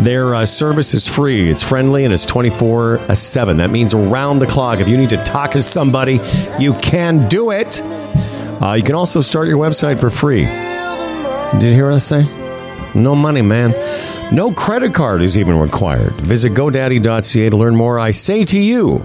Their 0.01 0.35
uh, 0.35 0.47
service 0.47 0.95
is 0.95 1.07
free, 1.07 1.49
it's 1.49 1.63
friendly, 1.63 2.05
and 2.05 2.13
it's 2.13 2.25
24 2.25 3.15
7. 3.15 3.57
That 3.59 3.71
means 3.71 3.95
around 3.95 4.41
the 4.41 4.47
clock. 4.47 4.81
If 4.81 4.89
you 4.89 4.97
need 4.97 5.11
to 5.11 5.23
talk 5.25 5.53
to 5.53 5.63
somebody, 5.63 6.21
you 6.59 6.75
can 6.75 7.29
do 7.29 7.51
it. 7.51 7.81
Uh, 7.83 8.75
you 8.75 8.83
can 8.83 8.95
also 8.95 9.21
start 9.21 9.49
your 9.49 9.59
website 9.59 10.01
for 10.01 10.11
free. 10.11 10.45
Did 11.61 11.69
you 11.69 11.75
hear 11.75 11.91
what 11.91 11.95
I 11.95 11.99
say? 11.99 12.93
No 12.95 13.15
money, 13.15 13.43
man. 13.43 13.73
No 14.35 14.53
credit 14.53 14.95
card 14.95 15.21
is 15.21 15.37
even 15.37 15.59
required. 15.59 16.13
Visit 16.13 16.53
GoDaddy.ca 16.53 17.51
to 17.51 17.57
learn 17.57 17.77
more. 17.77 17.99
I 17.99 18.13
say 18.13 18.45
to 18.47 18.59
you, 18.59 19.05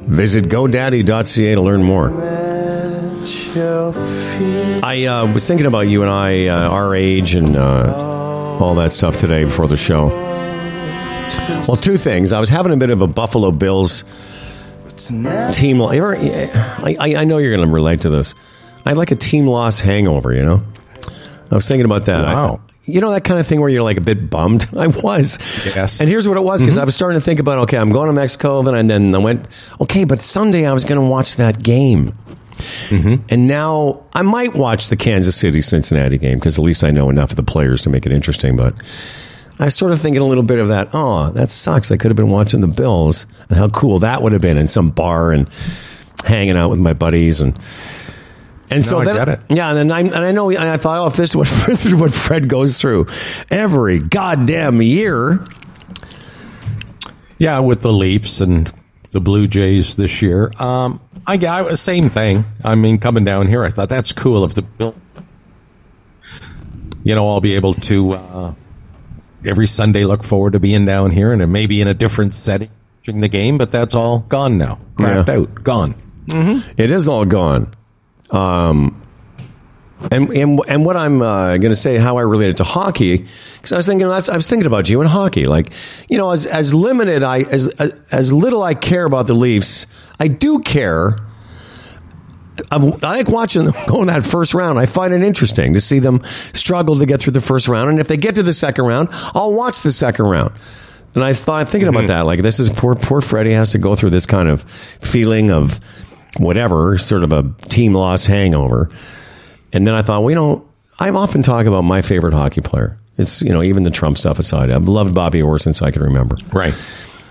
visit 0.00 0.44
GoDaddy.ca 0.44 1.54
to 1.54 1.60
learn 1.60 1.82
more. 1.82 2.12
I 4.84 5.04
uh, 5.04 5.32
was 5.32 5.46
thinking 5.48 5.66
about 5.66 5.88
you 5.88 6.02
and 6.02 6.10
I, 6.10 6.46
uh, 6.46 6.68
our 6.68 6.94
age, 6.94 7.34
and 7.34 7.56
uh, 7.56 8.17
all 8.60 8.74
that 8.76 8.92
stuff 8.92 9.16
today 9.16 9.44
before 9.44 9.68
the 9.68 9.76
show. 9.76 10.08
Well, 11.66 11.76
two 11.76 11.96
things. 11.98 12.32
I 12.32 12.40
was 12.40 12.48
having 12.48 12.72
a 12.72 12.76
bit 12.76 12.90
of 12.90 13.00
a 13.02 13.06
Buffalo 13.06 13.50
Bills 13.52 14.04
team. 14.96 15.26
ever- 15.80 16.16
I, 16.16 16.96
I 16.98 17.14
I 17.16 17.24
know 17.24 17.38
you're 17.38 17.54
going 17.54 17.66
to 17.68 17.72
relate 17.72 18.00
to 18.02 18.10
this. 18.10 18.34
I 18.86 18.94
like 18.94 19.10
a 19.10 19.16
team 19.16 19.46
loss 19.46 19.78
hangover. 19.80 20.32
You 20.32 20.44
know, 20.44 20.62
I 21.50 21.54
was 21.54 21.68
thinking 21.68 21.84
about 21.84 22.06
that. 22.06 22.24
I- 22.24 22.34
Wow. 22.34 22.60
you 22.84 23.00
know 23.00 23.10
that 23.10 23.24
kind 23.24 23.38
of 23.38 23.46
thing 23.46 23.60
where 23.60 23.68
you're 23.68 23.82
like 23.82 23.98
a 23.98 24.02
bit 24.02 24.30
bummed. 24.30 24.66
I 24.76 24.86
was. 24.88 25.38
Yes. 25.66 26.00
And 26.00 26.08
here's 26.08 26.26
what 26.26 26.36
it 26.36 26.42
was 26.42 26.60
because 26.60 26.74
mm-hmm. 26.76 26.82
I 26.82 26.84
was 26.84 26.94
starting 26.94 27.20
to 27.20 27.24
think 27.24 27.38
about 27.40 27.58
okay, 27.60 27.76
I'm 27.76 27.90
going 27.90 28.06
to 28.08 28.12
Mexico, 28.14 28.62
then 28.62 28.74
and 28.74 28.90
then 28.90 29.14
I 29.14 29.18
went 29.18 29.46
okay, 29.82 30.04
but 30.04 30.20
Sunday 30.20 30.66
I 30.66 30.72
was 30.72 30.84
going 30.84 31.00
to 31.00 31.06
watch 31.06 31.36
that 31.36 31.62
game. 31.62 32.14
And 32.90 33.46
now 33.46 34.04
I 34.12 34.22
might 34.22 34.54
watch 34.54 34.88
the 34.88 34.96
Kansas 34.96 35.36
City 35.36 35.60
Cincinnati 35.60 36.18
game 36.18 36.38
because 36.38 36.58
at 36.58 36.64
least 36.64 36.84
I 36.84 36.90
know 36.90 37.10
enough 37.10 37.30
of 37.30 37.36
the 37.36 37.42
players 37.42 37.80
to 37.82 37.90
make 37.90 38.06
it 38.06 38.12
interesting. 38.12 38.56
But 38.56 38.74
I 39.58 39.68
sort 39.68 39.92
of 39.92 40.00
thinking 40.00 40.22
a 40.22 40.26
little 40.26 40.44
bit 40.44 40.58
of 40.58 40.68
that. 40.68 40.88
Oh, 40.92 41.30
that 41.30 41.50
sucks. 41.50 41.90
I 41.90 41.96
could 41.96 42.10
have 42.10 42.16
been 42.16 42.30
watching 42.30 42.60
the 42.60 42.68
Bills, 42.68 43.26
and 43.48 43.58
how 43.58 43.68
cool 43.68 43.98
that 44.00 44.22
would 44.22 44.32
have 44.32 44.42
been 44.42 44.58
in 44.58 44.68
some 44.68 44.90
bar 44.90 45.32
and 45.32 45.48
hanging 46.24 46.56
out 46.56 46.70
with 46.70 46.80
my 46.80 46.92
buddies 46.92 47.40
and. 47.40 47.58
And 48.70 48.84
so 48.84 48.98
I 48.98 49.04
then, 49.06 49.16
get 49.16 49.28
it. 49.30 49.40
yeah, 49.48 49.70
and 49.70 49.78
then 49.78 49.90
I, 49.90 50.00
and 50.00 50.14
I 50.14 50.30
know, 50.30 50.50
and 50.50 50.58
I 50.58 50.76
thought, 50.76 50.98
oh, 50.98 51.06
if 51.06 51.16
this 51.16 51.30
is 51.30 51.36
what 51.36 51.48
this 51.66 51.86
is 51.86 51.94
what 51.94 52.12
Fred 52.12 52.50
goes 52.50 52.78
through 52.78 53.06
every 53.50 53.98
goddamn 53.98 54.82
year. 54.82 55.42
Yeah, 57.38 57.60
with 57.60 57.80
the 57.80 57.92
Leafs 57.92 58.42
and 58.42 58.70
the 59.12 59.20
Blue 59.20 59.46
Jays 59.46 59.96
this 59.96 60.20
year. 60.20 60.52
Um, 60.58 61.00
I 61.28 61.36
got 61.36 61.78
same 61.78 62.08
thing. 62.08 62.44
I 62.64 62.74
mean, 62.74 62.98
coming 62.98 63.24
down 63.24 63.46
here, 63.48 63.64
I 63.64 63.70
thought 63.70 63.88
that's 63.88 64.12
cool. 64.12 64.44
If 64.44 64.54
the 64.54 64.62
Bill, 64.62 64.94
you 67.04 67.14
know, 67.14 67.28
I'll 67.28 67.40
be 67.40 67.54
able 67.54 67.74
to 67.74 68.12
uh, 68.14 68.54
every 69.44 69.66
Sunday 69.66 70.04
look 70.04 70.24
forward 70.24 70.54
to 70.54 70.60
being 70.60 70.84
down 70.86 71.10
here 71.10 71.32
and 71.32 71.52
maybe 71.52 71.80
in 71.80 71.86
a 71.88 71.94
different 71.94 72.34
setting 72.34 72.70
watching 73.08 73.20
the 73.20 73.28
game. 73.28 73.58
But 73.58 73.70
that's 73.70 73.94
all 73.94 74.20
gone 74.20 74.58
now, 74.58 74.78
cracked 74.96 75.28
Yeah. 75.28 75.34
out, 75.36 75.62
gone. 75.62 75.94
It 76.76 76.90
is 76.90 77.08
all 77.08 77.24
gone. 77.24 77.74
Um, 78.30 79.00
and 80.10 80.30
and 80.30 80.60
and 80.68 80.84
what 80.84 80.96
I'm 80.96 81.22
uh, 81.22 81.58
going 81.58 81.72
to 81.72 81.76
say, 81.76 81.98
how 81.98 82.18
I 82.18 82.22
relate 82.22 82.50
it 82.50 82.56
to 82.58 82.64
hockey, 82.64 83.18
because 83.56 83.72
I 83.72 83.76
was 83.76 83.86
thinking, 83.86 84.06
that's, 84.06 84.28
I 84.28 84.36
was 84.36 84.48
thinking 84.48 84.66
about 84.66 84.88
you 84.88 85.00
in 85.00 85.06
hockey. 85.06 85.46
Like, 85.46 85.72
you 86.08 86.16
know, 86.16 86.30
as 86.30 86.46
as 86.46 86.72
limited, 86.72 87.22
I 87.22 87.38
as 87.40 87.68
as, 87.80 87.94
as 88.12 88.32
little 88.32 88.62
I 88.62 88.74
care 88.74 89.04
about 89.04 89.26
the 89.26 89.34
Leafs, 89.34 89.86
I 90.20 90.28
do 90.28 90.60
care. 90.60 91.18
I'm, 92.70 92.94
I 93.04 93.18
like 93.18 93.28
watching 93.28 93.64
them 93.64 93.74
go 93.88 94.00
in 94.00 94.08
that 94.08 94.24
first 94.24 94.54
round. 94.54 94.78
I 94.78 94.86
find 94.86 95.12
it 95.12 95.22
interesting 95.22 95.74
to 95.74 95.80
see 95.80 95.98
them 95.98 96.22
struggle 96.24 96.98
to 96.98 97.06
get 97.06 97.20
through 97.20 97.32
the 97.32 97.40
first 97.40 97.68
round, 97.68 97.90
and 97.90 97.98
if 97.98 98.08
they 98.08 98.16
get 98.16 98.36
to 98.36 98.42
the 98.42 98.54
second 98.54 98.86
round, 98.86 99.08
I'll 99.34 99.52
watch 99.52 99.82
the 99.82 99.92
second 99.92 100.26
round. 100.26 100.52
And 101.14 101.24
I 101.24 101.32
thought, 101.32 101.68
thinking 101.68 101.88
about 101.88 102.06
that, 102.06 102.20
like 102.26 102.42
this 102.42 102.60
is 102.60 102.70
poor, 102.70 102.94
poor 102.94 103.20
Freddie 103.20 103.52
has 103.52 103.70
to 103.70 103.78
go 103.78 103.96
through 103.96 104.10
this 104.10 104.26
kind 104.26 104.48
of 104.48 104.62
feeling 104.62 105.50
of 105.50 105.80
whatever, 106.36 106.98
sort 106.98 107.24
of 107.24 107.32
a 107.32 107.42
team 107.68 107.94
loss 107.94 108.26
hangover. 108.26 108.90
And 109.72 109.86
then 109.86 109.94
I 109.94 110.02
thought, 110.02 110.22
well, 110.22 110.30
you 110.30 110.36
know, 110.36 110.68
I've 110.98 111.16
often 111.16 111.42
talked 111.42 111.68
about 111.68 111.82
my 111.82 112.02
favorite 112.02 112.34
hockey 112.34 112.60
player. 112.60 112.96
It's 113.16 113.42
you 113.42 113.50
know, 113.50 113.62
even 113.62 113.82
the 113.82 113.90
Trump 113.90 114.16
stuff 114.16 114.38
aside, 114.38 114.70
I've 114.70 114.88
loved 114.88 115.14
Bobby 115.14 115.42
Orr 115.42 115.58
since 115.58 115.82
I 115.82 115.90
can 115.90 116.02
remember. 116.02 116.36
Right. 116.52 116.74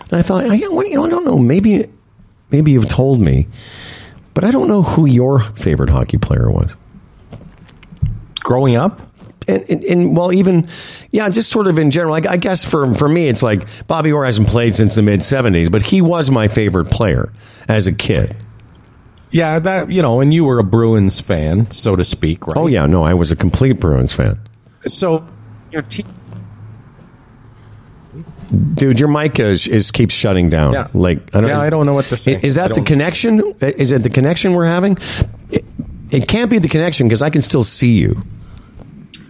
And 0.03 0.13
I 0.13 0.21
thought, 0.21 0.45
I, 0.45 0.55
you 0.55 0.69
know, 0.69 1.05
I 1.05 1.09
don't 1.09 1.25
know, 1.25 1.37
maybe, 1.37 1.85
maybe 2.51 2.71
you've 2.71 2.87
told 2.87 3.19
me, 3.19 3.47
but 4.33 4.43
I 4.43 4.51
don't 4.51 4.67
know 4.67 4.83
who 4.83 5.05
your 5.05 5.39
favorite 5.39 5.89
hockey 5.89 6.17
player 6.17 6.49
was. 6.49 6.77
Growing 8.41 8.75
up, 8.75 9.01
and, 9.47 9.69
and, 9.69 9.83
and 9.83 10.17
well, 10.17 10.33
even 10.33 10.67
yeah, 11.11 11.29
just 11.29 11.51
sort 11.51 11.67
of 11.67 11.77
in 11.77 11.91
general. 11.91 12.11
Like, 12.11 12.27
I 12.27 12.37
guess 12.37 12.63
for 12.63 12.93
for 12.95 13.07
me, 13.07 13.27
it's 13.27 13.43
like 13.43 13.63
Bobby 13.87 14.11
Orr 14.11 14.25
hasn't 14.25 14.47
played 14.47 14.75
since 14.75 14.95
the 14.95 15.01
mid 15.01 15.21
'70s, 15.21 15.71
but 15.71 15.81
he 15.81 16.01
was 16.01 16.31
my 16.31 16.47
favorite 16.47 16.85
player 16.85 17.31
as 17.67 17.87
a 17.87 17.93
kid. 17.93 18.35
Yeah, 19.31 19.59
that 19.59 19.91
you 19.91 20.01
know, 20.01 20.21
and 20.21 20.33
you 20.33 20.45
were 20.45 20.59
a 20.59 20.63
Bruins 20.63 21.19
fan, 21.19 21.69
so 21.71 21.95
to 21.95 22.03
speak, 22.05 22.47
right? 22.47 22.57
Oh 22.57 22.67
yeah, 22.67 22.85
no, 22.85 23.03
I 23.03 23.13
was 23.13 23.31
a 23.31 23.35
complete 23.35 23.79
Bruins 23.79 24.13
fan, 24.13 24.39
So 24.87 25.25
your 25.71 25.81
team. 25.83 26.05
dude. 28.75 28.99
Your 28.99 29.09
mic 29.09 29.39
is, 29.39 29.67
is 29.67 29.91
keeps 29.91 30.13
shutting 30.13 30.49
down. 30.49 30.73
Yeah. 30.73 30.87
Like 30.93 31.35
I 31.35 31.41
don't. 31.41 31.49
Yeah, 31.49 31.59
I 31.59 31.69
don't 31.69 31.85
know 31.85 31.93
what 31.93 32.05
to 32.05 32.17
say. 32.17 32.39
Is 32.41 32.55
that 32.55 32.73
the 32.73 32.81
connection? 32.81 33.53
Is 33.61 33.91
it 33.91 34.03
the 34.03 34.09
connection 34.09 34.53
we're 34.53 34.65
having? 34.65 34.97
It, 35.51 35.65
it 36.11 36.27
can't 36.27 36.49
be 36.49 36.57
the 36.59 36.69
connection 36.69 37.07
because 37.07 37.21
I 37.21 37.29
can 37.29 37.41
still 37.41 37.63
see 37.63 37.97
you. 37.97 38.21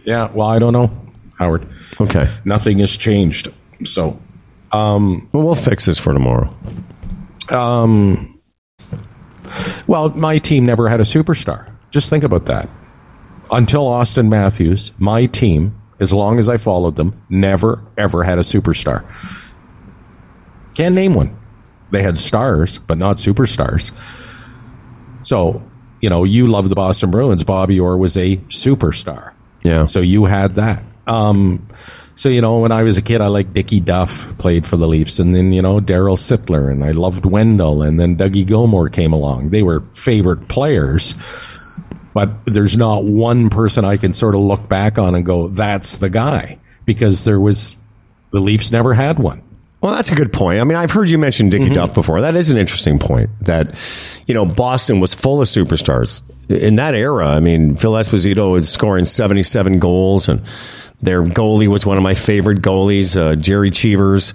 Yeah. 0.06 0.30
Well, 0.32 0.48
I 0.48 0.60
don't 0.60 0.74
know, 0.74 0.92
Howard. 1.40 1.68
Okay. 2.00 2.30
Nothing 2.46 2.80
has 2.80 2.96
changed. 2.96 3.50
So 3.86 4.20
um, 4.72 5.28
Well, 5.32 5.44
we'll 5.44 5.56
fix 5.56 5.86
this 5.86 5.98
for 5.98 6.14
tomorrow. 6.14 6.54
Um, 7.50 8.37
Well, 9.88 10.10
my 10.10 10.38
team 10.38 10.66
never 10.66 10.90
had 10.90 11.00
a 11.00 11.04
superstar. 11.04 11.72
Just 11.92 12.10
think 12.10 12.24
about 12.24 12.46
that. 12.46 12.70
Until 13.50 13.86
Auston 13.86 14.30
Matthews, 14.30 14.92
my 14.98 15.26
team, 15.26 15.80
as 16.00 16.12
long 16.12 16.38
as 16.38 16.50
I 16.50 16.58
followed 16.58 16.98
them, 16.98 17.20
never, 17.30 17.82
ever 17.98 18.24
had 18.24 18.38
a 18.38 18.42
superstar. 18.42 19.06
Can't 20.76 20.94
name 20.94 21.14
one. 21.14 21.36
They 21.92 22.04
had 22.04 22.20
stars, 22.20 22.80
but 22.80 22.98
not 22.98 23.18
superstars. 23.18 23.92
So, 25.22 25.64
you 26.02 26.10
know, 26.10 26.26
you 26.26 26.48
love 26.48 26.70
the 26.70 26.76
Boston 26.76 27.10
Bruins. 27.10 27.44
Bobby 27.44 27.80
Orr 27.80 27.98
was 27.98 28.18
a 28.18 28.38
superstar. 28.50 29.34
Yeah. 29.64 29.86
So 29.86 30.02
you 30.02 30.26
had 30.26 30.56
that. 30.56 30.84
Um, 31.08 31.68
so, 32.18 32.28
you 32.28 32.42
know, 32.42 32.60
when 32.60 32.74
I 32.74 32.84
was 32.84 32.98
a 32.98 33.02
kid, 33.02 33.22
I 33.22 33.28
liked 33.28 33.54
Dickie 33.54 33.80
Duff, 33.80 34.38
played 34.38 34.68
for 34.68 34.76
the 34.76 34.88
Leafs, 34.88 35.20
and 35.20 35.34
then, 35.34 35.54
you 35.54 35.62
know, 35.62 35.80
Darryl 35.80 36.18
Sittler, 36.18 36.70
and 36.70 36.84
I 36.84 36.92
loved 36.92 37.26
Wendell, 37.26 37.82
and 37.82 37.98
then 37.98 38.18
Dougie 38.18 38.46
Gilmour 38.46 38.92
came 38.92 39.14
along. 39.14 39.52
They 39.52 39.64
were 39.64 39.80
favorite 39.94 40.50
players, 40.50 41.16
but 42.14 42.30
there's 42.44 42.76
not 42.76 43.06
one 43.06 43.50
person 43.50 43.86
I 43.86 43.96
can 43.96 44.14
sort 44.14 44.36
of 44.36 44.42
look 44.42 44.68
back 44.68 45.00
on 45.00 45.16
and 45.16 45.26
go, 45.26 45.48
that's 45.48 45.96
the 45.96 46.10
guy, 46.10 46.58
because 46.86 47.24
there 47.24 47.40
was, 47.40 47.78
the 48.32 48.42
Leafs 48.42 48.72
never 48.72 48.94
had 48.94 49.20
one. 49.20 49.42
Well, 49.80 49.94
that's 49.94 50.12
a 50.12 50.16
good 50.16 50.34
point. 50.34 50.60
I 50.60 50.64
mean, 50.64 50.76
I've 50.76 50.90
heard 50.90 51.08
you 51.08 51.20
mention 51.20 51.50
Dickie 51.50 51.66
mm-hmm. 51.66 51.74
Duff 51.74 51.94
before. 51.94 52.22
That 52.22 52.36
is 52.36 52.50
an 52.50 52.58
interesting 52.58 52.98
point. 52.98 53.30
That 53.42 53.80
you 54.26 54.34
know, 54.34 54.44
Boston 54.44 55.00
was 55.00 55.14
full 55.14 55.40
of 55.40 55.48
superstars 55.48 56.24
in 56.50 56.78
that 56.78 56.96
era. 56.96 57.28
I 57.28 57.40
mean, 57.40 57.76
Phil 57.76 57.92
Esposito 57.92 58.52
was 58.52 58.68
scoring 58.68 59.06
seventy-seven 59.06 59.78
goals, 59.78 60.30
and 60.30 60.42
their 61.02 61.24
goalie 61.24 61.68
was 61.68 61.86
one 61.86 61.98
of 61.98 62.04
my 62.04 62.14
favorite 62.14 62.62
goalies, 62.62 63.16
uh, 63.16 63.36
Gerry 63.36 63.70
Cheevers. 63.70 64.34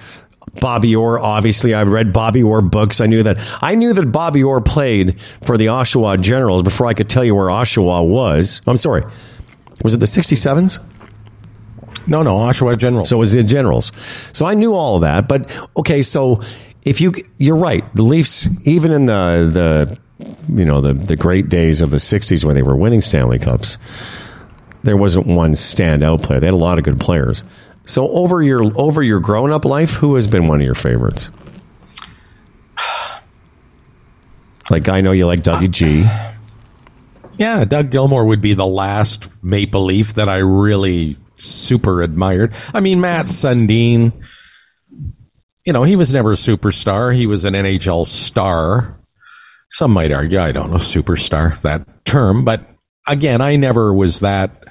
Bobby 0.60 0.94
Orr, 0.94 1.18
obviously, 1.18 1.72
I 1.72 1.82
read 1.84 2.12
Bobby 2.12 2.42
Orr 2.42 2.62
books. 2.62 3.00
I 3.00 3.06
knew 3.06 3.22
that. 3.22 3.38
I 3.62 3.74
knew 3.74 3.92
that 3.92 4.06
Bobby 4.06 4.42
Orr 4.42 4.60
played 4.60 5.20
for 5.42 5.56
the 5.56 5.66
Oshawa 5.66 6.20
Generals 6.20 6.62
before 6.62 6.86
I 6.86 6.94
could 6.94 7.08
tell 7.08 7.24
you 7.24 7.34
where 7.34 7.46
Oshawa 7.46 8.06
was. 8.06 8.60
I'm 8.66 8.76
sorry. 8.76 9.04
Was 9.84 9.94
it 9.94 9.98
the 9.98 10.06
67s? 10.06 10.78
No, 12.06 12.22
no, 12.22 12.36
Oshawa 12.36 12.76
Generals. 12.76 13.08
So 13.08 13.16
it 13.16 13.20
was 13.20 13.32
the 13.32 13.42
Generals. 13.42 13.92
So 14.32 14.46
I 14.46 14.54
knew 14.54 14.74
all 14.74 14.96
of 14.96 15.02
that. 15.02 15.28
But 15.28 15.50
okay, 15.76 16.02
so 16.02 16.42
if 16.84 17.00
you 17.00 17.12
you're 17.38 17.56
right, 17.56 17.84
the 17.94 18.02
Leafs 18.02 18.48
even 18.66 18.90
in 18.92 19.06
the 19.06 19.48
the 19.52 19.98
you 20.54 20.64
know 20.64 20.80
the 20.80 20.92
the 20.92 21.16
great 21.16 21.48
days 21.48 21.80
of 21.80 21.90
the 21.90 21.98
'60s 21.98 22.44
when 22.44 22.54
they 22.54 22.62
were 22.62 22.76
winning 22.76 23.00
Stanley 23.00 23.38
Cups, 23.38 23.78
there 24.82 24.96
wasn't 24.96 25.26
one 25.26 25.52
standout 25.52 26.22
player. 26.22 26.40
They 26.40 26.46
had 26.46 26.54
a 26.54 26.56
lot 26.56 26.78
of 26.78 26.84
good 26.84 27.00
players. 27.00 27.44
So 27.84 28.08
over 28.08 28.42
your 28.42 28.62
over 28.78 29.02
your 29.02 29.20
grown 29.20 29.52
up 29.52 29.64
life, 29.64 29.90
who 29.90 30.14
has 30.14 30.28
been 30.28 30.46
one 30.46 30.60
of 30.60 30.64
your 30.64 30.74
favorites? 30.74 31.30
Like 34.70 34.88
I 34.88 35.00
know 35.00 35.10
you 35.12 35.26
like 35.26 35.42
Dougie 35.42 35.70
G. 35.70 36.06
Yeah, 37.36 37.64
Doug 37.64 37.90
Gilmour 37.90 38.24
would 38.24 38.40
be 38.40 38.54
the 38.54 38.64
last 38.64 39.28
Maple 39.42 39.84
Leaf 39.84 40.14
that 40.14 40.28
I 40.28 40.36
really 40.36 41.16
super 41.36 42.02
admired. 42.02 42.54
I 42.72 42.80
mean, 42.80 43.00
Matt 43.00 43.26
Sundin, 43.26 44.12
you 45.64 45.72
know, 45.72 45.82
he 45.82 45.96
was 45.96 46.12
never 46.12 46.32
a 46.32 46.36
superstar. 46.36 47.14
He 47.14 47.26
was 47.26 47.44
an 47.44 47.54
NHL 47.54 48.06
star. 48.06 48.98
Some 49.70 49.92
might 49.92 50.12
argue, 50.12 50.38
I 50.38 50.52
don't 50.52 50.70
know, 50.70 50.76
superstar, 50.76 51.60
that 51.62 52.04
term. 52.04 52.44
But 52.44 52.66
again, 53.06 53.40
I 53.40 53.56
never 53.56 53.92
was 53.92 54.20
that. 54.20 54.61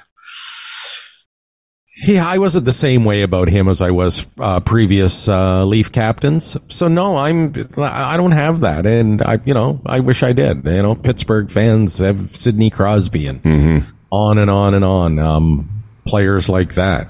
Yeah, 2.02 2.26
I 2.26 2.38
wasn't 2.38 2.64
the 2.64 2.72
same 2.72 3.04
way 3.04 3.22
about 3.22 3.48
him 3.48 3.68
as 3.68 3.80
I 3.80 3.92
was 3.92 4.26
uh, 4.38 4.58
previous 4.60 5.28
uh, 5.28 5.64
Leaf 5.64 5.92
captains. 5.92 6.56
So 6.68 6.88
no, 6.88 7.16
I'm 7.16 7.54
I 7.78 8.16
don't 8.16 8.32
have 8.32 8.60
that, 8.60 8.86
and 8.86 9.22
I 9.22 9.38
you 9.44 9.54
know 9.54 9.80
I 9.86 10.00
wish 10.00 10.24
I 10.24 10.32
did. 10.32 10.64
You 10.64 10.82
know, 10.82 10.94
Pittsburgh 10.96 11.50
fans 11.50 11.98
have 11.98 12.34
Sidney 12.34 12.70
Crosby 12.70 13.28
and 13.28 13.86
on 14.10 14.38
and 14.38 14.50
on 14.50 14.74
and 14.74 14.84
on. 14.84 15.18
Um, 15.20 15.84
players 16.04 16.48
like 16.48 16.74
that. 16.74 17.08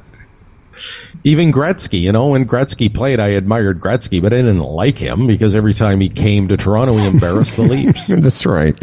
Even 1.24 1.52
Gretzky, 1.52 2.00
you 2.00 2.12
know, 2.12 2.28
when 2.28 2.46
Gretzky 2.46 2.92
played, 2.92 3.20
I 3.20 3.28
admired 3.28 3.80
Gretzky, 3.80 4.20
but 4.20 4.32
I 4.32 4.36
didn't 4.36 4.58
like 4.58 4.98
him 4.98 5.26
because 5.26 5.54
every 5.54 5.74
time 5.74 6.00
he 6.00 6.08
came 6.08 6.48
to 6.48 6.56
Toronto, 6.56 6.96
he 6.96 7.06
embarrassed 7.06 7.56
the 7.56 7.62
Leafs. 7.62 8.06
That's 8.08 8.44
right. 8.44 8.76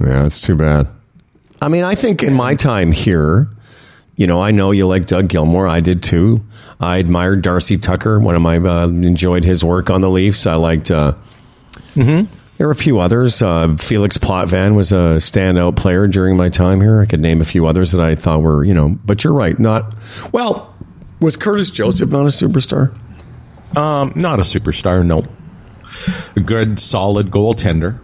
Yeah, 0.00 0.24
it's 0.24 0.40
too 0.40 0.56
bad. 0.56 0.88
I 1.60 1.68
mean, 1.68 1.84
I 1.84 1.94
think 1.94 2.22
in 2.22 2.34
my 2.34 2.54
time 2.54 2.92
here, 2.92 3.48
you 4.16 4.26
know, 4.26 4.40
I 4.40 4.50
know 4.50 4.70
you 4.70 4.86
like 4.86 5.06
Doug 5.06 5.28
Gilmour. 5.28 5.68
I 5.68 5.80
did 5.80 6.02
too. 6.02 6.42
I 6.80 6.98
admired 6.98 7.42
Darcy 7.42 7.76
Tucker. 7.78 8.20
One 8.20 8.34
of 8.34 8.42
my 8.42 8.58
uh, 8.58 8.86
enjoyed 8.88 9.44
his 9.44 9.64
work 9.64 9.90
on 9.90 10.00
the 10.00 10.10
Leafs. 10.10 10.46
I 10.46 10.54
liked. 10.56 10.90
Uh, 10.90 11.14
There 12.56 12.68
were 12.68 12.72
a 12.72 12.76
few 12.76 13.00
others. 13.00 13.42
Uh, 13.42 13.76
Felix 13.80 14.16
Potvin 14.16 14.76
was 14.76 14.92
a 14.92 15.16
standout 15.18 15.74
player 15.76 16.06
during 16.06 16.36
my 16.36 16.48
time 16.48 16.80
here. 16.80 17.00
I 17.00 17.06
could 17.06 17.18
name 17.20 17.40
a 17.40 17.44
few 17.44 17.66
others 17.66 17.90
that 17.92 18.00
I 18.00 18.14
thought 18.14 18.42
were, 18.42 18.62
you 18.64 18.72
know. 18.74 18.96
But 19.04 19.24
you're 19.24 19.32
right. 19.32 19.58
Not 19.58 19.92
well. 20.32 20.72
Was 21.20 21.36
Curtis 21.36 21.70
Joseph 21.70 22.10
not 22.10 22.22
a 22.22 22.28
superstar? 22.28 22.96
Um, 23.76 24.12
not 24.14 24.38
a 24.38 24.42
superstar, 24.42 25.04
no. 25.04 25.24
A 26.36 26.40
good, 26.40 26.78
solid 26.78 27.30
goaltender. 27.30 27.98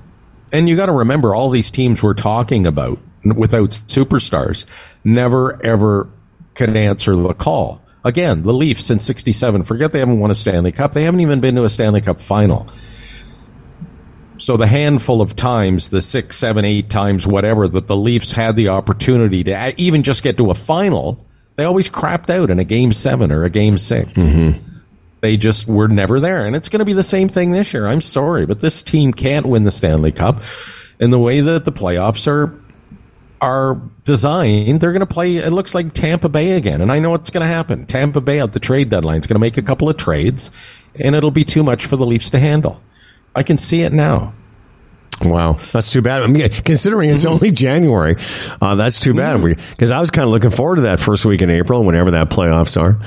And 0.53 0.69
you 0.69 0.75
got 0.77 0.87
to 0.87 0.93
remember, 0.93 1.33
all 1.35 1.51
these 1.51 1.71
teams 1.71 2.03
we're 2.03 2.15
talking 2.15 2.67
about 2.67 2.99
without 3.25 3.71
superstars 3.71 4.65
never 5.05 5.65
ever 5.65 6.11
can 6.55 6.77
answer 6.77 7.15
the 7.17 7.35
call. 7.35 7.81
Again, 8.05 8.43
the 8.43 8.53
Leafs 8.53 8.91
in 8.91 9.01
'67. 9.01 9.65
Forget 9.65 9.93
they 9.93 9.99
haven't 10.01 10.21
won 10.21 10.31
a 10.31 10.35
Stanley 10.35 10.73
Cup. 10.73 10.93
They 10.93 11.05
haven't 11.05 11.21
even 11.21 11.41
been 11.41 11.55
to 11.57 11.65
a 11.65 11.71
Stanley 11.71 12.01
Cup 12.01 12.21
final. 12.21 12.67
So 14.39 14.57
the 14.57 14.67
handful 14.67 15.21
of 15.21 15.37
times, 15.37 15.91
the 15.91 16.01
six, 16.01 16.39
seven, 16.39 16.65
eight 16.65 16.89
times, 16.89 17.27
whatever, 17.27 17.69
that 17.69 17.87
the 17.87 17.97
Leafs 17.97 18.33
had 18.33 18.57
the 18.57 18.69
opportunity 18.69 19.45
to 19.45 19.75
even 19.77 20.03
just 20.03 20.23
get 20.23 20.39
to 20.39 20.51
a 20.51 20.55
final, 20.55 21.27
they 21.57 21.65
always 21.65 21.91
crapped 21.91 22.31
out 22.31 22.51
in 22.51 22.59
a 22.59 22.65
game 22.65 22.93
seven 22.93 23.31
or 23.33 23.45
a 23.45 23.51
game 23.51 23.77
6 23.77 24.13
mm-hmm. 24.13 24.59
They 25.21 25.37
just 25.37 25.69
were 25.69 25.89
never 25.89 26.19
there. 26.19 26.47
And 26.47 26.57
it's 26.57 26.71
going 26.71 26.79
to 26.79 26.87
be 26.87 26.95
the 26.95 27.03
same 27.03 27.29
thing 27.29 27.51
this 27.51 27.75
year. 27.75 27.87
I'm 27.87 28.01
sorry, 28.01 28.47
but 28.47 28.61
this 28.61 28.83
team 28.83 29.13
can't 29.13 29.45
win 29.45 29.65
the 29.65 29.71
Stanley 29.71 30.13
Cup. 30.13 30.43
in 30.99 31.11
the 31.11 31.19
way 31.19 31.41
that 31.41 31.65
the 31.65 31.73
playoffs 31.73 32.27
are 32.27 32.55
are 33.41 33.81
designed, 34.05 34.81
they're 34.81 34.93
going 34.93 35.01
to 35.01 35.07
play. 35.07 35.37
It 35.37 35.53
looks 35.53 35.75
like 35.75 35.93
Tampa 35.93 36.29
Bay 36.29 36.53
again, 36.53 36.81
and 36.81 36.93
I 36.93 36.99
know 36.99 37.11
what's 37.11 37.31
going 37.31 37.43
to 37.43 37.53
happen. 37.53 37.87
Tampa 37.87 38.21
Bay 38.21 38.41
at 38.41 38.53
the 38.53 38.61
trade 38.61 38.91
deadline 38.91 39.21
is 39.21 39.27
going 39.27 39.37
to 39.37 39.41
make 39.41 39.57
a 39.57 39.63
couple 39.63 39.89
of 39.89 39.97
trades, 39.97 40.51
and 40.95 41.15
it'll 41.15 41.31
be 41.31 41.45
too 41.45 41.63
much 41.63 41.87
for 41.87 41.97
the 41.97 42.07
Leafs 42.07 42.31
to 42.31 42.39
handle. 42.39 42.81
I 43.35 43.43
can 43.43 43.57
see 43.57 43.83
it 43.83 43.93
now. 43.93 44.35
Wow, 45.23 45.53
that's 45.53 45.91
too 45.91 46.01
bad. 46.01 46.23
I 46.23 46.27
mean, 46.29 46.49
considering 46.49 47.11
it's 47.11 47.27
only 47.27 47.51
January, 47.51 48.17
uh, 48.61 48.75
that's 48.75 48.99
too 48.99 49.13
bad. 49.13 49.43
Because 49.43 49.91
I 49.91 50.01
was 50.01 50.11
kind 50.11 50.25
of 50.25 50.31
looking 50.31 50.51
forward 50.51 50.77
to 50.77 50.83
that 50.83 50.99
first 50.99 51.27
week 51.27 51.43
in 51.43 51.51
April, 51.51 51.85
whenever 51.85 52.11
that 52.13 52.31
playoffs 52.31 52.81
are. 52.81 52.99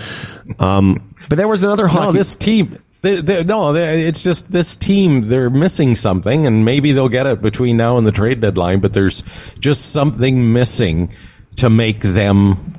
Um, 0.64 1.16
but 1.28 1.38
there 1.38 1.48
was 1.48 1.64
another 1.64 1.88
hockey. 1.88 2.06
No, 2.06 2.12
this 2.12 2.36
team. 2.36 2.78
They, 3.04 3.22
they, 3.22 3.44
no, 3.44 3.74
they, 3.74 4.08
it's 4.08 4.24
just 4.24 4.52
this 4.52 4.76
team. 4.76 5.22
They're 5.24 5.50
missing 5.52 5.96
something, 5.96 6.48
and 6.48 6.66
maybe 6.66 6.94
they'll 6.94 7.10
get 7.10 7.28
it 7.28 7.42
between 7.42 7.78
now 7.78 7.98
and 7.98 8.08
the 8.08 8.12
trade 8.12 8.42
deadline. 8.42 8.80
But 8.80 8.94
there's 8.94 9.24
just 9.60 9.92
something 9.92 10.52
missing 10.54 11.14
to 11.58 11.70
make 11.70 12.02
them 12.02 12.74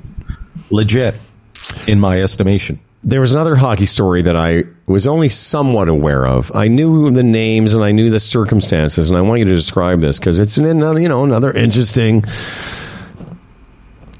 legit, 0.71 1.15
in 1.87 1.99
my 1.99 2.21
estimation. 2.21 2.79
there 3.03 3.21
was 3.21 3.31
another 3.31 3.55
hockey 3.55 3.85
story 3.85 4.23
that 4.23 4.35
I 4.35 4.63
was 4.87 5.05
only 5.05 5.29
somewhat 5.29 5.87
aware 5.89 6.25
of. 6.25 6.51
I 6.55 6.67
knew 6.67 7.11
the 7.11 7.23
names 7.23 7.75
and 7.75 7.83
I 7.83 7.91
knew 7.91 8.09
the 8.09 8.19
circumstances, 8.19 9.11
and 9.11 9.17
I 9.17 9.21
want 9.21 9.39
you 9.39 9.45
to 9.45 9.55
describe 9.55 10.01
this 10.01 10.17
because 10.17 10.39
it's 10.39 10.57
an 10.57 10.65
another, 10.65 10.99
you 10.99 11.07
know, 11.07 11.23
another 11.23 11.51
interesting 11.51 12.23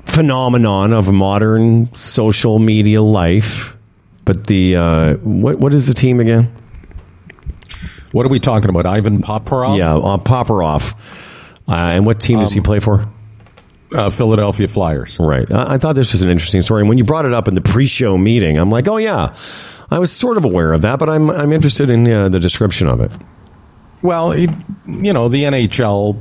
phenomenon 0.06 0.94
of 0.94 1.12
modern 1.12 1.92
social 1.96 2.60
media 2.60 3.02
life. 3.02 3.76
But 4.26 4.48
the 4.48 4.76
uh, 4.76 5.16
what 5.18 5.60
what 5.60 5.74
is 5.74 5.88
the 5.88 5.94
team 5.94 6.20
again? 6.20 6.54
What 8.12 8.26
are 8.26 8.30
we 8.30 8.40
talking 8.40 8.70
about? 8.70 8.86
Ivan 8.86 9.22
Provorov? 9.22 9.78
Yeah, 9.78 9.96
uh, 9.96 10.18
Provorov. 10.18 10.96
Uh, 11.68 11.74
and 11.74 12.06
what 12.06 12.20
team 12.20 12.40
does 12.40 12.54
he 12.54 12.62
play 12.62 12.80
for? 12.80 13.04
Uh, 13.94 14.10
Philadelphia 14.10 14.68
Flyers. 14.68 15.18
Right. 15.20 15.50
I, 15.52 15.76
I 15.76 15.78
thought 15.78 15.96
this 15.96 16.12
was 16.12 16.22
an 16.22 16.30
interesting 16.30 16.62
story. 16.62 16.82
And 16.82 16.90
when 16.90 16.98
you 16.98 17.04
brought 17.04 17.26
it 17.26 17.34
up 17.34 17.48
in 17.48 17.56
the 17.56 17.62
pre-show 17.62 18.18
meeting, 18.18 18.58
I'm 18.58 18.70
like, 18.70 18.88
oh 18.88 18.98
yeah, 18.98 19.36
I 19.92 20.00
was 20.00 20.12
sort 20.12 20.38
of 20.38 20.46
aware 20.46 20.74
of 20.74 20.82
that, 20.82 20.98
but 20.98 21.10
I'm 21.10 21.30
I'm 21.30 21.52
interested 21.52 21.90
in 21.90 22.08
uh, 22.08 22.30
the 22.30 22.40
description 22.40 22.88
of 22.88 23.00
it. 23.00 23.12
Well, 24.02 24.32
it, 24.32 24.50
you 24.88 25.14
know, 25.14 25.30
the 25.30 25.44
NHL, 25.44 26.20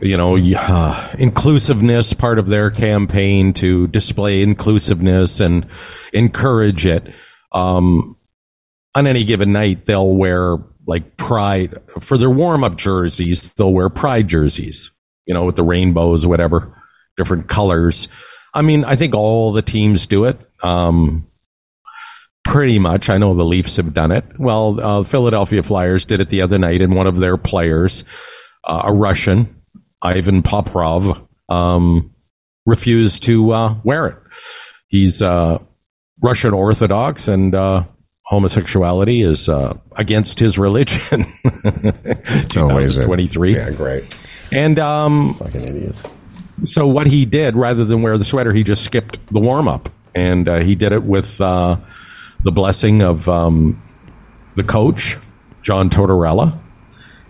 you 0.00 0.16
know, 0.16 0.36
uh, 0.36 1.14
inclusiveness 1.18 2.12
part 2.12 2.38
of 2.38 2.46
their 2.46 2.70
campaign 2.70 3.52
to 3.54 3.86
display 3.88 4.42
inclusiveness 4.42 5.40
and 5.40 5.66
encourage 6.12 6.86
it. 6.86 7.12
Um, 7.52 8.16
on 8.94 9.06
any 9.06 9.24
given 9.24 9.52
night, 9.52 9.86
they'll 9.86 10.14
wear 10.14 10.58
like 10.86 11.16
pride 11.16 11.78
for 12.00 12.18
their 12.18 12.30
warm 12.30 12.64
up 12.64 12.76
jerseys. 12.76 13.52
They'll 13.54 13.72
wear 13.72 13.88
pride 13.88 14.28
jerseys, 14.28 14.90
you 15.26 15.34
know, 15.34 15.44
with 15.44 15.56
the 15.56 15.62
rainbows, 15.62 16.26
whatever, 16.26 16.76
different 17.16 17.48
colors. 17.48 18.08
I 18.52 18.62
mean, 18.62 18.84
I 18.84 18.96
think 18.96 19.14
all 19.14 19.52
the 19.52 19.62
teams 19.62 20.06
do 20.06 20.24
it. 20.24 20.38
Um, 20.62 21.26
pretty 22.44 22.78
much. 22.78 23.10
I 23.10 23.18
know 23.18 23.34
the 23.34 23.44
Leafs 23.44 23.76
have 23.76 23.94
done 23.94 24.12
it. 24.12 24.24
Well, 24.38 24.80
uh, 24.80 25.02
Philadelphia 25.02 25.62
Flyers 25.62 26.04
did 26.04 26.20
it 26.20 26.28
the 26.28 26.42
other 26.42 26.58
night, 26.58 26.82
and 26.82 26.94
one 26.94 27.06
of 27.06 27.18
their 27.18 27.36
players, 27.36 28.04
uh, 28.64 28.82
a 28.84 28.92
Russian, 28.92 29.62
Ivan 30.04 30.42
Provorov, 30.42 31.26
um, 31.48 32.14
refused 32.66 33.22
to 33.24 33.50
uh, 33.52 33.74
wear 33.82 34.06
it. 34.06 34.16
He's 34.88 35.22
uh, 35.22 35.58
Russian 36.22 36.52
Orthodox, 36.52 37.26
and 37.28 37.54
uh, 37.54 37.84
homosexuality 38.22 39.22
is 39.22 39.48
uh, 39.48 39.74
against 39.96 40.38
his 40.38 40.58
religion. 40.58 41.26
Oh, 42.56 42.68
2023. 42.68 43.56
Yeah, 43.56 43.70
great. 43.70 44.16
And 44.52 44.78
um, 44.78 45.34
Fucking 45.34 45.60
idiot. 45.60 46.02
so 46.64 46.86
what 46.86 47.06
he 47.06 47.24
did, 47.26 47.56
rather 47.56 47.84
than 47.84 48.00
wear 48.02 48.16
the 48.16 48.24
sweater, 48.24 48.52
he 48.52 48.62
just 48.62 48.84
skipped 48.84 49.18
the 49.32 49.40
warm 49.40 49.66
up, 49.68 49.88
and 50.14 50.48
uh, 50.48 50.60
he 50.60 50.74
did 50.74 50.92
it 50.92 51.02
with 51.02 51.40
uh, 51.40 51.76
the 52.42 52.52
blessing 52.52 53.02
of 53.02 53.28
um, 53.28 53.82
the 54.54 54.62
coach, 54.62 55.18
John 55.62 55.90
Tortorella, 55.90 56.58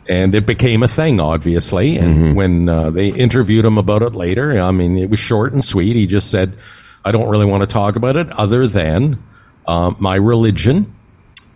and 0.09 0.35
it 0.35 0.47
became 0.47 0.83
a 0.83 0.89
thing, 0.89 1.21
obviously. 1.21 1.99
And 1.99 2.37
when 2.37 2.69
uh, 2.69 2.91
they 2.91 3.09
interviewed 3.09 3.65
him 3.65 3.79
about 3.79 4.03
it 4.03 4.15
later, 4.15 4.61
I 4.61 4.71
mean, 4.71 4.99
it 4.99 5.11
was 5.11 5.19
short 5.19 5.53
and 5.53 5.65
sweet. 5.65 5.97
He 5.97 6.07
just 6.07 6.31
said, 6.31 6.57
"I 7.05 7.13
don't 7.13 7.29
really 7.29 7.47
want 7.47 7.63
to 7.63 7.67
talk 7.67 7.97
about 7.97 8.17
it, 8.17 8.31
other 8.33 8.67
than 8.67 9.23
uh, 9.67 9.93
my 9.99 10.17
religion." 10.17 10.95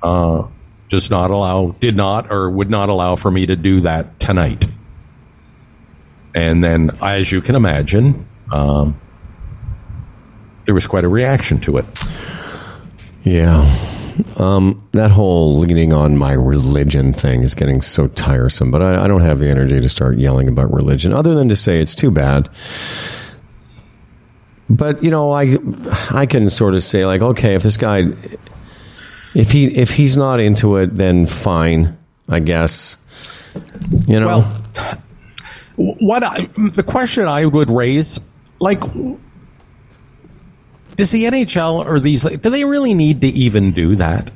Uh, 0.03 0.47
does 0.89 1.11
not 1.11 1.31
allow, 1.31 1.75
did 1.81 1.97
not, 1.97 2.33
or 2.33 2.49
would 2.49 2.71
not 2.71 2.89
allow 2.89 3.17
for 3.17 3.31
me 3.31 3.47
to 3.47 3.57
do 3.57 3.83
that 3.83 4.19
tonight. 4.19 4.67
And 6.35 6.63
then, 6.63 6.97
as 7.03 7.31
you 7.31 7.41
can 7.41 7.55
imagine, 7.55 8.27
um, 8.53 8.99
there 10.65 10.75
was 10.75 10.87
quite 10.87 11.05
a 11.05 11.09
reaction 11.09 11.61
to 11.61 11.79
it. 11.79 11.85
Yeah. 13.23 13.65
Um, 14.37 14.87
that 14.93 15.11
whole 15.11 15.59
leaning 15.59 15.93
on 15.93 16.17
my 16.17 16.33
religion 16.33 17.13
thing 17.13 17.43
is 17.43 17.55
getting 17.55 17.81
so 17.81 18.09
tiresome, 18.09 18.71
but 18.71 18.83
I, 18.83 19.05
I 19.05 19.09
don't 19.09 19.21
have 19.21 19.39
the 19.39 19.49
energy 19.49 19.81
to 19.81 19.89
start 19.89 20.19
yelling 20.19 20.49
about 20.49 20.73
religion 20.73 21.13
other 21.13 21.35
than 21.35 21.49
to 21.49 21.57
say 21.57 21.81
it's 21.81 21.95
too 21.95 22.11
bad. 22.11 22.49
But, 24.71 25.03
you 25.03 25.11
know, 25.11 25.33
I, 25.33 25.57
I 26.11 26.27
can 26.27 26.51
sort 26.51 26.75
of 26.75 26.83
say 26.83 27.07
like, 27.07 27.23
okay, 27.23 27.55
if 27.55 27.63
this 27.63 27.77
guy, 27.77 28.09
if 29.35 29.51
he, 29.51 29.67
if 29.67 29.91
he's 29.91 30.17
not 30.17 30.41
into 30.41 30.77
it, 30.77 30.95
then 30.95 31.27
fine, 31.27 31.97
I 32.29 32.41
guess, 32.41 32.97
you 34.07 34.21
know, 34.21 34.27
Well, 35.77 35.95
what 36.01 36.23
I, 36.25 36.47
the 36.57 36.83
question 36.83 37.27
I 37.29 37.47
would 37.47 37.71
raise, 37.71 38.19
like, 38.59 38.83
does 40.99 41.13
the 41.13 41.25
NHL 41.25 41.87
or 41.87 42.01
these, 42.01 42.25
do 42.25 42.51
they 42.51 42.65
really 42.65 42.93
need 42.93 43.21
to 43.21 43.29
even 43.29 43.71
do 43.73 43.95
that? 43.97 44.33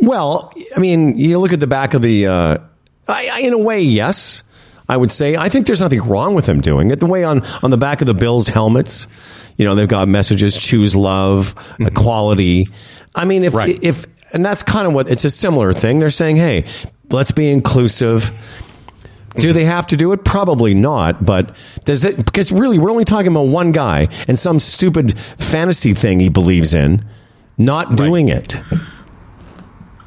Well, 0.00 0.50
I 0.74 0.80
mean, 0.80 1.16
you 1.18 1.38
look 1.38 1.52
at 1.52 1.60
the 1.60 1.66
back 1.66 1.92
of 1.94 2.00
the. 2.02 2.26
Uh, 2.26 2.58
I, 3.06 3.28
I, 3.32 3.40
in 3.40 3.52
a 3.52 3.58
way, 3.58 3.82
yes, 3.82 4.42
I 4.88 4.96
would 4.96 5.10
say. 5.10 5.36
I 5.36 5.48
think 5.50 5.66
there's 5.66 5.80
nothing 5.80 6.00
wrong 6.00 6.34
with 6.34 6.46
them 6.46 6.60
doing 6.60 6.90
it. 6.90 7.00
The 7.00 7.06
way 7.06 7.22
on 7.22 7.44
on 7.62 7.70
the 7.70 7.76
back 7.76 8.00
of 8.00 8.06
the 8.06 8.14
Bills 8.14 8.48
helmets, 8.48 9.06
you 9.56 9.64
know, 9.64 9.74
they've 9.74 9.86
got 9.86 10.08
messages: 10.08 10.56
choose 10.56 10.96
love, 10.96 11.54
equality. 11.78 12.66
I 13.14 13.24
mean, 13.26 13.44
if 13.44 13.54
Right. 13.54 13.78
if 13.82 14.06
and 14.34 14.44
that's 14.44 14.62
kind 14.62 14.86
of 14.86 14.94
what 14.94 15.10
it's 15.10 15.24
a 15.24 15.30
similar 15.30 15.72
thing. 15.74 15.98
They're 16.00 16.10
saying, 16.10 16.36
hey, 16.36 16.64
let's 17.10 17.30
be 17.30 17.50
inclusive. 17.50 18.32
Do 19.36 19.52
they 19.52 19.64
have 19.64 19.86
to 19.88 19.96
do 19.96 20.12
it? 20.12 20.24
Probably 20.24 20.74
not. 20.74 21.24
But 21.24 21.56
does 21.84 22.04
it? 22.04 22.24
Because 22.24 22.52
really, 22.52 22.78
we're 22.78 22.90
only 22.90 23.04
talking 23.04 23.30
about 23.30 23.48
one 23.48 23.72
guy 23.72 24.08
and 24.28 24.38
some 24.38 24.60
stupid 24.60 25.18
fantasy 25.18 25.94
thing 25.94 26.20
he 26.20 26.28
believes 26.28 26.74
in, 26.74 27.04
not 27.58 27.96
doing 27.96 28.28
it. 28.28 28.60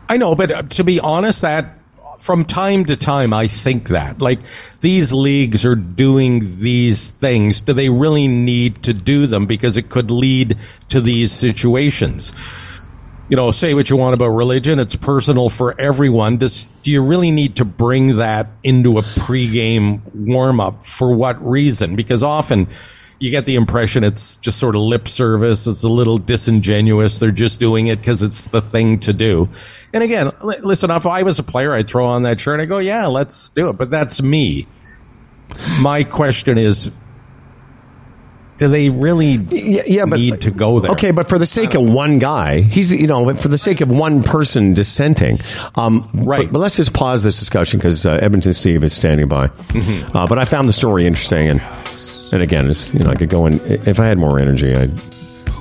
I 0.09 0.17
know, 0.17 0.35
but 0.35 0.51
uh, 0.51 0.61
to 0.63 0.83
be 0.83 0.99
honest, 0.99 1.41
that 1.41 1.77
from 2.19 2.45
time 2.45 2.85
to 2.85 2.95
time, 2.95 3.33
I 3.33 3.47
think 3.47 3.89
that 3.89 4.21
like 4.21 4.39
these 4.81 5.13
leagues 5.13 5.65
are 5.65 5.75
doing 5.75 6.59
these 6.59 7.09
things. 7.09 7.61
Do 7.61 7.73
they 7.73 7.89
really 7.89 8.27
need 8.27 8.83
to 8.83 8.93
do 8.93 9.27
them 9.27 9.45
because 9.45 9.77
it 9.77 9.89
could 9.89 10.09
lead 10.09 10.57
to 10.89 11.01
these 11.01 11.31
situations? 11.31 12.31
You 13.29 13.35
know, 13.35 13.51
say 13.51 13.73
what 13.73 13.89
you 13.89 13.97
want 13.97 14.13
about 14.13 14.29
religion; 14.29 14.79
it's 14.79 14.95
personal 14.95 15.49
for 15.49 15.79
everyone. 15.79 16.37
Does 16.37 16.65
do 16.83 16.91
you 16.91 17.03
really 17.03 17.31
need 17.31 17.57
to 17.57 17.65
bring 17.65 18.17
that 18.17 18.47
into 18.63 18.97
a 18.97 19.01
pregame 19.01 20.01
warm 20.13 20.59
up 20.59 20.85
for 20.85 21.13
what 21.13 21.45
reason? 21.45 21.95
Because 21.95 22.23
often. 22.23 22.67
You 23.19 23.31
get 23.31 23.47
the 23.47 23.55
impression 23.55 24.03
it's 24.03 24.35
just 24.35 24.59
sort 24.59 24.75
of 24.75 24.83
lip 24.83 25.07
service. 25.07 25.65
It's 25.65 25.83
a 25.83 25.89
little 25.89 26.19
disingenuous. 26.19 27.17
They're 27.17 27.31
just 27.31 27.59
doing 27.59 27.87
it 27.87 27.95
because 27.95 28.21
it's 28.21 28.45
the 28.45 28.61
thing 28.61 28.99
to 28.99 29.11
do. 29.11 29.49
And 29.91 30.03
again, 30.03 30.29
li- 30.43 30.59
listen, 30.61 30.91
if 30.91 31.07
I 31.07 31.23
was 31.23 31.39
a 31.39 31.43
player, 31.43 31.73
I'd 31.73 31.87
throw 31.87 32.05
on 32.05 32.21
that 32.23 32.39
shirt 32.39 32.59
and 32.59 32.61
I 32.61 32.65
go, 32.65 32.77
yeah, 32.77 33.07
let's 33.07 33.49
do 33.49 33.69
it. 33.69 33.73
But 33.73 33.89
that's 33.89 34.21
me. 34.21 34.67
My 35.79 36.03
question 36.03 36.59
is, 36.59 36.91
do 38.57 38.67
they 38.67 38.89
really 38.89 39.35
yeah, 39.51 39.83
yeah, 39.85 40.05
but 40.05 40.19
need 40.19 40.41
to 40.41 40.51
go 40.51 40.79
there? 40.79 40.91
Okay, 40.91 41.11
but 41.11 41.29
for 41.29 41.37
the 41.37 41.45
sake 41.45 41.73
of 41.73 41.83
one 41.83 42.19
guy, 42.19 42.61
he's 42.61 42.91
you 42.91 43.07
know, 43.07 43.33
for 43.35 43.47
the 43.47 43.57
sake 43.57 43.81
of 43.81 43.89
one 43.89 44.23
person 44.23 44.73
dissenting, 44.73 45.39
um, 45.75 46.07
Right. 46.13 46.47
But, 46.47 46.53
but 46.53 46.59
let's 46.59 46.75
just 46.75 46.93
pause 46.93 47.23
this 47.23 47.39
discussion 47.39 47.79
because 47.79 48.05
uh, 48.05 48.19
Edmonton 48.21 48.53
Steve 48.53 48.83
is 48.83 48.93
standing 48.93 49.27
by. 49.27 49.47
Mm-hmm. 49.47 50.17
Uh, 50.17 50.27
but 50.27 50.39
I 50.39 50.45
found 50.45 50.67
the 50.67 50.73
story 50.73 51.05
interesting, 51.05 51.47
and 51.47 51.61
and 52.33 52.41
again, 52.41 52.69
it's, 52.69 52.93
you 52.93 53.03
know, 53.03 53.11
I 53.11 53.15
could 53.15 53.29
go 53.29 53.45
in 53.45 53.59
if 53.65 53.99
I 53.99 54.05
had 54.05 54.17
more 54.17 54.39
energy, 54.39 54.75
I'd 54.75 54.91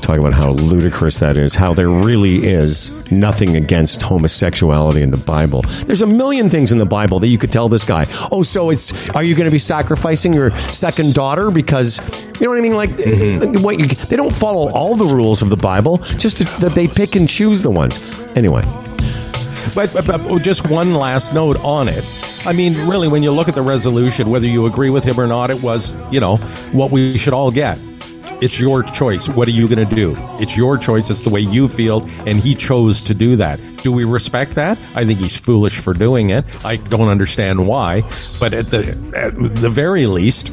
talk 0.06 0.18
about 0.20 0.34
how 0.34 0.52
ludicrous 0.52 1.18
that 1.18 1.36
is. 1.36 1.54
How 1.54 1.74
there 1.74 1.90
really 1.90 2.46
is 2.46 3.10
nothing 3.10 3.56
against 3.56 4.00
homosexuality 4.02 5.02
in 5.02 5.10
the 5.10 5.16
Bible. 5.16 5.62
There's 5.86 6.02
a 6.02 6.06
million 6.06 6.48
things 6.48 6.70
in 6.70 6.78
the 6.78 6.86
Bible 6.86 7.18
that 7.20 7.28
you 7.28 7.38
could 7.38 7.50
tell 7.50 7.68
this 7.68 7.84
guy. 7.84 8.06
Oh, 8.30 8.44
so 8.44 8.70
it's 8.70 9.08
are 9.10 9.24
you 9.24 9.34
going 9.34 9.46
to 9.46 9.50
be 9.50 9.58
sacrificing 9.58 10.32
your 10.32 10.50
second 10.72 11.14
daughter 11.14 11.50
because 11.50 11.98
you 12.40 12.46
know 12.46 12.50
what 12.50 12.58
I 12.58 12.60
mean? 12.60 12.74
Like 12.74 12.90
mm-hmm. 12.90 13.62
what 13.62 13.80
you, 13.80 13.86
they 13.86 14.16
don't 14.16 14.32
follow 14.32 14.70
all 14.72 14.94
the 14.94 15.06
rules 15.06 15.42
of 15.42 15.48
the 15.48 15.56
Bible, 15.56 15.98
just 15.98 16.36
to, 16.36 16.44
that 16.60 16.72
they 16.72 16.86
pick 16.86 17.16
and 17.16 17.28
choose 17.28 17.62
the 17.62 17.70
ones. 17.70 17.98
Anyway, 18.36 18.62
But, 19.74 19.92
but, 19.92 20.06
but 20.06 20.20
oh, 20.22 20.38
just 20.38 20.68
one 20.70 20.94
last 20.94 21.34
note 21.34 21.58
on 21.64 21.88
it. 21.88 22.04
I 22.46 22.52
mean, 22.52 22.74
really, 22.88 23.08
when 23.08 23.22
you 23.22 23.32
look 23.32 23.48
at 23.48 23.54
the 23.54 23.62
resolution, 23.62 24.30
whether 24.30 24.46
you 24.46 24.66
agree 24.66 24.90
with 24.90 25.02
him 25.02 25.18
or 25.18 25.26
not, 25.26 25.50
it 25.50 25.60
was, 25.62 25.94
you 26.12 26.20
know, 26.20 26.36
what 26.72 26.90
we 26.92 27.18
should 27.18 27.32
all 27.32 27.50
get. 27.50 27.78
It's 28.40 28.60
your 28.60 28.82
choice. 28.82 29.28
What 29.28 29.48
are 29.48 29.52
you 29.52 29.66
going 29.68 29.86
to 29.86 29.94
do? 29.94 30.14
It's 30.40 30.56
your 30.56 30.76
choice. 30.76 31.10
It's 31.10 31.22
the 31.22 31.30
way 31.30 31.40
you 31.40 31.68
feel, 31.68 32.02
and 32.26 32.38
he 32.38 32.54
chose 32.54 33.02
to 33.04 33.14
do 33.14 33.36
that. 33.36 33.60
Do 33.78 33.92
we 33.92 34.04
respect 34.04 34.54
that? 34.56 34.78
I 34.94 35.06
think 35.06 35.20
he's 35.20 35.36
foolish 35.36 35.78
for 35.78 35.94
doing 35.94 36.30
it. 36.30 36.44
I 36.64 36.76
don't 36.76 37.08
understand 37.08 37.66
why, 37.66 38.02
but 38.38 38.52
at 38.52 38.66
the 38.66 38.78
at 39.16 39.34
the 39.56 39.70
very 39.70 40.06
least, 40.06 40.50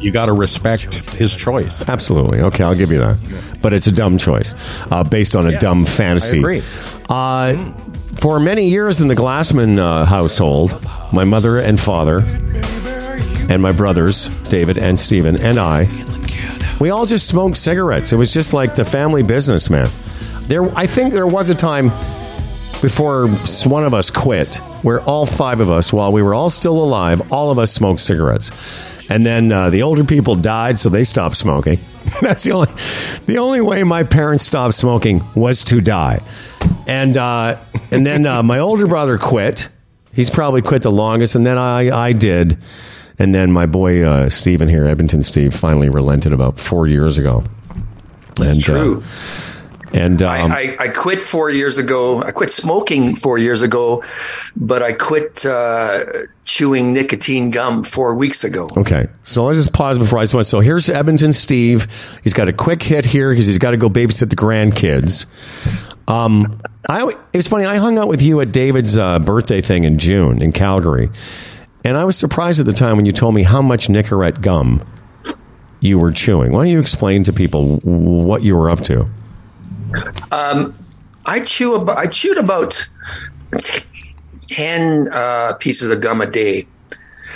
you 0.00 0.12
got 0.12 0.26
to 0.26 0.32
respect 0.32 0.94
his 1.10 1.34
choice. 1.34 1.88
absolutely 1.88 2.40
okay, 2.40 2.64
I'll 2.64 2.74
give 2.74 2.90
you 2.90 2.98
that. 2.98 3.58
But 3.62 3.72
it's 3.74 3.86
a 3.86 3.92
dumb 3.92 4.18
choice 4.18 4.54
uh, 4.90 5.04
based 5.04 5.36
on 5.36 5.46
a 5.46 5.58
dumb 5.58 5.84
fantasy. 5.86 6.38
I 6.38 6.40
agree. 6.40 6.62
Uh, 7.08 7.56
for 8.20 8.38
many 8.40 8.68
years 8.68 9.00
in 9.00 9.08
the 9.08 9.14
Glassman 9.14 9.78
uh, 9.78 10.04
household, 10.04 10.78
my 11.12 11.24
mother 11.24 11.58
and 11.58 11.80
father, 11.80 12.22
and 13.48 13.62
my 13.62 13.72
brothers, 13.72 14.28
David 14.50 14.78
and 14.78 14.98
Stephen, 14.98 15.40
and 15.40 15.58
I, 15.58 15.84
we 16.80 16.90
all 16.90 17.06
just 17.06 17.28
smoked 17.28 17.58
cigarettes. 17.58 18.12
It 18.12 18.16
was 18.16 18.32
just 18.32 18.52
like 18.52 18.74
the 18.74 18.84
family 18.84 19.22
business, 19.22 19.70
man. 19.70 19.88
There, 20.42 20.76
I 20.76 20.86
think 20.86 21.12
there 21.12 21.26
was 21.26 21.50
a 21.50 21.54
time 21.54 21.90
before 22.80 23.28
one 23.64 23.84
of 23.84 23.94
us 23.94 24.10
quit, 24.10 24.56
where 24.82 25.00
all 25.02 25.26
five 25.26 25.60
of 25.60 25.70
us, 25.70 25.92
while 25.92 26.10
we 26.10 26.22
were 26.22 26.34
all 26.34 26.50
still 26.50 26.82
alive, 26.82 27.30
all 27.32 27.50
of 27.50 27.58
us 27.58 27.72
smoked 27.72 28.00
cigarettes. 28.00 28.50
And 29.10 29.26
then 29.26 29.52
uh, 29.52 29.70
the 29.70 29.82
older 29.82 30.04
people 30.04 30.36
died, 30.36 30.78
so 30.78 30.88
they 30.88 31.04
stopped 31.04 31.36
smoking. 31.36 31.78
That's 32.20 32.44
the 32.44 32.52
only, 32.52 32.72
the 33.26 33.38
only 33.38 33.60
way 33.60 33.84
my 33.84 34.04
parents 34.04 34.44
stopped 34.44 34.74
smoking 34.74 35.22
was 35.34 35.64
to 35.64 35.80
die. 35.80 36.20
And 36.86 37.16
uh, 37.16 37.58
and 37.90 38.06
then 38.06 38.24
uh, 38.24 38.42
my 38.42 38.58
older 38.58 38.86
brother 38.86 39.18
quit. 39.18 39.68
He's 40.12 40.30
probably 40.30 40.62
quit 40.62 40.82
the 40.82 40.90
longest, 40.90 41.34
and 41.34 41.44
then 41.44 41.58
I 41.58 41.90
I 41.90 42.12
did. 42.12 42.58
And 43.20 43.34
then 43.34 43.52
my 43.52 43.66
boy 43.66 44.02
uh, 44.02 44.30
Steven 44.30 44.68
here, 44.68 44.86
Edmonton 44.86 45.22
Steve, 45.22 45.54
finally 45.54 45.90
relented 45.90 46.32
about 46.32 46.58
four 46.58 46.86
years 46.86 47.18
ago. 47.18 47.44
And 48.42 48.62
True. 48.62 49.02
Uh, 49.02 49.50
and 49.92 50.22
um, 50.22 50.52
I, 50.52 50.62
I, 50.62 50.76
I 50.84 50.88
quit 50.88 51.22
four 51.22 51.50
years 51.50 51.76
ago. 51.76 52.22
I 52.22 52.30
quit 52.30 52.52
smoking 52.52 53.16
four 53.16 53.38
years 53.38 53.62
ago, 53.62 54.04
but 54.56 54.82
I 54.82 54.92
quit 54.92 55.44
uh, 55.44 56.04
chewing 56.44 56.92
nicotine 56.92 57.50
gum 57.50 57.82
four 57.82 58.14
weeks 58.14 58.44
ago. 58.44 58.66
Okay, 58.76 59.08
so 59.24 59.44
let's 59.44 59.58
just 59.58 59.72
pause 59.72 59.98
before 59.98 60.20
I 60.20 60.26
switch. 60.26 60.46
So 60.46 60.60
here's 60.60 60.88
Edmonton 60.88 61.32
Steve. 61.32 61.88
He's 62.22 62.34
got 62.34 62.48
a 62.48 62.52
quick 62.52 62.82
hit 62.82 63.04
here 63.04 63.30
because 63.32 63.48
he's 63.48 63.58
got 63.58 63.72
to 63.72 63.76
go 63.76 63.90
babysit 63.90 64.30
the 64.30 64.36
grandkids. 64.36 65.26
Um, 66.08 66.60
I 66.88 67.08
it 67.32 67.36
was 67.36 67.48
funny. 67.48 67.66
I 67.66 67.76
hung 67.76 67.98
out 67.98 68.08
with 68.08 68.22
you 68.22 68.40
at 68.40 68.52
David's 68.52 68.96
uh, 68.96 69.18
birthday 69.18 69.60
thing 69.60 69.84
in 69.84 69.98
June 69.98 70.40
in 70.40 70.52
Calgary, 70.52 71.10
and 71.84 71.96
I 71.96 72.04
was 72.04 72.16
surprised 72.16 72.60
at 72.60 72.66
the 72.66 72.72
time 72.72 72.96
when 72.96 73.06
you 73.06 73.12
told 73.12 73.34
me 73.34 73.42
how 73.42 73.62
much 73.62 73.88
Nicorette 73.88 74.40
gum 74.40 74.84
you 75.80 75.98
were 75.98 76.12
chewing. 76.12 76.52
Why 76.52 76.60
don't 76.64 76.68
you 76.68 76.80
explain 76.80 77.24
to 77.24 77.32
people 77.32 77.78
what 77.78 78.42
you 78.42 78.56
were 78.56 78.70
up 78.70 78.80
to? 78.80 79.08
I 81.26 81.40
chew 81.40 81.74
about, 81.74 81.98
I 81.98 82.06
chewed 82.06 82.38
about 82.38 82.88
t- 83.62 83.84
10 84.46 85.08
uh, 85.12 85.54
pieces 85.54 85.90
of 85.90 86.00
gum 86.00 86.20
a 86.20 86.26
day. 86.26 86.66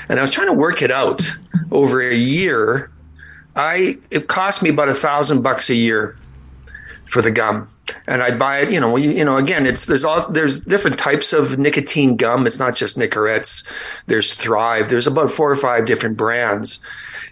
And 0.09 0.19
I 0.19 0.23
was 0.23 0.31
trying 0.31 0.49
to 0.49 0.53
work 0.53 0.83
it 0.83 0.91
out 0.91 1.29
over 1.71 2.01
a 2.01 2.15
year. 2.15 2.91
I 3.57 3.99
it 4.11 4.27
cost 4.27 4.63
me 4.63 4.71
about 4.71 4.89
a 4.89 4.95
thousand 4.95 5.43
bucks 5.43 5.71
a 5.71 5.75
year 5.75 6.17
for 7.05 7.23
the 7.23 7.31
gum. 7.31 7.69
And 8.07 8.23
I'd 8.23 8.39
buy 8.39 8.59
it. 8.59 8.71
You 8.71 8.81
know, 8.81 8.97
you, 8.97 9.11
you 9.11 9.25
know, 9.25 9.37
again, 9.37 9.67
it's 9.67 9.87
there's 9.87 10.05
all 10.05 10.29
there's 10.29 10.61
different 10.61 10.99
types 10.99 11.33
of 11.33 11.59
nicotine 11.59 12.17
gum. 12.17 12.47
It's 12.47 12.59
not 12.59 12.77
just 12.77 12.99
Nicorettes. 12.99 13.67
There's 14.07 14.35
Thrive. 14.35 14.89
There's 14.89 15.07
about 15.07 15.31
four 15.31 15.51
or 15.51 15.57
five 15.57 15.85
different 15.85 16.17
brands. 16.17 16.81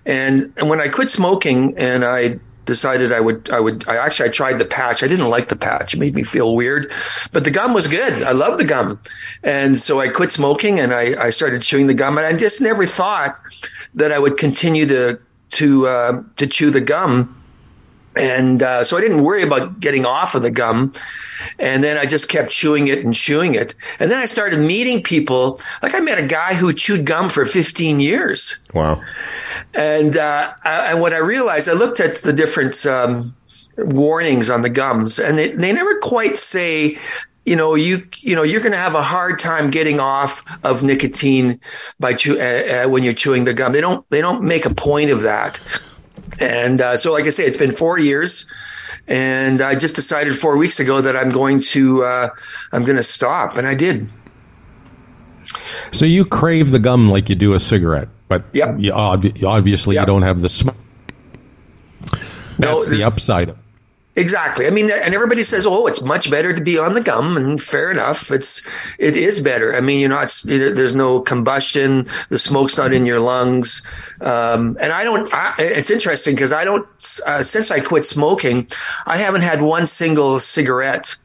And 0.04 0.52
and 0.56 0.68
when 0.68 0.80
I 0.80 0.88
quit 0.88 1.10
smoking 1.10 1.76
and 1.76 2.04
I 2.04 2.40
decided 2.64 3.12
I 3.12 3.20
would 3.20 3.50
I 3.50 3.60
would 3.60 3.86
I 3.88 3.96
actually 3.96 4.28
I 4.28 4.32
tried 4.32 4.58
the 4.58 4.64
patch. 4.64 5.02
I 5.02 5.08
didn't 5.08 5.28
like 5.28 5.48
the 5.48 5.56
patch. 5.56 5.94
It 5.94 5.98
made 5.98 6.14
me 6.14 6.22
feel 6.22 6.54
weird. 6.54 6.90
But 7.32 7.44
the 7.44 7.50
gum 7.50 7.74
was 7.74 7.86
good. 7.86 8.22
I 8.22 8.32
love 8.32 8.58
the 8.58 8.64
gum. 8.64 9.00
And 9.42 9.80
so 9.80 10.00
I 10.00 10.08
quit 10.08 10.32
smoking 10.32 10.80
and 10.80 10.92
I, 10.92 11.20
I 11.26 11.30
started 11.30 11.62
chewing 11.62 11.86
the 11.86 11.94
gum 11.94 12.18
and 12.18 12.26
I 12.26 12.32
just 12.36 12.60
never 12.60 12.86
thought 12.86 13.40
that 13.94 14.12
I 14.12 14.18
would 14.18 14.38
continue 14.38 14.86
to 14.86 15.18
to 15.50 15.86
uh, 15.86 16.22
to 16.36 16.46
chew 16.46 16.70
the 16.70 16.80
gum. 16.80 17.41
And 18.14 18.62
uh, 18.62 18.84
so 18.84 18.96
I 18.96 19.00
didn't 19.00 19.22
worry 19.22 19.42
about 19.42 19.80
getting 19.80 20.04
off 20.04 20.34
of 20.34 20.42
the 20.42 20.50
gum. 20.50 20.92
And 21.58 21.82
then 21.82 21.96
I 21.96 22.06
just 22.06 22.28
kept 22.28 22.50
chewing 22.50 22.88
it 22.88 23.04
and 23.04 23.14
chewing 23.14 23.54
it. 23.54 23.74
And 23.98 24.10
then 24.10 24.18
I 24.18 24.26
started 24.26 24.60
meeting 24.60 25.02
people. 25.02 25.60
Like 25.82 25.94
I 25.94 26.00
met 26.00 26.18
a 26.18 26.26
guy 26.26 26.54
who 26.54 26.72
chewed 26.72 27.06
gum 27.06 27.28
for 27.30 27.44
15 27.46 28.00
years. 28.00 28.60
Wow. 28.74 29.02
And 29.74 30.16
uh, 30.16 30.52
I, 30.64 30.92
and 30.92 31.00
what 31.00 31.12
I 31.12 31.18
realized, 31.18 31.68
I 31.68 31.72
looked 31.72 32.00
at 32.00 32.16
the 32.16 32.32
different 32.32 32.84
um, 32.86 33.34
warnings 33.78 34.50
on 34.50 34.62
the 34.62 34.68
gums, 34.68 35.18
and 35.18 35.38
they, 35.38 35.52
they 35.52 35.72
never 35.72 35.98
quite 35.98 36.38
say, 36.38 36.98
you 37.46 37.56
know, 37.56 37.74
you 37.74 38.06
you 38.18 38.36
know, 38.36 38.42
you're 38.42 38.60
going 38.60 38.72
to 38.72 38.78
have 38.78 38.94
a 38.94 39.02
hard 39.02 39.38
time 39.38 39.70
getting 39.70 39.98
off 39.98 40.44
of 40.62 40.82
nicotine 40.82 41.58
by 41.98 42.14
chew, 42.14 42.38
uh, 42.38 42.84
uh, 42.84 42.88
when 42.88 43.02
you're 43.02 43.14
chewing 43.14 43.44
the 43.44 43.54
gum. 43.54 43.72
They 43.72 43.80
don't 43.80 44.08
they 44.10 44.20
don't 44.20 44.42
make 44.42 44.66
a 44.66 44.74
point 44.74 45.10
of 45.10 45.22
that. 45.22 45.60
And 46.40 46.80
uh, 46.80 46.96
so, 46.96 47.12
like 47.12 47.26
I 47.26 47.30
say, 47.30 47.44
it's 47.44 47.56
been 47.56 47.72
four 47.72 47.98
years, 47.98 48.50
and 49.06 49.60
I 49.60 49.74
just 49.74 49.94
decided 49.94 50.36
four 50.38 50.56
weeks 50.56 50.80
ago 50.80 51.00
that 51.00 51.16
I'm 51.16 51.28
going 51.30 51.60
to 51.60 52.02
uh, 52.04 52.28
I'm 52.72 52.84
going 52.84 52.96
to 52.96 53.02
stop, 53.02 53.56
and 53.56 53.66
I 53.66 53.74
did. 53.74 54.08
So 55.90 56.04
you 56.06 56.24
crave 56.24 56.70
the 56.70 56.78
gum 56.78 57.10
like 57.10 57.28
you 57.28 57.34
do 57.34 57.52
a 57.52 57.60
cigarette, 57.60 58.08
but 58.28 58.44
Yep. 58.52 58.76
you 58.78 58.92
ob- 58.92 59.44
obviously 59.44 59.96
Yep. 59.96 60.02
you 60.02 60.06
don't 60.06 60.22
have 60.22 60.40
the 60.40 60.48
smoke. 60.48 60.76
No, 62.58 62.74
That's 62.74 62.86
the 62.86 62.90
there's- 62.96 63.02
upside. 63.04 63.54
Exactly. 64.14 64.66
I 64.66 64.70
mean, 64.70 64.90
and 64.90 65.14
everybody 65.14 65.42
says, 65.42 65.64
"Oh, 65.64 65.86
it's 65.86 66.02
much 66.02 66.30
better 66.30 66.52
to 66.52 66.60
be 66.60 66.78
on 66.78 66.92
the 66.92 67.00
gum," 67.00 67.38
and 67.38 67.62
fair 67.62 67.90
enough. 67.90 68.30
It's 68.30 68.66
it 68.98 69.16
is 69.16 69.40
better. 69.40 69.74
I 69.74 69.80
mean, 69.80 70.00
you're 70.00 70.10
not. 70.10 70.30
There's 70.44 70.94
no 70.94 71.20
combustion. 71.20 72.06
The 72.28 72.38
smoke's 72.38 72.76
not 72.76 72.92
in 72.92 73.06
your 73.06 73.20
lungs. 73.20 73.86
Um, 74.20 74.76
and 74.82 74.92
I 74.92 75.02
don't. 75.04 75.32
I, 75.32 75.54
it's 75.58 75.90
interesting 75.90 76.34
because 76.34 76.52
I 76.52 76.64
don't. 76.64 76.86
Uh, 77.26 77.42
since 77.42 77.70
I 77.70 77.80
quit 77.80 78.04
smoking, 78.04 78.66
I 79.06 79.16
haven't 79.16 79.42
had 79.42 79.62
one 79.62 79.86
single 79.86 80.40
cigarette 80.40 81.16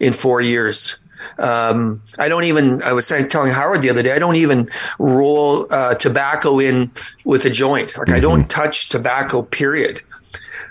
in 0.00 0.12
four 0.12 0.40
years. 0.40 0.96
Um, 1.38 2.02
I 2.18 2.28
don't 2.28 2.44
even. 2.44 2.82
I 2.82 2.92
was 2.92 3.06
saying, 3.06 3.28
telling 3.28 3.52
Howard 3.52 3.82
the 3.82 3.90
other 3.90 4.02
day, 4.02 4.12
I 4.12 4.18
don't 4.18 4.34
even 4.34 4.68
roll 4.98 5.72
uh, 5.72 5.94
tobacco 5.94 6.58
in 6.58 6.90
with 7.24 7.44
a 7.44 7.50
joint. 7.50 7.96
Like 7.96 8.10
I 8.10 8.18
don't 8.18 8.50
touch 8.50 8.88
tobacco. 8.88 9.42
Period. 9.42 10.02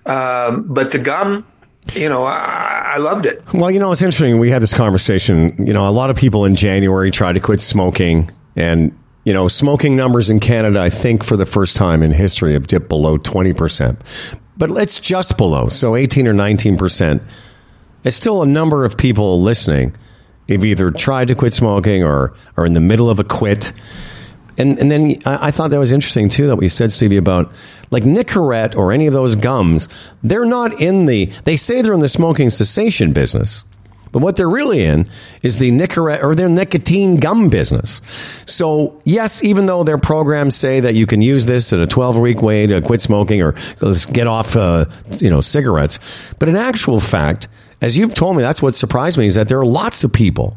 Um, 0.05 0.63
but 0.67 0.91
the 0.91 0.99
gum, 0.99 1.45
you 1.93 2.09
know, 2.09 2.23
I, 2.23 2.93
I 2.95 2.97
loved 2.97 3.25
it. 3.25 3.41
Well, 3.53 3.71
you 3.71 3.79
know, 3.79 3.91
it's 3.91 4.01
interesting. 4.01 4.39
We 4.39 4.49
had 4.49 4.61
this 4.61 4.73
conversation. 4.73 5.55
You 5.57 5.73
know, 5.73 5.87
a 5.87 5.91
lot 5.91 6.09
of 6.09 6.15
people 6.15 6.45
in 6.45 6.55
January 6.55 7.11
tried 7.11 7.33
to 7.33 7.39
quit 7.39 7.59
smoking, 7.59 8.29
and 8.55 8.97
you 9.23 9.33
know, 9.33 9.47
smoking 9.47 9.95
numbers 9.95 10.29
in 10.29 10.39
Canada, 10.39 10.79
I 10.79 10.89
think, 10.89 11.23
for 11.23 11.37
the 11.37 11.45
first 11.45 11.75
time 11.75 12.01
in 12.01 12.11
history, 12.11 12.53
have 12.53 12.67
dipped 12.67 12.89
below 12.89 13.17
twenty 13.17 13.53
percent. 13.53 13.99
But 14.57 14.71
it's 14.71 14.99
just 14.99 15.37
below, 15.37 15.69
so 15.69 15.95
eighteen 15.95 16.27
or 16.27 16.33
nineteen 16.33 16.77
percent. 16.77 17.21
It's 18.03 18.15
still 18.15 18.41
a 18.41 18.47
number 18.47 18.85
of 18.85 18.97
people 18.97 19.41
listening. 19.41 19.95
Have 20.49 20.65
either 20.65 20.91
tried 20.91 21.29
to 21.29 21.35
quit 21.35 21.53
smoking 21.53 22.03
or 22.03 22.33
are 22.57 22.65
in 22.65 22.73
the 22.73 22.81
middle 22.81 23.09
of 23.09 23.19
a 23.19 23.23
quit. 23.23 23.71
And 24.61 24.77
and 24.77 24.91
then 24.91 25.17
I, 25.25 25.47
I 25.47 25.51
thought 25.51 25.71
that 25.71 25.79
was 25.79 25.91
interesting 25.91 26.29
too 26.29 26.47
that 26.47 26.57
we 26.57 26.69
said 26.69 26.91
Stevie 26.91 27.17
about 27.17 27.51
like 27.89 28.03
Nicorette 28.03 28.75
or 28.75 28.91
any 28.91 29.07
of 29.07 29.13
those 29.13 29.35
gums. 29.35 29.89
They're 30.21 30.45
not 30.45 30.79
in 30.79 31.07
the. 31.07 31.25
They 31.45 31.57
say 31.57 31.81
they're 31.81 31.93
in 31.93 31.99
the 31.99 32.07
smoking 32.09 32.51
cessation 32.51 33.11
business, 33.11 33.63
but 34.11 34.19
what 34.19 34.35
they're 34.35 34.49
really 34.49 34.83
in 34.83 35.09
is 35.41 35.57
the 35.57 35.71
Nicorette 35.71 36.21
or 36.21 36.35
their 36.35 36.47
nicotine 36.47 37.17
gum 37.17 37.49
business. 37.49 38.03
So 38.45 39.01
yes, 39.03 39.43
even 39.43 39.65
though 39.65 39.83
their 39.83 39.97
programs 39.97 40.55
say 40.55 40.79
that 40.79 40.93
you 40.93 41.07
can 41.07 41.23
use 41.23 41.47
this 41.47 41.73
in 41.73 41.81
a 41.81 41.87
12 41.87 42.17
week 42.17 42.43
way 42.43 42.67
to 42.67 42.81
quit 42.81 43.01
smoking 43.01 43.41
or 43.41 43.55
get 44.13 44.27
off, 44.27 44.55
uh, 44.55 44.85
you 45.17 45.31
know, 45.31 45.41
cigarettes, 45.41 45.97
but 46.37 46.47
in 46.49 46.55
actual 46.55 46.99
fact. 46.99 47.47
As 47.83 47.97
you've 47.97 48.13
told 48.13 48.35
me, 48.35 48.43
that's 48.43 48.61
what 48.61 48.75
surprised 48.75 49.17
me 49.17 49.25
is 49.25 49.33
that 49.33 49.47
there 49.47 49.59
are 49.59 49.65
lots 49.65 50.03
of 50.03 50.13
people 50.13 50.55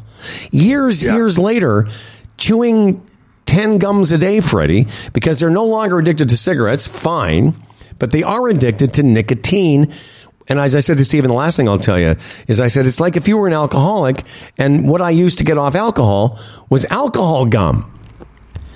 years, 0.50 1.02
years 1.02 1.38
later 1.38 1.88
chewing 2.36 3.00
10 3.46 3.78
gums 3.78 4.12
a 4.12 4.18
day, 4.18 4.40
Freddie, 4.40 4.86
because 5.12 5.38
they're 5.40 5.50
no 5.50 5.64
longer 5.64 5.98
addicted 5.98 6.28
to 6.30 6.36
cigarettes, 6.36 6.88
fine, 6.88 7.54
but 7.98 8.10
they 8.10 8.22
are 8.22 8.48
addicted 8.48 8.94
to 8.94 9.02
nicotine. 9.02 9.92
And 10.48 10.58
as 10.58 10.74
I 10.74 10.80
said 10.80 10.96
to 10.98 11.04
Stephen, 11.04 11.28
the 11.28 11.34
last 11.36 11.56
thing 11.56 11.68
I'll 11.68 11.78
tell 11.78 11.98
you 11.98 12.16
is 12.48 12.60
I 12.60 12.68
said, 12.68 12.86
it's 12.86 13.00
like 13.00 13.16
if 13.16 13.26
you 13.28 13.38
were 13.38 13.46
an 13.46 13.52
alcoholic 13.52 14.22
and 14.58 14.88
what 14.88 15.00
I 15.00 15.10
used 15.10 15.38
to 15.38 15.44
get 15.44 15.56
off 15.58 15.74
alcohol 15.74 16.38
was 16.70 16.84
alcohol 16.86 17.46
gum. 17.46 17.90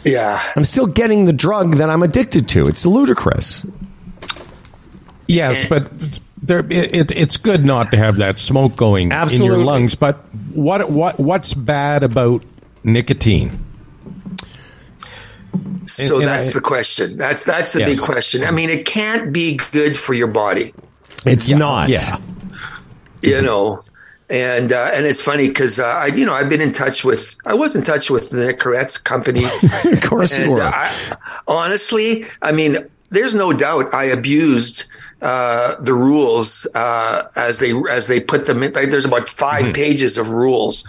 Yeah. 0.05 0.43
I'm 0.57 0.65
still 0.65 0.86
getting 0.86 1.24
the 1.27 1.32
drug 1.32 1.77
that 1.77 1.90
I'm 1.90 2.03
addicted 2.03 2.49
to. 2.51 2.62
It's 2.62 2.86
ludicrous. 2.86 3.66
Yes, 5.27 5.66
but 5.66 5.82
it's- 5.95 6.20
there, 6.40 6.61
it, 6.61 6.95
it, 6.95 7.11
it's 7.12 7.36
good 7.36 7.65
not 7.65 7.90
to 7.90 7.97
have 7.97 8.16
that 8.19 8.39
smoke 8.39 8.77
going 8.77 9.12
in 9.32 9.43
your 9.43 9.57
lungs. 9.66 9.95
But 9.97 10.24
what 10.55 10.89
what 10.89 11.19
what's 11.19 11.53
bad 11.53 12.05
about 12.05 12.45
nicotine? 12.85 13.51
So 16.07 16.15
And- 16.16 16.25
and 16.25 16.33
that's 16.33 16.51
I- 16.51 16.53
the 16.53 16.61
question. 16.61 17.16
That's 17.19 17.43
that's 17.45 17.73
the 17.73 17.81
Yes. 17.81 17.91
big 17.91 18.01
question. 18.01 18.45
I 18.45 18.51
mean, 18.53 18.70
it 18.70 18.85
can't 18.87 19.33
be 19.33 19.59
good 19.73 19.97
for 19.97 20.15
your 20.15 20.29
body, 20.29 20.73
It's 21.27 21.49
Yeah, 21.49 21.57
not. 21.59 21.89
Yeah, 21.89 22.19
you 23.23 23.43
know. 23.43 23.83
And 24.31 24.73
uh, 24.73 24.91
and 24.93 25.07
it's 25.07 25.23
funny 25.23 25.49
because 25.49 25.79
uh, 25.81 25.87
I 25.87 26.07
you 26.09 26.27
know 26.27 26.35
I've 26.35 26.49
been 26.51 26.61
in 26.61 26.73
touch 26.73 27.03
with 27.03 27.37
I 27.47 27.55
was 27.55 27.75
in 27.75 27.83
touch 27.83 28.11
with 28.11 28.29
the 28.31 28.45
Nicorette's 28.45 28.99
company. 28.99 29.47
Of 29.85 30.03
course 30.03 30.37
you 30.39 30.51
were. 30.51 30.61
uh, 30.62 30.70
I, 30.70 31.16
honestly, 31.49 32.27
I 32.43 32.53
mean, 32.53 32.77
there's 33.11 33.35
no 33.35 33.53
doubt 33.55 33.93
I 33.95 34.05
abused 34.05 34.85
uh, 35.20 35.74
the 35.81 35.95
rules 35.95 36.66
uh, 36.74 37.28
as 37.35 37.59
they 37.59 37.73
as 37.90 38.07
they 38.07 38.20
put 38.20 38.47
them 38.47 38.62
in. 38.62 38.73
Like, 38.73 38.90
there's 38.90 39.05
about 39.05 39.28
5 39.28 39.74
pages 39.74 40.16
of 40.19 40.31
rules, 40.31 40.85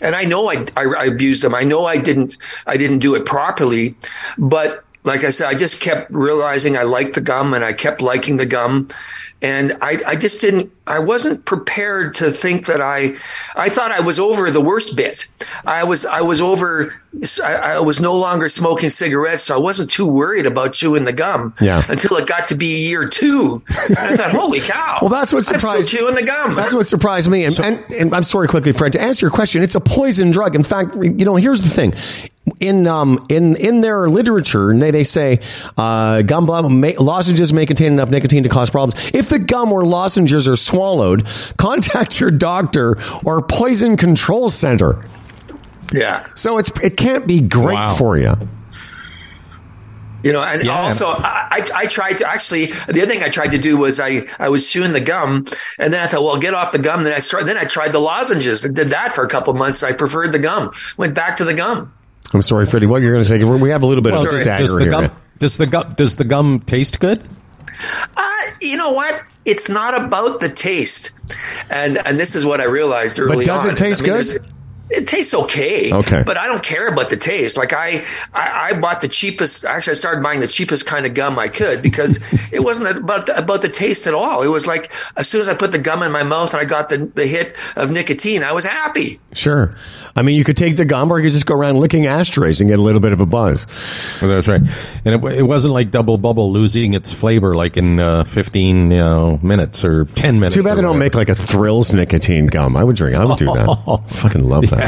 and 0.00 0.14
I 0.14 0.24
know 0.24 0.50
I, 0.50 0.66
I 0.76 0.84
I 0.84 1.04
abused 1.06 1.42
them. 1.42 1.54
I 1.54 1.64
know 1.64 1.86
I 1.86 1.96
didn't 1.96 2.36
I 2.66 2.76
didn't 2.76 2.98
do 2.98 3.14
it 3.14 3.24
properly, 3.24 3.94
but 4.36 4.84
like 5.04 5.24
I 5.24 5.30
said, 5.30 5.48
I 5.48 5.54
just 5.54 5.80
kept 5.80 6.10
realizing 6.10 6.76
I 6.76 6.82
liked 6.82 7.14
the 7.14 7.22
gum, 7.22 7.54
and 7.54 7.64
I 7.64 7.72
kept 7.72 8.02
liking 8.02 8.36
the 8.36 8.46
gum. 8.46 8.88
And 9.42 9.76
I, 9.80 9.98
I 10.06 10.16
just 10.16 10.40
didn't, 10.42 10.70
I 10.86 10.98
wasn't 10.98 11.46
prepared 11.46 12.14
to 12.16 12.30
think 12.30 12.66
that 12.66 12.82
I, 12.82 13.14
I 13.56 13.70
thought 13.70 13.90
I 13.90 14.00
was 14.00 14.18
over 14.18 14.50
the 14.50 14.60
worst 14.60 14.96
bit. 14.96 15.26
I 15.64 15.82
was, 15.84 16.04
I 16.04 16.20
was 16.20 16.42
over, 16.42 16.94
I, 17.42 17.54
I 17.54 17.78
was 17.78 18.00
no 18.00 18.14
longer 18.14 18.50
smoking 18.50 18.90
cigarettes. 18.90 19.44
So 19.44 19.54
I 19.54 19.58
wasn't 19.58 19.90
too 19.90 20.06
worried 20.06 20.44
about 20.44 20.74
chewing 20.74 21.04
the 21.04 21.14
gum 21.14 21.54
Yeah. 21.58 21.82
until 21.88 22.18
it 22.18 22.26
got 22.26 22.48
to 22.48 22.54
be 22.54 22.86
year 22.86 23.08
two. 23.08 23.62
And 23.88 23.96
I 23.98 24.16
thought, 24.16 24.32
holy 24.32 24.60
cow. 24.60 24.98
Well, 25.00 25.08
that's 25.08 25.32
what 25.32 25.38
I'm 25.50 25.58
surprised 25.58 25.88
still 25.88 26.00
chewing 26.00 26.16
the 26.16 26.22
gum. 26.24 26.54
That's 26.54 26.74
what 26.74 26.86
surprised 26.86 27.30
me. 27.30 27.44
And, 27.44 27.58
and, 27.60 27.82
and 27.92 28.14
I'm 28.14 28.22
sorry, 28.24 28.46
quickly, 28.48 28.72
Fred, 28.72 28.92
to 28.92 29.00
answer 29.00 29.24
your 29.24 29.30
question, 29.30 29.62
it's 29.62 29.74
a 29.74 29.80
poison 29.80 30.30
drug. 30.30 30.54
In 30.54 30.62
fact, 30.62 30.94
you 30.96 31.24
know, 31.24 31.36
here's 31.36 31.62
the 31.62 31.70
thing. 31.70 31.94
In 32.58 32.86
um 32.86 33.24
in 33.28 33.56
in 33.56 33.80
their 33.80 34.08
literature, 34.08 34.76
they 34.76 34.90
they 34.90 35.04
say 35.04 35.40
uh, 35.78 36.22
gum 36.22 36.46
blah, 36.46 36.68
may, 36.68 36.96
lozenges 36.96 37.52
may 37.52 37.66
contain 37.66 37.92
enough 37.92 38.10
nicotine 38.10 38.42
to 38.42 38.48
cause 38.48 38.70
problems. 38.70 39.10
If 39.14 39.28
the 39.28 39.38
gum 39.38 39.72
or 39.72 39.84
lozenges 39.84 40.48
are 40.48 40.56
swallowed, 40.56 41.26
contact 41.58 42.18
your 42.20 42.30
doctor 42.30 42.96
or 43.24 43.42
poison 43.42 43.96
control 43.96 44.50
center. 44.50 45.04
yeah. 45.92 46.24
So 46.34 46.58
it's 46.58 46.70
it 46.82 46.96
can't 46.96 47.26
be 47.26 47.40
great 47.40 47.74
Wow. 47.74 47.94
for 47.94 48.18
you. 48.18 48.34
You 50.22 50.32
know, 50.34 50.42
and 50.42 50.62
Yeah. 50.62 50.78
also 50.78 51.06
I, 51.08 51.46
I, 51.50 51.66
I 51.74 51.86
tried 51.86 52.18
to 52.18 52.28
actually, 52.28 52.66
the 52.66 53.00
other 53.02 53.06
thing 53.06 53.22
I 53.22 53.30
tried 53.30 53.52
to 53.52 53.58
do 53.58 53.78
was 53.78 53.98
I, 53.98 54.26
I 54.38 54.50
was 54.50 54.70
chewing 54.70 54.92
the 54.92 55.00
gum 55.00 55.46
and 55.78 55.94
then 55.94 56.04
I 56.04 56.06
thought, 56.08 56.22
well, 56.22 56.36
get 56.36 56.52
off 56.52 56.72
the 56.72 56.78
gum. 56.78 57.04
Then 57.04 57.14
I 57.14 57.20
started, 57.20 57.46
then 57.48 57.56
I 57.56 57.64
tried 57.64 57.92
the 57.92 58.00
lozenges 58.00 58.62
and 58.62 58.76
did 58.76 58.90
that 58.90 59.14
for 59.14 59.24
a 59.24 59.28
couple 59.28 59.54
months. 59.54 59.82
I 59.82 59.92
preferred 59.92 60.32
the 60.32 60.38
gum, 60.38 60.72
went 60.98 61.14
back 61.14 61.36
to 61.36 61.44
the 61.46 61.54
gum. 61.54 61.90
I'm 62.32 62.42
sorry, 62.42 62.66
Freddie. 62.66 62.86
What 62.86 63.02
you're 63.02 63.12
going 63.12 63.24
to 63.24 63.28
say? 63.28 63.42
We 63.42 63.70
have 63.70 63.82
a 63.82 63.86
little 63.86 64.02
bit 64.02 64.12
Well, 64.12 64.22
of 64.22 64.28
a 64.28 64.30
does 64.30 64.40
stagger 64.42 64.66
the 64.74 64.80
here. 64.82 64.90
gum 64.90 65.10
does 65.38 65.56
the 65.56 65.66
gum 65.66 65.94
does 65.96 66.16
the 66.16 66.24
gum 66.24 66.60
taste 66.60 67.00
good? 67.00 67.26
Uh, 68.16 68.30
you 68.60 68.76
know 68.76 68.92
what? 68.92 69.22
It's 69.44 69.68
not 69.68 69.98
about 70.00 70.40
the 70.40 70.48
taste. 70.48 71.10
And, 71.70 71.98
and 72.06 72.20
this 72.20 72.34
is 72.36 72.44
what 72.44 72.60
I 72.60 72.64
realized 72.64 73.18
early 73.18 73.36
But 73.36 73.46
does 73.46 73.64
it 73.64 73.70
on. 73.70 73.74
taste 73.74 74.04
good? 74.04 74.26
There's- 74.90 75.02
It 75.02 75.08
tastes 75.08 75.34
okay. 75.34 75.92
Okay. 75.92 76.22
But 76.26 76.36
I 76.36 76.46
don't 76.46 76.62
care 76.62 76.88
about 76.88 77.10
the 77.10 77.16
taste. 77.16 77.56
Like 77.56 77.72
I, 77.72 78.04
I, 78.34 78.70
I 78.70 78.72
bought 78.74 79.00
the 79.00 79.08
cheapest. 79.08 79.64
Actually, 79.64 79.92
I 79.92 79.94
started 79.94 80.22
buying 80.22 80.40
the 80.40 80.48
cheapest 80.48 80.86
kind 80.86 81.06
of 81.06 81.14
gum 81.14 81.38
I 81.38 81.48
could 81.48 81.80
because 81.82 82.18
it 82.52 82.60
wasn't 82.60 82.96
about 82.96 83.26
the, 83.26 83.36
about 83.38 83.62
the 83.62 83.68
taste 83.68 84.06
at 84.06 84.14
all. 84.14 84.42
It 84.42 84.48
was 84.48 84.66
like 84.66 84.92
as 85.16 85.28
soon 85.28 85.40
as 85.40 85.48
I 85.48 85.54
put 85.54 85.72
the 85.72 85.78
gum 85.78 86.02
in 86.02 86.12
my 86.12 86.22
mouth 86.22 86.52
and 86.52 86.60
I 86.60 86.64
got 86.64 86.88
the 86.88 86.98
the 86.98 87.26
hit 87.26 87.56
of 87.76 87.90
nicotine, 87.90 88.42
I 88.42 88.52
was 88.52 88.64
happy. 88.64 89.20
Sure. 89.32 89.74
I 90.16 90.22
mean, 90.22 90.36
you 90.36 90.42
could 90.42 90.56
take 90.56 90.76
the 90.76 90.84
gum, 90.84 91.12
or 91.12 91.18
you 91.20 91.26
could 91.26 91.32
just 91.32 91.46
go 91.46 91.54
around 91.54 91.78
licking 91.78 92.06
ashtrays 92.06 92.60
and 92.60 92.68
get 92.68 92.80
a 92.80 92.82
little 92.82 93.00
bit 93.00 93.12
of 93.12 93.20
a 93.20 93.26
buzz. 93.26 93.66
Well, 94.20 94.28
that's 94.30 94.48
right. 94.48 94.60
And 95.04 95.14
it, 95.24 95.38
it 95.38 95.42
wasn't 95.42 95.72
like 95.72 95.92
Double 95.92 96.18
Bubble 96.18 96.50
losing 96.52 96.94
its 96.94 97.12
flavor 97.12 97.54
like 97.54 97.76
in 97.76 98.00
uh, 98.00 98.24
15 98.24 98.90
you 98.90 98.96
know, 98.98 99.38
minutes 99.40 99.84
or 99.84 100.06
10 100.06 100.40
minutes. 100.40 100.56
Too 100.56 100.64
bad 100.64 100.72
or 100.72 100.76
they 100.76 100.82
don't 100.82 100.98
make 100.98 101.14
like 101.14 101.28
a 101.28 101.34
thrills 101.36 101.92
nicotine 101.92 102.48
gum. 102.48 102.76
I 102.76 102.82
would 102.82 102.96
drink. 102.96 103.16
I 103.16 103.24
would 103.24 103.38
do 103.38 103.46
that. 103.46 103.66
Oh. 103.68 103.98
Fucking 104.08 104.48
love 104.48 104.68
that. 104.70 104.79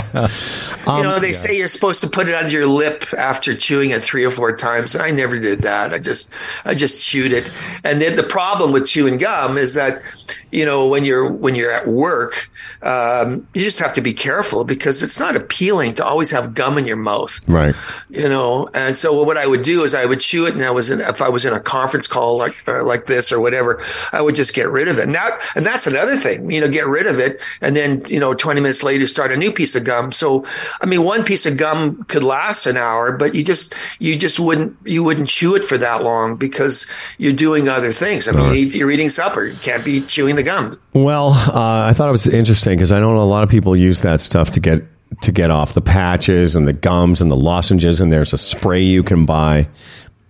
Um, 0.85 0.97
you 0.97 1.03
know, 1.05 1.21
they 1.21 1.33
say 1.33 1.57
you're 1.57 1.69
supposed 1.69 2.01
to 2.01 2.09
put 2.09 2.29
it 2.29 2.35
under 2.35 2.51
your 2.53 2.67
lip 2.67 3.05
after 3.17 3.55
chewing 3.55 3.91
it 3.91 4.03
three 4.03 4.25
or 4.25 4.33
four 4.33 4.57
times. 4.57 4.97
I 4.97 5.13
never 5.13 5.39
did 5.39 5.61
that. 5.61 5.95
I 5.95 6.01
just, 6.01 6.33
I 6.65 6.75
just 6.75 7.05
chewed 7.07 7.33
it. 7.33 7.57
And 7.85 8.03
then 8.03 8.17
the 8.17 8.25
problem 8.25 8.73
with 8.73 8.89
chewing 8.89 9.19
gum 9.19 9.57
is 9.59 9.75
that, 9.75 10.03
you 10.51 10.65
know, 10.65 10.89
when 10.89 11.05
you're 11.05 11.31
when 11.31 11.55
you're 11.55 11.71
at 11.71 11.87
work, 11.87 12.51
um, 12.83 13.47
you 13.55 13.63
just 13.63 13.79
have 13.79 13.93
to 13.93 14.01
be 14.01 14.13
careful 14.13 14.65
because 14.65 15.05
it's 15.05 15.21
not 15.21 15.37
appealing 15.37 15.95
to 15.95 16.05
always 16.05 16.33
have 16.33 16.53
gum 16.55 16.79
in 16.79 16.87
your 16.87 16.97
mouth. 16.97 17.39
Right. 17.47 17.75
you 18.11 18.29
know 18.29 18.69
and 18.75 18.97
so 18.97 19.23
what 19.23 19.37
i 19.37 19.47
would 19.47 19.63
do 19.63 19.85
is 19.85 19.95
i 19.95 20.05
would 20.05 20.21
chew 20.21 20.47
it 20.47 20.55
and 20.55 20.65
i 20.65 20.71
was 20.71 20.91
in 20.91 21.01
if 21.01 21.21
i 21.23 21.29
was 21.29 21.45
in 21.45 21.53
a 21.53 21.61
conference 21.61 22.07
call 22.07 22.37
like 22.37 22.55
like 22.67 23.07
this 23.07 23.31
or 23.33 23.41
whatever 23.41 23.81
i 24.13 24.21
would 24.21 24.35
just 24.35 24.55
get 24.55 24.71
rid 24.71 24.89
of 24.89 24.99
it 24.99 25.05
and 25.05 25.15
that 25.15 25.41
and 25.55 25.65
that's 25.67 25.87
another 25.87 26.17
thing 26.17 26.51
you 26.51 26.61
know 26.61 26.69
get 26.69 26.87
rid 26.87 27.07
of 27.07 27.19
it 27.19 27.41
and 27.61 27.77
then 27.77 28.03
you 28.07 28.19
know 28.19 28.33
20 28.35 28.61
minutes 28.61 28.83
later 28.83 29.07
start 29.07 29.33
a 29.33 29.37
new 29.37 29.53
piece 29.53 29.75
of 29.75 29.82
gum 29.85 30.13
so 30.13 30.45
i 30.81 30.87
mean 30.87 31.03
one 31.05 31.23
piece 31.25 31.47
of 31.47 31.57
gum 31.57 32.03
could 32.05 32.23
last 32.23 32.67
an 32.67 32.77
hour 32.77 33.13
but 33.13 33.35
you 33.35 33.43
just 33.45 33.75
you 33.99 34.17
just 34.17 34.39
wouldn't 34.41 34.77
you 34.85 35.03
wouldn't 35.03 35.29
chew 35.29 35.55
it 35.55 35.65
for 35.65 35.77
that 35.79 36.03
long 36.03 36.37
because 36.37 36.87
you're 37.19 37.33
doing 37.33 37.69
other 37.69 37.93
things 37.93 38.29
i 38.29 38.33
mean 38.33 38.55
you- 38.55 38.67
you're 38.79 38.91
eating 38.91 39.09
supper 39.11 39.45
you 39.47 39.57
can't 39.63 39.85
be 39.85 40.01
chewing 40.03 40.37
the 40.37 40.43
gum 40.43 40.79
Well, 40.95 41.29
uh, 41.31 41.87
I 41.89 41.93
thought 41.95 42.09
it 42.09 42.13
was 42.13 42.27
interesting 42.29 42.77
because 42.77 42.93
I 42.93 43.01
know 43.01 43.17
a 43.17 43.23
lot 43.23 43.43
of 43.43 43.49
people 43.49 43.75
use 43.77 44.03
that 44.03 44.21
stuff 44.21 44.51
to 44.53 44.61
get 44.61 44.83
to 45.23 45.33
get 45.33 45.51
off 45.51 45.73
the 45.75 45.81
patches 45.81 46.57
and 46.57 46.67
the 46.67 46.73
gums 46.73 47.21
and 47.21 47.31
the 47.31 47.37
lozenges, 47.37 48.01
and 48.01 48.11
there's 48.13 48.33
a 48.33 48.39
spray 48.39 48.81
you 48.83 49.03
can 49.03 49.25
buy. 49.27 49.69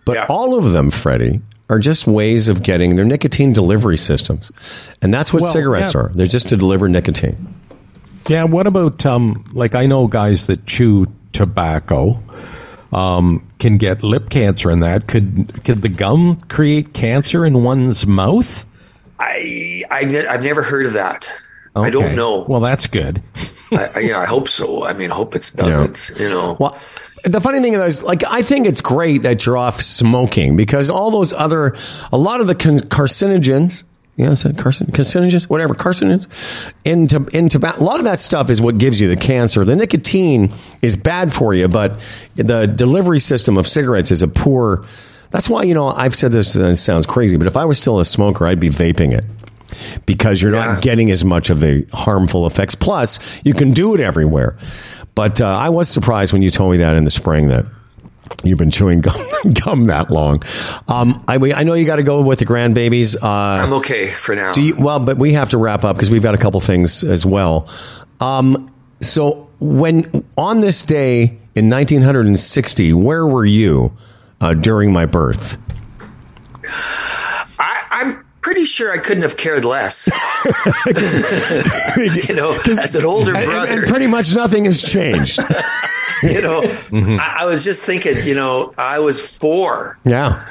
But 0.04 0.16
Yeah. 0.16 0.26
all 0.28 0.58
of 0.58 0.72
them, 0.72 0.90
Freddie, 0.90 1.40
are 1.70 1.78
just 1.78 2.06
ways 2.06 2.48
of 2.48 2.62
getting 2.62 2.96
their 2.96 3.04
nicotine 3.04 3.52
delivery 3.52 3.96
systems, 3.96 4.50
and 5.00 5.12
that's 5.14 5.32
what 5.32 5.42
Well, 5.42 5.52
cigarettes 5.52 5.94
yeah. 5.94 6.00
are. 6.00 6.10
They're 6.14 6.26
just 6.26 6.48
to 6.48 6.56
deliver 6.56 6.88
nicotine. 6.88 7.54
Yeah, 8.28 8.44
what 8.44 8.66
about 8.66 9.04
um 9.06 9.44
like 9.52 9.74
I 9.74 9.86
know 9.86 10.06
guys 10.06 10.46
that 10.46 10.66
chew 10.66 11.06
tobacco 11.32 12.22
um 12.92 13.46
can 13.58 13.78
get 13.78 14.02
lip 14.02 14.28
cancer 14.30 14.70
and 14.70 14.82
that 14.82 15.06
could 15.08 15.64
could 15.64 15.82
the 15.82 15.88
gum 15.88 16.40
create 16.48 16.92
cancer 16.94 17.44
in 17.44 17.64
one's 17.64 18.06
mouth? 18.06 18.64
I, 19.18 19.84
I 19.90 20.26
I've 20.28 20.42
never 20.42 20.62
heard 20.62 20.86
of 20.86 20.94
that 20.94 21.30
i 21.76 21.88
don't 21.90 22.14
know 22.16 22.40
Well, 22.48 22.60
that's 22.60 22.86
good. 22.86 23.22
I, 23.70 23.90
I, 23.94 23.98
yeah, 24.00 24.18
I 24.18 24.26
hope 24.26 24.48
so. 24.48 24.84
I 24.84 24.92
mean, 24.92 25.10
I 25.10 25.14
hope 25.14 25.34
it 25.34 25.50
doesn't. 25.56 26.10
You 26.20 26.28
know, 26.28 26.56
Well, 26.60 26.78
the 27.24 27.40
funny 27.40 27.60
thing 27.60 27.72
is, 27.72 28.02
like, 28.02 28.22
I 28.24 28.42
think 28.42 28.66
it's 28.66 28.82
great 28.82 29.22
that 29.22 29.46
you're 29.46 29.56
off 29.56 29.80
smoking 29.80 30.54
because 30.56 30.90
all 30.90 31.10
those 31.10 31.32
other, 31.32 31.74
a 32.12 32.18
lot 32.18 32.42
of 32.42 32.46
the 32.46 32.54
carcinogens, 32.54 33.84
yeah, 34.22 34.30
is 34.30 34.42
that 34.44 34.56
carcin- 34.56 34.86
carcinogens, 34.90 35.44
whatever, 35.44 35.74
carcinogens, 35.74 36.26
in, 36.84 37.06
to, 37.08 37.26
in 37.32 37.48
tobacco, 37.48 37.82
a 37.82 37.84
lot 37.84 37.98
of 37.98 38.04
that 38.04 38.20
stuff 38.20 38.48
is 38.50 38.60
what 38.60 38.78
gives 38.78 39.00
you 39.00 39.08
the 39.08 39.16
cancer. 39.16 39.64
The 39.64 39.76
nicotine 39.76 40.52
is 40.80 40.96
bad 40.96 41.32
for 41.32 41.54
you, 41.54 41.68
but 41.68 41.98
the 42.36 42.66
delivery 42.66 43.20
system 43.20 43.58
of 43.58 43.66
cigarettes 43.68 44.10
is 44.10 44.22
a 44.22 44.28
poor. 44.28 44.84
That's 45.30 45.48
why, 45.48 45.62
you 45.64 45.74
know, 45.74 45.88
I've 45.88 46.14
said 46.14 46.32
this, 46.32 46.54
and 46.54 46.66
it 46.66 46.76
sounds 46.76 47.06
crazy, 47.06 47.36
but 47.36 47.46
if 47.46 47.56
I 47.56 47.64
was 47.64 47.78
still 47.78 48.00
a 48.00 48.04
smoker, 48.04 48.46
I'd 48.46 48.60
be 48.60 48.68
vaping 48.70 49.12
it 49.12 49.24
because 50.06 50.42
you're 50.42 50.52
Yeah. 50.54 50.66
not 50.66 50.82
getting 50.82 51.10
as 51.10 51.24
much 51.24 51.48
of 51.50 51.60
the 51.60 51.86
harmful 51.92 52.46
effects. 52.46 52.74
Plus, 52.74 53.18
you 53.44 53.54
can 53.54 53.72
do 53.72 53.94
it 53.94 54.00
everywhere. 54.00 54.56
But 55.14 55.40
uh, 55.40 55.46
I 55.46 55.68
was 55.70 55.88
surprised 55.88 56.32
when 56.32 56.42
you 56.42 56.50
told 56.50 56.72
me 56.72 56.78
that 56.78 56.94
in 56.96 57.04
the 57.04 57.10
spring 57.10 57.48
that 57.48 57.64
you've 58.44 58.58
been 58.58 58.70
chewing 58.70 59.00
gum, 59.00 59.20
gum 59.64 59.84
that 59.84 60.10
long. 60.10 60.42
Um, 60.88 61.22
I, 61.28 61.34
I 61.52 61.62
know 61.64 61.74
you 61.74 61.84
got 61.84 61.96
to 61.96 62.02
go 62.02 62.22
with 62.22 62.38
the 62.38 62.46
grandbabies. 62.46 63.16
Uh, 63.22 63.26
I'm 63.28 63.72
okay 63.74 64.08
for 64.10 64.34
now. 64.34 64.52
do 64.52 64.62
you, 64.62 64.74
well, 64.78 64.98
but 65.00 65.18
we 65.18 65.32
have 65.34 65.50
to 65.50 65.58
wrap 65.58 65.84
up 65.84 65.96
because 65.96 66.10
we've 66.10 66.22
got 66.22 66.34
a 66.34 66.38
couple 66.38 66.60
things 66.60 67.04
as 67.04 67.24
well. 67.26 67.68
Um, 68.20 68.72
so, 69.00 69.48
when 69.60 70.24
on 70.36 70.60
this 70.60 70.82
day 70.82 71.38
in 71.54 71.68
1960, 71.70 72.92
where 72.94 73.26
were 73.26 73.44
you 73.44 73.92
uh, 74.40 74.54
during 74.54 74.92
my 74.92 75.06
birth? 75.06 75.56
I, 77.58 77.84
I'm 77.90 78.24
pretty 78.40 78.64
sure 78.64 78.92
I 78.92 78.98
couldn't 78.98 79.22
have 79.22 79.36
cared 79.36 79.64
less. 79.64 80.08
you 82.28 82.34
know, 82.34 82.58
as 82.66 82.94
an 82.96 83.04
older 83.04 83.32
And- 83.34 83.42
and- 83.42 83.50
brother, 83.50 83.72
and 83.80 83.86
pretty 83.88 84.06
much 84.06 84.34
nothing 84.34 84.64
has 84.66 84.80
changed. 84.82 85.38
you 86.34 86.40
know, 86.42 86.62
I, 86.92 87.36
I 87.40 87.44
was 87.44 87.64
just 87.64 87.84
thinking, 87.84 88.24
you 88.26 88.34
know, 88.34 88.74
I 88.78 88.98
was 88.98 89.20
four. 89.20 89.98
yeah. 90.04 90.48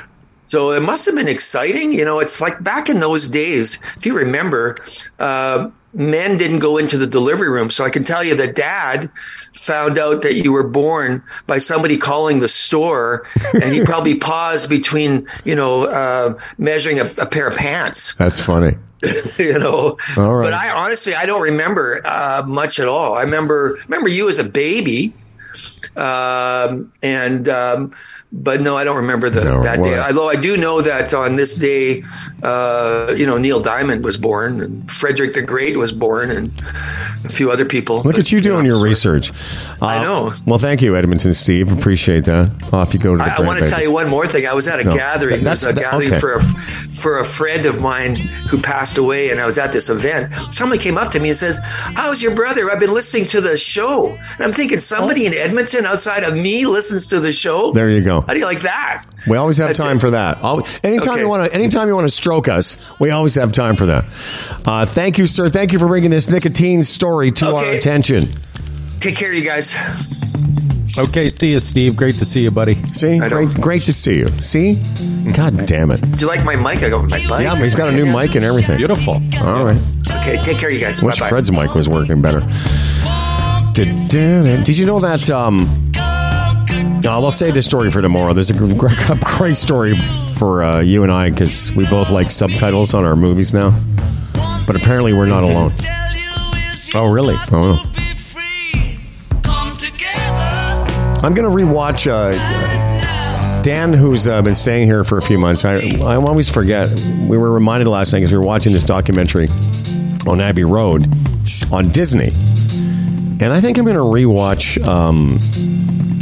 So 0.48 0.72
it 0.72 0.82
must 0.82 1.06
have 1.06 1.16
been 1.16 1.30
exciting. 1.30 1.94
You 1.94 2.04
know, 2.04 2.20
it's 2.20 2.42
like 2.42 2.62
back 2.62 2.90
in 2.90 3.00
those 3.00 3.30
days, 3.30 3.82
if 3.96 4.06
you 4.06 4.14
remember, 4.18 4.76
uh, 5.18 5.70
men 5.94 6.38
didn't 6.38 6.60
go 6.60 6.78
into 6.78 6.98
the 6.98 7.08
delivery 7.08 7.48
room. 7.48 7.70
So 7.70 7.86
I 7.86 7.90
can 7.90 8.04
tell 8.04 8.22
you 8.22 8.36
that 8.36 8.54
dad 8.54 9.10
found 9.54 9.98
out 9.98 10.24
that 10.24 10.34
you 10.36 10.52
were 10.52 10.68
born 10.68 11.24
by 11.48 11.60
somebody 11.60 11.98
calling 11.98 12.42
the 12.42 12.50
store 12.50 13.26
and 13.54 13.74
he 13.74 13.86
probably 13.86 14.16
paused 14.20 14.70
between, 14.70 15.26
you 15.46 15.56
know, 15.56 15.86
uh, 15.86 16.38
measuring 16.58 17.00
a, 17.00 17.06
a 17.18 17.26
pair 17.26 17.48
of 17.48 17.58
pants, 17.58 18.14
That's 18.16 18.42
funny. 18.42 18.76
you 19.38 19.58
know. 19.58 19.98
Right. 20.18 20.44
But 20.44 20.54
I 20.54 20.70
honestly, 20.72 21.16
I 21.16 21.26
don't 21.26 21.42
remember 21.44 22.02
uh, 22.06 22.44
much 22.46 22.78
at 22.78 22.90
all. 22.90 23.16
I 23.16 23.22
remember, 23.24 23.78
remember 23.86 24.10
you 24.10 24.28
as 24.28 24.38
a 24.38 24.44
baby. 24.44 25.14
Um, 25.96 26.92
and, 27.02 27.50
um, 27.50 27.94
but 28.34 28.62
no, 28.62 28.78
I 28.78 28.84
don't 28.84 28.96
remember 28.96 29.30
the, 29.30 29.44
No, 29.44 29.64
that 29.64 29.78
day. 29.84 30.00
Although 30.00 30.30
I 30.30 30.36
do 30.36 30.56
know 30.58 30.82
that 30.82 31.14
on 31.14 31.36
this 31.36 31.56
day, 31.56 32.04
uh, 32.44 33.14
you 33.18 33.26
know, 33.26 33.38
Neil 33.38 33.60
Diamond 33.60 34.04
was 34.04 34.18
born 34.18 34.62
and 34.62 34.90
Frederick 34.92 35.34
the 35.34 35.42
Great 35.42 35.78
was 35.78 35.92
born 35.92 36.32
and 36.32 36.52
a 37.26 37.30
few 37.30 37.52
other 37.52 37.66
people. 37.66 38.02
Look 38.04 38.18
at 38.18 38.32
you 38.32 38.40
doing 38.40 38.66
your 38.66 38.82
research. 38.82 39.32
I 39.82 39.98
Uh, 39.98 40.02
know. 40.04 40.34
Well, 40.46 40.60
thank 40.60 40.82
you, 40.82 40.96
Edmonton 40.96 41.34
Steve. 41.34 41.72
Appreciate 41.78 42.24
that. 42.26 42.52
Off 42.72 42.94
you 42.94 43.00
go 43.00 43.12
to 43.12 43.18
the 43.18 43.24
I, 43.24 43.36
I 43.38 43.42
want 43.42 43.60
to 43.60 43.68
tell 43.70 43.82
you 43.82 43.92
one 43.92 44.10
more 44.10 44.26
thing. 44.28 44.48
I 44.48 44.54
was 44.54 44.68
at 44.68 44.80
a 44.80 44.84
No. 44.86 44.96
gathering. 44.96 45.44
That's- 45.44 45.64
a 45.64 45.74
that- 45.74 45.82
gathering 45.82 46.12
okay. 46.12 46.20
for 46.20 46.34
a 46.36 46.44
for 46.94 47.18
a 47.20 47.26
friend 47.26 47.66
of 47.66 47.82
mine 47.82 48.16
who 48.16 48.60
passed 48.60 48.98
away, 49.00 49.32
and 49.32 49.40
I 49.42 49.46
was 49.46 49.58
at 49.58 49.72
this 49.72 49.90
event. 49.90 50.30
Somebody 50.52 50.80
came 50.82 50.98
up 51.00 51.12
to 51.14 51.20
me 51.20 51.30
and 51.30 51.38
says, 51.38 51.58
"How's 51.64 52.22
your 52.22 52.34
brother? 52.36 52.70
I've 52.72 52.80
been 52.80 52.94
listening 52.94 53.26
to 53.26 53.42
the 53.42 53.58
show." 53.58 54.08
And 54.38 54.46
I'm 54.46 54.54
thinking, 54.54 54.80
somebody 54.80 55.26
in 55.26 55.34
Edmonton 55.34 55.86
outside 55.86 56.24
of 56.24 56.36
me 56.36 56.66
listens 56.68 57.08
to 57.08 57.20
the 57.20 57.32
show. 57.32 57.72
There 57.72 57.90
you 57.90 58.02
go. 58.02 58.21
How 58.28 58.34
do 58.34 58.40
you 58.40 58.46
like 58.46 58.62
that? 58.62 59.06
We 59.28 59.38
always 59.38 59.58
have 59.58 59.70
That's 59.70 59.80
time 59.80 59.98
it. 59.98 60.02
for 60.02 60.10
that. 60.12 60.40
Al- 60.44 60.66
Anytime 60.84 61.14
Okay. 61.14 61.22
you 61.22 61.30
want 61.30 61.50
to, 61.50 61.56
anytime 61.56 61.88
you 61.88 61.96
want 61.96 62.08
to 62.08 62.14
stroke 62.16 62.48
us, 62.48 62.78
we 63.00 63.12
always 63.12 63.36
have 63.36 63.52
time 63.52 63.76
for 63.76 63.86
that. 63.88 64.06
Uh, 64.66 64.86
thank 64.86 65.18
you, 65.18 65.28
sir. 65.28 65.50
Thank 65.50 65.74
you 65.74 65.80
for 65.80 65.88
bringing 65.88 66.10
this 66.10 66.30
nicotine 66.30 66.84
story 66.84 67.32
to 67.32 67.56
our 67.56 67.66
attention. 67.72 68.30
Take 69.00 69.16
care, 69.16 69.34
you 69.34 69.44
guys. 69.44 69.76
Okay, 70.98 71.30
see 71.30 71.52
you, 71.52 71.60
Steve. 71.60 71.96
Great 71.96 72.16
to 72.16 72.26
see 72.26 72.42
you, 72.42 72.52
buddy. 72.52 72.76
See, 72.94 73.18
great, 73.20 73.48
great 73.62 73.84
to 73.84 73.94
see 73.94 74.18
you. 74.20 74.28
See, 74.40 74.82
God 75.34 75.66
damn 75.66 75.90
it. 75.92 76.02
Do 76.02 76.18
you 76.18 76.28
like 76.28 76.44
my 76.44 76.56
mic? 76.58 76.84
I 76.84 76.90
got 76.90 77.08
my 77.08 77.18
mic. 77.18 77.30
Yeah, 77.30 77.56
he's 77.56 77.76
got 77.76 77.88
a 77.88 77.92
new 77.94 78.06
mic 78.06 78.36
and 78.36 78.44
everything. 78.44 78.76
Beautiful. 78.78 79.14
All 79.42 79.64
right. 79.64 79.82
Okay, 80.12 80.38
take 80.44 80.58
care, 80.58 80.70
you 80.70 80.80
guys. 80.82 81.02
Wish 81.02 81.16
Bye 81.20 81.26
bye. 81.26 81.30
Fred's 81.30 81.52
mic 81.52 81.74
was 81.76 81.88
working 81.88 82.22
better. 82.22 82.42
Did, 83.74 84.10
did 84.10 84.78
you 84.78 84.86
know 84.86 85.00
that? 85.00 85.30
Um, 85.30 85.91
I'll 87.06 87.32
save 87.32 87.54
this 87.54 87.66
story 87.66 87.90
for 87.92 88.02
tomorrow. 88.02 88.34
There's 88.34 88.50
a 88.50 88.54
gr- 88.54 88.74
gr- 88.74 88.90
great 89.22 89.58
story 89.58 89.96
for 90.38 90.64
uh, 90.64 90.80
you 90.82 91.04
and 91.04 91.12
I 91.12 91.30
because 91.30 91.72
we 91.74 91.86
both 91.88 92.10
like 92.10 92.32
subtitles 92.32 92.94
on 92.94 93.04
our 93.06 93.16
movies 93.16 93.54
now. 93.54 93.78
But 94.68 94.76
apparently, 94.76 95.14
we're 95.14 95.26
not 95.26 95.44
alone. 95.44 95.74
Oh, 96.94 97.12
really? 97.12 97.36
Oh. 97.52 97.84
I'm 101.24 101.34
going 101.34 101.48
to 101.50 101.64
rewatch 101.66 102.08
uh, 102.10 103.62
Dan, 103.62 103.94
who's 103.94 104.28
uh, 104.28 104.42
been 104.42 104.56
staying 104.56 104.88
here 104.88 105.04
for 105.04 105.18
a 105.18 105.22
few 105.22 105.38
months. 105.38 105.66
I, 105.66 105.76
I 106.00 106.16
always 106.16 106.50
forget. 106.50 106.90
We 107.28 107.38
were 107.38 107.52
reminded 107.52 107.88
last 107.88 108.12
night 108.12 108.20
because 108.20 108.32
we 108.32 108.38
were 108.40 108.46
watching 108.46 108.74
this 108.74 108.84
documentary 108.84 109.48
on 110.28 110.42
Abbey 110.42 110.64
Road 110.64 111.08
on 111.72 111.90
Disney. 111.90 112.32
And 113.40 113.54
I 113.54 113.62
think 113.62 113.78
I'm 113.78 113.86
going 113.86 113.98
to 113.98 114.02
rewatch 114.04 114.84
um, 114.88 115.40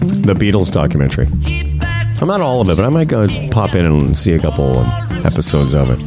the 0.10 0.34
Beatles 0.34 0.72
documentary. 0.72 1.28
I'm 2.22 2.28
not 2.28 2.42
all 2.42 2.60
of 2.62 2.70
it, 2.70 2.76
but 2.76 2.86
I 2.86 2.90
might 2.90 3.08
go 3.08 3.28
pop 3.50 3.76
in 3.76 3.86
and 3.86 4.18
see 4.18 4.34
a 4.34 4.40
couple 4.40 4.80
episodes 5.26 5.74
of 5.74 5.90
it. 5.90 6.00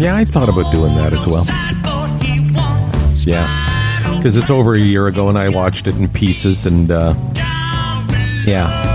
Yeah, 0.00 0.16
I 0.16 0.24
thought 0.24 0.48
about 0.48 0.72
doing 0.72 0.94
that 0.96 1.12
as 1.14 1.26
well. 1.26 1.44
Yeah. 3.26 4.16
because 4.16 4.36
it's 4.36 4.50
over 4.50 4.74
a 4.74 4.78
year 4.78 5.06
ago 5.06 5.28
and 5.28 5.38
I 5.38 5.50
watched 5.50 5.86
it 5.86 5.94
in 5.96 6.08
pieces 6.08 6.66
and 6.66 6.90
uh, 6.90 7.14
yeah. 8.46 8.88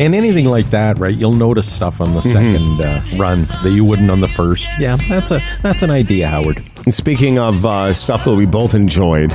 And 0.00 0.14
anything 0.14 0.46
like 0.46 0.70
that, 0.70 0.98
right? 0.98 1.14
You'll 1.14 1.34
notice 1.34 1.70
stuff 1.70 2.00
on 2.00 2.14
the 2.14 2.22
second 2.22 2.80
uh, 2.80 3.02
run 3.16 3.42
that 3.62 3.72
you 3.74 3.84
wouldn't 3.84 4.10
on 4.10 4.20
the 4.20 4.28
first. 4.28 4.66
Yeah, 4.78 4.96
that's 4.96 5.30
a 5.30 5.42
that's 5.62 5.82
an 5.82 5.90
idea, 5.90 6.26
Howard. 6.28 6.62
And 6.86 6.94
speaking 6.94 7.38
of 7.38 7.66
uh, 7.66 7.92
stuff 7.92 8.24
that 8.24 8.34
we 8.34 8.46
both 8.46 8.72
enjoyed, 8.74 9.32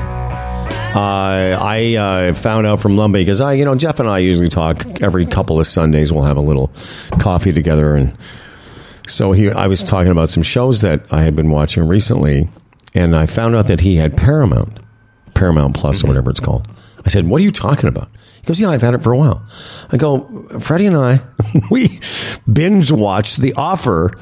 uh, 0.96 1.60
I 1.62 1.96
uh, 1.96 2.34
found 2.34 2.66
out 2.66 2.80
from 2.80 2.96
Lumbee 2.96 3.14
because 3.16 3.42
I, 3.42 3.54
you 3.54 3.66
know, 3.66 3.76
Jeff 3.76 4.00
and 4.00 4.08
I 4.08 4.20
usually 4.20 4.48
talk 4.48 5.02
every 5.02 5.26
couple 5.26 5.60
of 5.60 5.68
Sundays. 5.68 6.14
We'll 6.14 6.24
have 6.24 6.38
a 6.38 6.42
little 6.42 6.72
coffee 7.20 7.52
together, 7.52 7.96
and 7.96 8.18
so 9.06 9.34
he, 9.34 9.52
I 9.52 9.68
was 9.68 9.84
talking 9.84 10.12
about 10.12 10.30
some 10.30 10.42
shows 10.42 10.82
that 10.82 11.12
I 11.12 11.24
had 11.24 11.36
been 11.36 11.52
watching 11.52 11.86
recently, 11.86 12.50
and 12.94 13.14
I 13.14 13.26
found 13.26 13.56
out 13.56 13.68
that 13.68 13.82
he 13.82 13.98
had 13.98 14.16
Paramount, 14.16 14.80
Paramount 15.34 15.76
Plus 15.76 16.02
or 16.02 16.08
whatever 16.08 16.32
it's 16.32 16.40
called. 16.40 16.66
I 17.06 17.10
said, 17.10 17.28
"What 17.28 17.42
are 17.42 17.44
you 17.44 17.52
talking 17.52 17.90
about?" 17.90 18.10
He 18.42 18.48
goes, 18.48 18.62
"Yeah, 18.62 18.70
I've 18.70 18.82
had 18.82 18.94
it 18.94 19.04
for 19.04 19.12
a 19.12 19.18
while." 19.18 19.46
I 19.92 19.98
go, 19.98 20.22
"Freddie 20.60 20.86
and 20.86 20.96
I, 20.96 21.20
we 21.70 22.00
binge 22.52 22.90
watched 22.92 23.38
The 23.38 23.54
Offer." 23.56 24.14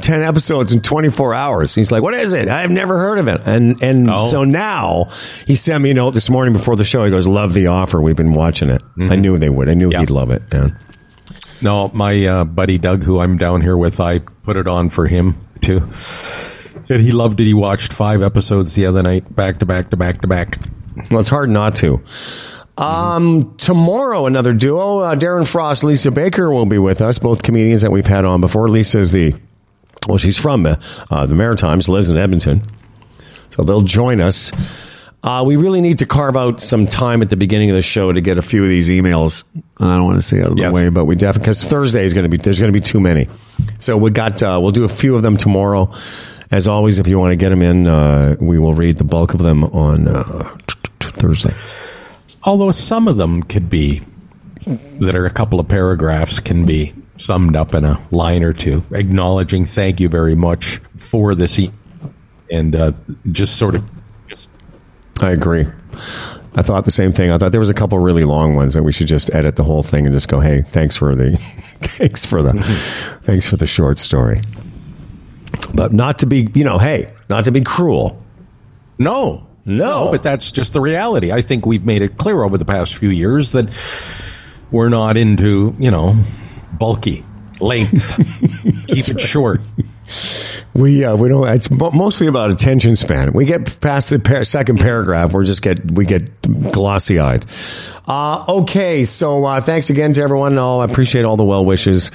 10 0.00 0.22
episodes 0.22 0.72
in 0.72 0.80
24 0.80 1.34
hours. 1.34 1.74
He's 1.74 1.90
like, 1.92 2.02
what 2.02 2.14
is 2.14 2.32
it? 2.32 2.48
I've 2.48 2.70
never 2.70 2.98
heard 2.98 3.18
of 3.18 3.28
it. 3.28 3.42
And, 3.46 3.82
and 3.82 4.08
Oh. 4.10 4.28
so 4.28 4.44
now 4.44 5.04
he 5.46 5.54
sent 5.56 5.82
me 5.82 5.90
a 5.90 5.94
note 5.94 6.12
this 6.12 6.30
morning 6.30 6.52
before 6.52 6.76
the 6.76 6.84
show. 6.84 7.04
He 7.04 7.10
goes, 7.10 7.26
love 7.26 7.52
the 7.52 7.66
offer. 7.68 8.00
We've 8.00 8.16
been 8.16 8.34
watching 8.34 8.70
it. 8.70 8.82
I 9.00 9.16
knew 9.16 9.38
they 9.38 9.48
would. 9.50 9.68
I 9.68 9.74
knew 9.74 9.90
Yeah. 9.90 10.00
he'd 10.00 10.10
love 10.10 10.30
it. 10.30 10.42
And 10.52 10.76
No, 11.60 11.90
my 11.92 12.24
uh, 12.26 12.44
buddy 12.44 12.78
Doug, 12.78 13.02
who 13.02 13.18
I'm 13.18 13.36
down 13.38 13.60
here 13.60 13.76
with, 13.76 13.98
I 14.00 14.20
put 14.20 14.56
it 14.56 14.66
on 14.68 14.90
for 14.90 15.06
him 15.08 15.36
too. 15.60 15.82
And 16.88 17.02
he 17.02 17.10
loved 17.12 17.40
it. 17.40 17.44
He 17.44 17.54
watched 17.54 17.92
five 17.92 18.22
episodes 18.22 18.74
the 18.74 18.86
other 18.86 19.02
night, 19.02 19.34
back 19.34 19.58
to 19.58 19.66
back 19.66 19.90
to 19.90 19.96
back 19.96 20.20
to 20.22 20.28
back. 20.28 20.58
well, 21.10 21.20
it's 21.20 21.28
hard 21.28 21.50
not 21.50 21.74
to. 21.76 22.00
Um, 22.78 23.56
tomorrow, 23.58 24.26
another 24.26 24.52
duo, 24.52 25.00
uh, 25.00 25.16
Darren 25.16 25.46
Frost, 25.46 25.82
Lisa 25.82 26.12
Baker 26.12 26.52
will 26.52 26.64
be 26.66 26.78
with 26.78 27.00
us, 27.00 27.18
both 27.18 27.42
comedians 27.42 27.82
that 27.82 27.90
we've 27.90 28.06
had 28.06 28.24
on 28.24 28.40
before. 28.40 28.68
Lisa 28.68 29.00
is 29.00 29.10
the, 29.10 29.34
well, 30.06 30.18
she's 30.18 30.38
from 30.38 30.66
uh, 30.66 30.76
uh, 31.10 31.26
the 31.26 31.34
Maritimes, 31.34 31.88
lives 31.88 32.10
in 32.10 32.16
Edmonton. 32.16 32.62
So 33.50 33.64
they'll 33.64 33.82
join 33.82 34.20
us. 34.20 34.52
Uh, 35.24 35.42
we 35.44 35.56
really 35.56 35.80
need 35.80 35.98
to 35.98 36.06
carve 36.06 36.36
out 36.36 36.60
some 36.60 36.86
time 36.86 37.22
at 37.22 37.28
the 37.28 37.36
beginning 37.36 37.70
of 37.70 37.76
the 37.76 37.82
show 37.82 38.12
to 38.12 38.20
get 38.20 38.38
a 38.38 38.42
few 38.42 38.62
of 38.62 38.68
these 38.68 38.88
emails. 38.88 39.42
I 39.80 39.96
don't 39.96 40.04
want 40.04 40.16
to 40.18 40.22
say 40.22 40.40
out 40.40 40.50
of 40.50 40.54
the 40.56 40.62
Yes. 40.62 40.72
way, 40.72 40.88
but 40.90 41.06
we 41.06 41.16
definitely 41.16 41.44
because 41.46 41.64
Thursday 41.64 42.04
is 42.04 42.14
going 42.14 42.22
to 42.22 42.28
be 42.28 42.36
there's 42.36 42.60
going 42.60 42.72
to 42.72 42.78
be 42.78 42.84
too 42.84 43.00
many. 43.00 43.26
So 43.80 43.96
we 43.96 44.10
got 44.10 44.40
uh, 44.42 44.58
we'll 44.62 44.70
do 44.70 44.84
a 44.84 44.88
few 44.88 45.16
of 45.16 45.22
them 45.22 45.36
tomorrow. 45.36 45.90
As 46.52 46.68
always, 46.68 46.98
if 47.00 47.08
you 47.08 47.18
want 47.18 47.32
to 47.32 47.36
get 47.36 47.48
them 47.50 47.62
in, 47.62 47.86
uh, 47.88 48.36
we 48.40 48.58
will 48.58 48.74
read 48.74 48.96
the 48.96 49.04
bulk 49.04 49.34
of 49.34 49.40
them 49.42 49.64
on 49.64 50.06
uh, 50.08 50.22
Thursday. 51.00 51.52
Although 52.44 52.70
some 52.70 53.08
of 53.08 53.16
them 53.16 53.42
could 53.42 53.68
be, 53.68 54.00
that 55.00 55.14
are 55.16 55.26
a 55.26 55.30
couple 55.30 55.58
of 55.60 55.68
paragraphs, 55.68 56.38
can 56.40 56.64
be 56.64 56.94
summed 57.18 57.54
up 57.56 57.74
in 57.74 57.84
a 57.84 57.98
line 58.10 58.42
or 58.42 58.52
two, 58.52 58.82
acknowledging 58.92 59.64
thank 59.66 60.00
you 60.00 60.08
very 60.08 60.34
much 60.34 60.80
for 60.96 61.34
this, 61.34 61.58
e- 61.58 61.70
and 62.50 62.74
uh, 62.74 62.92
just 63.30 63.56
sort 63.56 63.74
of 63.74 63.84
I 65.20 65.30
agree. 65.30 65.66
I 66.54 66.62
thought 66.62 66.84
the 66.84 66.90
same 66.90 67.12
thing. 67.12 67.30
I 67.30 67.38
thought 67.38 67.50
there 67.52 67.60
was 67.60 67.68
a 67.70 67.74
couple 67.74 67.98
really 67.98 68.24
long 68.24 68.54
ones 68.54 68.74
that 68.74 68.82
we 68.82 68.92
should 68.92 69.06
just 69.08 69.32
edit 69.34 69.56
the 69.56 69.64
whole 69.64 69.82
thing 69.82 70.06
and 70.06 70.14
just 70.14 70.28
go, 70.28 70.40
"Hey, 70.40 70.62
thanks 70.62 70.96
for 70.96 71.14
the, 71.14 71.36
thanks 71.80 72.24
for 72.24 72.42
the, 72.42 72.52
thanks 73.24 73.46
for 73.46 73.56
the 73.56 73.66
short 73.66 73.98
story." 73.98 74.40
But 75.74 75.92
not 75.92 76.20
to 76.20 76.26
be, 76.26 76.48
you 76.54 76.64
know, 76.64 76.78
hey, 76.78 77.12
not 77.28 77.44
to 77.44 77.50
be 77.50 77.60
cruel. 77.60 78.22
No. 78.98 79.46
No. 79.64 80.10
but 80.10 80.22
that's 80.22 80.50
just 80.50 80.72
the 80.72 80.80
reality. 80.80 81.30
I 81.30 81.42
think 81.42 81.66
we've 81.66 81.84
made 81.84 82.00
it 82.00 82.16
clear 82.16 82.42
over 82.42 82.56
the 82.56 82.64
past 82.64 82.94
few 82.94 83.10
years 83.10 83.52
that 83.52 83.68
we're 84.70 84.88
not 84.88 85.18
into, 85.18 85.76
you 85.78 85.90
know, 85.90 86.16
bulky 86.72 87.24
length. 87.60 88.16
Keep 88.88 89.08
it 89.08 89.20
short. 89.20 89.60
We 90.74 91.04
uh, 91.04 91.16
we 91.16 91.28
don't. 91.28 91.48
It's 91.48 91.70
mostly 91.70 92.26
about 92.28 92.50
attention 92.50 92.96
span. 92.96 93.32
We 93.32 93.44
get 93.44 93.80
past 93.80 94.10
the 94.10 94.18
par- 94.18 94.44
second 94.44 94.78
paragraph, 94.78 95.32
we're 95.32 95.44
just 95.44 95.62
get 95.62 95.90
we 95.90 96.04
get 96.04 96.40
glossy 96.72 97.18
eyed. 97.18 97.44
Uh, 98.06 98.44
okay, 98.48 99.04
so 99.04 99.44
uh, 99.44 99.60
thanks 99.60 99.90
again 99.90 100.12
to 100.14 100.22
everyone. 100.22 100.58
I 100.58 100.84
appreciate 100.84 101.24
all 101.24 101.36
the 101.36 101.44
well 101.44 101.64
wishes 101.64 102.10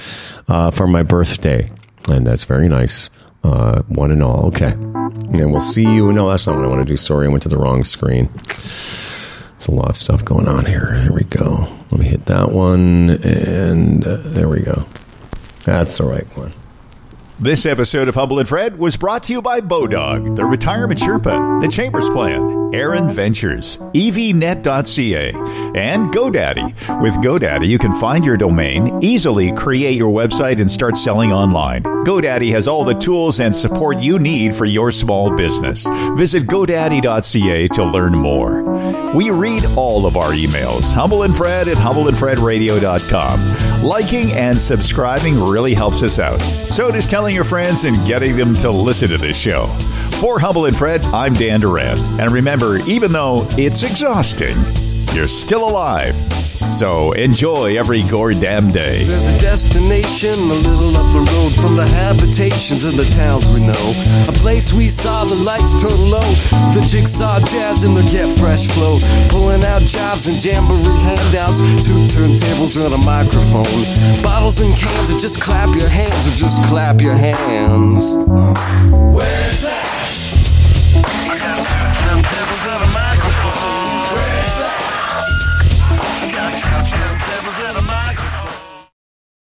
uh, 0.48 0.70
for 0.70 0.86
my 0.86 1.02
birthday, 1.02 1.70
and 2.08 2.26
that's 2.26 2.44
very 2.44 2.68
nice. 2.68 3.10
Uh, 3.44 3.82
one 3.82 4.10
and 4.10 4.22
all. 4.22 4.46
Okay, 4.46 4.72
and 4.72 5.52
we'll 5.52 5.60
see 5.60 5.82
you. 5.82 6.12
No, 6.12 6.28
that's 6.30 6.46
not 6.46 6.56
what 6.56 6.64
I 6.64 6.68
want 6.68 6.82
to 6.82 6.88
do. 6.88 6.96
Sorry, 6.96 7.26
I 7.26 7.30
went 7.30 7.42
to 7.42 7.48
the 7.48 7.58
wrong 7.58 7.84
screen. 7.84 8.30
There's 8.34 9.68
a 9.68 9.72
lot 9.72 9.90
of 9.90 9.96
stuff 9.96 10.24
going 10.24 10.48
on 10.48 10.64
here. 10.64 10.94
Here 11.02 11.12
we 11.12 11.24
go. 11.24 11.68
Let 11.94 12.00
me 12.00 12.06
hit 12.08 12.24
that 12.24 12.50
one, 12.50 13.10
and 13.22 14.04
uh, 14.04 14.16
there 14.16 14.48
we 14.48 14.62
go. 14.62 14.84
That's 15.64 15.98
the 15.98 16.04
right 16.04 16.26
one. 16.36 16.52
This 17.38 17.66
episode 17.66 18.08
of 18.08 18.16
Humble 18.16 18.40
and 18.40 18.48
Fred 18.48 18.80
was 18.80 18.96
brought 18.96 19.22
to 19.24 19.32
you 19.32 19.40
by 19.40 19.60
Bodog, 19.60 20.34
the 20.34 20.44
Retirement 20.44 20.98
Sherpa, 20.98 21.60
the 21.60 21.68
Chambers 21.68 22.08
Plan, 22.08 22.72
Erin 22.74 23.12
Ventures, 23.12 23.76
evnet.ca, 23.94 25.32
and 25.76 26.12
GoDaddy. 26.12 27.00
With 27.00 27.14
GoDaddy, 27.14 27.68
you 27.68 27.78
can 27.78 27.94
find 28.00 28.24
your 28.24 28.36
domain, 28.36 29.00
easily 29.00 29.52
create 29.52 29.96
your 29.96 30.12
website, 30.12 30.60
and 30.60 30.68
start 30.68 30.96
selling 30.96 31.32
online. 31.32 31.84
GoDaddy 31.84 32.50
has 32.50 32.66
all 32.66 32.84
the 32.84 32.94
tools 32.94 33.38
and 33.38 33.54
support 33.54 33.98
you 33.98 34.18
need 34.18 34.56
for 34.56 34.64
your 34.64 34.90
small 34.90 35.30
business. 35.36 35.86
Visit 36.16 36.48
GoDaddy.ca 36.48 37.68
to 37.68 37.84
learn 37.84 38.14
more. 38.14 38.73
We 39.14 39.30
read 39.30 39.64
all 39.76 40.06
of 40.06 40.16
our 40.16 40.32
emails, 40.32 40.92
Humble 40.92 41.22
and 41.22 41.36
Fred 41.36 41.68
at 41.68 41.76
humbleandfredradio.com. 41.76 43.84
Liking 43.84 44.32
and 44.32 44.58
subscribing 44.58 45.40
really 45.40 45.74
helps 45.74 46.02
us 46.02 46.18
out. 46.18 46.40
So 46.70 46.90
does 46.90 47.06
telling 47.06 47.34
your 47.34 47.44
friends 47.44 47.84
and 47.84 47.96
getting 48.06 48.36
them 48.36 48.54
to 48.56 48.70
listen 48.70 49.10
to 49.10 49.18
this 49.18 49.36
show. 49.36 49.66
For 50.20 50.40
Humble 50.40 50.66
and 50.66 50.76
Fred, 50.76 51.04
I'm 51.06 51.34
Dan 51.34 51.60
Duran. 51.60 51.98
And 52.20 52.30
remember, 52.32 52.78
even 52.88 53.12
though 53.12 53.46
it's 53.52 53.82
exhausting, 53.82 54.56
you're 55.12 55.28
still 55.28 55.68
alive. 55.68 56.14
So 56.74 57.12
enjoy 57.12 57.78
every 57.78 58.02
goddamn 58.02 58.72
day. 58.72 59.04
There's 59.04 59.28
a 59.28 59.38
destination 59.38 60.34
a 60.34 60.54
little 60.54 60.96
up 60.96 61.12
the 61.12 61.30
road 61.32 61.54
from 61.54 61.76
the 61.76 61.86
habitations 61.86 62.84
of 62.84 62.96
the 62.96 63.04
towns 63.10 63.48
we 63.50 63.60
know. 63.60 63.92
A 64.28 64.32
place 64.32 64.72
we 64.72 64.88
saw 64.88 65.24
the 65.24 65.36
lights 65.36 65.80
turn 65.80 66.10
low. 66.10 66.28
The 66.74 66.84
jigsaw 66.88 67.40
jazz 67.40 67.84
and 67.84 67.96
the 67.96 68.02
get 68.02 68.36
fresh 68.38 68.66
flow. 68.68 68.98
Pulling 69.28 69.62
out 69.62 69.82
jobs 69.82 70.26
and 70.26 70.42
jamboree 70.42 70.98
handouts. 71.00 71.60
Two 71.86 72.06
turntables 72.08 72.76
and 72.84 72.94
a 72.94 72.98
microphone. 72.98 74.22
Bottles 74.22 74.60
and 74.60 74.74
cans 74.76 75.10
and 75.10 75.20
just 75.20 75.40
clap 75.40 75.74
your 75.76 75.88
hands 75.88 76.26
or 76.26 76.32
just 76.32 76.62
clap 76.64 77.00
your 77.00 77.14
hands. 77.14 78.16
Where's 79.14 79.62
that? 79.62 80.03